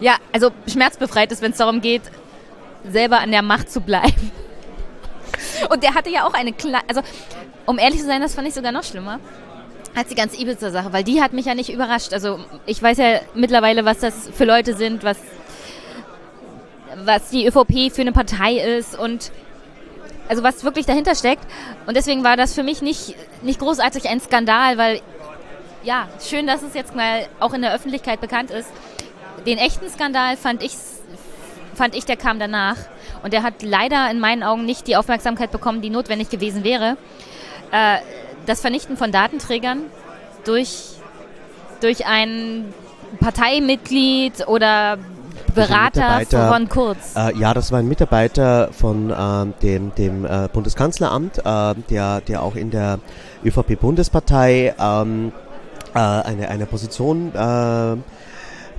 [0.00, 2.02] ja, also schmerzbefreit ist, wenn es darum geht,
[2.88, 4.32] selber an der Macht zu bleiben.
[5.70, 7.02] Und der hatte ja auch eine kleine, also
[7.66, 9.20] um ehrlich zu sein, das fand ich sogar noch schlimmer
[9.94, 12.12] als die ganze Ibiza-Sache, weil die hat mich ja nicht überrascht.
[12.12, 15.18] Also ich weiß ja mittlerweile, was das für Leute sind, was,
[17.04, 19.32] was die ÖVP für eine Partei ist und
[20.28, 21.44] also was wirklich dahinter steckt.
[21.86, 25.00] Und deswegen war das für mich nicht, nicht großartig ein Skandal, weil
[25.82, 28.70] ja, schön, dass es jetzt mal auch in der Öffentlichkeit bekannt ist.
[29.46, 30.72] Den echten Skandal fand ich,
[31.74, 32.76] fand ich, der kam danach.
[33.22, 36.96] Und der hat leider in meinen Augen nicht die Aufmerksamkeit bekommen, die notwendig gewesen wäre.
[37.70, 37.98] Äh,
[38.46, 39.82] das Vernichten von Datenträgern
[40.44, 40.94] durch,
[41.80, 42.72] durch ein
[43.20, 44.98] Parteimitglied oder
[45.50, 47.14] Berater von Kurz.
[47.16, 52.42] Äh, ja, das war ein Mitarbeiter von ähm, dem, dem äh, Bundeskanzleramt, äh, der, der
[52.42, 52.98] auch in der
[53.44, 55.32] ÖVP-Bundespartei ähm,
[55.94, 57.96] äh, eine, eine Position äh,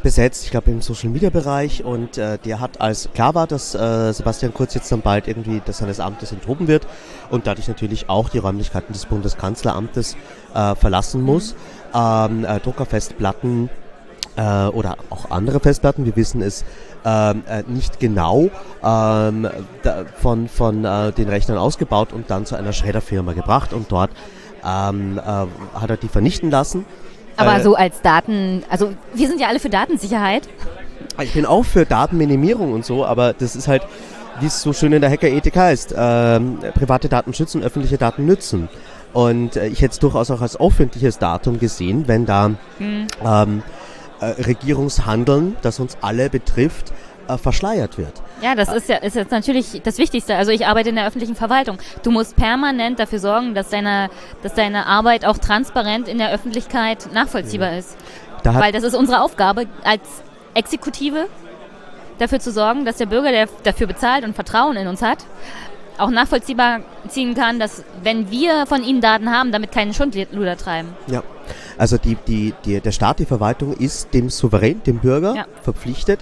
[0.02, 4.54] besetzt, ich glaube im Social-Media-Bereich und äh, der hat als klar war, dass äh, Sebastian
[4.54, 6.88] Kurz jetzt dann bald irgendwie des seines Amtes enthoben wird
[7.30, 10.16] und dadurch natürlich auch die Räumlichkeiten des Bundeskanzleramtes
[10.54, 11.56] äh, verlassen muss.
[11.94, 13.70] Ähm, äh, Druckerfestplatten
[14.36, 16.64] äh, oder auch andere Festplatten, wir wissen es
[17.06, 18.50] ähm, äh, nicht genau,
[18.84, 19.50] ähm,
[19.84, 24.12] da, von, von äh, den Rechnern ausgebaut und dann zu einer Schredderfirma gebracht und dort
[24.64, 26.86] ähm, äh, hat er die vernichten lassen.
[27.38, 30.48] Aber Äh, so als Daten, also wir sind ja alle für Datensicherheit.
[31.22, 33.84] ich bin auch für Datenminimierung und so, aber das ist halt,
[34.40, 38.70] wie es so schön in der Hackerethik heißt, ähm, private Daten schützen, öffentliche Daten nützen.
[39.14, 42.58] Und äh, ich hätte es durchaus auch als öffentliches Datum gesehen, wenn da mhm.
[42.80, 43.81] ähm, äh,
[44.26, 46.94] Regierungshandeln, das uns alle betrifft,
[47.28, 48.22] äh, verschleiert wird.
[48.42, 50.36] Ja, das ist ja ist jetzt natürlich das Wichtigste.
[50.36, 51.78] Also ich arbeite in der öffentlichen Verwaltung.
[52.04, 54.10] Du musst permanent dafür sorgen, dass deine,
[54.44, 57.98] dass deine Arbeit auch transparent in der Öffentlichkeit nachvollziehbar ist.
[58.44, 60.02] Da Weil das ist unsere Aufgabe als
[60.56, 61.28] Exekutive,
[62.18, 65.26] dafür zu sorgen, dass der Bürger, der dafür bezahlt und Vertrauen in uns hat,
[66.02, 70.90] auch nachvollziehbar ziehen kann, dass wenn wir von ihnen Daten haben, damit keinen Schundluder treiben.
[71.08, 71.24] Ja,
[71.78, 75.46] also die, die, die, der Staat, die Verwaltung ist dem Souverän, dem Bürger ja.
[75.62, 76.20] verpflichtet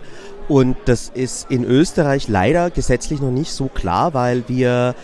[0.49, 4.95] und das ist in Österreich leider gesetzlich noch nicht so klar, weil wir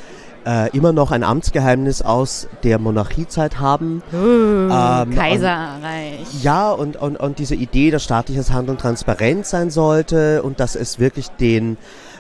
[0.44, 4.02] äh, immer noch ein Amtsgeheimnis aus der Monarchiezeit haben.
[4.12, 6.20] Uh, ähm, Kaiserreich.
[6.34, 10.76] Und, ja, und, und, und diese Idee, dass staatliches Handeln transparent sein sollte und dass
[10.76, 11.78] es wirklich den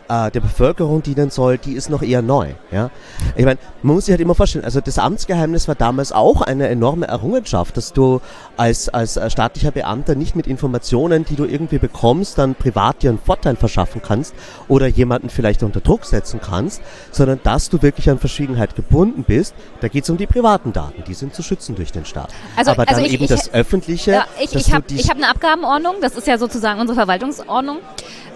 [0.07, 2.49] äh, der Bevölkerung dienen soll, die ist noch eher neu.
[2.71, 2.91] Ja?
[3.35, 6.67] Ich meine, man muss sich halt immer vorstellen, also das Amtsgeheimnis war damals auch eine
[6.67, 8.21] enorme Errungenschaft, dass du
[8.57, 13.09] als, als äh, staatlicher Beamter nicht mit Informationen, die du irgendwie bekommst, dann privat dir
[13.09, 14.35] einen Vorteil verschaffen kannst
[14.67, 19.55] oder jemanden vielleicht unter Druck setzen kannst, sondern dass du wirklich an Verschwiegenheit gebunden bist.
[19.81, 22.29] Da geht es um die privaten Daten, die sind zu schützen durch den Staat.
[22.55, 24.11] Also, Aber dann also ich, eben ich, das Öffentliche.
[24.11, 27.77] Ja, ich ich habe hab eine Abgabenordnung, das ist ja sozusagen unsere Verwaltungsordnung.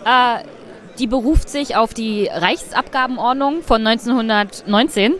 [0.05, 0.43] Äh,
[0.99, 5.15] die beruft sich auf die Reichsabgabenordnung von 1919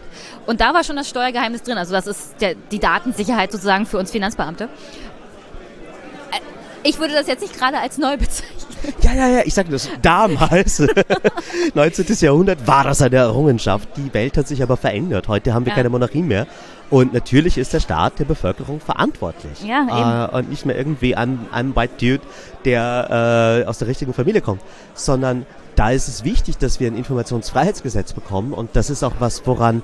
[0.46, 1.78] und da war schon das Steuergeheimnis drin.
[1.78, 4.66] Also das ist der, die Datensicherheit sozusagen für uns Finanzbeamte.
[4.66, 4.68] Äh,
[6.84, 8.60] ich würde das jetzt nicht gerade als neu bezeichnen.
[9.02, 9.90] Ja, ja, ja, ich sage das.
[10.02, 10.82] Damals,
[11.74, 12.06] 19.
[12.20, 13.90] Jahrhundert, war das eine Errungenschaft.
[13.98, 15.28] Die Welt hat sich aber verändert.
[15.28, 15.76] Heute haben wir ja.
[15.76, 16.48] keine Monarchie mehr.
[16.90, 19.64] Und natürlich ist der Staat der Bevölkerung verantwortlich.
[19.64, 20.34] Ja, eben.
[20.34, 22.24] Äh, und nicht mehr irgendwie ein, ein White Dude,
[22.66, 24.62] der äh, aus der richtigen Familie kommt,
[24.96, 25.46] sondern
[25.80, 29.82] da ist es wichtig, dass wir ein Informationsfreiheitsgesetz bekommen und das ist auch was, woran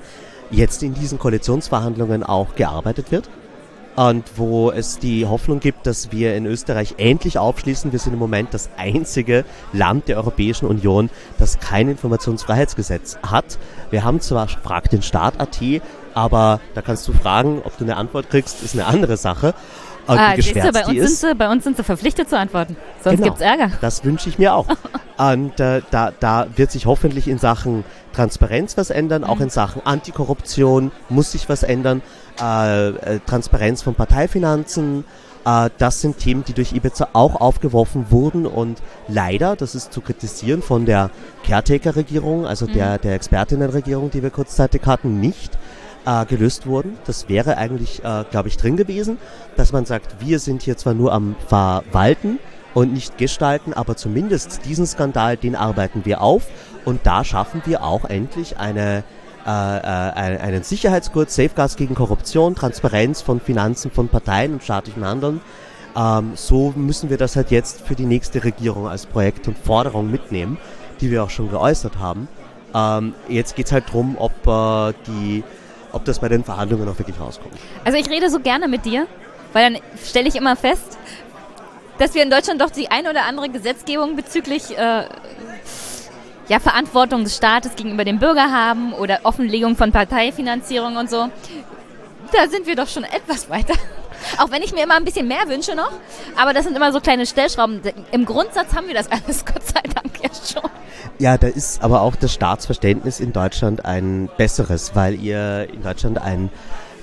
[0.50, 3.30] jetzt in diesen Koalitionsverhandlungen auch gearbeitet wird
[3.94, 7.92] und wo es die Hoffnung gibt, dass wir in Österreich endlich aufschließen.
[7.92, 11.08] Wir sind im Moment das einzige Land der Europäischen Union,
[11.38, 13.58] das kein Informationsfreiheitsgesetz hat.
[13.88, 15.62] Wir haben zwar Frag den Staat.at,
[16.12, 19.54] aber da kannst du fragen, ob du eine Antwort kriegst, ist eine andere Sache.
[20.06, 22.76] Ah, geschwärzt du, bei, uns ist, sind sie, bei uns sind sie verpflichtet zu antworten.
[23.02, 23.70] Sonst genau, gibt's Ärger.
[23.80, 24.66] Das wünsche ich mir auch.
[25.18, 29.28] Und äh, da, da wird sich hoffentlich in Sachen Transparenz was ändern, mhm.
[29.28, 32.02] auch in Sachen Antikorruption muss sich was ändern,
[32.40, 35.04] äh, äh, Transparenz von Parteifinanzen.
[35.44, 40.00] Äh, das sind Themen, die durch Ibiza auch aufgeworfen wurden und leider, das ist zu
[40.00, 41.10] kritisieren von der
[41.46, 42.72] Caretaker-Regierung, also mhm.
[42.72, 45.56] der, der Expertinnenregierung, die wir kurzzeitig hatten, nicht
[46.06, 46.96] äh, gelöst wurden.
[47.04, 49.18] Das wäre eigentlich, äh, glaube ich, drin gewesen,
[49.56, 52.38] dass man sagt, wir sind hier zwar nur am Verwalten
[52.72, 56.46] und nicht gestalten, aber zumindest diesen Skandal, den arbeiten wir auf
[56.84, 59.02] und da schaffen wir auch endlich eine
[59.46, 65.40] äh, äh einen Sicherheitsgurt, Safeguards gegen Korruption, Transparenz von Finanzen von Parteien und staatlichen Handeln.
[65.96, 70.10] Ähm, so müssen wir das halt jetzt für die nächste Regierung als Projekt und Forderung
[70.10, 70.58] mitnehmen,
[71.00, 72.28] die wir auch schon geäußert haben.
[72.74, 75.42] Ähm, jetzt geht es halt darum, ob äh, die
[75.92, 77.54] ob das bei den Verhandlungen auch wirklich rauskommt.
[77.84, 79.06] Also ich rede so gerne mit dir,
[79.52, 80.98] weil dann stelle ich immer fest,
[81.98, 85.04] dass wir in Deutschland doch die ein oder andere Gesetzgebung bezüglich äh,
[86.48, 91.28] ja, Verantwortung des Staates gegenüber dem Bürger haben oder Offenlegung von Parteifinanzierung und so.
[92.32, 93.74] Da sind wir doch schon etwas weiter.
[94.38, 95.92] Auch wenn ich mir immer ein bisschen mehr wünsche noch.
[96.36, 97.80] Aber das sind immer so kleine Stellschrauben.
[98.12, 100.70] Im Grundsatz haben wir das alles, Gott sei Dank, ja schon.
[101.18, 106.18] Ja, da ist aber auch das Staatsverständnis in Deutschland ein besseres, weil ihr in Deutschland
[106.18, 106.50] ein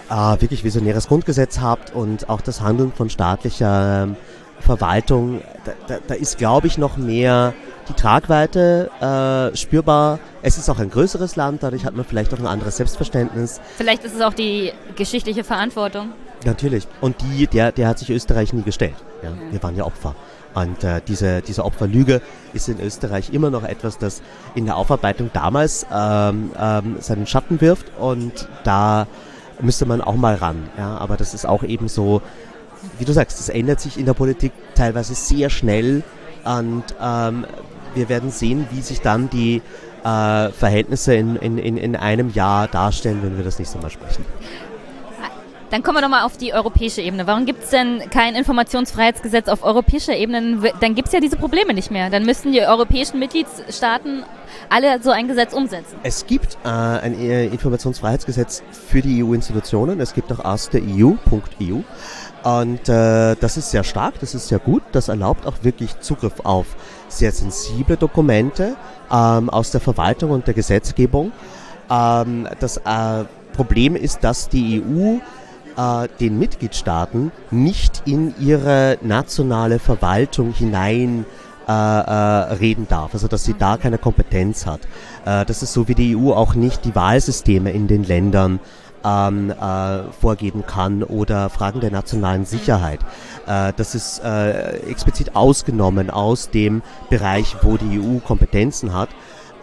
[0.09, 4.15] äh, wirklich visionäres Grundgesetz habt und auch das Handeln von staatlicher ähm,
[4.59, 7.53] Verwaltung, da, da, da ist, glaube ich, noch mehr
[7.89, 8.89] die Tragweite
[9.53, 10.19] äh, spürbar.
[10.41, 13.59] Es ist auch ein größeres Land, dadurch hat man vielleicht auch ein anderes Selbstverständnis.
[13.77, 16.13] Vielleicht ist es auch die geschichtliche Verantwortung.
[16.45, 16.87] Natürlich.
[17.01, 18.95] Und die, der, der hat sich Österreich nie gestellt.
[19.21, 19.31] Ja?
[19.31, 19.51] Mhm.
[19.51, 20.15] Wir waren ja Opfer.
[20.53, 22.21] Und äh, diese, diese Opferlüge
[22.53, 24.21] ist in Österreich immer noch etwas, das
[24.55, 27.91] in der Aufarbeitung damals ähm, ähm, seinen Schatten wirft.
[27.97, 29.07] Und da
[29.61, 30.69] müsste man auch mal ran.
[30.77, 30.97] Ja?
[30.97, 32.21] Aber das ist auch eben so,
[32.99, 36.03] wie du sagst, das ändert sich in der Politik teilweise sehr schnell.
[36.43, 37.45] Und ähm,
[37.95, 39.61] wir werden sehen, wie sich dann die
[40.03, 44.25] äh, Verhältnisse in, in, in, in einem Jahr darstellen, wenn wir das nächste Mal sprechen.
[45.73, 47.25] Dann kommen wir doch mal auf die europäische Ebene.
[47.25, 50.71] Warum gibt es denn kein Informationsfreiheitsgesetz auf europäischer Ebene?
[50.79, 52.11] Dann gibt es ja diese Probleme nicht mehr.
[52.11, 54.23] Dann müssten die europäischen Mitgliedstaaten
[54.69, 55.95] alle so ein Gesetz umsetzen.
[56.03, 59.99] Es gibt äh, ein äh, Informationsfreiheitsgesetz für die EU-Institutionen.
[59.99, 61.81] Es gibt auch ask.eu.eu.
[62.43, 64.83] Und äh, das ist sehr stark, das ist sehr gut.
[64.91, 66.67] Das erlaubt auch wirklich Zugriff auf
[67.07, 68.75] sehr sensible Dokumente
[69.11, 71.31] ähm, aus der Verwaltung und der Gesetzgebung.
[71.89, 75.17] Ähm, das äh, Problem ist, dass die EU
[75.77, 81.25] äh, den Mitgliedstaaten nicht in ihre nationale Verwaltung hinein
[81.67, 84.81] äh, äh, reden darf, also dass sie da keine Kompetenz hat.
[85.25, 88.59] Äh, das ist so wie die EU auch nicht die Wahlsysteme in den Ländern
[89.05, 92.99] ähm, äh, vorgeben kann oder Fragen der nationalen Sicherheit.
[93.47, 99.09] Äh, das ist äh, explizit ausgenommen aus dem Bereich, wo die EU Kompetenzen hat.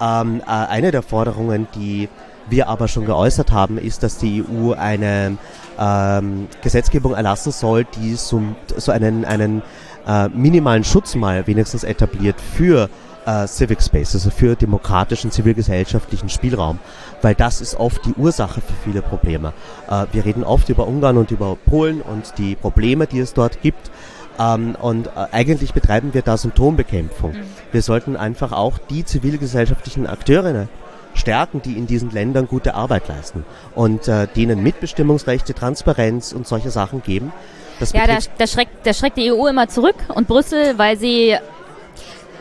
[0.01, 2.09] Ähm, äh, eine der Forderungen, die
[2.51, 5.39] wir aber schon geäußert haben, ist, dass die EU eine
[5.79, 8.43] ähm, Gesetzgebung erlassen soll, die so,
[8.77, 9.62] so einen, einen
[10.07, 12.89] äh, minimalen Schutz mal wenigstens etabliert für
[13.27, 16.79] äh, Civic Space, also für demokratischen zivilgesellschaftlichen Spielraum,
[17.23, 19.53] weil das ist oft die Ursache für viele Probleme.
[19.89, 23.62] Äh, wir reden oft über Ungarn und über Polen und die Probleme, die es dort
[23.62, 23.91] gibt.
[24.39, 27.33] Ähm, und äh, eigentlich betreiben wir da Symptombekämpfung.
[27.33, 27.43] Mhm.
[27.73, 30.69] Wir sollten einfach auch die zivilgesellschaftlichen Akteurinnen
[31.15, 36.71] stärken, die in diesen Ländern gute Arbeit leisten und äh, denen Mitbestimmungsrechte, Transparenz und solche
[36.71, 37.33] Sachen geben.
[37.79, 41.37] Das ja, da, da, schreckt, da schreckt die EU immer zurück und Brüssel, weil sie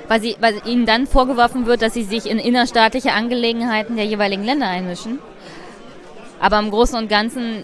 [0.10, 4.44] weil, sie, weil ihnen dann vorgeworfen wird, dass sie sich in innerstaatliche Angelegenheiten der jeweiligen
[4.44, 5.20] Länder einmischen.
[6.40, 7.64] Aber im Großen und Ganzen,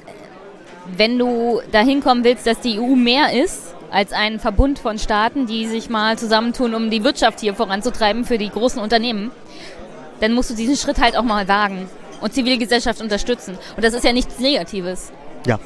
[0.95, 5.47] wenn du dahin kommen willst, dass die EU mehr ist als ein Verbund von Staaten,
[5.47, 9.31] die sich mal zusammentun, um die Wirtschaft hier voranzutreiben für die großen Unternehmen,
[10.19, 11.87] dann musst du diesen Schritt halt auch mal wagen
[12.21, 13.57] und Zivilgesellschaft unterstützen.
[13.75, 15.11] Und das ist ja nichts Negatives.
[15.45, 15.59] Ja,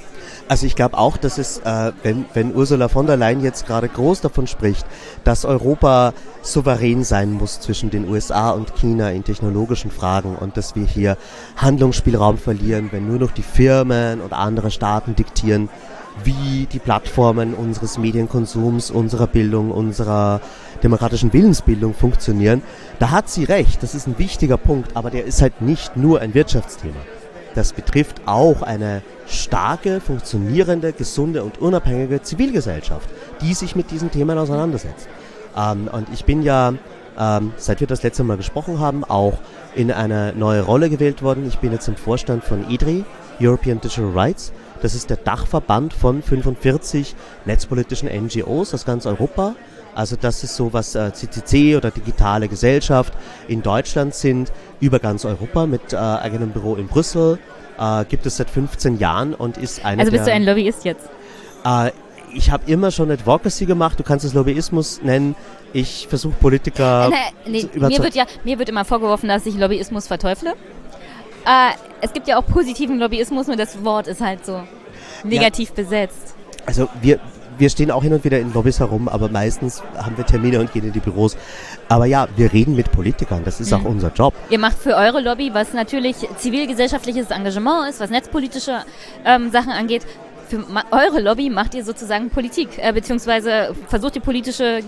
[0.50, 3.88] also ich glaube auch, dass es, äh, wenn, wenn Ursula von der Leyen jetzt gerade
[3.88, 4.86] groß davon spricht,
[5.24, 10.76] dass Europa souverän sein muss zwischen den USA und China in technologischen Fragen und dass
[10.76, 11.18] wir hier
[11.56, 15.70] Handlungsspielraum verlieren, wenn nur noch die Firmen und andere Staaten diktieren,
[16.24, 20.42] wie die Plattformen unseres Medienkonsums, unserer Bildung, unserer
[20.84, 22.62] demokratischen Willensbildung funktionieren,
[23.00, 26.22] da hat sie recht, das ist ein wichtiger Punkt, aber der ist halt nicht nur
[26.22, 27.00] ein Wirtschaftsthema.
[27.56, 33.10] Das betrifft auch eine starke, funktionierende, gesunde und unabhängige Zivilgesellschaft,
[33.42, 35.10] die sich mit diesen Themen auseinandersetzt.
[35.58, 36.74] Ähm, und ich bin ja,
[37.18, 39.40] ähm, seit wir das letzte Mal gesprochen haben, auch
[39.76, 41.48] in eine neue Rolle gewählt worden.
[41.48, 43.04] Ich bin jetzt im Vorstand von EDRI,
[43.42, 44.52] European Digital Rights.
[44.82, 49.56] Das ist der Dachverband von 45 netzpolitischen NGOs aus ganz Europa.
[49.96, 53.14] Also das ist so, was äh, CCC oder digitale Gesellschaft
[53.48, 57.40] in Deutschland sind, über ganz Europa mit äh, eigenem Büro in Brüssel.
[57.78, 60.86] Äh, gibt es seit 15 Jahren und ist eine Also bist der, du ein Lobbyist
[60.86, 61.10] jetzt?
[61.66, 61.92] Äh,
[62.34, 65.36] ich habe immer schon Advocacy gemacht, du kannst es Lobbyismus nennen.
[65.74, 69.56] Ich versuche Politiker äh, nee, nee, mir wird ja mir wird immer vorgeworfen, dass ich
[69.56, 70.54] Lobbyismus verteufle.
[71.46, 74.62] Äh, es gibt ja auch positiven Lobbyismus, nur das Wort ist halt so
[75.24, 75.84] negativ ja.
[75.84, 76.36] besetzt.
[76.66, 77.20] Also wir,
[77.58, 80.72] wir stehen auch hin und wieder in Lobbys herum, aber meistens haben wir Termine und
[80.72, 81.36] gehen in die Büros.
[81.90, 83.78] Aber ja, wir reden mit Politikern, das ist mhm.
[83.78, 84.34] auch unser Job.
[84.50, 88.84] Ihr macht für eure Lobby, was natürlich zivilgesellschaftliches Engagement ist, was netzpolitische
[89.26, 90.06] ähm, Sachen angeht,
[90.50, 94.82] für eure Lobby macht ihr sozusagen Politik, äh, beziehungsweise versucht die politische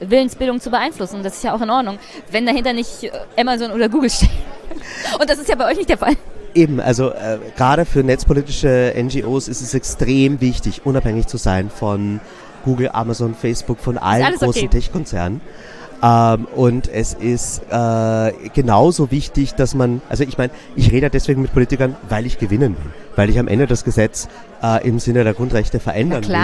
[0.00, 1.22] Willensbildung zu beeinflussen.
[1.22, 1.98] Das ist ja auch in Ordnung,
[2.30, 4.30] wenn dahinter nicht äh, Amazon oder Google steht.
[5.18, 6.14] Und das ist ja bei euch nicht der Fall.
[6.54, 12.20] Eben, also äh, gerade für netzpolitische NGOs ist es extrem wichtig, unabhängig zu sein von
[12.64, 14.68] Google, Amazon, Facebook, von allen großen okay.
[14.68, 15.40] Tech-Konzernen.
[16.02, 21.42] Ähm, und es ist äh, genauso wichtig, dass man, also ich meine, ich rede deswegen
[21.42, 24.28] mit Politikern, weil ich gewinnen will, weil ich am Ende das Gesetz
[24.62, 26.36] äh, im Sinne der Grundrechte verändern will.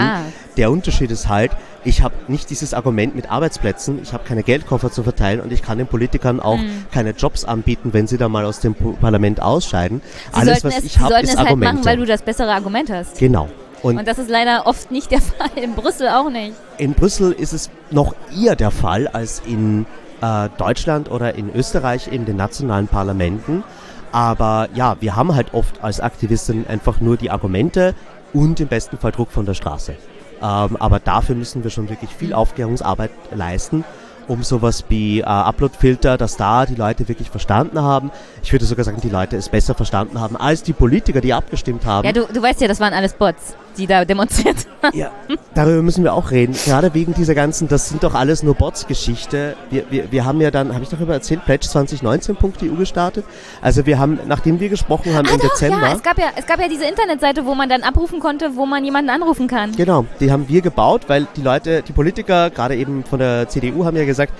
[0.57, 1.51] Der Unterschied ist halt,
[1.87, 5.61] ich habe nicht dieses Argument mit Arbeitsplätzen, ich habe keine Geldkoffer zu verteilen und ich
[5.61, 6.85] kann den Politikern auch mhm.
[6.91, 10.01] keine Jobs anbieten, wenn sie da mal aus dem Parlament ausscheiden.
[10.33, 11.75] Sie Alles, was es, ich habe, ist es halt Argumente.
[11.75, 13.17] machen, weil du das bessere Argument hast.
[13.17, 13.47] Genau.
[13.83, 16.53] Und, und, das ist leider oft nicht der Fall, in Brüssel auch nicht.
[16.77, 19.85] In Brüssel ist es noch eher der Fall als in
[20.21, 23.63] äh, Deutschland oder in Österreich in den nationalen Parlamenten.
[24.11, 27.95] Aber ja, wir haben halt oft als Aktivisten einfach nur die Argumente
[28.33, 29.95] und im besten Fall Druck von der Straße.
[30.41, 33.83] Ähm, aber dafür müssen wir schon wirklich viel Aufklärungsarbeit leisten
[34.27, 38.11] um sowas wie äh, Uploadfilter, dass da die Leute wirklich verstanden haben.
[38.43, 41.85] Ich würde sogar sagen, die Leute es besser verstanden haben als die Politiker, die abgestimmt
[41.85, 42.05] haben.
[42.05, 43.55] Ja, du, du weißt ja, das waren alles Bots.
[43.77, 44.97] Die da demonstriert haben.
[44.97, 45.11] Ja,
[45.53, 46.55] darüber müssen wir auch reden.
[46.65, 49.55] Gerade wegen dieser ganzen, das sind doch alles nur Bots-Geschichte.
[49.69, 53.25] Wir, wir, wir haben ja dann, habe ich darüber erzählt, pledge2019.eu gestartet.
[53.61, 55.81] Also wir haben, nachdem wir gesprochen haben ah, im doch, Dezember.
[55.87, 58.65] Ja, es gab ja, es gab ja diese Internetseite, wo man dann abrufen konnte, wo
[58.65, 59.71] man jemanden anrufen kann.
[59.75, 63.85] Genau, die haben wir gebaut, weil die Leute, die Politiker, gerade eben von der CDU,
[63.85, 64.33] haben ja gesagt,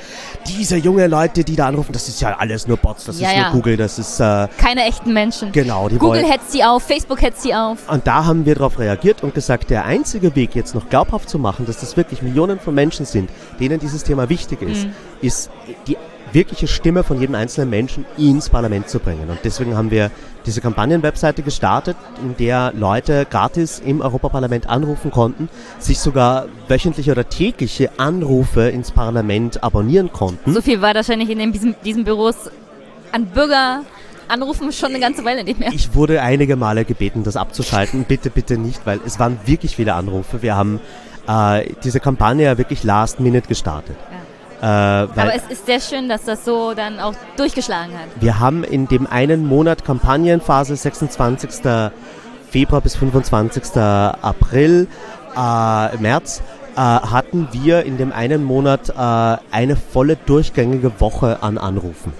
[0.47, 3.35] diese junge Leute, die da anrufen, das ist ja alles nur Bots, das Ja, ist
[3.37, 3.43] ja.
[3.43, 5.51] nur Google, das ist äh, Keine echten Menschen.
[5.51, 5.89] genau.
[5.89, 7.77] Die Google wollen, hetzt sie auf, Facebook hetzt sie auf.
[7.89, 11.37] Und da haben wir darauf reagiert und gesagt, der einzige Weg jetzt noch glaubhaft zu
[11.37, 14.91] machen, dass das wirklich Millionen von Menschen sind, denen dieses Thema wichtig ist, Mhm.
[15.21, 15.49] ist
[15.87, 15.97] die
[16.33, 19.29] wirkliche Stimme von jedem einzelnen Menschen ins Parlament zu bringen.
[19.29, 20.11] Und deswegen haben wir
[20.45, 25.49] diese Kampagnenwebseite gestartet, in der Leute gratis im Europaparlament anrufen konnten,
[25.79, 30.53] sich sogar wöchentliche oder tägliche Anrufe ins Parlament abonnieren konnten.
[30.53, 32.35] So viel war wahrscheinlich in den, diesen, diesen Büros
[33.11, 33.83] an Bürger
[34.27, 35.71] anrufen schon eine ganze Weile nicht mehr.
[35.71, 38.05] Ich wurde einige Male gebeten, das abzuschalten.
[38.05, 40.41] Bitte, bitte nicht, weil es waren wirklich viele Anrufe.
[40.41, 40.79] Wir haben
[41.27, 43.95] äh, diese Kampagne ja wirklich last minute gestartet.
[44.59, 48.07] Äh, weil Aber es ist sehr schön, dass das so dann auch durchgeschlagen hat.
[48.19, 51.61] wir haben in dem einen Monat Kampagnenphase 26.
[52.49, 53.75] Februar bis 25.
[53.75, 54.87] April,
[55.35, 56.41] äh, März,
[56.75, 62.13] äh, hatten wir in dem einen Monat äh, eine volle durchgängige Woche an Anrufen.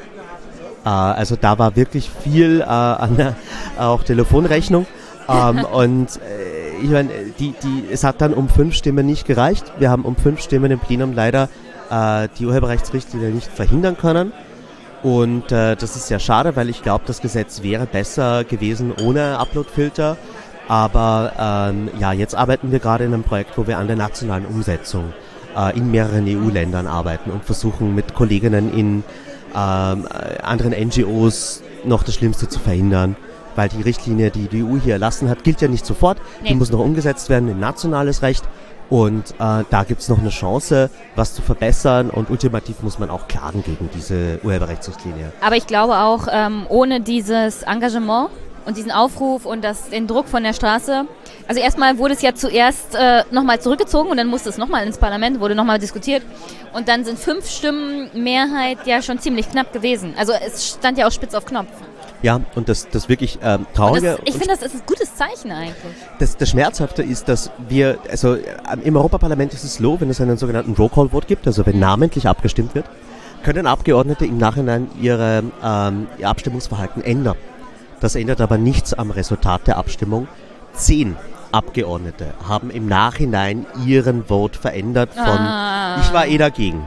[0.88, 3.36] Äh, also da war wirklich viel äh, an der
[3.78, 4.86] auch Telefonrechnung.
[5.28, 7.10] ähm, und äh, ich meine,
[7.40, 9.66] die, die, es hat dann um fünf Stimmen nicht gereicht.
[9.80, 11.50] Wir haben um fünf Stimmen im Plenum leider
[11.90, 14.32] äh, die Urheberrechtsrichtlinie nicht verhindern können.
[15.04, 19.38] Und äh, das ist sehr schade, weil ich glaube, das Gesetz wäre besser gewesen ohne
[19.40, 20.18] Uploadfilter.
[20.68, 24.46] Aber ähm, ja, jetzt arbeiten wir gerade in einem Projekt, wo wir an der nationalen
[24.46, 25.14] Umsetzung
[25.56, 29.04] äh, in mehreren EU-Ländern arbeiten und versuchen mit Kolleginnen in
[29.56, 33.16] ähm, äh, anderen NGOs noch das Schlimmste zu verhindern.
[33.56, 36.20] Weil die Richtlinie, die die EU hier erlassen hat, gilt ja nicht sofort.
[36.44, 36.50] Nee.
[36.50, 38.44] Die muss noch umgesetzt werden in nationales Recht.
[38.90, 42.10] Und äh, da gibt's noch eine Chance, was zu verbessern.
[42.10, 45.34] Und ultimativ muss man auch klagen gegen diese Urheberrechtsrichtlinie.
[45.42, 48.30] Aber ich glaube auch, ähm, ohne dieses Engagement
[48.68, 51.06] und diesen Aufruf und das, den Druck von der Straße,
[51.48, 54.98] also erstmal wurde es ja zuerst äh, nochmal zurückgezogen und dann musste es nochmal ins
[54.98, 56.22] Parlament, wurde nochmal diskutiert
[56.74, 60.14] und dann sind fünf Stimmen Mehrheit ja schon ziemlich knapp gewesen.
[60.18, 61.70] Also es stand ja auch spitz auf Knopf.
[62.22, 65.52] Ja, und das, das wirklich ähm, Traurige das, ich finde, das ist ein gutes Zeichen
[65.52, 65.76] eigentlich.
[66.20, 68.42] das, das Schmerzhafte ist, dass wir, also äh,
[68.84, 72.76] im Europaparlament ist es so, wenn es einen sogenannten Roll-Call-Vote gibt, also wenn namentlich abgestimmt
[72.76, 72.86] wird,
[73.44, 77.38] können Abgeordnete im Nachhinein ihre, ähm, ihr Abstimmungsverhalten ändern.
[78.00, 80.28] Das ändert aber nichts am Resultat der Abstimmung.
[80.74, 81.16] Zehn
[81.52, 86.00] Abgeordnete haben im Nachhinein ihren Vote verändert von Ah.
[86.02, 86.86] ich war eh dagegen.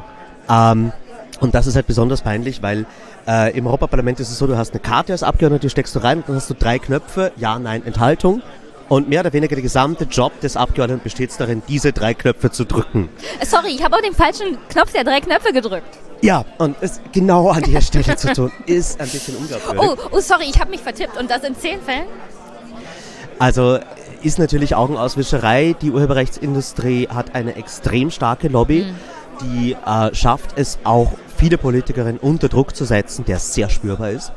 [0.49, 0.93] Ähm,
[1.41, 2.87] und das ist halt besonders peinlich, weil
[3.27, 6.01] äh, im Europaparlament ist es so, du hast eine Karte als Abgeordneter, die steckst du
[6.01, 8.43] rein und dann hast du drei Knöpfe, Ja, Nein, Enthaltung.
[8.89, 12.65] Und mehr oder weniger der gesamte Job des Abgeordneten besteht darin, diese drei Knöpfe zu
[12.65, 13.09] drücken.
[13.47, 15.97] Sorry, ich habe auch den falschen Knopf der drei Knöpfe gedrückt.
[16.23, 19.83] Ja, und es genau an der Stelle zu tun, ist ein bisschen unglaubwürdig.
[19.83, 22.07] Oh, oh sorry, ich habe mich vertippt und das in zehn Fällen?
[23.39, 23.79] Also
[24.23, 25.75] ist natürlich Augenauswischerei.
[25.81, 28.87] Die Urheberrechtsindustrie hat eine extrem starke Lobby,
[29.41, 34.33] die äh, schafft es auch, viele Politikerinnen unter Druck zu setzen, der sehr spürbar ist.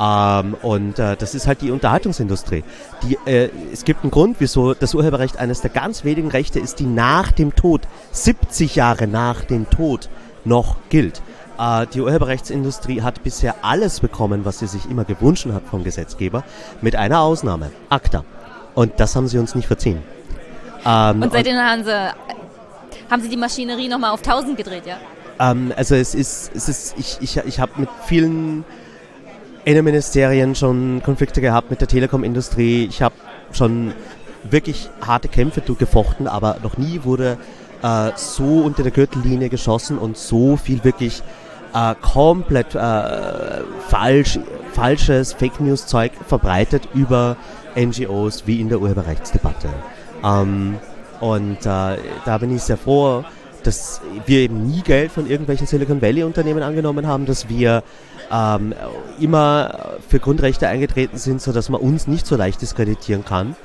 [0.00, 2.64] Ähm, und äh, das ist halt die Unterhaltungsindustrie.
[3.02, 6.78] Die, äh, es gibt einen Grund, wieso das Urheberrecht eines der ganz wenigen Rechte ist,
[6.78, 7.82] die nach dem Tod,
[8.12, 10.08] 70 Jahre nach dem Tod,
[10.46, 11.22] noch gilt.
[11.58, 16.44] Äh, die Urheberrechtsindustrie hat bisher alles bekommen, was sie sich immer gewünscht hat vom Gesetzgeber,
[16.80, 18.24] mit einer Ausnahme, ACTA.
[18.74, 20.02] Und das haben sie uns nicht verziehen.
[20.84, 22.14] Ähm, Und seitdem haben sie,
[23.10, 24.96] haben sie die Maschinerie nochmal auf 1000 gedreht, ja?
[25.38, 28.64] ähm, also es ist, es ist, ich, ich, ich habe mit vielen
[29.64, 32.86] Innenministerien schon Konflikte gehabt mit der Telekom-Industrie.
[32.86, 33.14] Ich habe
[33.52, 33.92] schon
[34.44, 37.36] wirklich harte Kämpfe durchgefochten, aber noch nie wurde
[37.86, 41.22] äh, so unter der Gürtellinie geschossen und so viel wirklich
[41.74, 44.38] äh, komplett äh, falsch,
[44.72, 47.36] falsches Fake News Zeug verbreitet über
[47.76, 49.68] NGOs wie in der Urheberrechtsdebatte.
[50.24, 50.76] Ähm,
[51.20, 53.24] und äh, da bin ich sehr froh,
[53.62, 57.82] dass wir eben nie Geld von irgendwelchen Silicon Valley Unternehmen angenommen haben, dass wir
[58.32, 58.74] ähm,
[59.20, 63.56] immer für Grundrechte eingetreten sind, so dass man uns nicht so leicht diskreditieren kann.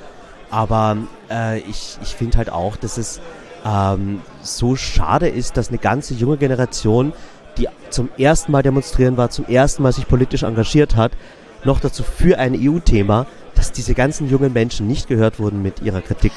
[0.50, 0.96] Aber
[1.30, 3.20] äh, ich, ich finde halt auch, dass es
[3.64, 7.12] ähm, so schade ist, dass eine ganze junge Generation,
[7.58, 11.12] die zum ersten Mal demonstrieren war, zum ersten Mal sich politisch engagiert hat,
[11.64, 16.00] noch dazu für ein EU-Thema, dass diese ganzen jungen Menschen nicht gehört wurden mit ihrer
[16.00, 16.32] Kritik.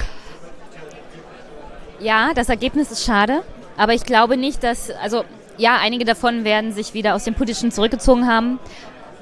[1.99, 3.41] Ja, das Ergebnis ist schade,
[3.77, 5.23] aber ich glaube nicht, dass, also
[5.57, 8.59] ja, einige davon werden sich wieder aus dem Politischen zurückgezogen haben.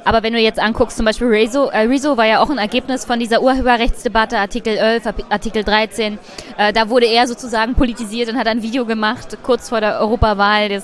[0.05, 3.05] Aber wenn du jetzt anguckst, zum Beispiel Rezo, äh, Rezo war ja auch ein Ergebnis
[3.05, 6.19] von dieser Urheberrechtsdebatte, Artikel 11, Artikel 13.
[6.57, 10.69] Äh, da wurde er sozusagen politisiert und hat ein Video gemacht, kurz vor der Europawahl,
[10.69, 10.83] das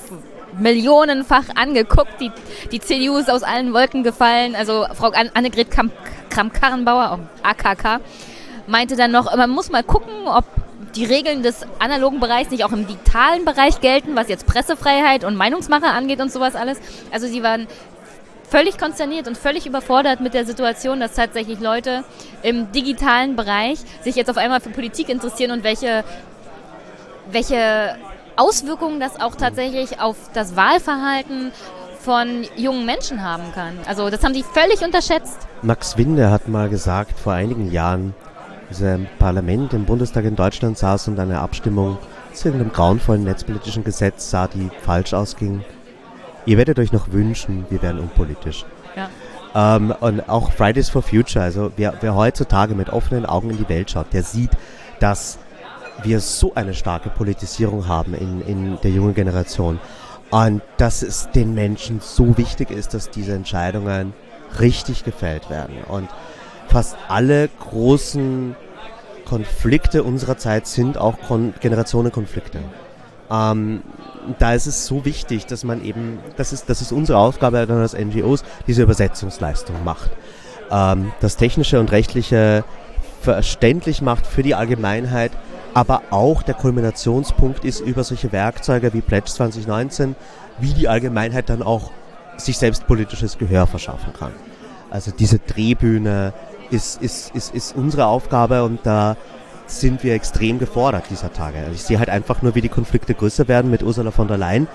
[0.57, 2.19] millionenfach angeguckt.
[2.19, 2.31] Die,
[2.71, 4.55] die CDU ist aus allen Wolken gefallen.
[4.55, 5.69] Also Frau Annegret
[6.29, 7.99] Kramp-Karrenbauer, AKK,
[8.67, 10.45] meinte dann noch, man muss mal gucken, ob
[10.95, 15.35] die Regeln des analogen Bereichs nicht auch im digitalen Bereich gelten, was jetzt Pressefreiheit und
[15.35, 16.79] Meinungsmache angeht und sowas alles.
[17.11, 17.67] Also sie waren
[18.49, 22.03] völlig konsterniert und völlig überfordert mit der Situation, dass tatsächlich Leute
[22.41, 26.03] im digitalen Bereich sich jetzt auf einmal für Politik interessieren und welche,
[27.31, 27.95] welche
[28.35, 31.51] Auswirkungen das auch tatsächlich auf das Wahlverhalten
[31.99, 33.77] von jungen Menschen haben kann.
[33.85, 35.37] Also das haben die völlig unterschätzt.
[35.61, 38.15] Max Winde hat mal gesagt vor einigen Jahren,
[38.69, 41.97] als er im Parlament im Bundestag in Deutschland saß und eine Abstimmung
[42.33, 45.63] zu irgendeinem grauenvollen netzpolitischen Gesetz sah, die falsch ausging.
[46.49, 48.65] Ihr werdet euch noch wünschen, wir wären unpolitisch.
[48.95, 49.75] Ja.
[49.75, 53.69] Ähm, und auch Fridays for Future, also wer, wer heutzutage mit offenen Augen in die
[53.69, 54.49] Welt schaut, der sieht,
[54.99, 55.37] dass
[56.01, 59.79] wir so eine starke Politisierung haben in, in der jungen Generation.
[60.31, 64.13] Und dass es den Menschen so wichtig ist, dass diese Entscheidungen
[64.59, 65.75] richtig gefällt werden.
[65.87, 66.09] Und
[66.67, 68.55] fast alle großen
[69.25, 72.57] Konflikte unserer Zeit sind auch Kon Generationenkonflikte.
[73.31, 73.81] Ähm,
[74.37, 77.79] da ist es so wichtig, dass man eben, das ist, das ist unsere Aufgabe dann
[77.79, 80.11] als NGOs, diese Übersetzungsleistung macht.
[80.71, 82.63] Ähm, das Technische und Rechtliche
[83.21, 85.31] verständlich macht für die Allgemeinheit,
[85.73, 90.15] aber auch der Kulminationspunkt ist über solche Werkzeuge wie Pledge 2019,
[90.59, 91.91] wie die Allgemeinheit dann auch
[92.37, 94.31] sich selbst politisches Gehör verschaffen kann.
[94.89, 96.33] Also diese Drehbühne
[96.71, 99.17] ist, ist, ist, ist unsere Aufgabe und da
[99.69, 101.59] sind wir extrem gefordert dieser Tage.
[101.59, 104.37] Also ich sehe halt einfach nur, wie die Konflikte größer werden mit Ursula von der
[104.37, 104.67] Leyen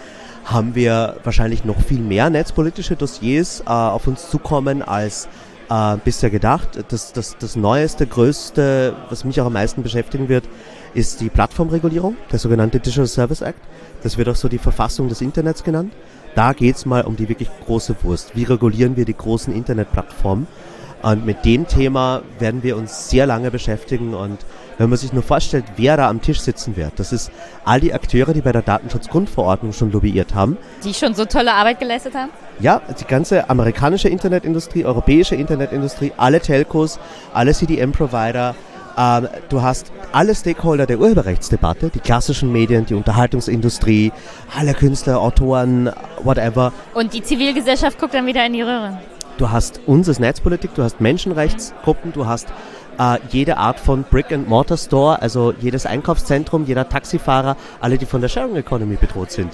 [0.45, 5.29] haben wir wahrscheinlich noch viel mehr netzpolitische Dossiers äh, auf uns zukommen als
[5.71, 6.85] äh, bisher gedacht.
[6.89, 10.45] Das, das, das Neueste, Größte, was mich auch am meisten beschäftigen wird,
[10.93, 13.59] ist die Plattformregulierung, der sogenannte Digital Service Act.
[14.03, 15.93] Das wird auch so die Verfassung des Internets genannt.
[16.35, 18.37] Da geht's mal um die wirklich große Wurst.
[18.37, 20.47] Wie regulieren wir die großen Internetplattformen?
[21.03, 24.39] Und mit dem Thema werden wir uns sehr lange beschäftigen und
[24.79, 27.31] wenn man sich nur vorstellt, wer da am Tisch sitzen wird, das ist
[27.65, 30.57] all die Akteure, die bei der Datenschutzgrundverordnung schon lobbyiert haben.
[30.85, 32.31] Die schon so tolle Arbeit geleistet haben?
[32.61, 36.99] Ja, die ganze amerikanische Internetindustrie, europäische Internetindustrie, alle Telcos,
[37.33, 38.55] alle CDM-Provider,
[38.97, 44.13] ähm, du hast alle Stakeholder der Urheberrechtsdebatte, die klassischen Medien, die Unterhaltungsindustrie,
[44.57, 45.91] alle Künstler, Autoren,
[46.23, 46.73] whatever.
[46.95, 48.99] Und die Zivilgesellschaft guckt dann wieder in die Röhre.
[49.37, 52.47] Du hast uns als Netzpolitik, du hast Menschenrechtsgruppen, du hast
[52.99, 58.57] äh, jede Art von Brick-and-Mortar-Store, also jedes Einkaufszentrum, jeder Taxifahrer, alle, die von der Sharing
[58.57, 59.53] Economy bedroht sind.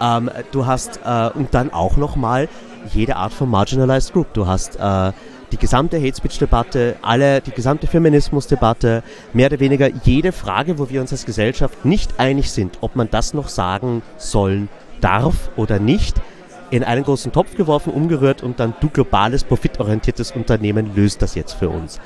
[0.00, 2.48] Ähm, du hast äh, und dann auch nochmal
[2.92, 4.32] jede Art von Marginalized Group.
[4.32, 5.12] Du hast äh,
[5.52, 9.02] die gesamte Hate Speech Debatte, alle, die gesamte Feminismus Debatte,
[9.32, 13.10] mehr oder weniger jede Frage, wo wir uns als Gesellschaft nicht einig sind, ob man
[13.10, 14.68] das noch sagen sollen
[15.00, 16.20] darf oder nicht,
[16.70, 21.54] in einen großen Topf geworfen, umgerührt und dann du globales, profitorientiertes Unternehmen löst das jetzt
[21.54, 21.98] für uns.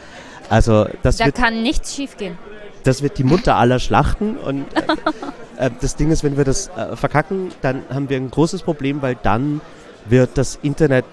[0.52, 2.36] Also das da wird, kann nichts schiefgehen.
[2.84, 6.68] Das wird die Mutter aller Schlachten und äh, äh, das Ding ist, wenn wir das
[6.68, 9.62] äh, verkacken, dann haben wir ein großes Problem, weil dann
[10.04, 11.06] wird das Internet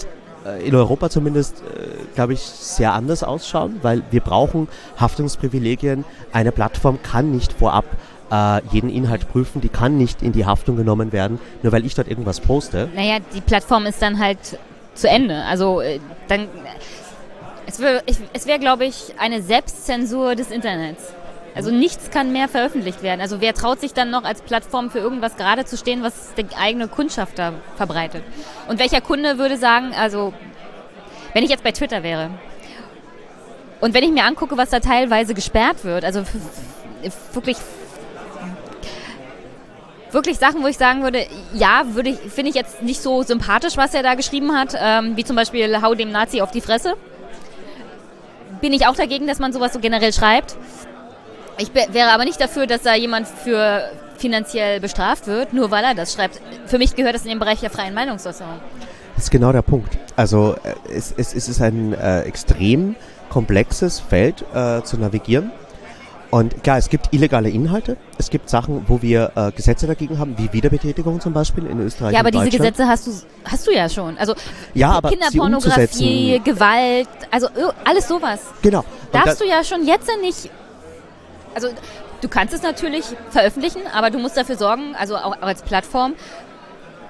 [0.45, 4.67] äh, in Europa zumindest, äh, glaube ich, sehr anders ausschauen, weil wir brauchen
[4.99, 6.03] Haftungsprivilegien.
[6.33, 7.85] Eine Plattform kann nicht vorab
[8.31, 11.95] äh, jeden Inhalt prüfen, die kann nicht in die Haftung genommen werden, nur weil ich
[11.95, 12.89] dort irgendwas poste.
[12.93, 14.59] Naja, die Plattform ist dann halt
[14.95, 15.45] zu Ende.
[15.45, 15.81] Also
[16.27, 16.49] dann,
[17.69, 18.03] es wäre,
[18.45, 21.13] wär, glaube ich, eine Selbstzensur des Internets.
[21.55, 23.21] Also nichts kann mehr veröffentlicht werden.
[23.21, 26.45] Also wer traut sich dann noch als Plattform für irgendwas gerade zu stehen, was die
[26.55, 28.23] eigene Kundschaft da verbreitet?
[28.67, 30.33] Und welcher Kunde würde sagen, also
[31.33, 32.31] wenn ich jetzt bei Twitter wäre
[33.81, 36.23] und wenn ich mir angucke, was da teilweise gesperrt wird, also
[37.33, 37.57] wirklich
[40.11, 43.77] wirklich Sachen, wo ich sagen würde, ja, würde ich, finde ich jetzt nicht so sympathisch,
[43.77, 46.95] was er da geschrieben hat, ähm, wie zum Beispiel Hau dem Nazi auf die Fresse.
[48.61, 50.55] Bin ich auch dagegen, dass man sowas so generell schreibt.
[51.57, 55.95] Ich wäre aber nicht dafür, dass da jemand für finanziell bestraft wird, nur weil er
[55.95, 56.39] das schreibt.
[56.65, 58.59] Für mich gehört das in den Bereich der freien Meinungsäußerung.
[59.15, 59.97] Das ist genau der Punkt.
[60.15, 62.95] Also äh, es, es, es ist ein äh, extrem
[63.29, 65.51] komplexes Feld äh, zu navigieren.
[66.31, 67.97] Und klar, es gibt illegale Inhalte.
[68.19, 72.13] Es gibt Sachen, wo wir äh, Gesetze dagegen haben, wie Wiederbetätigung zum Beispiel in Österreich.
[72.13, 73.11] Ja, aber diese Gesetze hast du,
[73.45, 74.17] hast du ja schon.
[74.17, 74.35] Also
[74.75, 77.47] ja, aber Kinderpornografie, Gewalt, also
[77.83, 78.41] alles sowas.
[78.61, 78.85] Genau.
[79.11, 80.51] Darfst du ja schon jetzt nicht
[81.55, 81.69] also
[82.21, 86.13] du kannst es natürlich veröffentlichen, aber du musst dafür sorgen, also auch als Plattform,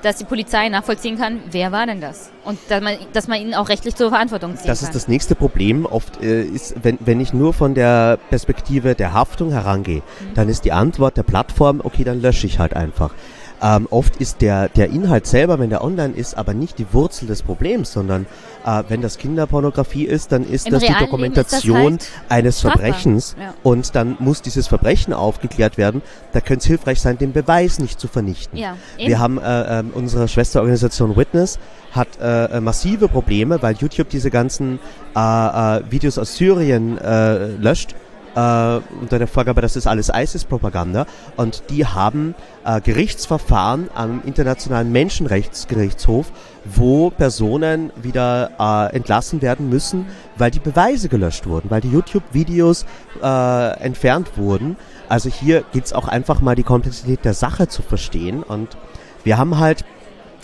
[0.01, 2.29] dass die Polizei nachvollziehen kann, wer war denn das?
[2.45, 4.89] Und dass man, dass man ihn auch rechtlich zur Verantwortung ziehen Das kann.
[4.89, 5.85] ist das nächste Problem.
[5.85, 10.01] Oft äh, ist, wenn, wenn ich nur von der Perspektive der Haftung herangehe,
[10.35, 13.11] dann ist die Antwort der Plattform, okay, dann lösche ich halt einfach.
[13.61, 17.27] Ähm, oft ist der, der Inhalt selber, wenn der online ist, aber nicht die Wurzel
[17.27, 18.25] des Problems, sondern
[18.65, 22.59] äh, wenn das Kinderpornografie ist, dann ist Im das die ist das Dokumentation halt eines
[22.59, 22.81] strafbar.
[22.83, 23.53] Verbrechens Ja.
[23.63, 26.01] und dann muss dieses Verbrechen aufgeklärt werden.
[26.31, 28.57] Da könnte es hilfreich sein, den Beweis nicht zu vernichten.
[28.57, 29.07] Ja, eben.
[29.09, 31.59] Wir haben äh, ähm, unsere Schwesterorganisation Witness
[31.91, 34.79] hat äh, äh, massive Probleme, weil YouTube diese ganzen
[35.15, 37.95] äh, äh, Videos aus Syrien äh, löscht
[38.35, 41.05] äh, unter der Vorgabe, das ist alles ISIS-Propaganda.
[41.35, 42.35] Und die haben
[42.65, 46.31] äh, Gerichtsverfahren am Internationalen Menschenrechtsgerichtshof,
[46.65, 50.05] wo Personen wieder äh, entlassen werden müssen,
[50.37, 52.85] weil die Beweise gelöscht wurden, weil die YouTube-Videos
[53.21, 54.75] äh, entfernt wurden.
[55.07, 58.43] Also hier geht's auch einfach mal die Komplexität der Sache zu verstehen.
[58.43, 58.77] Und
[59.23, 59.85] wir haben halt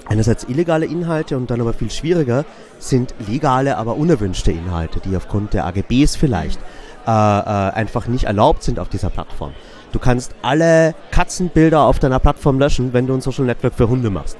[0.07, 2.45] einerseits illegale Inhalte und dann aber viel schwieriger
[2.79, 6.59] sind legale, aber unerwünschte Inhalte, die aufgrund der AGBs vielleicht
[7.05, 9.51] äh, äh, einfach nicht erlaubt sind auf dieser Plattform.
[9.91, 14.09] Du kannst alle Katzenbilder auf deiner Plattform löschen, wenn du ein Social Network für Hunde
[14.09, 14.37] machst.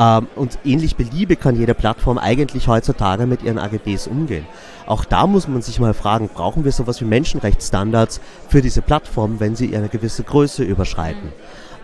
[0.00, 4.46] Ähm, und ähnlich beliebig kann jede Plattform eigentlich heutzutage mit ihren AGBs umgehen.
[4.86, 9.38] Auch da muss man sich mal fragen, brauchen wir sowas wie Menschenrechtsstandards für diese Plattform,
[9.38, 11.32] wenn sie eine gewisse Größe überschreiten?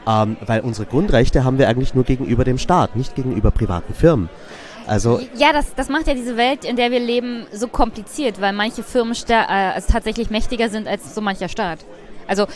[0.08, 4.30] Ähm, weil unsere Grundrechte haben wir eigentlich nur gegenüber dem Staat, nicht gegenüber privaten Firmen.
[4.86, 8.52] Also Ja, das, das macht ja diese Welt, in der wir leben, so kompliziert, weil
[8.52, 11.80] manche Firmen äh, tatsächlich mächtiger sind als so mancher Staat.
[12.26, 12.46] Also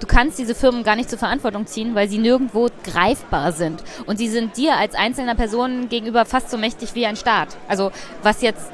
[0.00, 3.82] du kannst diese Firmen gar nicht zur Verantwortung ziehen, weil sie nirgendwo greifbar sind.
[4.06, 7.48] Und sie sind dir als einzelner Person gegenüber fast so mächtig wie ein Staat.
[7.68, 8.70] Also was jetzt,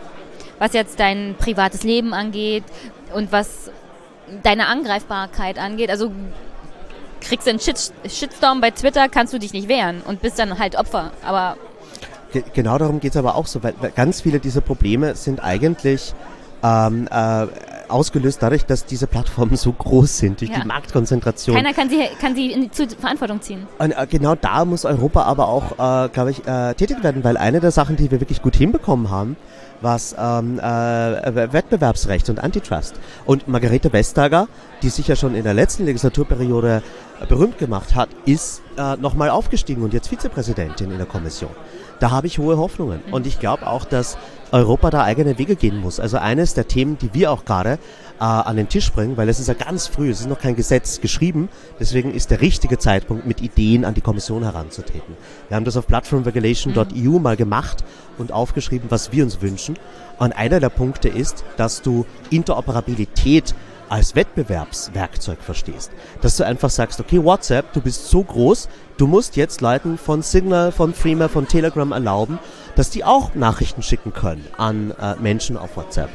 [0.58, 2.64] was jetzt dein privates Leben angeht
[3.14, 3.70] und was
[4.42, 5.90] deine Angreifbarkeit angeht.
[5.90, 6.12] Also
[7.20, 10.58] kriegst du einen Shit Shitstorm bei Twitter, kannst du dich nicht wehren und bist dann
[10.58, 11.12] halt Opfer.
[11.24, 11.56] Aber
[12.54, 16.14] genau darum geht's aber auch so, weil, weil ganz viele dieser Probleme sind eigentlich
[16.62, 17.46] ähm, äh,
[17.88, 20.60] ausgelöst dadurch, dass diese Plattformen so groß sind, durch Ja.
[20.60, 21.56] die Marktkonzentration.
[21.56, 23.66] keiner kann sie, kann sie in, zur Verantwortung ziehen.
[23.78, 27.36] Und äh, genau da muss Europa aber auch, äh, glaube ich, äh, tätig werden, weil
[27.36, 29.36] eine der Sachen, die wir wirklich gut hinbekommen haben,
[29.80, 32.94] was ähm, äh, Wettbewerbsrecht und Antitrust.
[33.26, 34.46] Und Margarete Vestager,
[34.82, 36.82] die sich ja schon in der letzten Legislaturperiode
[37.20, 41.50] äh, berühmt gemacht hat, ist äh, nochmal aufgestiegen und jetzt Vizepräsidentin in der Kommission.
[42.02, 43.00] Da habe ich hohe Hoffnungen.
[43.12, 44.18] Und ich glaube auch, dass
[44.50, 46.00] Europa da eigene Wege gehen muss.
[46.00, 47.78] Also eines der Themen, die wir auch gerade
[48.18, 50.56] äh, an den Tisch bringen, weil es ist ja ganz früh, es ist noch kein
[50.56, 51.48] Gesetz geschrieben,
[51.78, 55.14] deswegen ist der richtige Zeitpunkt, mit Ideen an die Kommission heranzutreten.
[55.46, 57.84] Wir haben das auf platformregulation.eu mal gemacht
[58.18, 59.78] und aufgeschrieben, was wir uns wünschen.
[60.18, 63.54] Und einer der Punkte ist, dass du Interoperabilität
[63.92, 65.90] als Wettbewerbswerkzeug verstehst.
[66.22, 70.22] Dass du einfach sagst, okay, WhatsApp, du bist so groß, du musst jetzt Leuten von
[70.22, 72.38] Signal, von Freema, von Telegram erlauben,
[72.74, 76.08] dass die auch Nachrichten schicken können an äh, Menschen auf WhatsApp.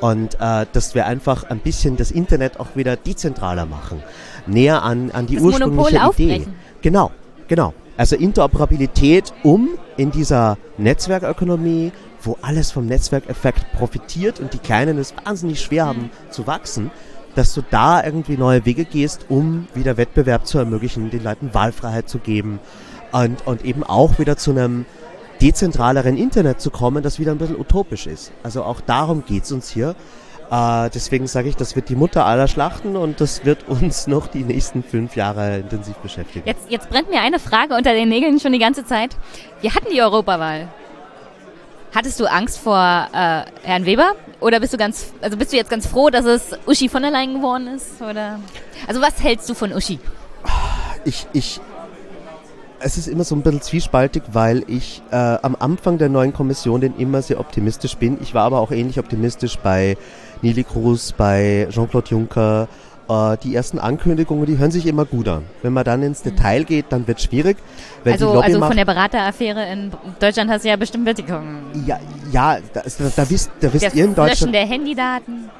[0.00, 4.02] Und äh, dass wir einfach ein bisschen das Internet auch wieder dezentraler machen.
[4.46, 6.32] Näher an, an die Das ursprüngliche Monopol Idee.
[6.32, 6.54] aufbrechen.
[6.80, 7.10] Genau,
[7.46, 7.74] genau.
[7.98, 11.92] Also Interoperabilität, um in dieser Netzwerkökonomie,
[12.22, 16.90] wo alles vom Netzwerkeffekt profitiert und die Kleinen es wahnsinnig schwer haben zu wachsen,
[17.38, 22.08] dass du da irgendwie neue Wege gehst, um wieder Wettbewerb zu ermöglichen, den Leuten Wahlfreiheit
[22.08, 22.58] zu geben
[23.12, 24.86] und, und eben auch wieder zu einem
[25.40, 28.32] dezentraleren Internet zu kommen, das wieder ein bisschen utopisch ist.
[28.42, 29.94] Also auch darum geht's uns hier.
[30.50, 34.26] Äh, deswegen sage ich, das wird die Mutter aller Schlachten und das wird uns noch
[34.26, 36.44] die nächsten fünf Jahre intensiv beschäftigen.
[36.44, 39.16] Jetzt, jetzt brennt mir eine Frage unter den Nägeln schon die ganze Zeit.
[39.60, 40.66] Wir hatten die Europawahl.
[41.94, 42.76] Hattest du Angst vor
[43.12, 44.12] äh, Herrn Weber?
[44.40, 47.10] Oder bist du ganz, also bist du jetzt ganz froh, dass es Uschi von der
[47.10, 48.00] Leyen geworden ist?
[48.00, 48.38] Oder?
[48.86, 49.98] Also was hältst du von Uschi?
[51.04, 51.60] ich, ich,
[52.80, 56.80] es ist immer so ein bisschen zwiespaltig, weil ich äh, am Anfang der neuen Kommission
[56.80, 58.18] denn immer sehr optimistisch bin.
[58.20, 59.96] Ich war aber auch ähnlich optimistisch bei
[60.42, 62.68] Nili Cruz, bei Jean-Claude Juncker.
[63.08, 65.44] Äh, die ersten Ankündigungen, die hören sich immer gut an.
[65.62, 67.56] Wenn man dann ins Detail geht, dann wird es schwierig.
[68.04, 71.64] Also also von der Berateraffäre in Deutschland hast du ja bestimmt mitbekommen.
[71.86, 71.98] ja,
[72.30, 72.82] ja, da,
[73.16, 75.50] da, wisst, da wisst Das ihr in Löschen Deutschland, der Handydaten.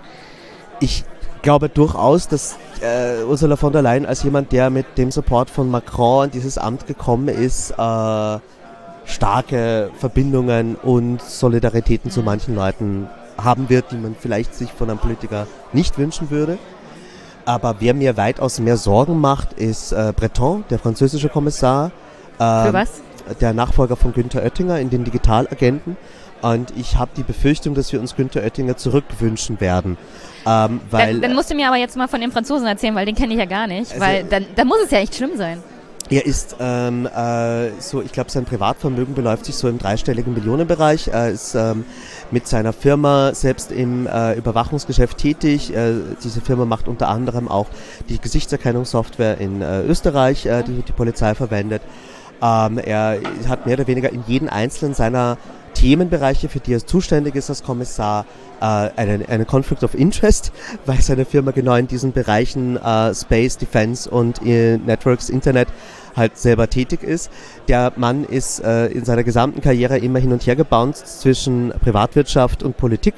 [0.80, 1.04] ich
[1.40, 5.70] glaube durchaus, dass äh, Ursula von der Leyen als jemand, der mit dem Support von
[5.70, 8.38] Macron in dieses Amt gekommen ist, äh,
[9.06, 13.08] starke Verbindungen und Solidaritäten zu manchen Leuten
[13.42, 16.58] haben wird, die man vielleicht sich von einem Politiker nicht wünschen würde.
[17.48, 21.92] Aber wer mir weitaus mehr Sorgen macht, ist äh, Breton, der französische Kommissar.
[22.36, 23.00] Für ähm, was?
[23.40, 25.96] Der Nachfolger von Günther Oettinger in den Digitalagenten.
[26.42, 29.96] Und ich habe die Befürchtung, dass wir uns Günther Oettinger zurückwünschen werden.
[30.44, 33.06] Ähm, weil Dann, dann musst du mir aber jetzt mal von dem Franzosen erzählen, weil
[33.06, 33.92] den kenne ich ja gar nicht.
[33.92, 35.62] Also- weil dann, dann muss es ja echt schlimm sein.
[36.10, 41.08] Er ist ähm, äh, so, ich glaube, sein Privatvermögen beläuft sich so im dreistelligen Millionenbereich.
[41.08, 41.84] Er ist ähm,
[42.30, 45.74] mit seiner Firma selbst im äh, Überwachungsgeschäft tätig.
[45.74, 47.66] Äh, diese Firma macht unter anderem auch
[48.08, 51.82] die Gesichtserkennungssoftware in äh, Österreich, äh, die die Polizei verwendet.
[52.40, 55.36] Ähm, er hat mehr oder weniger in jedem einzelnen seiner
[55.78, 58.26] Themenbereiche, für die er zuständig ist als Kommissar,
[58.60, 60.50] äh, einen, einen Conflict of Interest,
[60.86, 65.68] weil seine Firma genau in diesen Bereichen äh, Space, Defense und äh, Networks, Internet
[66.16, 67.30] halt selber tätig ist.
[67.68, 72.64] Der Mann ist äh, in seiner gesamten Karriere immer hin und her gebounced zwischen Privatwirtschaft
[72.64, 73.14] und Politik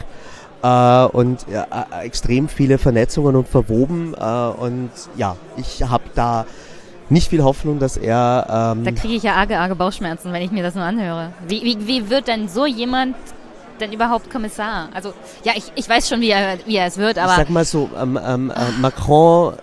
[0.63, 4.15] äh, und äh, extrem viele Vernetzungen und verwoben.
[4.15, 6.45] Äh, und ja, ich habe da
[7.11, 8.75] nicht viel Hoffnung, dass er.
[8.75, 11.33] Ähm da kriege ich ja arge, arge Bauchschmerzen, wenn ich mir das nur anhöre.
[11.47, 13.17] Wie, wie, wie wird denn so jemand
[13.81, 14.89] denn überhaupt Kommissar?
[14.95, 15.13] Also,
[15.45, 17.33] ja, ich, ich weiß schon, wie er, wie er es wird, aber.
[17.33, 19.55] Ich sag mal so, ähm, ähm, äh, Macron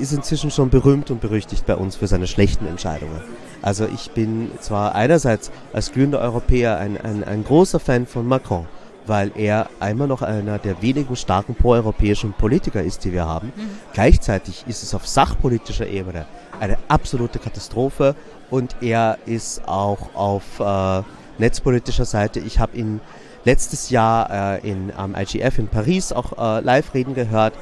[0.00, 3.20] ist inzwischen schon berühmt und berüchtigt bei uns für seine schlechten Entscheidungen.
[3.62, 8.66] Also ich bin zwar einerseits als glühender Europäer ein, ein, ein großer Fan von Macron,
[9.10, 13.52] weil er einmal noch einer der wenigen starken proeuropäischen Politiker ist, die wir haben.
[13.56, 13.70] Mhm.
[13.92, 16.26] Gleichzeitig ist es auf sachpolitischer Ebene
[16.60, 18.14] eine absolute Katastrophe
[18.50, 21.02] und er ist auch auf äh,
[21.38, 22.38] netzpolitischer Seite.
[22.38, 23.00] Ich habe ihn
[23.44, 27.54] letztes Jahr äh, in, am IGF in Paris auch äh, live reden gehört.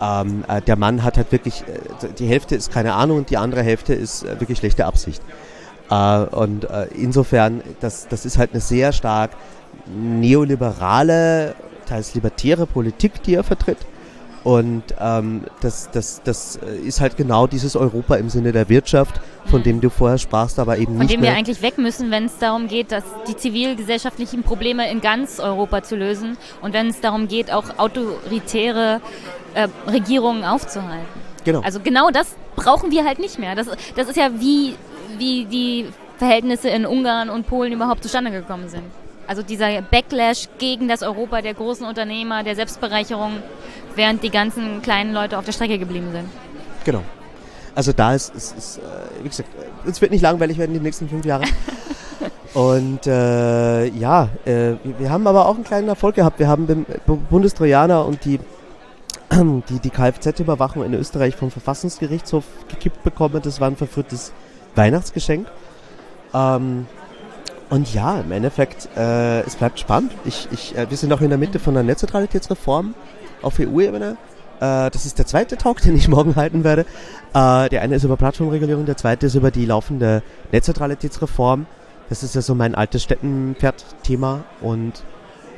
[0.00, 3.36] Ähm, äh, der Mann hat halt wirklich, äh, die Hälfte ist keine Ahnung und die
[3.36, 5.22] andere Hälfte ist äh, wirklich schlechte Absicht.
[5.90, 6.66] Äh, und
[6.96, 9.32] insofern, das, das ist halt eine sehr stark
[9.86, 11.54] neoliberale,
[11.86, 13.78] teils libertäre Politik, die er vertritt.
[14.44, 19.62] Und ähm, das, das, das ist halt genau dieses Europa im Sinne der Wirtschaft, von
[19.62, 21.12] dem du vorher sprachst, aber eben von nicht.
[21.12, 24.90] Von dem mehr wir eigentlich weg müssen, wenn es darum geht, dass die zivilgesellschaftlichen Probleme
[24.90, 29.00] in ganz Europa zu lösen und wenn es darum geht, auch autoritäre
[29.54, 31.06] äh, Regierungen aufzuhalten.
[31.44, 31.60] Genau.
[31.60, 33.54] Also genau das brauchen wir halt nicht mehr.
[33.54, 34.74] Das, das ist ja wie,
[35.16, 35.86] wie die
[36.18, 38.84] Verhältnisse in Ungarn und Polen überhaupt zustande gekommen sind.
[39.26, 43.42] Also dieser Backlash gegen das Europa der großen Unternehmer, der Selbstbereicherung,
[43.94, 46.28] während die ganzen kleinen Leute auf der Strecke geblieben sind.
[46.84, 47.02] Genau.
[47.74, 48.80] Also da ist, ist, ist äh,
[49.22, 49.48] wie gesagt,
[49.86, 51.44] es wird nicht langweilig werden die nächsten fünf Jahre.
[52.54, 56.38] Und äh, ja, äh, wir haben aber auch einen kleinen Erfolg gehabt.
[56.38, 56.86] Wir haben den
[57.28, 58.38] Bundestrojaner und die,
[59.68, 63.40] die, die Kfz-Überwachung in Österreich vom Verfassungsgerichtshof gekippt bekommen.
[63.42, 64.32] Das war ein verführtes
[64.76, 65.48] Weihnachtsgeschenk.
[66.32, 66.86] Ähm,
[67.70, 70.12] und ja, im Endeffekt, äh, es bleibt spannend.
[70.24, 72.94] Ich, ich, äh, wir sind auch in der Mitte von einer Netzneutralitätsreform
[73.42, 74.16] auf EU-Ebene.
[74.60, 76.82] Äh, das ist der zweite Talk, den ich morgen halten werde.
[77.32, 81.66] Äh, der eine ist über Plattformregulierung, der zweite ist über die laufende Netzneutralitätsreform.
[82.08, 84.92] Das ist ja so mein altes Städtenpferd-Thema und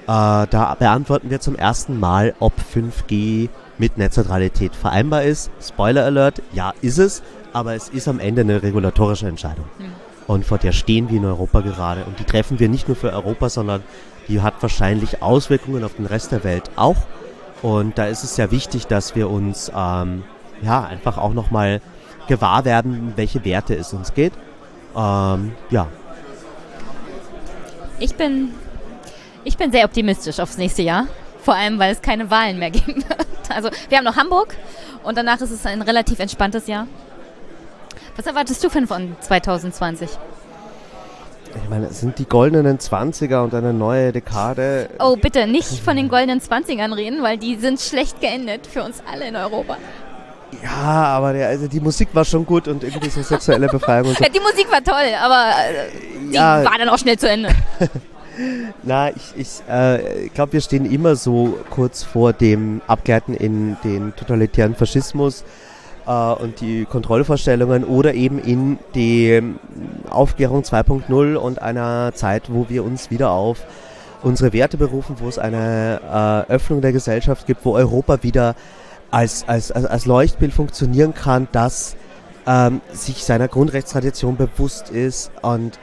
[0.05, 5.51] äh, da beantworten wir zum ersten Mal, ob 5G mit Netzneutralität vereinbar ist.
[5.61, 9.65] Spoiler Alert, ja ist es, aber es ist am Ende eine regulatorische Entscheidung.
[9.79, 10.06] Mhm.
[10.27, 12.05] Und vor der stehen wir in Europa gerade.
[12.05, 13.83] Und die treffen wir nicht nur für Europa, sondern
[14.29, 16.97] die hat wahrscheinlich Auswirkungen auf den Rest der Welt auch.
[17.63, 20.25] Und da ist es sehr wichtig, dass wir uns ähm,
[20.63, 21.81] ja einfach auch nochmal
[22.27, 24.33] gewahr werden, welche Werte es uns geht.
[24.97, 25.87] Ähm, ja.
[27.99, 28.51] Ich bin,
[29.45, 31.07] ich bin sehr optimistisch aufs nächste Jahr.
[31.43, 33.27] Vor allem, weil es keine Wahlen mehr geben wird.
[33.49, 34.55] Also wir haben noch Hamburg
[35.05, 36.89] und danach ist es ein relativ entspanntes Jahr.
[38.17, 38.87] Was erwartest du von
[39.21, 40.09] 2020?
[41.63, 44.89] Ich meine, es sind die goldenen 20er und eine neue Dekade.
[44.99, 49.03] Oh, bitte nicht von den goldenen 20ern reden, weil die sind schlecht geendet für uns
[49.11, 49.77] alle in Europa.
[50.63, 54.17] Ja, aber der, also die Musik war schon gut und irgendwie so sexuelle Befreiung und
[54.17, 54.25] so.
[54.35, 56.65] Die Musik war toll, aber äh, die ja.
[56.65, 57.51] war dann auch schnell zu Ende.
[58.83, 64.15] Na, ich, ich äh, glaube, wir stehen immer so kurz vor dem Abgleiten in den
[64.15, 65.45] totalitären Faschismus
[66.07, 69.43] äh, und die Kontrollvorstellungen oder eben in die
[70.09, 73.65] Aufklärung 2.0 und einer Zeit, wo wir uns wieder auf
[74.23, 76.01] unsere Werte berufen, wo es eine
[76.49, 78.55] äh, Öffnung der Gesellschaft gibt, wo Europa wieder
[79.11, 81.97] als, als, als, als Leuchtbild funktionieren kann, das
[82.47, 85.79] ähm, sich seiner Grundrechtstradition bewusst ist und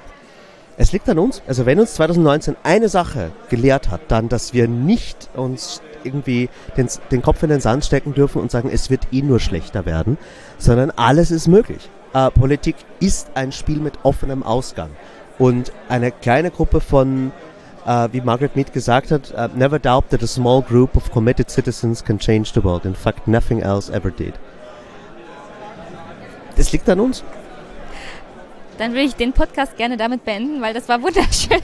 [0.77, 1.41] es liegt an uns.
[1.47, 6.87] Also wenn uns 2019 eine Sache gelehrt hat, dann, dass wir nicht uns irgendwie den,
[7.11, 10.17] den Kopf in den Sand stecken dürfen und sagen, es wird eh nur schlechter werden,
[10.57, 11.89] sondern alles ist möglich.
[12.13, 14.89] Äh, Politik ist ein Spiel mit offenem Ausgang.
[15.39, 17.31] Und eine kleine Gruppe von,
[17.85, 21.49] äh, wie Margaret Mead gesagt hat, uh, never doubt that a small group of committed
[21.49, 22.85] citizens can change the world.
[22.85, 24.33] In fact, nothing else ever did.
[26.55, 27.23] Das liegt an uns.
[28.77, 31.59] Dann würde ich den Podcast gerne damit beenden, weil das war wunderschön.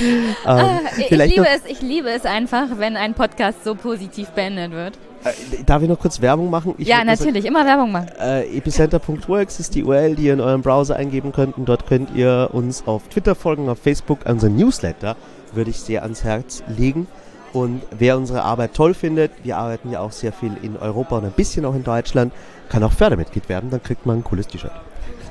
[0.00, 4.72] ähm, ah, ich, liebe es, ich liebe es einfach, wenn ein Podcast so positiv beendet
[4.72, 4.98] wird.
[5.24, 6.74] Äh, darf ich noch kurz Werbung machen?
[6.78, 8.08] Ich ja, natürlich, sagen, immer Werbung machen.
[8.18, 11.56] Äh, epicenter.works ist die URL, die ihr in eurem Browser eingeben könnt.
[11.56, 15.16] Und dort könnt ihr uns auf Twitter folgen, auf Facebook, unseren Newsletter
[15.52, 17.06] würde ich sehr ans Herz legen.
[17.52, 21.26] Und wer unsere Arbeit toll findet, wir arbeiten ja auch sehr viel in Europa und
[21.26, 22.32] ein bisschen auch in Deutschland,
[22.70, 24.72] kann auch Fördermitglied werden, dann kriegt man ein cooles T-Shirt.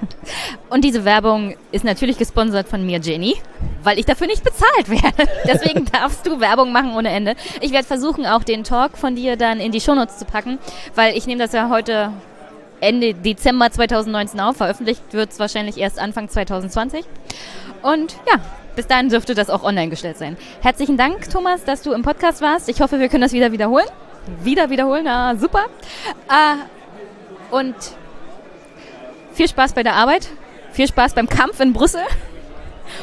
[0.69, 3.35] Und diese Werbung ist natürlich gesponsert von mir, Jenny,
[3.83, 5.31] weil ich dafür nicht bezahlt werde.
[5.45, 7.35] Deswegen darfst du Werbung machen ohne Ende.
[7.61, 10.59] Ich werde versuchen, auch den Talk von dir dann in die Shownotes zu packen,
[10.95, 12.13] weil ich nehme das ja heute
[12.79, 14.57] Ende Dezember 2019 auf.
[14.57, 17.05] Veröffentlicht wird es wahrscheinlich erst Anfang 2020.
[17.83, 18.39] Und ja,
[18.75, 20.37] bis dahin dürfte das auch online gestellt sein.
[20.61, 22.69] Herzlichen Dank, Thomas, dass du im Podcast warst.
[22.69, 23.87] Ich hoffe, wir können das wieder wiederholen.
[24.43, 25.65] Wieder wiederholen, na super.
[26.29, 27.75] Äh, und
[29.41, 30.29] viel Spaß bei der Arbeit,
[30.71, 32.03] viel Spaß beim Kampf in Brüssel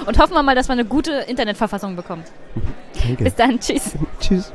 [0.07, 2.23] und hoffen wir mal, dass wir eine gute Internetverfassung bekommen.
[2.95, 3.25] Danke.
[3.25, 3.97] Bis dann, tschüss.
[4.21, 4.53] tschüss.